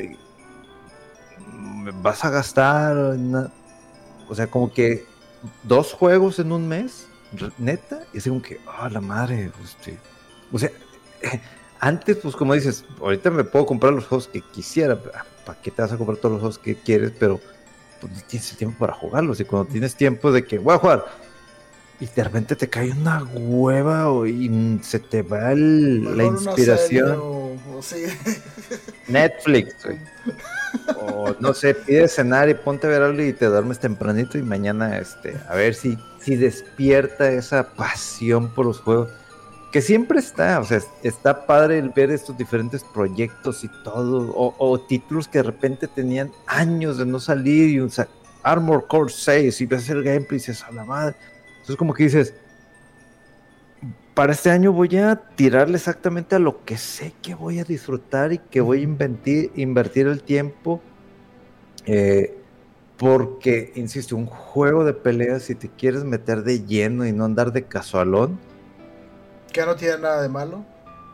vas 2.04 2.24
a 2.24 2.30
gastar, 2.30 2.96
o 2.96 4.36
sea, 4.36 4.46
como 4.46 4.72
que 4.72 5.15
dos 5.64 5.94
juegos 5.94 6.40
en 6.40 6.52
un 6.52 6.68
mes 6.68 7.08
neta, 7.58 8.04
y 8.14 8.18
es 8.18 8.28
como 8.28 8.42
que, 8.42 8.60
ah, 8.68 8.90
la 8.90 9.02
madre, 9.02 9.52
este, 9.64 9.98
o 10.52 10.60
sea, 10.60 10.72
antes, 11.80 12.18
pues 12.18 12.36
como 12.36 12.54
dices, 12.54 12.86
ahorita 13.00 13.30
me 13.32 13.44
puedo 13.44 13.66
comprar 13.66 13.94
los 13.94 14.06
juegos 14.06 14.28
que 14.28 14.42
quisiera, 14.42 15.00
ah, 15.14 15.26
¿para 15.46 15.62
qué 15.62 15.72
te 15.72 15.82
vas 15.82 15.92
a 15.92 15.98
comprar 15.98 16.18
todos 16.18 16.34
los 16.34 16.42
juegos 16.42 16.58
que 16.60 16.76
quieres? 16.76 17.12
Pero 17.20 17.40
pues 18.02 18.14
no 18.14 18.22
tienes 18.28 18.56
tiempo 18.58 18.80
para 18.80 18.94
jugarlos, 18.94 19.40
y 19.40 19.46
cuando 19.46 19.72
tienes 19.72 19.96
tiempo 19.96 20.32
de 20.32 20.46
que 20.46 20.60
voy 20.60 20.76
a 20.76 20.80
jugar, 20.80 21.06
y 22.00 22.08
de 22.08 22.24
repente 22.24 22.56
te 22.58 22.70
cae 22.70 22.92
una 22.92 23.24
hueva 23.24 24.12
o, 24.12 24.26
y 24.26 24.80
se 24.84 25.00
te 25.00 25.22
va 25.22 25.56
la 25.56 26.24
inspiración. 26.26 27.36
Netflix, 29.08 29.76
O 30.98 31.36
no 31.40 31.54
sé, 31.54 31.74
pide 31.74 32.08
cenar 32.08 32.50
y 32.50 32.54
ponte 32.54 32.88
a 32.88 32.90
ver 32.90 33.02
algo 33.02 33.22
y 33.22 33.34
te 33.34 33.46
duermes 33.46 33.80
tempranito 33.80 34.38
y 34.38 34.44
mañana 34.44 34.98
este, 34.98 35.38
a 35.50 35.56
ver 35.56 35.76
si, 35.76 35.98
si 36.20 36.36
despierta 36.36 37.32
esa 37.32 37.68
pasión 37.74 38.50
por 38.54 38.66
los 38.66 38.80
juegos. 38.80 39.10
Que 39.72 39.82
siempre 39.82 40.20
está, 40.20 40.60
o 40.60 40.64
sea, 40.64 40.80
está 41.04 41.46
padre 41.46 41.80
el 41.80 41.90
ver 41.90 42.10
estos 42.10 42.38
diferentes 42.38 42.84
proyectos 42.84 43.64
y 43.64 43.70
todo, 43.84 44.34
o, 44.34 44.80
títulos 44.80 45.28
que 45.28 45.40
de 45.40 45.44
repente 45.44 45.88
tenían 45.88 46.32
años 46.48 46.98
de 46.98 47.06
no 47.06 47.20
salir 47.20 47.70
y 47.70 47.80
un 47.80 47.92
Armor 48.42 48.88
Core 48.88 49.12
6 49.12 49.60
y 49.60 49.66
ves 49.66 49.90
el 49.90 50.04
gameplay 50.04 50.38
y 50.38 50.40
dices, 50.40 50.64
a 50.64 50.72
la 50.72 50.86
madre. 50.86 51.16
Entonces 51.56 51.76
como 51.76 51.94
que 51.94 52.04
dices, 52.04 52.34
para 54.16 54.32
este 54.32 54.50
año 54.50 54.72
voy 54.72 54.98
a 54.98 55.18
tirarle 55.36 55.76
exactamente 55.76 56.36
a 56.36 56.40
lo 56.40 56.64
que 56.64 56.78
sé 56.78 57.14
que 57.22 57.36
voy 57.36 57.60
a 57.60 57.66
disfrutar 57.66 58.32
y 58.32 58.38
que 58.40 58.62
voy 58.62 58.80
a 58.80 58.84
invertir, 58.84 59.52
invertir 59.56 60.08
el 60.08 60.24
tiempo. 60.24 60.82
Eh, 61.86 62.38
porque, 62.98 63.74
insisto, 63.76 64.16
un 64.16 64.26
juego 64.26 64.86
de 64.86 64.94
peleas, 64.94 65.44
si 65.44 65.54
te 65.54 65.70
quieres 65.70 66.06
meter 66.06 66.44
de 66.44 66.64
lleno 66.64 67.06
y 67.06 67.12
no 67.12 67.26
andar 67.26 67.52
de 67.52 67.66
casualón. 67.66 68.40
Que 69.52 69.66
no 69.66 69.76
tiene 69.76 69.98
nada 70.00 70.22
de 70.22 70.30
malo. 70.30 70.66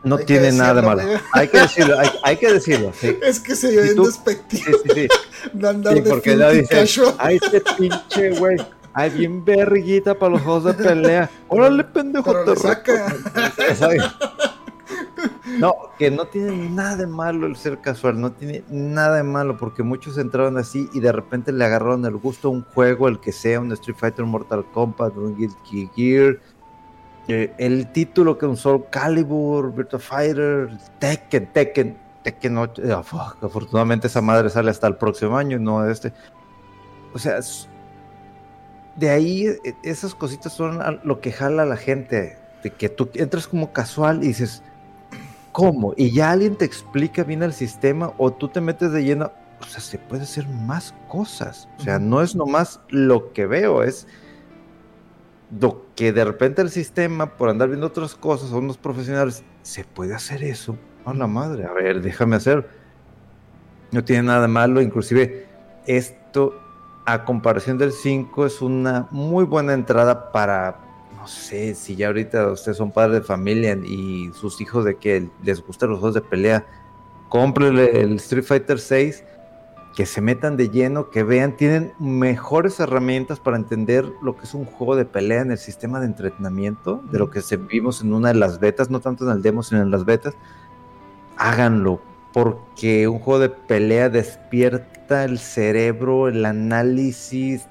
No 0.04 0.18
tiene 0.18 0.52
nada 0.52 0.74
de 0.74 0.82
malo. 0.82 1.02
Hay 1.32 1.48
que 1.48 1.58
decirlo, 1.58 1.96
hay, 2.22 2.36
que 2.36 2.52
decirlo. 2.52 2.92
Es 3.22 3.40
que 3.40 3.56
se 3.56 3.76
ve 3.76 3.94
despectivo. 3.94 4.64
Sí, 4.64 4.90
sí, 4.94 5.00
sí. 5.02 5.08
no 5.54 5.68
andar 5.68 5.94
de 5.94 6.02
porque 6.02 6.36
dice, 6.36 7.02
ay, 7.18 7.40
este 7.42 7.62
pinche 7.76 8.30
güey 8.38 8.56
Ay, 8.94 9.10
bien 9.10 9.44
verguita 9.44 10.14
para 10.14 10.32
los 10.32 10.42
juegos 10.42 10.64
de 10.64 10.74
pelea. 10.74 11.30
Órale, 11.48 11.84
pendejo, 11.84 12.34
te 12.44 12.56
saca. 12.56 13.14
No, 15.58 15.74
que 15.98 16.10
no 16.10 16.26
tiene 16.26 16.70
nada 16.70 16.96
de 16.96 17.06
malo 17.06 17.46
el 17.46 17.56
ser 17.56 17.78
casual, 17.80 18.20
no 18.20 18.32
tiene 18.32 18.64
nada 18.70 19.16
de 19.16 19.22
malo, 19.22 19.56
porque 19.56 19.82
muchos 19.82 20.18
entraron 20.18 20.56
así 20.56 20.88
y 20.92 21.00
de 21.00 21.12
repente 21.12 21.52
le 21.52 21.64
agarraron 21.64 22.04
el 22.06 22.16
gusto 22.16 22.48
a 22.48 22.50
un 22.52 22.62
juego, 22.62 23.08
el 23.08 23.20
que 23.20 23.32
sea, 23.32 23.60
un 23.60 23.72
Street 23.72 23.96
Fighter, 23.98 24.24
Mortal 24.24 24.64
Kombat, 24.72 25.16
un 25.16 25.36
Guilty 25.36 25.90
Gear, 25.94 26.38
eh, 27.28 27.52
el 27.58 27.92
título 27.92 28.38
que 28.38 28.46
un 28.46 28.56
Soul 28.56 28.86
Calibur, 28.90 29.72
Virtua 29.74 29.98
Fighter, 29.98 30.70
Tekken, 30.98 31.52
Tekken, 31.52 31.98
Tekken 32.24 32.58
8, 32.58 32.82
eh, 32.82 32.92
afortunadamente 32.92 34.06
esa 34.06 34.20
madre 34.20 34.48
sale 34.50 34.70
hasta 34.70 34.86
el 34.86 34.96
próximo 34.96 35.36
año, 35.36 35.58
no 35.58 35.88
este. 35.88 36.12
O 37.14 37.18
sea, 37.18 37.38
de 38.96 39.10
ahí 39.10 39.46
e, 39.46 39.74
esas 39.82 40.14
cositas 40.14 40.52
son 40.52 40.80
lo 41.04 41.20
que 41.20 41.32
jala 41.32 41.62
a 41.62 41.66
la 41.66 41.76
gente, 41.76 42.36
de 42.62 42.70
que 42.70 42.88
tú 42.88 43.10
entras 43.14 43.48
como 43.48 43.72
casual 43.72 44.22
y 44.22 44.28
dices, 44.28 44.62
¿cómo? 45.52 45.94
Y 45.96 46.12
ya 46.12 46.30
alguien 46.30 46.56
te 46.56 46.64
explica 46.64 47.24
bien 47.24 47.42
el 47.42 47.52
sistema 47.52 48.12
o 48.18 48.32
tú 48.32 48.48
te 48.48 48.60
metes 48.60 48.92
de 48.92 49.04
lleno, 49.04 49.32
o 49.60 49.64
sea, 49.64 49.80
se 49.80 49.98
puede 49.98 50.22
hacer 50.22 50.46
más 50.48 50.94
cosas, 51.08 51.68
o 51.78 51.82
sea, 51.82 51.98
no 51.98 52.22
es 52.22 52.34
nomás 52.34 52.80
lo 52.88 53.32
que 53.32 53.46
veo, 53.46 53.82
es 53.82 54.06
lo 55.60 55.84
que 55.94 56.12
de 56.12 56.24
repente 56.24 56.62
el 56.62 56.70
sistema, 56.70 57.36
por 57.36 57.48
andar 57.48 57.68
viendo 57.68 57.86
otras 57.86 58.14
cosas, 58.14 58.50
son 58.50 58.66
los 58.66 58.78
profesionales, 58.78 59.44
se 59.62 59.84
puede 59.84 60.14
hacer 60.14 60.42
eso, 60.42 60.76
a 61.04 61.14
la 61.14 61.26
madre, 61.26 61.64
a 61.64 61.72
ver, 61.72 62.00
déjame 62.00 62.36
hacer. 62.36 62.68
No 63.90 64.02
tiene 64.02 64.22
nada 64.22 64.48
malo, 64.48 64.80
inclusive 64.80 65.46
esto 65.86 66.61
a 67.04 67.24
comparación 67.24 67.78
del 67.78 67.92
5 67.92 68.46
es 68.46 68.62
una 68.62 69.08
muy 69.10 69.44
buena 69.44 69.74
entrada 69.74 70.30
para, 70.30 70.78
no 71.16 71.26
sé, 71.26 71.74
si 71.74 71.96
ya 71.96 72.08
ahorita 72.08 72.48
ustedes 72.48 72.76
son 72.76 72.92
padres 72.92 73.20
de 73.20 73.26
familia 73.26 73.76
y 73.84 74.30
sus 74.34 74.60
hijos 74.60 74.84
de 74.84 74.96
que 74.96 75.28
les 75.42 75.64
gustan 75.64 75.90
los 75.90 75.98
juegos 75.98 76.14
de 76.14 76.20
pelea, 76.20 76.66
cómprenle 77.28 78.00
el 78.00 78.16
Street 78.16 78.44
Fighter 78.44 78.78
6, 78.78 79.24
que 79.96 80.06
se 80.06 80.20
metan 80.20 80.56
de 80.56 80.70
lleno, 80.70 81.10
que 81.10 81.22
vean, 81.22 81.56
tienen 81.56 81.92
mejores 81.98 82.80
herramientas 82.80 83.40
para 83.40 83.56
entender 83.56 84.10
lo 84.22 84.36
que 84.36 84.44
es 84.44 84.54
un 84.54 84.64
juego 84.64 84.96
de 84.96 85.04
pelea 85.04 85.42
en 85.42 85.50
el 85.50 85.58
sistema 85.58 86.00
de 86.00 86.06
entrenamiento, 86.06 87.02
de 87.10 87.18
lo 87.18 87.30
que 87.30 87.42
se 87.42 87.56
vimos 87.56 88.00
en 88.00 88.14
una 88.14 88.28
de 88.28 88.36
las 88.36 88.58
betas, 88.58 88.90
no 88.90 89.00
tanto 89.00 89.24
en 89.24 89.36
el 89.36 89.42
demo, 89.42 89.62
sino 89.62 89.82
en 89.82 89.90
las 89.90 90.04
betas. 90.04 90.34
Háganlo, 91.36 92.00
porque 92.32 93.06
un 93.08 93.18
juego 93.18 93.40
de 93.40 93.50
pelea 93.50 94.08
despierta 94.08 94.91
el 95.12 95.38
cerebro, 95.38 96.28
el 96.28 96.44
análisis, 96.44 97.66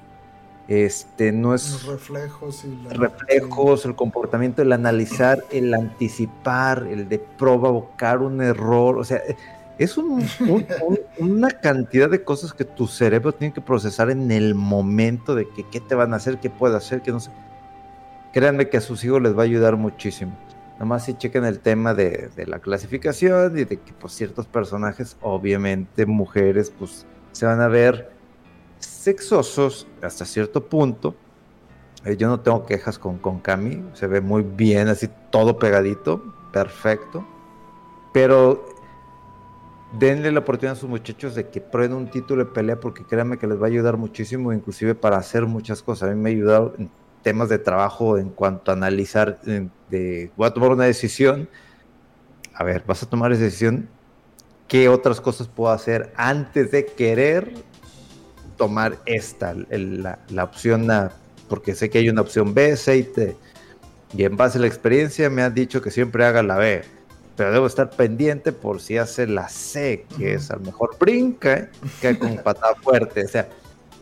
este 0.68 1.32
no 1.32 1.54
es 1.54 1.72
los 1.72 1.86
reflejos 1.86 2.64
y 2.64 2.94
reflejos, 2.94 3.84
el 3.84 3.94
comportamiento, 3.94 4.62
el 4.62 4.72
analizar, 4.72 5.44
el 5.50 5.74
anticipar, 5.74 6.86
el 6.88 7.08
de 7.08 7.18
provocar 7.18 8.18
un 8.22 8.40
error, 8.40 8.98
o 8.98 9.04
sea, 9.04 9.20
es 9.78 9.98
una 9.98 11.50
cantidad 11.50 12.08
de 12.08 12.22
cosas 12.22 12.52
que 12.52 12.64
tu 12.64 12.86
cerebro 12.86 13.32
tiene 13.32 13.52
que 13.52 13.60
procesar 13.60 14.10
en 14.10 14.30
el 14.30 14.54
momento 14.54 15.34
de 15.34 15.48
que 15.48 15.64
qué 15.68 15.80
te 15.80 15.94
van 15.94 16.12
a 16.12 16.16
hacer, 16.16 16.38
qué 16.38 16.50
puede 16.50 16.76
hacer, 16.76 17.02
qué 17.02 17.10
no 17.10 17.20
sé. 17.20 17.30
Créanme 18.32 18.68
que 18.68 18.76
a 18.76 18.80
sus 18.80 19.04
hijos 19.04 19.20
les 19.20 19.36
va 19.36 19.42
a 19.42 19.44
ayudar 19.44 19.76
muchísimo. 19.76 20.32
Nomás 20.78 21.04
si 21.04 21.14
chequen 21.14 21.44
el 21.44 21.60
tema 21.60 21.94
de, 21.94 22.30
la 22.46 22.58
clasificación 22.58 23.58
y 23.58 23.64
de 23.64 23.78
que 23.78 23.92
pues 23.92 24.14
ciertos 24.14 24.46
personajes, 24.46 25.16
obviamente 25.20 26.06
mujeres, 26.06 26.72
pues 26.76 27.06
se 27.32 27.46
van 27.46 27.60
a 27.60 27.68
ver 27.68 28.12
sexosos 28.78 29.86
hasta 30.02 30.24
cierto 30.24 30.66
punto. 30.66 31.14
Eh, 32.04 32.16
yo 32.16 32.28
no 32.28 32.40
tengo 32.40 32.64
quejas 32.66 32.98
con, 32.98 33.18
con 33.18 33.40
Cami, 33.40 33.84
se 33.94 34.06
ve 34.06 34.20
muy 34.20 34.42
bien, 34.42 34.88
así 34.88 35.08
todo 35.30 35.58
pegadito, 35.58 36.34
perfecto. 36.52 37.26
Pero 38.12 38.66
denle 39.98 40.32
la 40.32 40.40
oportunidad 40.40 40.76
a 40.76 40.80
sus 40.80 40.88
muchachos 40.88 41.34
de 41.34 41.48
que 41.48 41.60
prueben 41.60 41.94
un 41.94 42.10
título 42.10 42.44
de 42.44 42.50
pelea 42.50 42.80
porque 42.80 43.04
créanme 43.04 43.38
que 43.38 43.46
les 43.46 43.60
va 43.60 43.66
a 43.66 43.68
ayudar 43.68 43.96
muchísimo, 43.96 44.52
inclusive 44.52 44.94
para 44.94 45.16
hacer 45.16 45.46
muchas 45.46 45.82
cosas. 45.82 46.10
A 46.10 46.14
mí 46.14 46.20
me 46.20 46.30
ha 46.30 46.32
ayudado 46.32 46.74
en 46.78 46.90
temas 47.22 47.48
de 47.48 47.58
trabajo 47.58 48.18
en 48.18 48.30
cuanto 48.30 48.72
a 48.72 48.74
analizar 48.74 49.38
voy 49.44 50.46
a 50.46 50.50
tomar 50.50 50.70
una 50.70 50.84
decisión, 50.84 51.48
a 52.54 52.64
ver, 52.64 52.84
vas 52.86 53.02
a 53.02 53.08
tomar 53.08 53.32
esa 53.32 53.42
decisión, 53.42 53.88
¿qué 54.72 54.88
otras 54.88 55.20
cosas 55.20 55.48
puedo 55.48 55.70
hacer 55.70 56.14
antes 56.16 56.70
de 56.70 56.86
querer 56.86 57.52
tomar 58.56 58.96
esta, 59.04 59.54
la, 59.68 60.44
opción 60.44 60.90
A? 60.90 61.12
Porque 61.46 61.74
sé 61.74 61.90
que 61.90 61.98
hay 61.98 62.08
una 62.08 62.22
opción 62.22 62.54
B, 62.54 62.74
C 62.78 62.96
y 62.96 63.02
T. 63.02 63.36
Y 64.16 64.24
en 64.24 64.34
base 64.38 64.56
a 64.56 64.62
la 64.62 64.66
experiencia 64.68 65.28
me 65.28 65.42
han 65.42 65.52
dicho 65.52 65.82
que 65.82 65.90
siempre 65.90 66.24
haga 66.24 66.42
la 66.42 66.56
B. 66.56 66.84
Pero 67.36 67.52
debo 67.52 67.66
estar 67.66 67.90
pendiente 67.90 68.50
por 68.50 68.80
si 68.80 68.96
hace 68.96 69.26
la 69.26 69.50
C, 69.50 70.06
que 70.16 70.32
es 70.32 70.50
a 70.50 70.56
lo 70.56 70.62
mejor 70.62 70.96
brinca, 70.98 71.68
que 72.00 72.18
con 72.18 72.38
patada 72.38 72.74
fuerte. 72.76 73.26
O 73.26 73.28
sea, 73.28 73.50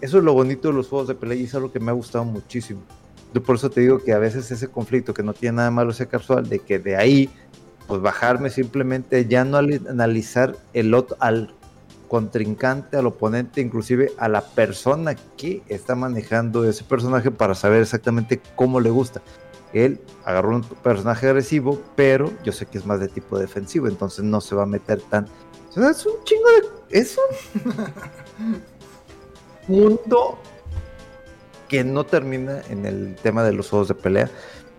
eso 0.01 0.18
es 0.18 0.24
lo 0.24 0.34
bonito 0.34 0.68
de 0.68 0.74
los 0.74 0.86
juegos 0.86 1.09
de 1.09 1.16
pelea 1.16 1.36
y 1.36 1.44
es 1.47 1.55
algo 1.56 1.72
que 1.72 1.80
me 1.80 1.90
ha 1.90 1.94
gustado 1.94 2.24
muchísimo. 2.24 2.80
Yo 3.34 3.42
por 3.42 3.56
eso 3.56 3.70
te 3.70 3.80
digo 3.80 3.98
que 3.98 4.12
a 4.12 4.18
veces 4.18 4.48
ese 4.52 4.68
conflicto, 4.68 5.14
que 5.14 5.24
no 5.24 5.34
tiene 5.34 5.56
nada 5.56 5.72
malo 5.72 5.90
ese 5.90 6.06
casual, 6.06 6.48
de 6.48 6.60
que 6.60 6.78
de 6.78 6.97
ahí, 6.97 7.28
pues 7.91 8.03
bajarme 8.03 8.51
simplemente, 8.51 9.27
ya 9.27 9.45
no 9.45 9.59
analizar 9.59 10.57
el 10.75 10.95
otro, 10.95 11.17
al 11.19 11.53
contrincante, 12.07 12.97
al 12.97 13.09
oponente, 13.09 13.61
inclusive 13.61 14.12
a 14.17 14.29
la 14.29 14.43
persona 14.43 15.17
que 15.37 15.65
está 15.67 15.97
manejando 15.97 16.65
ese 16.65 16.85
personaje 16.85 17.33
para 17.33 17.57
saber 17.57 17.83
exactamente 17.83 18.41
cómo 18.55 18.79
le 18.79 18.91
gusta. 18.91 19.23
Él 19.73 20.01
agarró 20.25 20.55
un 20.55 20.62
personaje 20.62 21.27
agresivo, 21.27 21.83
pero 21.97 22.33
yo 22.45 22.53
sé 22.53 22.67
que 22.67 22.79
es 22.79 22.87
más 22.87 23.01
de 23.01 23.09
tipo 23.09 23.41
defensivo, 23.41 23.89
entonces 23.89 24.25
no 24.25 24.41
se 24.41 24.55
va 24.55 24.62
a 24.62 24.67
meter 24.67 25.01
tan... 25.01 25.27
es 25.71 26.07
un 26.07 26.23
chingo 26.23 26.49
de... 26.89 27.01
Es 27.01 27.19
un 27.19 28.62
mundo 29.75 30.39
que 31.67 31.83
no 31.83 32.07
termina 32.07 32.62
en 32.69 32.87
el 32.87 33.17
tema 33.21 33.43
de 33.43 33.53
los 33.53 33.69
juegos 33.69 33.89
de 33.89 33.95
pelea. 33.95 34.31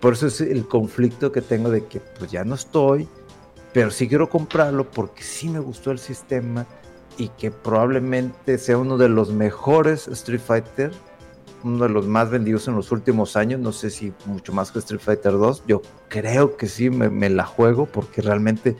Por 0.01 0.13
eso 0.13 0.27
es 0.27 0.41
el 0.41 0.67
conflicto 0.67 1.31
que 1.31 1.41
tengo 1.41 1.69
de 1.69 1.85
que 1.85 1.99
pues 1.99 2.31
ya 2.31 2.43
no 2.43 2.55
estoy, 2.55 3.07
pero 3.71 3.91
sí 3.91 4.07
quiero 4.07 4.29
comprarlo 4.29 4.89
porque 4.89 5.21
sí 5.21 5.47
me 5.47 5.59
gustó 5.59 5.91
el 5.91 5.99
sistema 5.99 6.65
y 7.17 7.29
que 7.29 7.51
probablemente 7.51 8.57
sea 8.57 8.77
uno 8.77 8.97
de 8.97 9.09
los 9.09 9.31
mejores 9.31 10.07
Street 10.07 10.41
Fighter, 10.41 10.91
uno 11.63 11.83
de 11.83 11.89
los 11.89 12.07
más 12.07 12.31
vendidos 12.31 12.67
en 12.67 12.75
los 12.75 12.91
últimos 12.91 13.37
años, 13.37 13.59
no 13.59 13.71
sé 13.71 13.91
si 13.91 14.11
mucho 14.25 14.51
más 14.53 14.71
que 14.71 14.79
Street 14.79 15.01
Fighter 15.01 15.33
2, 15.33 15.65
yo 15.67 15.83
creo 16.09 16.57
que 16.57 16.67
sí 16.67 16.89
me, 16.89 17.29
la 17.29 17.45
juego 17.45 17.85
porque 17.85 18.23
realmente 18.23 18.75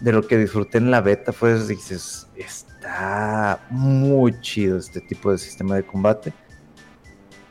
de 0.00 0.12
lo 0.12 0.26
que 0.26 0.38
disfruté 0.38 0.78
en 0.78 0.90
la 0.90 1.00
beta 1.00 1.32
fue, 1.32 1.54
dices, 1.66 2.26
está 2.34 3.64
muy 3.70 4.40
chido 4.40 4.78
este 4.78 5.00
tipo 5.00 5.30
de 5.30 5.38
sistema 5.38 5.76
de 5.76 5.86
combate 5.86 6.32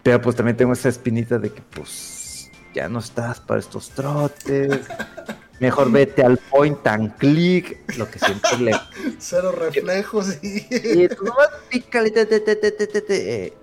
pero 0.08 0.22
pues 0.22 0.38
también 0.38 0.56
tengo 0.56 0.72
esa 0.72 0.88
espinita 0.88 1.38
de 1.38 1.52
que 1.52 1.62
pues 1.62 2.17
ya 2.78 2.88
no 2.88 3.00
estás 3.00 3.40
para 3.40 3.60
estos 3.60 3.90
trotes. 3.90 4.82
Mejor 5.60 5.92
vete 5.92 6.22
al 6.24 6.38
point 6.38 6.86
and 6.86 7.18
click, 7.18 7.98
lo 7.98 8.10
que 8.10 8.20
siempre 8.20 8.58
le. 8.60 8.72
Cero 9.18 9.52
reflejos 9.52 10.38
y. 10.44 10.68
y 10.70 11.08
tú 11.10 11.26
nomás 11.26 11.50
pícale, 11.72 12.14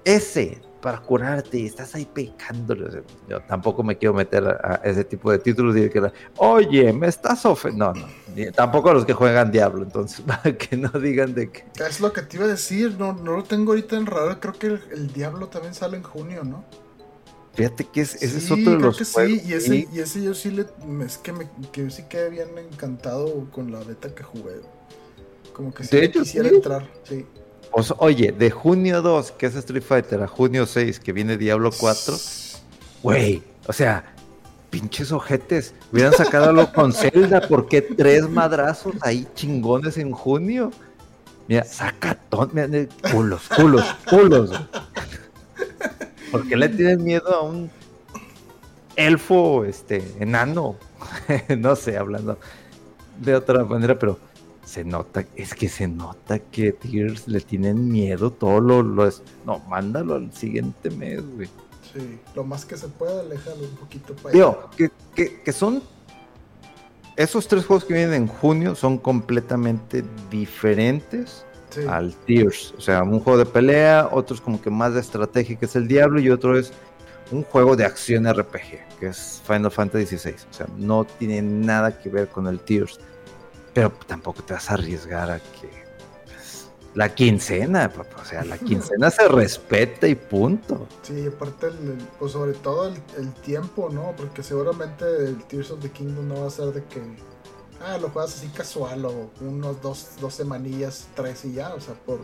ese, 0.05 0.61
para 0.81 0.99
curarte 0.99 1.59
y 1.59 1.67
estás 1.67 1.95
ahí 1.95 2.05
picándole. 2.05 3.05
Yo 3.29 3.41
tampoco 3.43 3.85
me 3.85 3.97
quiero 3.97 4.13
meter 4.13 4.45
a, 4.45 4.81
ese 4.83 5.05
tipo 5.05 5.31
de 5.31 5.39
títulos 5.39 5.77
y 5.77 5.89
que, 5.89 6.13
oye, 6.39 6.93
me 6.93 7.07
estás 7.07 7.47
ofendiendo. 7.47 7.95
No, 7.95 8.07
no, 8.37 8.53
tampoco 8.53 8.91
a 8.91 8.95
los 8.95 9.05
que 9.05 9.13
juegan 9.13 9.53
Diablo, 9.53 9.85
entonces, 9.85 10.21
para 10.27 10.59
que 10.59 10.77
no 10.77 10.89
digan 10.89 11.35
de 11.35 11.53
que. 11.53 11.65
Es 11.77 12.01
lo 12.01 12.13
que 12.13 12.23
te 12.23 12.37
iba 12.37 12.47
a 12.47 12.49
decir, 12.49 12.97
no, 12.99 13.13
no 13.13 13.37
lo 13.37 13.45
tengo 13.45 13.71
ahorita 13.71 13.97
en 13.97 14.07
raro. 14.07 14.41
Creo 14.41 14.55
que 14.55 14.67
el, 14.67 15.13
Diablo 15.13 15.47
también 15.47 15.75
sale 15.75 15.97
en 15.97 16.03
junio, 16.03 16.43
¿no? 16.43 16.65
Fíjate 17.55 17.85
que 17.85 18.01
ese 18.01 18.25
es 18.25 18.51
otro 18.51 18.73
de 18.73 18.79
los 18.79 18.99
que 18.99 19.05
Sí, 19.05 19.43
y 19.47 19.53
ese, 19.53 19.89
y 19.93 20.01
ese 20.01 20.23
yo 20.23 20.35
sí 20.35 20.51
le. 20.51 20.67
Es 21.05 21.19
que, 21.19 21.33
me, 21.33 21.49
que 21.71 21.89
sí 21.91 22.05
quedé 22.09 22.29
bien 22.31 22.49
encantado 22.59 23.49
con 23.53 23.71
la 23.71 23.79
beta 23.81 24.13
que 24.13 24.25
jugué. 24.25 24.61
Como 25.53 25.73
que 25.73 25.85
sí 25.85 26.11
quisiera 26.11 26.49
entrar, 26.49 26.91
sí. 27.05 27.25
Pues, 27.71 27.93
oye, 27.99 28.33
de 28.33 28.51
junio 28.51 29.03
2, 29.03 29.33
que 29.33 29.47
es 29.47 29.55
Street 29.55 29.83
Fighter, 29.83 30.23
a 30.23 30.29
junio 30.29 30.67
6, 30.67 31.01
que 31.01 31.13
viene 31.13 31.37
Diablo 31.37 31.71
4, 31.77 32.17
güey, 33.03 33.43
o 33.67 33.73
sea, 33.73 34.15
pinches 34.71 35.11
ojetes, 35.11 35.75
hubieran 35.93 36.13
sacado 36.13 36.51
algo 36.51 36.73
con 36.73 36.93
Zelda, 36.93 37.41
¿por 37.41 37.69
qué 37.69 37.83
tres 37.83 38.29
madrazos 38.29 38.95
ahí 39.01 39.27
chingones 39.35 39.97
en 39.97 40.13
junio? 40.13 40.71
Mira, 41.49 41.65
sacatón, 41.65 42.51
mira, 42.53 42.69
culos, 43.13 43.43
culos, 43.57 43.85
culos. 44.09 44.51
¿Por 46.35 46.49
qué 46.49 46.57
le 46.57 46.69
tienen 46.69 47.05
miedo 47.05 47.33
a 47.33 47.43
un 47.43 47.71
elfo, 48.97 49.65
este, 49.65 50.03
enano? 50.19 50.75
no 51.59 51.77
sé, 51.77 51.97
hablando 51.97 52.41
de 53.21 53.37
otra 53.37 53.65
manera, 53.65 53.97
pero 53.97 54.19
se 54.65 54.83
nota, 54.85 55.25
es 55.37 55.55
que 55.55 55.69
se 55.69 55.87
nota 55.87 56.41
que 56.41 56.73
Tears 56.73 57.29
le 57.29 57.41
tienen 57.41 57.89
miedo, 57.89 58.33
todo 58.33 58.61
lo, 58.61 58.83
lo 58.83 59.07
es. 59.07 59.23
No, 59.47 59.61
mándalo 59.69 60.17
al 60.17 60.33
siguiente 60.33 60.91
mes, 60.91 61.23
güey. 61.37 61.49
Sí, 61.93 62.19
lo 62.35 62.43
más 62.43 62.65
que 62.65 62.77
se 62.77 62.89
pueda, 62.89 63.21
aléjalo 63.21 63.63
un 63.63 63.77
poquito 63.77 64.17
para 64.17 64.33
Digo, 64.33 64.71
que, 64.77 64.91
que, 65.15 65.41
que, 65.41 65.53
son. 65.53 65.85
Esos 67.15 67.47
tres 67.47 67.65
juegos 67.65 67.85
que 67.85 67.95
vienen 67.95 68.15
en 68.15 68.27
junio 68.27 68.75
son 68.75 68.99
completamente 68.99 70.03
diferentes 70.33 71.45
al 71.89 72.15
Tears. 72.27 72.75
O 72.77 72.81
sea, 72.81 73.03
un 73.03 73.21
juego 73.21 73.39
de 73.39 73.47
pelea, 73.47 74.09
otro 74.11 74.35
es 74.35 74.41
como 74.41 74.61
que 74.61 74.71
más 74.71 74.95
de 74.95 75.01
estrategia, 75.01 75.57
que 75.57 75.67
es 75.67 75.77
el 75.77 75.89
Diablo, 75.89 76.21
y 76.21 76.31
otro 76.31 76.59
es 76.59 76.73
un 77.31 77.43
juego 77.43 77.77
de 77.77 77.85
acción 77.85 78.31
RPG, 78.31 78.99
que 79.01 79.07
es 79.09 79.43
Final 79.47 79.71
Fantasy 79.71 80.19
XVI. 80.19 80.35
O 80.51 80.55
sea, 80.55 80.67
no 80.77 81.05
tiene 81.05 81.43
nada 81.43 81.99
que 81.99 82.09
ver 82.09 82.29
con 82.29 82.47
el 82.47 82.61
Tears. 82.61 82.99
Pero 83.73 83.93
tampoco 84.07 84.43
te 84.43 84.55
vas 84.55 84.71
a 84.71 84.75
arriesgar 84.75 85.31
a 85.31 85.39
que 85.39 85.69
pues, 86.27 86.69
la 86.95 87.13
quincena, 87.13 87.91
o 88.21 88.25
sea, 88.25 88.45
la 88.45 88.57
quincena 88.59 89.11
se 89.11 89.27
respeta 89.27 90.07
y 90.07 90.15
punto. 90.15 90.87
Sí, 91.03 91.27
aparte, 91.27 91.71
pues 92.19 92.33
sobre 92.33 92.53
todo 92.53 92.89
el, 92.89 93.33
tiempo, 93.43 93.91
¿no? 93.91 94.15
Porque 94.17 94.43
seguramente 94.43 95.05
el 95.05 95.43
Tears 95.45 95.73
of 95.73 95.81
the 95.81 95.91
Kingdom 95.91 96.29
no 96.29 96.43
va 96.43 96.47
a 96.47 96.51
ser 96.51 96.67
de 96.67 96.85
que, 96.85 97.03
ah, 97.85 97.99
lo 97.99 98.09
juegas 98.09 98.35
así 98.35 98.49
casual 98.49 99.05
o 99.05 99.31
unos 99.41 99.81
dos, 99.83 100.11
dos 100.21 100.35
semanillas, 100.35 101.09
tres 101.15 101.45
y 101.45 101.53
ya, 101.55 101.75
o 101.75 101.81
sea, 101.81 101.95
por, 101.95 102.21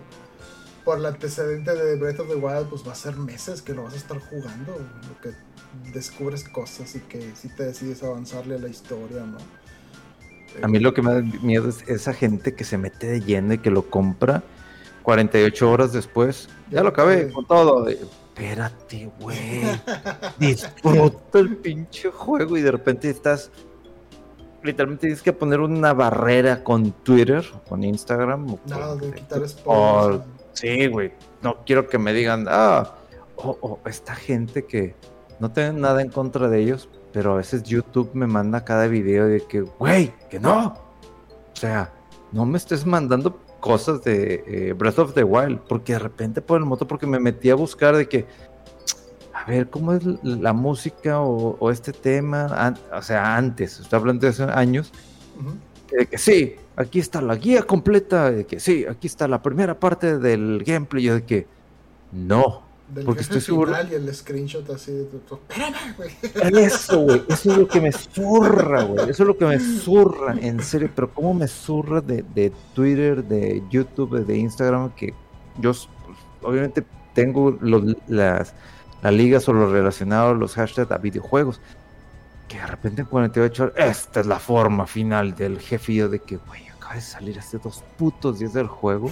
por 0.84 0.98
el 0.98 1.06
antecedente 1.06 1.74
de 1.74 1.96
Breath 1.96 2.20
of 2.20 2.28
the 2.28 2.36
Wild, 2.36 2.68
pues 2.68 2.86
va 2.86 2.92
a 2.92 2.96
ser 2.96 3.16
meses 3.16 3.62
que 3.62 3.74
lo 3.74 3.84
vas 3.84 3.94
a 3.94 3.96
estar 3.96 4.18
jugando, 4.18 4.76
lo 4.76 5.20
que 5.20 5.34
descubres 5.92 6.44
cosas 6.48 6.94
y 6.96 7.00
que 7.00 7.34
si 7.36 7.48
te 7.48 7.64
decides 7.64 8.02
avanzarle 8.02 8.56
a 8.56 8.58
la 8.58 8.68
historia, 8.68 9.24
¿no? 9.24 9.38
A 10.62 10.68
mí 10.68 10.80
lo 10.80 10.92
que 10.92 11.02
me 11.02 11.14
da 11.14 11.20
miedo 11.42 11.68
es 11.68 11.84
esa 11.86 12.12
gente 12.12 12.54
que 12.54 12.64
se 12.64 12.76
mete 12.76 13.06
de 13.06 13.20
lleno 13.20 13.54
y 13.54 13.58
que 13.58 13.70
lo 13.70 13.88
compra 13.88 14.42
48 15.02 15.70
horas 15.70 15.92
después. 15.92 16.48
Ya 16.70 16.82
lo 16.82 16.88
acabé 16.88 17.30
con 17.32 17.46
todo. 17.46 17.88
Espérate, 17.88 19.10
güey. 19.20 19.62
Disfruta 20.38 21.38
el 21.38 21.56
pinche 21.56 22.10
juego 22.10 22.56
y 22.56 22.62
de 22.62 22.72
repente 22.72 23.10
estás. 23.10 23.50
Literalmente 24.62 25.02
tienes 25.02 25.22
que 25.22 25.32
poner 25.32 25.60
una 25.60 25.92
barrera 25.92 26.62
con 26.62 26.92
Twitter, 26.92 27.44
con 27.68 27.82
Instagram. 27.82 28.58
No, 28.66 28.96
de 28.96 29.12
quitar 29.12 29.48
spoilers. 29.48 30.22
sí, 30.52 30.86
güey. 30.86 31.12
No 31.42 31.64
quiero 31.64 31.88
que 31.88 31.98
me 31.98 32.12
digan, 32.12 32.46
ah, 32.48 32.94
o 33.36 33.50
oh, 33.50 33.58
oh, 33.62 33.88
esta 33.88 34.14
gente 34.14 34.66
que 34.66 34.94
no 35.38 35.50
tengo 35.50 35.78
nada 35.78 36.02
en 36.02 36.10
contra 36.10 36.48
de 36.48 36.60
ellos, 36.60 36.88
pero 37.12 37.32
a 37.32 37.36
veces 37.36 37.62
YouTube 37.62 38.10
me 38.12 38.26
manda 38.26 38.64
cada 38.64 38.86
video 38.86 39.26
de 39.26 39.40
que, 39.40 39.62
güey, 39.62 40.12
que 40.28 40.38
no. 40.38 40.74
O 41.52 41.56
sea, 41.56 41.92
no 42.32 42.44
me 42.44 42.58
estés 42.58 42.84
mandando 42.84 43.40
cosas 43.60 44.02
de 44.02 44.44
eh, 44.46 44.72
Breath 44.72 44.98
of 44.98 45.14
the 45.14 45.24
Wild, 45.24 45.60
porque 45.68 45.94
de 45.94 45.98
repente 45.98 46.42
por 46.42 46.58
el 46.58 46.64
moto, 46.64 46.86
porque 46.86 47.06
me 47.06 47.20
metí 47.20 47.50
a 47.50 47.54
buscar 47.54 47.96
de 47.96 48.08
que, 48.08 48.26
a 49.44 49.50
ver, 49.50 49.70
¿cómo 49.70 49.92
es 49.94 50.04
la 50.22 50.52
música 50.52 51.20
o, 51.20 51.70
este 51.70 51.92
tema? 51.92 52.74
o 52.92 53.02
sea, 53.02 53.36
antes, 53.36 53.80
estoy 53.80 53.98
hablando 53.98 54.22
de 54.22 54.28
hace 54.28 54.42
años, 54.44 54.92
de 55.90 56.06
que 56.06 56.18
sí, 56.18 56.56
aquí 56.76 56.98
está 56.98 57.20
la 57.20 57.36
guía 57.36 57.62
completa, 57.62 58.30
de 58.30 58.44
que 58.44 58.60
sí, 58.60 58.84
aquí 58.86 59.06
está 59.06 59.26
la 59.28 59.42
primera 59.42 59.78
parte 59.78 60.18
del 60.18 60.62
gameplay, 60.64 61.04
yo 61.04 61.14
de 61.14 61.24
que 61.24 61.46
no, 62.12 62.62
porque 63.04 63.22
estoy 63.22 63.40
seguro. 63.40 63.72
Y 63.90 63.94
el 63.94 64.12
screenshot 64.14 64.68
así 64.70 64.92
de 64.92 65.04
Espérame, 65.04 65.94
güey. 65.96 66.64
Eso, 66.64 67.00
güey. 67.00 67.22
Eso 67.28 67.52
es 67.52 67.58
lo 67.58 67.68
que 67.68 67.80
me 67.80 67.92
zurra, 67.92 68.82
güey. 68.82 69.10
Eso 69.10 69.22
es 69.22 69.26
lo 69.26 69.36
que 69.36 69.44
me 69.44 69.60
zurra, 69.60 70.34
en 70.40 70.60
serio. 70.62 70.90
Pero 70.94 71.12
cómo 71.12 71.34
me 71.34 71.46
zurra 71.46 72.00
de, 72.00 72.24
de 72.34 72.52
Twitter, 72.74 73.22
de 73.24 73.62
YouTube, 73.70 74.24
de 74.24 74.36
Instagram, 74.36 74.90
que 74.94 75.14
yo 75.60 75.70
pues, 75.70 75.88
obviamente 76.42 76.84
tengo 77.14 77.56
los, 77.60 77.96
las, 78.08 78.54
las 79.02 79.12
ligas 79.12 79.48
o 79.48 79.52
los 79.52 79.70
relacionados, 79.70 80.36
los 80.36 80.54
hashtags 80.54 80.90
a 80.90 80.98
videojuegos. 80.98 81.60
Que 82.48 82.58
de 82.58 82.66
repente 82.66 83.02
en 83.02 83.06
48 83.06 83.62
horas, 83.62 83.74
esta 83.76 84.20
es 84.20 84.26
la 84.26 84.38
forma 84.38 84.86
final 84.86 85.34
del 85.34 85.60
jefe 85.60 86.08
de 86.08 86.18
que, 86.18 86.36
güey, 86.36 86.68
acaba 86.68 86.94
de 86.94 87.00
salir 87.00 87.38
hace 87.38 87.58
dos 87.58 87.84
putos 87.96 88.38
días 88.40 88.52
del 88.52 88.66
juego 88.66 89.10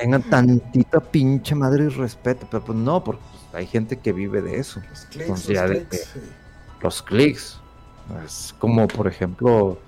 tengan 0.00 0.22
tantita 0.22 1.00
pinche 1.00 1.54
madre 1.54 1.84
y 1.84 1.88
respeto, 1.88 2.46
pero 2.50 2.64
pues 2.64 2.78
no, 2.78 3.04
porque 3.04 3.22
hay 3.52 3.66
gente 3.66 3.98
que 3.98 4.12
vive 4.12 4.40
de 4.40 4.58
eso. 4.58 4.80
Los 4.88 5.04
clics, 5.06 6.14
los, 6.80 7.02
clics 7.02 7.60
Es 8.24 8.54
como, 8.58 8.88
por 8.88 9.06
ejemplo, 9.06 9.78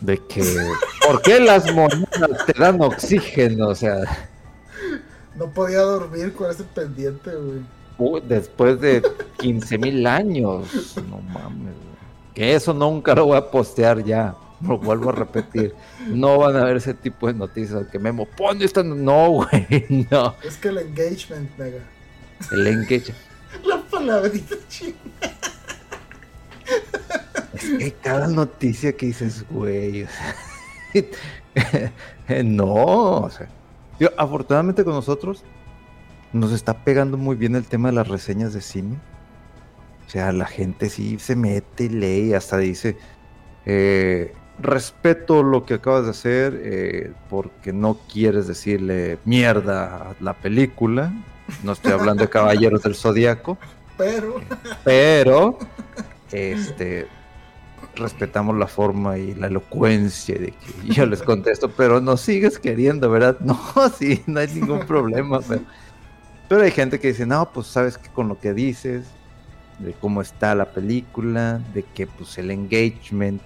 de 0.00 0.18
que, 0.26 0.44
¿por 1.06 1.20
qué 1.22 1.40
las 1.40 1.72
monedas 1.74 2.46
te 2.46 2.52
dan 2.58 2.80
oxígeno? 2.80 3.68
O 3.68 3.74
sea, 3.74 3.96
no 5.34 5.50
podía 5.50 5.80
dormir 5.80 6.32
con 6.32 6.50
ese 6.50 6.64
pendiente, 6.64 7.34
güey. 7.34 7.79
Después 8.22 8.80
de 8.80 9.02
15 9.38 9.78
mil 9.78 10.06
años, 10.06 10.96
no 11.08 11.18
mames, 11.18 11.74
que 12.34 12.54
eso 12.54 12.72
nunca 12.72 13.14
lo 13.14 13.26
voy 13.26 13.36
a 13.36 13.50
postear 13.50 14.02
ya 14.04 14.34
lo 14.66 14.78
vuelvo 14.78 15.10
a 15.10 15.12
repetir, 15.12 15.74
no 16.06 16.38
van 16.38 16.56
a 16.56 16.64
ver 16.64 16.76
ese 16.76 16.94
tipo 16.94 17.26
de 17.26 17.34
noticias 17.34 17.86
que 17.88 17.98
Memo 17.98 18.26
pone 18.26 18.64
esta. 18.64 18.82
No, 18.82 19.30
güey, 19.30 20.06
no. 20.10 20.34
Es 20.42 20.56
que 20.56 20.68
el 20.68 20.78
engagement, 20.78 21.56
mega. 21.58 21.82
El 22.52 22.66
engagement. 22.66 23.18
La 23.64 23.82
palabrita 23.82 24.54
chingada. 24.68 25.38
Es 27.54 27.64
que 27.64 27.92
cada 28.02 28.28
noticia 28.28 28.92
que 28.96 29.06
dices, 29.06 29.44
güey. 29.50 30.06
no, 32.44 32.74
o 32.74 33.30
sea. 33.30 33.48
afortunadamente 34.16 34.84
con 34.84 34.94
nosotros 34.94 35.42
nos 36.32 36.52
está 36.52 36.84
pegando 36.84 37.16
muy 37.16 37.36
bien 37.36 37.56
el 37.56 37.64
tema 37.64 37.88
de 37.88 37.94
las 37.94 38.08
reseñas 38.08 38.52
de 38.52 38.60
cine. 38.60 38.98
O 40.06 40.10
sea, 40.10 40.32
la 40.32 40.46
gente 40.46 40.88
sí 40.88 41.18
se 41.18 41.36
mete 41.36 41.84
y 41.84 41.88
lee, 41.88 42.34
hasta 42.34 42.58
dice, 42.58 42.96
eh, 43.64 44.32
respeto 44.60 45.42
lo 45.42 45.64
que 45.64 45.74
acabas 45.74 46.04
de 46.04 46.10
hacer 46.10 46.60
eh, 46.62 47.12
porque 47.28 47.72
no 47.72 47.98
quieres 48.12 48.46
decirle 48.46 49.18
mierda 49.24 50.10
a 50.10 50.14
la 50.20 50.34
película. 50.34 51.12
No 51.62 51.72
estoy 51.72 51.92
hablando 51.92 52.24
de 52.24 52.30
Caballeros 52.30 52.82
del 52.82 52.94
Zodíaco. 52.94 53.58
Pero. 53.96 54.40
Pero. 54.84 55.58
Este. 56.32 57.06
Respetamos 57.96 58.56
la 58.56 58.66
forma 58.66 59.18
y 59.18 59.34
la 59.34 59.48
elocuencia 59.48 60.36
de 60.38 60.52
que 60.52 60.94
yo 60.94 61.06
les 61.06 61.22
contesto, 61.22 61.70
pero 61.70 62.00
no 62.00 62.16
sigues 62.16 62.58
queriendo, 62.58 63.10
¿verdad? 63.10 63.36
No, 63.44 63.58
sí, 63.98 64.22
no 64.26 64.40
hay 64.40 64.46
ningún 64.48 64.86
problema. 64.86 65.40
Pero, 65.46 65.62
pero 66.50 66.62
hay 66.62 66.72
gente 66.72 66.98
que 66.98 67.06
dice, 67.06 67.26
no, 67.26 67.48
pues 67.52 67.68
sabes 67.68 67.96
que 67.96 68.08
con 68.08 68.26
lo 68.26 68.40
que 68.40 68.52
dices, 68.52 69.04
de 69.78 69.92
cómo 69.92 70.20
está 70.20 70.52
la 70.56 70.64
película, 70.72 71.60
de 71.72 71.84
que 71.84 72.08
pues 72.08 72.38
el 72.38 72.50
engagement 72.50 73.40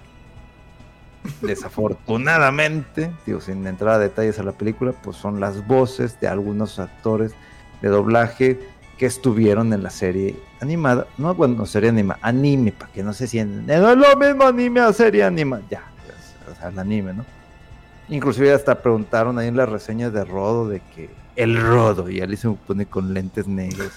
desafortunadamente, 1.41 3.11
digo, 3.27 3.41
sin 3.41 3.67
entrar 3.67 3.93
a 3.93 3.99
detalles 3.99 4.39
a 4.39 4.43
la 4.43 4.53
película, 4.53 4.91
pues 4.91 5.17
son 5.17 5.39
las 5.39 5.67
voces 5.67 6.19
de 6.19 6.27
algunos 6.27 6.79
actores 6.79 7.35
de 7.83 7.89
doblaje 7.89 8.59
que 8.97 9.05
estuvieron 9.05 9.71
en 9.71 9.83
la 9.83 9.91
serie 9.91 10.35
animada. 10.59 11.05
No, 11.19 11.35
bueno, 11.35 11.63
serie 11.67 11.89
animada, 11.89 12.17
anime, 12.23 12.71
para 12.71 12.91
que 12.91 13.03
no 13.03 13.13
se 13.13 13.27
sienten. 13.27 13.67
No 13.67 13.91
es 13.91 13.97
lo 13.97 14.15
mismo 14.15 14.45
anime 14.45 14.79
a 14.79 14.91
serie 14.91 15.23
animada. 15.23 15.61
Ya, 15.69 15.83
pues, 16.07 16.57
o 16.57 16.59
sea, 16.59 16.69
el 16.69 16.79
anime, 16.79 17.13
¿no? 17.13 17.23
Inclusive 18.09 18.51
hasta 18.51 18.81
preguntaron 18.81 19.37
ahí 19.37 19.47
en 19.47 19.57
la 19.57 19.67
reseña 19.67 20.09
de 20.09 20.25
Rodo 20.25 20.67
de 20.67 20.81
que 20.95 21.23
el 21.35 21.61
Rodo, 21.61 22.09
y 22.09 22.19
él 22.19 22.37
se 22.37 22.49
pone 22.49 22.85
con 22.85 23.13
lentes 23.13 23.47
negros. 23.47 23.91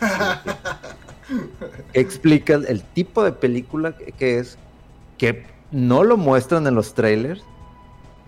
explica 1.93 2.55
el 2.55 2.83
tipo 2.83 3.23
de 3.23 3.33
película 3.33 3.95
que, 3.97 4.39
es, 4.39 4.59
que 5.17 5.47
no 5.71 6.05
lo 6.05 6.17
muestran 6.17 6.67
en 6.67 6.75
los 6.75 6.95
trailers, 6.95 7.43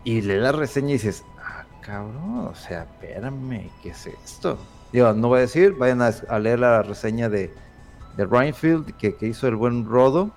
y 0.04 0.22
le 0.22 0.38
la 0.38 0.52
reseña 0.52 0.90
y 0.90 0.92
dices, 0.94 1.24
ah, 1.38 1.64
cabrón, 1.82 2.48
o 2.48 2.54
sea, 2.54 2.82
espérame, 2.82 3.70
¿qué 3.82 3.90
es 3.90 4.06
esto? 4.06 4.58
Digo, 4.92 5.12
no 5.12 5.28
voy 5.28 5.38
a 5.38 5.42
decir, 5.42 5.72
vayan 5.72 6.02
a, 6.02 6.38
leer 6.38 6.60
la 6.60 6.82
reseña 6.82 7.28
de, 7.28 7.52
de 8.16 8.92
que 8.92 9.26
hizo 9.26 9.46
el 9.46 9.56
buen 9.56 9.86
Rodo 9.86 10.30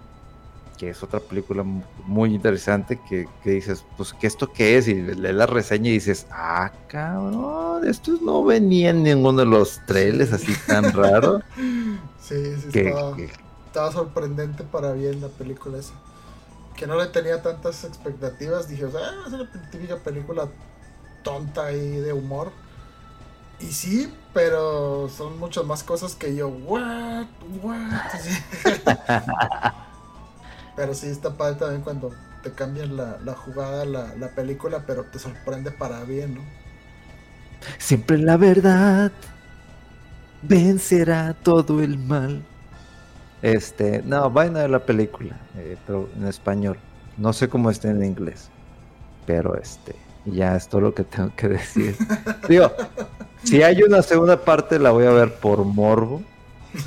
que 0.77 0.89
es 0.89 1.03
otra 1.03 1.19
película 1.19 1.63
muy 1.63 2.33
interesante 2.33 2.99
que, 3.07 3.27
dices, 3.43 3.85
pues, 3.97 4.13
¿qué 4.13 4.27
esto 4.27 4.51
qué 4.51 4.77
es? 4.77 4.87
Y 4.87 4.95
lees 4.95 5.35
la 5.35 5.45
reseña 5.45 5.89
y 5.89 5.93
dices, 5.93 6.27
ah, 6.31 6.71
cabrón, 6.87 7.87
esto 7.87 8.13
no 8.21 8.43
venía 8.43 8.89
en 8.89 9.03
ninguno 9.03 9.39
de 9.39 9.45
los 9.45 9.79
trailers 9.85 10.33
así 10.33 10.53
tan 10.67 10.91
raro. 10.93 11.41
sí, 12.21 12.55
sí, 12.71 12.85
estaba, 13.65 13.91
sorprendente 13.91 14.63
para 14.63 14.93
bien 14.93 15.21
la 15.21 15.29
película 15.29 15.77
esa. 15.77 15.93
Que 16.75 16.87
no 16.87 16.97
le 16.97 17.07
tenía 17.07 17.41
tantas 17.41 17.83
expectativas, 17.83 18.67
dije, 18.67 18.85
o 18.85 18.91
sea, 18.91 19.01
ah, 19.01 19.23
es 19.27 19.33
una 19.33 19.51
típica 19.71 19.97
película 19.97 20.47
tonta 21.23 21.71
y 21.71 21.97
de 21.97 22.13
humor. 22.13 22.51
Y 23.59 23.67
sí, 23.67 24.11
pero 24.33 25.07
son 25.09 25.39
muchas 25.39 25.63
más 25.65 25.83
cosas 25.83 26.15
que 26.15 26.35
yo, 26.35 26.47
what, 26.49 27.27
what. 27.61 27.77
Pero 30.75 30.93
sí 30.93 31.07
está 31.07 31.31
padre 31.31 31.55
también 31.55 31.81
cuando 31.81 32.11
te 32.41 32.51
cambian 32.51 32.97
la, 32.97 33.33
jugada, 33.35 33.85
la, 33.85 34.27
película, 34.29 34.83
pero 34.85 35.03
te 35.05 35.19
sorprende 35.19 35.71
para 35.71 36.03
bien, 36.03 36.35
¿no? 36.35 36.41
Siempre 37.77 38.17
la 38.17 38.37
verdad 38.37 39.11
vencerá 40.41 41.33
todo 41.33 41.81
el 41.81 41.97
mal. 41.97 42.43
Este, 43.41 44.01
no, 44.03 44.29
vayan 44.29 44.57
a 44.57 44.61
ver 44.61 44.69
la 44.69 44.85
película, 44.85 45.37
eh, 45.57 45.77
pero 45.85 46.09
en 46.15 46.27
español. 46.27 46.77
No 47.17 47.31
sé 47.31 47.47
cómo 47.47 47.69
está 47.69 47.89
en 47.89 48.03
inglés, 48.03 48.49
pero 49.25 49.55
este, 49.55 49.95
ya 50.25 50.55
es 50.55 50.67
todo 50.67 50.81
lo 50.81 50.93
que 50.93 51.03
tengo 51.03 51.33
que 51.35 51.47
decir. 51.49 51.95
Digo, 52.49 52.71
si 53.43 53.61
hay 53.61 53.83
una 53.83 54.01
segunda 54.01 54.43
parte, 54.43 54.79
la 54.79 54.91
voy 54.91 55.05
a 55.05 55.11
ver 55.11 55.35
por 55.35 55.63
morbo 55.63 56.23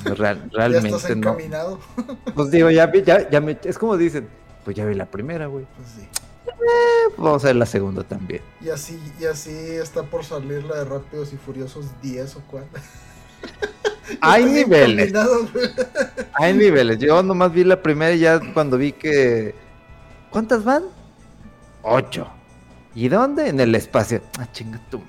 realmente 0.04 0.52
¿Ya 0.90 0.96
estás 0.96 1.10
encaminado? 1.10 1.80
Pues 2.34 2.50
digo, 2.50 2.70
ya, 2.70 2.92
ya, 2.92 3.28
ya 3.30 3.40
me, 3.40 3.58
es 3.64 3.78
como 3.78 3.96
dicen, 3.96 4.28
pues 4.64 4.76
ya 4.76 4.84
vi 4.84 4.94
la 4.94 5.06
primera, 5.06 5.46
güey. 5.46 5.66
Pues 5.76 5.88
sí. 5.88 6.08
Eh, 6.46 7.14
vamos 7.16 7.44
a 7.44 7.48
ver 7.48 7.56
la 7.56 7.66
segunda 7.66 8.02
también. 8.02 8.42
Y 8.60 8.70
así, 8.70 9.00
y 9.20 9.24
así 9.24 9.50
está 9.50 10.02
por 10.02 10.24
salir 10.24 10.64
la 10.64 10.76
de 10.76 10.84
Rápidos 10.84 11.32
y 11.32 11.36
Furiosos 11.36 11.86
10 12.02 12.36
o 12.36 12.42
4. 12.50 12.68
Hay 14.20 14.44
niveles. 14.44 15.12
Hay 16.34 16.54
niveles. 16.54 16.98
Yo 16.98 17.22
nomás 17.22 17.52
vi 17.52 17.64
la 17.64 17.82
primera 17.82 18.12
y 18.12 18.20
ya 18.20 18.40
cuando 18.52 18.78
vi 18.78 18.92
que. 18.92 19.54
¿Cuántas 20.30 20.64
van? 20.64 20.84
Ocho. 21.82 22.28
¿Y 22.94 23.08
dónde? 23.08 23.48
En 23.48 23.60
el 23.60 23.74
espacio. 23.74 24.22
Ah, 24.38 24.46
chinga 24.52 24.80
tú. 24.90 25.02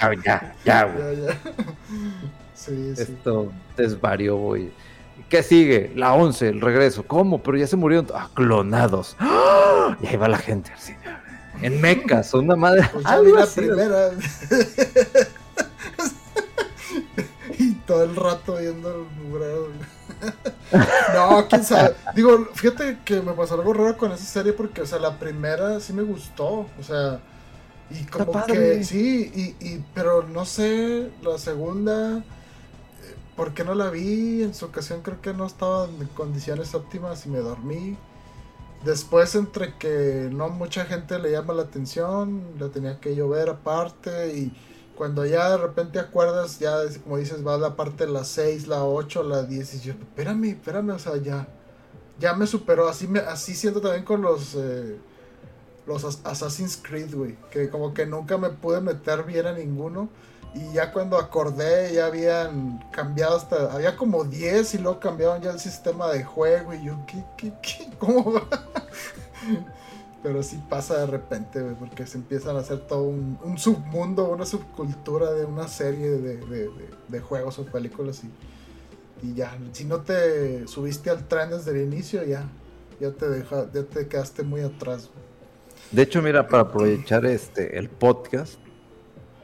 ya, 0.00 0.12
ya, 0.24 0.56
ya, 0.64 0.84
güey. 0.84 1.16
Ya, 1.16 1.32
ya. 1.32 1.40
Esto 2.96 3.52
desvarió, 3.76 4.36
güey. 4.36 4.70
¿Qué 5.28 5.42
sigue? 5.42 5.92
La 5.94 6.14
11, 6.14 6.48
el 6.48 6.60
regreso. 6.60 7.04
¿Cómo? 7.06 7.42
Pero 7.42 7.58
ya 7.58 7.66
se 7.66 7.76
murieron. 7.76 8.06
Ah, 8.14 8.30
clonados. 8.34 9.16
¡Ah! 9.18 9.96
Y 10.00 10.06
ahí 10.06 10.16
va 10.16 10.28
la 10.28 10.38
gente 10.38 10.72
al 10.72 10.78
cine. 10.78 10.98
En 11.60 11.80
mecas, 11.80 12.32
una 12.34 12.56
madre. 12.56 12.88
Pues 12.92 13.04
ya 13.04 13.20
vi 13.20 13.32
la 13.32 13.46
primera. 13.46 14.10
y 17.58 17.72
todo 17.86 18.04
el 18.04 18.16
rato 18.16 18.56
viendo 18.56 18.90
el 18.90 19.06
no, 21.14 21.46
quién 21.48 21.64
sabe. 21.64 21.94
Digo, 22.14 22.48
fíjate 22.54 22.98
que 23.04 23.20
me 23.20 23.32
pasó 23.32 23.54
algo 23.54 23.72
raro 23.72 23.96
con 23.96 24.12
esa 24.12 24.24
serie 24.24 24.52
porque, 24.52 24.82
o 24.82 24.86
sea, 24.86 24.98
la 24.98 25.18
primera 25.18 25.80
sí 25.80 25.92
me 25.92 26.02
gustó. 26.02 26.66
O 26.78 26.82
sea, 26.82 27.20
y 27.90 28.04
como 28.04 28.44
que 28.44 28.84
sí, 28.84 29.56
y, 29.60 29.66
y, 29.66 29.84
pero 29.94 30.22
no 30.22 30.44
sé, 30.44 31.10
la 31.22 31.38
segunda 31.38 32.22
¿Por 33.38 33.54
qué 33.54 33.62
no 33.62 33.76
la 33.76 33.88
vi? 33.88 34.42
En 34.42 34.52
su 34.52 34.64
ocasión 34.64 35.00
creo 35.00 35.22
que 35.22 35.32
no 35.32 35.46
estaba 35.46 35.84
en 35.84 36.08
condiciones 36.08 36.74
óptimas 36.74 37.24
y 37.24 37.28
me 37.28 37.38
dormí. 37.38 37.96
Después 38.84 39.36
entre 39.36 39.76
que 39.78 40.28
no 40.32 40.48
mucha 40.48 40.86
gente 40.86 41.20
le 41.20 41.30
llama 41.30 41.54
la 41.54 41.62
atención, 41.62 42.42
la 42.58 42.70
tenía 42.70 42.98
que 42.98 43.14
llover 43.14 43.48
aparte 43.48 44.34
y 44.34 44.52
cuando 44.96 45.24
ya 45.24 45.50
de 45.50 45.56
repente 45.56 46.00
acuerdas, 46.00 46.58
ya 46.58 46.78
como 47.04 47.18
dices, 47.18 47.46
va 47.46 47.56
la 47.58 47.76
parte 47.76 48.08
la 48.08 48.24
6, 48.24 48.66
la 48.66 48.82
8, 48.82 49.22
la 49.22 49.44
10 49.44 49.74
y 49.74 49.80
yo, 49.82 49.92
espérame, 49.92 50.46
espérame, 50.46 50.90
o 50.90 50.98
sea, 50.98 51.16
ya, 51.18 51.46
ya 52.18 52.34
me 52.34 52.44
superó. 52.48 52.88
Así, 52.88 53.06
me, 53.06 53.20
así 53.20 53.54
siento 53.54 53.80
también 53.80 54.04
con 54.04 54.20
los, 54.20 54.56
eh, 54.56 54.96
los 55.86 56.02
Assassin's 56.24 56.76
Creed, 56.76 57.14
güey, 57.14 57.36
que 57.52 57.70
como 57.70 57.94
que 57.94 58.04
nunca 58.04 58.36
me 58.36 58.50
pude 58.50 58.80
meter 58.80 59.22
bien 59.22 59.46
a 59.46 59.52
ninguno. 59.52 60.08
Y 60.54 60.72
ya 60.72 60.92
cuando 60.92 61.18
acordé, 61.18 61.92
ya 61.94 62.06
habían 62.06 62.78
cambiado 62.90 63.36
hasta. 63.36 63.72
Había 63.72 63.96
como 63.96 64.24
10 64.24 64.74
y 64.74 64.78
luego 64.78 64.98
cambiaron 64.98 65.42
ya 65.42 65.50
el 65.50 65.60
sistema 65.60 66.10
de 66.10 66.24
juego. 66.24 66.74
Y 66.74 66.84
yo, 66.84 66.98
¿qué, 67.06 67.22
qué, 67.36 67.52
qué? 67.62 67.90
¿Cómo 67.98 68.32
va? 68.32 68.48
Pero 70.22 70.42
sí 70.42 70.60
pasa 70.68 70.98
de 70.98 71.06
repente, 71.06 71.60
porque 71.78 72.04
se 72.06 72.18
empiezan 72.18 72.56
a 72.56 72.60
hacer 72.60 72.80
todo 72.80 73.04
un, 73.04 73.56
submundo, 73.56 74.28
una 74.30 74.44
subcultura 74.44 75.32
de 75.32 75.44
una 75.44 75.68
serie 75.68 76.10
de, 76.10 77.20
juegos 77.20 77.58
o 77.60 77.64
películas. 77.64 78.22
Y, 78.24 79.28
y, 79.28 79.34
ya, 79.34 79.56
si 79.72 79.84
no 79.84 80.00
te 80.00 80.66
subiste 80.66 81.10
al 81.10 81.28
tren 81.28 81.50
desde 81.50 81.70
el 81.70 81.92
inicio, 81.92 82.24
ya, 82.24 82.48
ya, 82.98 83.12
te, 83.12 83.28
deja, 83.28 83.70
ya 83.72 83.84
te 83.84 84.08
quedaste 84.08 84.42
muy 84.42 84.62
atrás. 84.62 85.08
De 85.92 86.02
hecho, 86.02 86.20
mira, 86.20 86.48
para 86.48 86.64
aprovechar 86.64 87.24
este 87.24 87.78
el 87.78 87.88
podcast, 87.88 88.58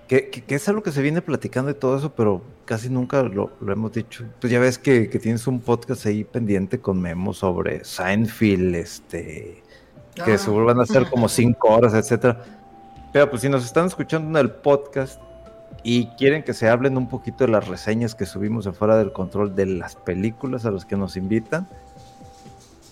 que, 0.09 0.45
es 0.47 0.69
algo 0.69 0.83
que 0.83 0.93
se 0.93 1.03
viene 1.03 1.23
platicando 1.23 1.71
y 1.71 1.75
todo 1.75 1.97
eso, 1.97 2.15
pero 2.15 2.43
casi 2.65 2.91
nunca 2.91 3.23
lo, 3.23 3.51
hemos 3.67 3.93
dicho. 3.93 4.25
Pues 4.41 4.53
ya 4.53 4.59
ves 4.59 4.79
que, 4.79 5.07
tienes 5.07 5.47
un 5.47 5.61
podcast 5.61 6.07
ahí 6.07 6.25
pendiente 6.25 6.79
con 6.81 7.01
Memo 7.01 7.33
sobre 7.33 7.85
Seinfeld, 7.85 8.75
este, 8.75 9.63
que 10.15 10.33
ah. 10.33 10.39
seguro 10.39 10.67
van 10.67 10.81
a 10.81 10.87
ser 10.87 11.09
como 11.09 11.29
cinco 11.29 11.69
horas, 11.69 11.95
etcétera. 11.95 12.43
Pero 13.13 13.31
pues 13.31 13.43
si 13.43 13.49
nos 13.49 13.65
están 13.65 13.87
escuchando 13.87 14.39
en 14.39 14.45
el 14.45 14.51
podcast 14.51 15.21
y 15.83 16.07
quieren 16.19 16.43
que 16.43 16.53
se 16.53 16.69
hablen 16.69 16.97
un 16.97 17.09
poquito 17.09 17.45
de 17.45 17.53
las 17.53 17.69
reseñas 17.69 18.15
que 18.15 18.27
subimos 18.27 18.67
en 18.67 18.75
fuera 18.75 18.97
del 18.97 19.13
control 19.13 19.55
de 19.55 19.67
las 19.67 19.97
películas 19.97 20.67
a 20.67 20.71
las 20.71 20.85
que 20.85 20.97
nos 20.97 21.17
invitan, 21.17 21.69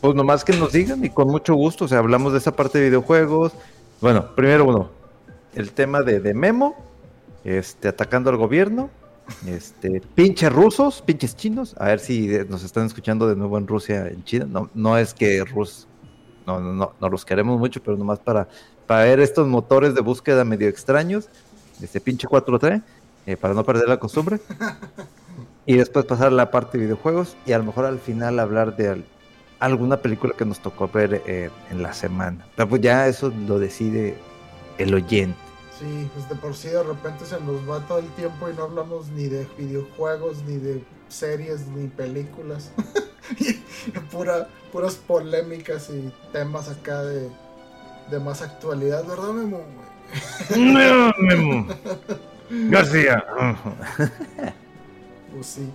pues 0.01 0.14
nomás 0.14 0.44
que 0.44 0.52
nos 0.56 0.72
digan 0.72 1.05
y 1.05 1.10
con 1.10 1.28
mucho 1.28 1.55
gusto, 1.55 1.84
o 1.84 1.89
sea, 1.89 1.98
hablamos 1.98 2.32
de 2.32 2.39
esa 2.39 2.56
parte 2.56 2.78
de 2.78 2.86
videojuegos. 2.86 3.52
Bueno, 4.01 4.34
primero 4.34 4.64
uno, 4.64 4.90
el 5.55 5.72
tema 5.72 6.02
de, 6.02 6.20
de 6.20 6.34
Memo, 6.34 6.91
este, 7.44 7.89
atacando 7.89 8.31
al 8.31 8.36
gobierno, 8.36 8.90
este, 9.47 10.02
pinches 10.14 10.52
rusos, 10.52 11.02
pinches 11.02 11.36
chinos, 11.36 11.74
a 11.78 11.86
ver 11.86 12.01
si 12.01 12.28
nos 12.48 12.64
están 12.64 12.86
escuchando 12.86 13.28
de 13.28 13.36
nuevo 13.36 13.59
en 13.59 13.66
Rusia, 13.66 14.09
en 14.09 14.24
China, 14.24 14.47
no, 14.48 14.70
no 14.74 14.98
es 14.98 15.14
que 15.14 15.44
Rus, 15.44 15.86
no, 16.47 16.60
no, 16.60 16.93
no, 16.98 17.09
los 17.09 17.24
queremos 17.24 17.59
mucho, 17.59 17.82
pero 17.82 17.97
nomás 17.97 18.19
para, 18.19 18.48
para 18.86 19.05
ver 19.05 19.20
estos 19.20 19.47
motores 19.47 19.94
de 19.94 20.01
búsqueda 20.01 20.44
medio 20.44 20.69
extraños, 20.69 21.28
este 21.81 22.01
pinche 22.01 22.28
4T, 22.28 22.82
eh, 23.27 23.36
para 23.36 23.55
no 23.55 23.64
perder 23.64 23.89
la 23.89 23.98
costumbre, 23.98 24.40
y 25.66 25.77
después 25.77 26.05
pasar 26.05 26.28
a 26.28 26.31
la 26.31 26.51
parte 26.51 26.78
de 26.78 26.85
videojuegos, 26.85 27.36
y 27.47 27.52
a 27.52 27.59
lo 27.59 27.64
mejor 27.64 27.86
al 27.86 27.98
final 27.98 28.39
hablar 28.39 28.77
de 28.77 29.02
alguna 29.60 29.98
película 29.98 30.35
que 30.36 30.44
nos 30.44 30.60
tocó 30.60 30.89
ver 30.89 31.23
eh, 31.27 31.51
en 31.70 31.82
la 31.82 31.93
semana, 31.93 32.44
pero 32.56 32.69
pues 32.69 32.82
ya 32.82 33.06
eso 33.06 33.32
lo 33.47 33.59
decide 33.59 34.16
el 34.78 34.94
oyente. 34.94 35.39
Sí, 35.82 36.09
pues 36.14 36.28
de 36.28 36.36
por 36.36 36.54
sí 36.54 36.68
de 36.68 36.80
repente 36.80 37.26
se 37.26 37.40
nos 37.40 37.68
va 37.68 37.80
todo 37.88 37.98
el 37.98 38.06
tiempo 38.10 38.48
y 38.48 38.54
no 38.54 38.62
hablamos 38.62 39.09
ni 39.09 39.24
de 39.24 39.48
videojuegos, 39.59 40.44
ni 40.44 40.56
de 40.56 40.84
series, 41.09 41.66
ni 41.66 41.88
películas. 41.88 42.70
Pura, 44.12 44.46
puras 44.70 44.94
polémicas 44.94 45.90
y 45.90 46.12
temas 46.32 46.68
acá 46.68 47.02
de, 47.02 47.28
de 48.12 48.20
más 48.20 48.42
actualidad, 48.42 49.04
¿verdad, 49.04 49.30
Memo? 49.30 49.62
no, 50.56 51.12
Memo. 51.18 51.66
García. 52.70 53.24
pues 55.34 55.46
sí. 55.46 55.68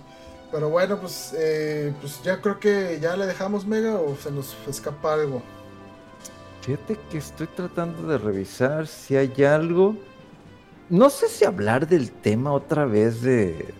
Pero 0.50 0.70
bueno, 0.70 0.98
pues, 0.98 1.34
eh, 1.36 1.92
pues 2.00 2.22
ya 2.22 2.40
creo 2.40 2.58
que 2.58 2.98
ya 2.98 3.14
le 3.14 3.26
dejamos 3.26 3.66
Mega 3.66 3.96
o 3.96 4.16
se 4.16 4.30
nos 4.30 4.56
escapa 4.66 5.12
algo. 5.12 5.42
Fíjate 6.68 6.98
que 7.10 7.16
estoy 7.16 7.46
tratando 7.46 8.06
de 8.06 8.18
revisar 8.18 8.86
si 8.86 9.16
hay 9.16 9.42
algo. 9.42 9.96
No 10.90 11.08
sé 11.08 11.26
si 11.30 11.46
hablar 11.46 11.88
del 11.88 12.10
tema 12.10 12.52
otra 12.52 12.84
vez 12.84 13.22
de, 13.22 13.72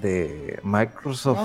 de 0.00 0.60
Microsoft 0.62 1.40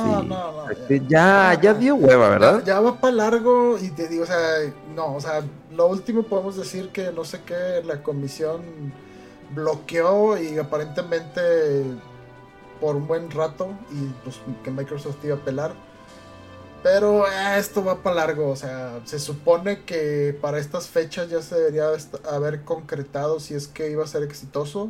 y 0.89 1.07
ya, 1.07 1.59
ya, 1.59 1.73
dio 1.73 1.95
hueva, 1.95 2.29
¿verdad? 2.29 2.63
Ya, 2.63 2.79
va 2.81 3.01
para 3.01 3.15
largo 3.15 3.79
y 3.81 3.89
te 3.89 4.07
digo, 4.07 4.25
o 4.25 4.27
sea, 4.27 4.37
no, 4.95 5.15
o 5.15 5.19
sea, 5.19 5.41
lo 5.71 5.87
último 5.87 6.21
podemos 6.21 6.55
decir 6.55 6.89
que 6.89 7.11
no 7.11 7.25
sé 7.25 7.39
qué, 7.47 7.81
la 7.83 8.03
comisión 8.03 8.61
bloqueó 9.55 10.37
y 10.37 10.59
aparentemente 10.59 11.41
por 12.79 12.95
un 12.95 13.07
buen 13.07 13.31
rato 13.31 13.69
y 13.91 14.05
pues 14.23 14.39
que 14.63 14.69
Microsoft 14.69 15.17
iba 15.23 15.35
a 15.35 15.39
pelar. 15.39 15.71
Pero 16.83 17.27
eh, 17.27 17.59
esto 17.59 17.83
va 17.83 18.01
para 18.01 18.15
largo, 18.15 18.49
o 18.49 18.55
sea, 18.55 19.01
se 19.05 19.19
supone 19.19 19.83
que 19.83 20.35
para 20.41 20.57
estas 20.57 20.87
fechas 20.87 21.29
ya 21.29 21.41
se 21.41 21.55
debería 21.55 21.89
haber 22.29 22.63
concretado 22.63 23.39
si 23.39 23.53
es 23.53 23.67
que 23.67 23.91
iba 23.91 24.03
a 24.03 24.07
ser 24.07 24.23
exitoso. 24.23 24.89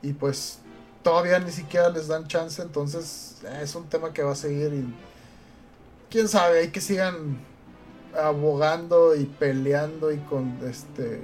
Y 0.00 0.12
pues 0.12 0.60
todavía 1.02 1.40
ni 1.40 1.50
siquiera 1.50 1.88
les 1.88 2.06
dan 2.06 2.28
chance, 2.28 2.62
entonces 2.62 3.38
eh, 3.44 3.60
es 3.62 3.74
un 3.74 3.88
tema 3.88 4.12
que 4.12 4.22
va 4.22 4.32
a 4.32 4.36
seguir 4.36 4.72
y 4.72 4.94
quién 6.08 6.28
sabe, 6.28 6.60
hay 6.60 6.68
que 6.68 6.80
sigan 6.80 7.38
abogando 8.16 9.14
y 9.16 9.24
peleando 9.24 10.12
y 10.12 10.18
con 10.18 10.58
este 10.64 11.20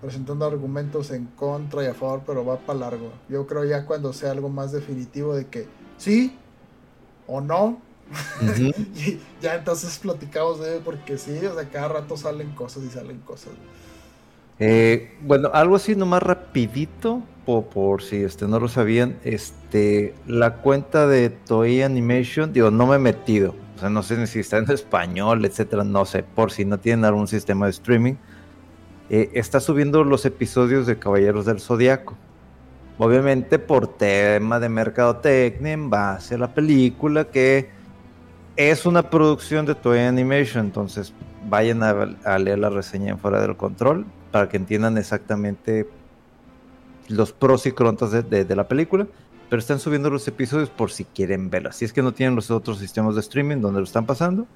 presentando 0.00 0.46
argumentos 0.46 1.10
en 1.10 1.26
contra 1.26 1.84
y 1.84 1.86
a 1.86 1.94
favor, 1.94 2.22
pero 2.26 2.44
va 2.44 2.58
para 2.58 2.78
largo. 2.78 3.12
Yo 3.28 3.46
creo 3.46 3.64
ya 3.66 3.84
cuando 3.84 4.14
sea 4.14 4.30
algo 4.30 4.48
más 4.48 4.72
definitivo 4.72 5.34
de 5.34 5.48
que 5.48 5.68
sí 5.98 6.38
o 7.26 7.42
no, 7.42 7.82
y 8.96 9.18
ya 9.40 9.54
entonces 9.54 9.98
platicamos 9.98 10.60
de 10.60 10.80
porque 10.80 11.18
sí, 11.18 11.38
o 11.46 11.54
sea, 11.54 11.68
cada 11.68 11.88
rato 11.88 12.16
salen 12.16 12.50
cosas 12.52 12.84
y 12.84 12.90
salen 12.90 13.18
cosas. 13.20 13.52
Eh, 14.58 15.16
bueno, 15.22 15.50
algo 15.54 15.76
así 15.76 15.96
nomás 15.96 16.22
rapidito, 16.22 17.22
por, 17.46 17.64
por, 17.66 18.02
si 18.02 18.16
este, 18.16 18.46
no 18.46 18.60
lo 18.60 18.68
sabían, 18.68 19.18
este, 19.24 20.14
la 20.26 20.56
cuenta 20.56 21.06
de 21.06 21.30
Toei 21.30 21.82
Animation, 21.82 22.52
digo, 22.52 22.70
no 22.70 22.86
me 22.86 22.96
he 22.96 22.98
metido, 22.98 23.54
o 23.76 23.80
sea, 23.80 23.88
no 23.88 24.02
sé 24.02 24.26
si 24.26 24.40
está 24.40 24.58
en 24.58 24.70
español, 24.70 25.44
etcétera, 25.44 25.82
no 25.82 26.04
sé, 26.04 26.22
por 26.22 26.52
si 26.52 26.66
no 26.66 26.78
tienen 26.78 27.06
algún 27.06 27.26
sistema 27.26 27.66
de 27.66 27.70
streaming, 27.70 28.14
eh, 29.08 29.30
está 29.34 29.60
subiendo 29.60 30.04
los 30.04 30.26
episodios 30.26 30.86
de 30.86 30.98
Caballeros 30.98 31.46
del 31.46 31.60
Zodiaco. 31.60 32.16
Obviamente 32.98 33.58
por 33.58 33.88
tema 33.88 34.60
de 34.60 34.68
mercadotecnia 34.68 35.72
en 35.72 35.88
base 35.88 36.34
a 36.34 36.38
la 36.38 36.54
película 36.54 37.24
que 37.24 37.70
es 38.56 38.86
una 38.86 39.08
producción 39.08 39.66
de 39.66 39.74
Toei 39.74 40.06
Animation, 40.06 40.66
entonces 40.66 41.12
vayan 41.48 41.82
a, 41.82 42.38
leer 42.38 42.58
la 42.58 42.70
reseña 42.70 43.10
en 43.10 43.18
Fuera 43.18 43.40
del 43.40 43.56
Control 43.56 44.06
para 44.30 44.48
que 44.48 44.56
entiendan 44.56 44.98
exactamente 44.98 45.88
los 47.08 47.32
pros 47.32 47.66
y 47.66 47.72
contras 47.72 48.12
de, 48.28 48.56
la 48.56 48.68
película. 48.68 49.06
Pero 49.48 49.58
están 49.58 49.80
subiendo 49.80 50.10
los 50.10 50.28
episodios 50.28 50.70
por 50.70 50.92
si 50.92 51.04
quieren 51.04 51.50
verla. 51.50 51.72
Si 51.72 51.84
es 51.84 51.92
que 51.92 52.02
no 52.02 52.12
tienen 52.12 52.36
los 52.36 52.52
otros 52.52 52.78
sistemas 52.78 53.16
de 53.16 53.20
streaming 53.20 53.56
donde 53.56 53.80
lo 53.80 53.84
están 53.84 54.06
pasando. 54.06 54.46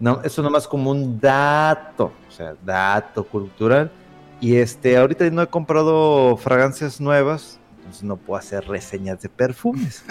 No, 0.00 0.20
eso 0.24 0.42
nomás 0.42 0.66
como 0.66 0.90
un 0.90 1.20
dato, 1.20 2.12
o 2.28 2.32
sea, 2.32 2.56
dato 2.64 3.22
cultural. 3.22 3.92
Y 4.40 4.56
este, 4.56 4.96
ahorita 4.96 5.30
no 5.30 5.42
he 5.42 5.46
comprado 5.46 6.36
fragancias 6.36 7.00
nuevas, 7.00 7.60
entonces 7.76 8.02
no 8.02 8.16
puedo 8.16 8.36
hacer 8.36 8.66
reseñas 8.66 9.22
de 9.22 9.28
perfumes. 9.28 10.04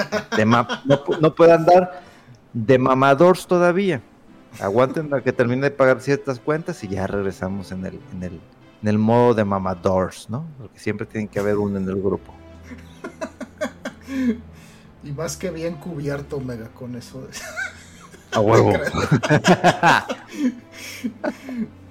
no, 0.86 1.06
no 1.20 1.36
puedo 1.36 1.54
andar 1.54 2.02
de 2.54 2.78
mamadors 2.78 3.48
todavía. 3.48 4.02
Aguanten 4.60 5.14
a 5.14 5.22
que 5.22 5.34
termine 5.34 5.64
de 5.64 5.72
pagar 5.72 6.00
ciertas 6.00 6.40
cuentas 6.40 6.84
y 6.84 6.88
ya 6.88 7.08
regresamos 7.08 7.72
en 7.72 7.86
el, 7.86 8.00
en 8.14 8.24
el, 8.24 8.40
en 8.82 8.88
el 8.88 9.00
modo 9.00 9.34
de 9.34 9.44
mamadors, 9.44 10.30
¿no? 10.30 10.46
Porque 10.60 10.78
siempre 10.80 11.08
tiene 11.08 11.28
que 11.28 11.40
haber 11.40 11.58
uno 11.58 11.78
en 11.78 11.90
el 11.90 12.02
grupo. 12.02 12.34
y 15.04 15.12
más 15.12 15.38
que 15.38 15.50
bien 15.50 15.76
cubierto, 15.76 16.40
Mega, 16.40 16.70
con 16.70 16.96
eso. 16.96 17.22
De... 17.22 17.30
A 18.32 18.40
huevo. 18.40 18.74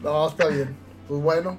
no, 0.02 0.28
está 0.28 0.46
bien. 0.46 0.76
Pues 1.08 1.20
bueno. 1.20 1.58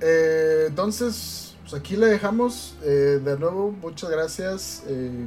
Eh, 0.00 0.64
entonces, 0.68 1.56
pues 1.62 1.74
aquí 1.74 1.96
le 1.96 2.06
dejamos. 2.06 2.76
Eh, 2.82 3.20
de 3.22 3.38
nuevo, 3.38 3.70
muchas 3.70 4.08
gracias 4.10 4.84
eh, 4.86 5.26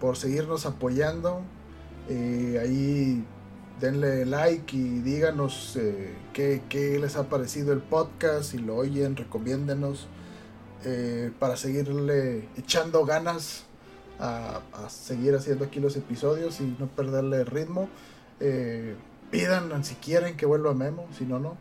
por 0.00 0.16
seguirnos 0.16 0.66
apoyando. 0.66 1.42
Eh, 2.12 2.58
ahí 2.60 3.24
denle 3.80 4.26
like 4.26 4.76
y 4.76 4.98
díganos 4.98 5.76
eh, 5.76 6.12
qué, 6.32 6.98
les 7.00 7.14
ha 7.14 7.28
parecido 7.28 7.72
el 7.72 7.78
podcast, 7.78 8.50
si 8.50 8.58
lo 8.58 8.74
oyen, 8.74 9.14
recomiéndenos 9.14 10.08
eh, 10.84 11.30
para 11.38 11.56
seguirle 11.56 12.48
echando 12.56 13.04
ganas 13.04 13.62
a, 14.18 14.60
seguir 14.88 15.36
haciendo 15.36 15.66
aquí 15.66 15.78
los 15.78 15.96
episodios 15.96 16.60
y 16.60 16.74
no 16.80 16.88
perderle 16.88 17.42
el 17.42 17.46
ritmo. 17.46 17.88
pidan 19.30 19.84
si 19.84 19.94
quieren 19.94 20.36
que 20.36 20.46
vuelva 20.46 20.74
Memo, 20.74 21.06
si 21.16 21.26
no, 21.26 21.38
no. 21.38 21.56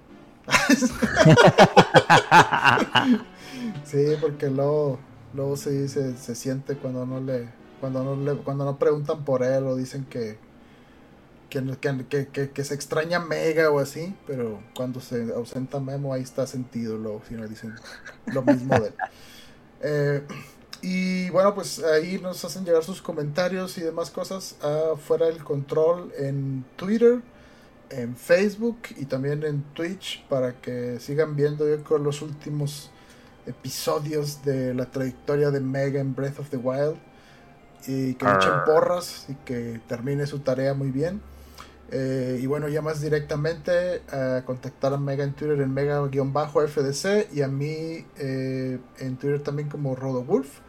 sí, 3.86 4.16
porque 4.20 4.50
luego, 4.50 4.98
luego 5.36 5.56
se, 5.56 5.88
se 5.88 6.36
siente 6.36 6.76
cuando 6.76 7.06
no 7.06 7.20
le 7.20 7.59
cuando 7.80 8.04
no, 8.04 8.16
le, 8.16 8.40
cuando 8.42 8.66
no 8.66 8.78
preguntan 8.78 9.26
por 9.26 9.44
él 9.44 9.66
o 9.66 9.76
dicen 9.76 10.06
que 10.06 10.38
que, 11.50 12.28
que, 12.32 12.52
que, 12.52 12.64
se 12.64 12.74
extraña 12.74 13.20
Mega 13.20 13.72
o 13.72 13.80
así, 13.80 14.16
pero 14.28 14.62
cuando 14.76 15.02
se 15.02 15.34
ausenta 15.34 15.80
Memo 15.80 16.14
ahí 16.14 16.22
está 16.22 16.46
sentido, 16.48 16.98
lo, 16.98 17.22
si 17.28 17.34
no 17.34 17.48
dicen 17.48 17.76
lo 18.28 18.44
mismo 18.44 18.80
de 18.80 18.88
él. 18.88 18.94
Eh, 19.82 20.22
y 20.82 21.30
bueno, 21.30 21.56
pues 21.56 21.82
ahí 21.82 22.20
nos 22.22 22.44
hacen 22.44 22.66
llegar 22.66 22.84
sus 22.84 23.02
comentarios 23.02 23.78
y 23.78 23.82
demás 23.82 24.12
cosas 24.12 24.58
fuera 25.08 25.28
del 25.28 25.42
control 25.42 26.12
en 26.18 26.66
Twitter, 26.76 27.22
en 27.90 28.14
Facebook 28.18 28.80
y 28.98 29.06
también 29.06 29.46
en 29.46 29.64
Twitch 29.74 30.26
para 30.28 30.60
que 30.60 31.00
sigan 31.00 31.38
viendo 31.38 31.66
yo 31.66 31.82
con 31.86 32.04
los 32.04 32.22
últimos 32.22 32.92
episodios 33.46 34.44
de 34.44 34.74
la 34.74 34.86
trayectoria 34.92 35.50
de 35.50 35.62
Mega 35.62 36.02
en 36.02 36.14
Breath 36.14 36.40
of 36.40 36.50
the 36.50 36.58
Wild 36.58 36.98
y 37.88 38.16
que 38.16 38.26
echen 38.26 38.64
porras 38.66 39.26
y 39.30 39.36
que 39.46 39.80
termine 39.88 40.28
su 40.28 40.40
tarea 40.40 40.74
muy 40.74 40.92
bien. 40.92 41.22
Eh, 41.92 42.40
y 42.42 42.46
bueno, 42.46 42.68
ya 42.68 42.82
más 42.82 43.02
directamente 43.02 44.04
a 44.12 44.44
contactar 44.46 44.94
a 44.94 44.98
Mega 44.98 45.24
en 45.24 45.34
Twitter 45.34 45.60
en 45.60 45.74
mega-fdc 45.74 47.34
y 47.34 47.42
a 47.42 47.48
mí 47.48 48.06
eh, 48.18 48.80
en 49.00 49.18
Twitter 49.18 49.42
también 49.42 49.70
como 49.70 49.96
RodoWolf. 49.96 50.60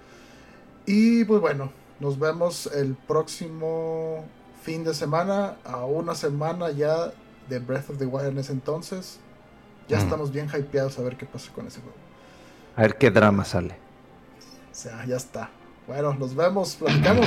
Y 0.87 1.25
pues 1.25 1.41
bueno, 1.41 1.73
nos 2.01 2.19
vemos 2.19 2.71
el 2.75 2.95
próximo 2.95 4.25
fin 4.63 4.85
de 4.85 4.95
semana, 4.95 5.57
a 5.65 5.85
una 5.85 6.15
semana 6.15 6.71
ya 6.71 7.13
de 7.49 7.59
Breath 7.59 7.91
of 7.91 7.99
the 7.99 8.07
Wild 8.07 8.29
en 8.29 8.39
ese 8.39 8.53
entonces. 8.53 9.19
Ya 9.89 9.99
mm. 9.99 10.01
estamos 10.01 10.33
bien 10.33 10.49
hypeados 10.49 10.99
a 10.99 11.03
ver 11.03 11.17
qué 11.17 11.27
pasa 11.27 11.53
con 11.53 11.67
ese 11.67 11.81
juego. 11.81 11.97
A 12.77 12.83
ver 12.83 12.97
qué 12.97 13.11
drama 13.11 13.45
sale. 13.45 13.77
O 14.71 14.75
sea, 14.75 15.05
ya 15.05 15.17
está. 15.17 15.51
Bueno, 15.91 16.15
nos 16.15 16.37
vemos, 16.37 16.77
platicamos. 16.77 17.27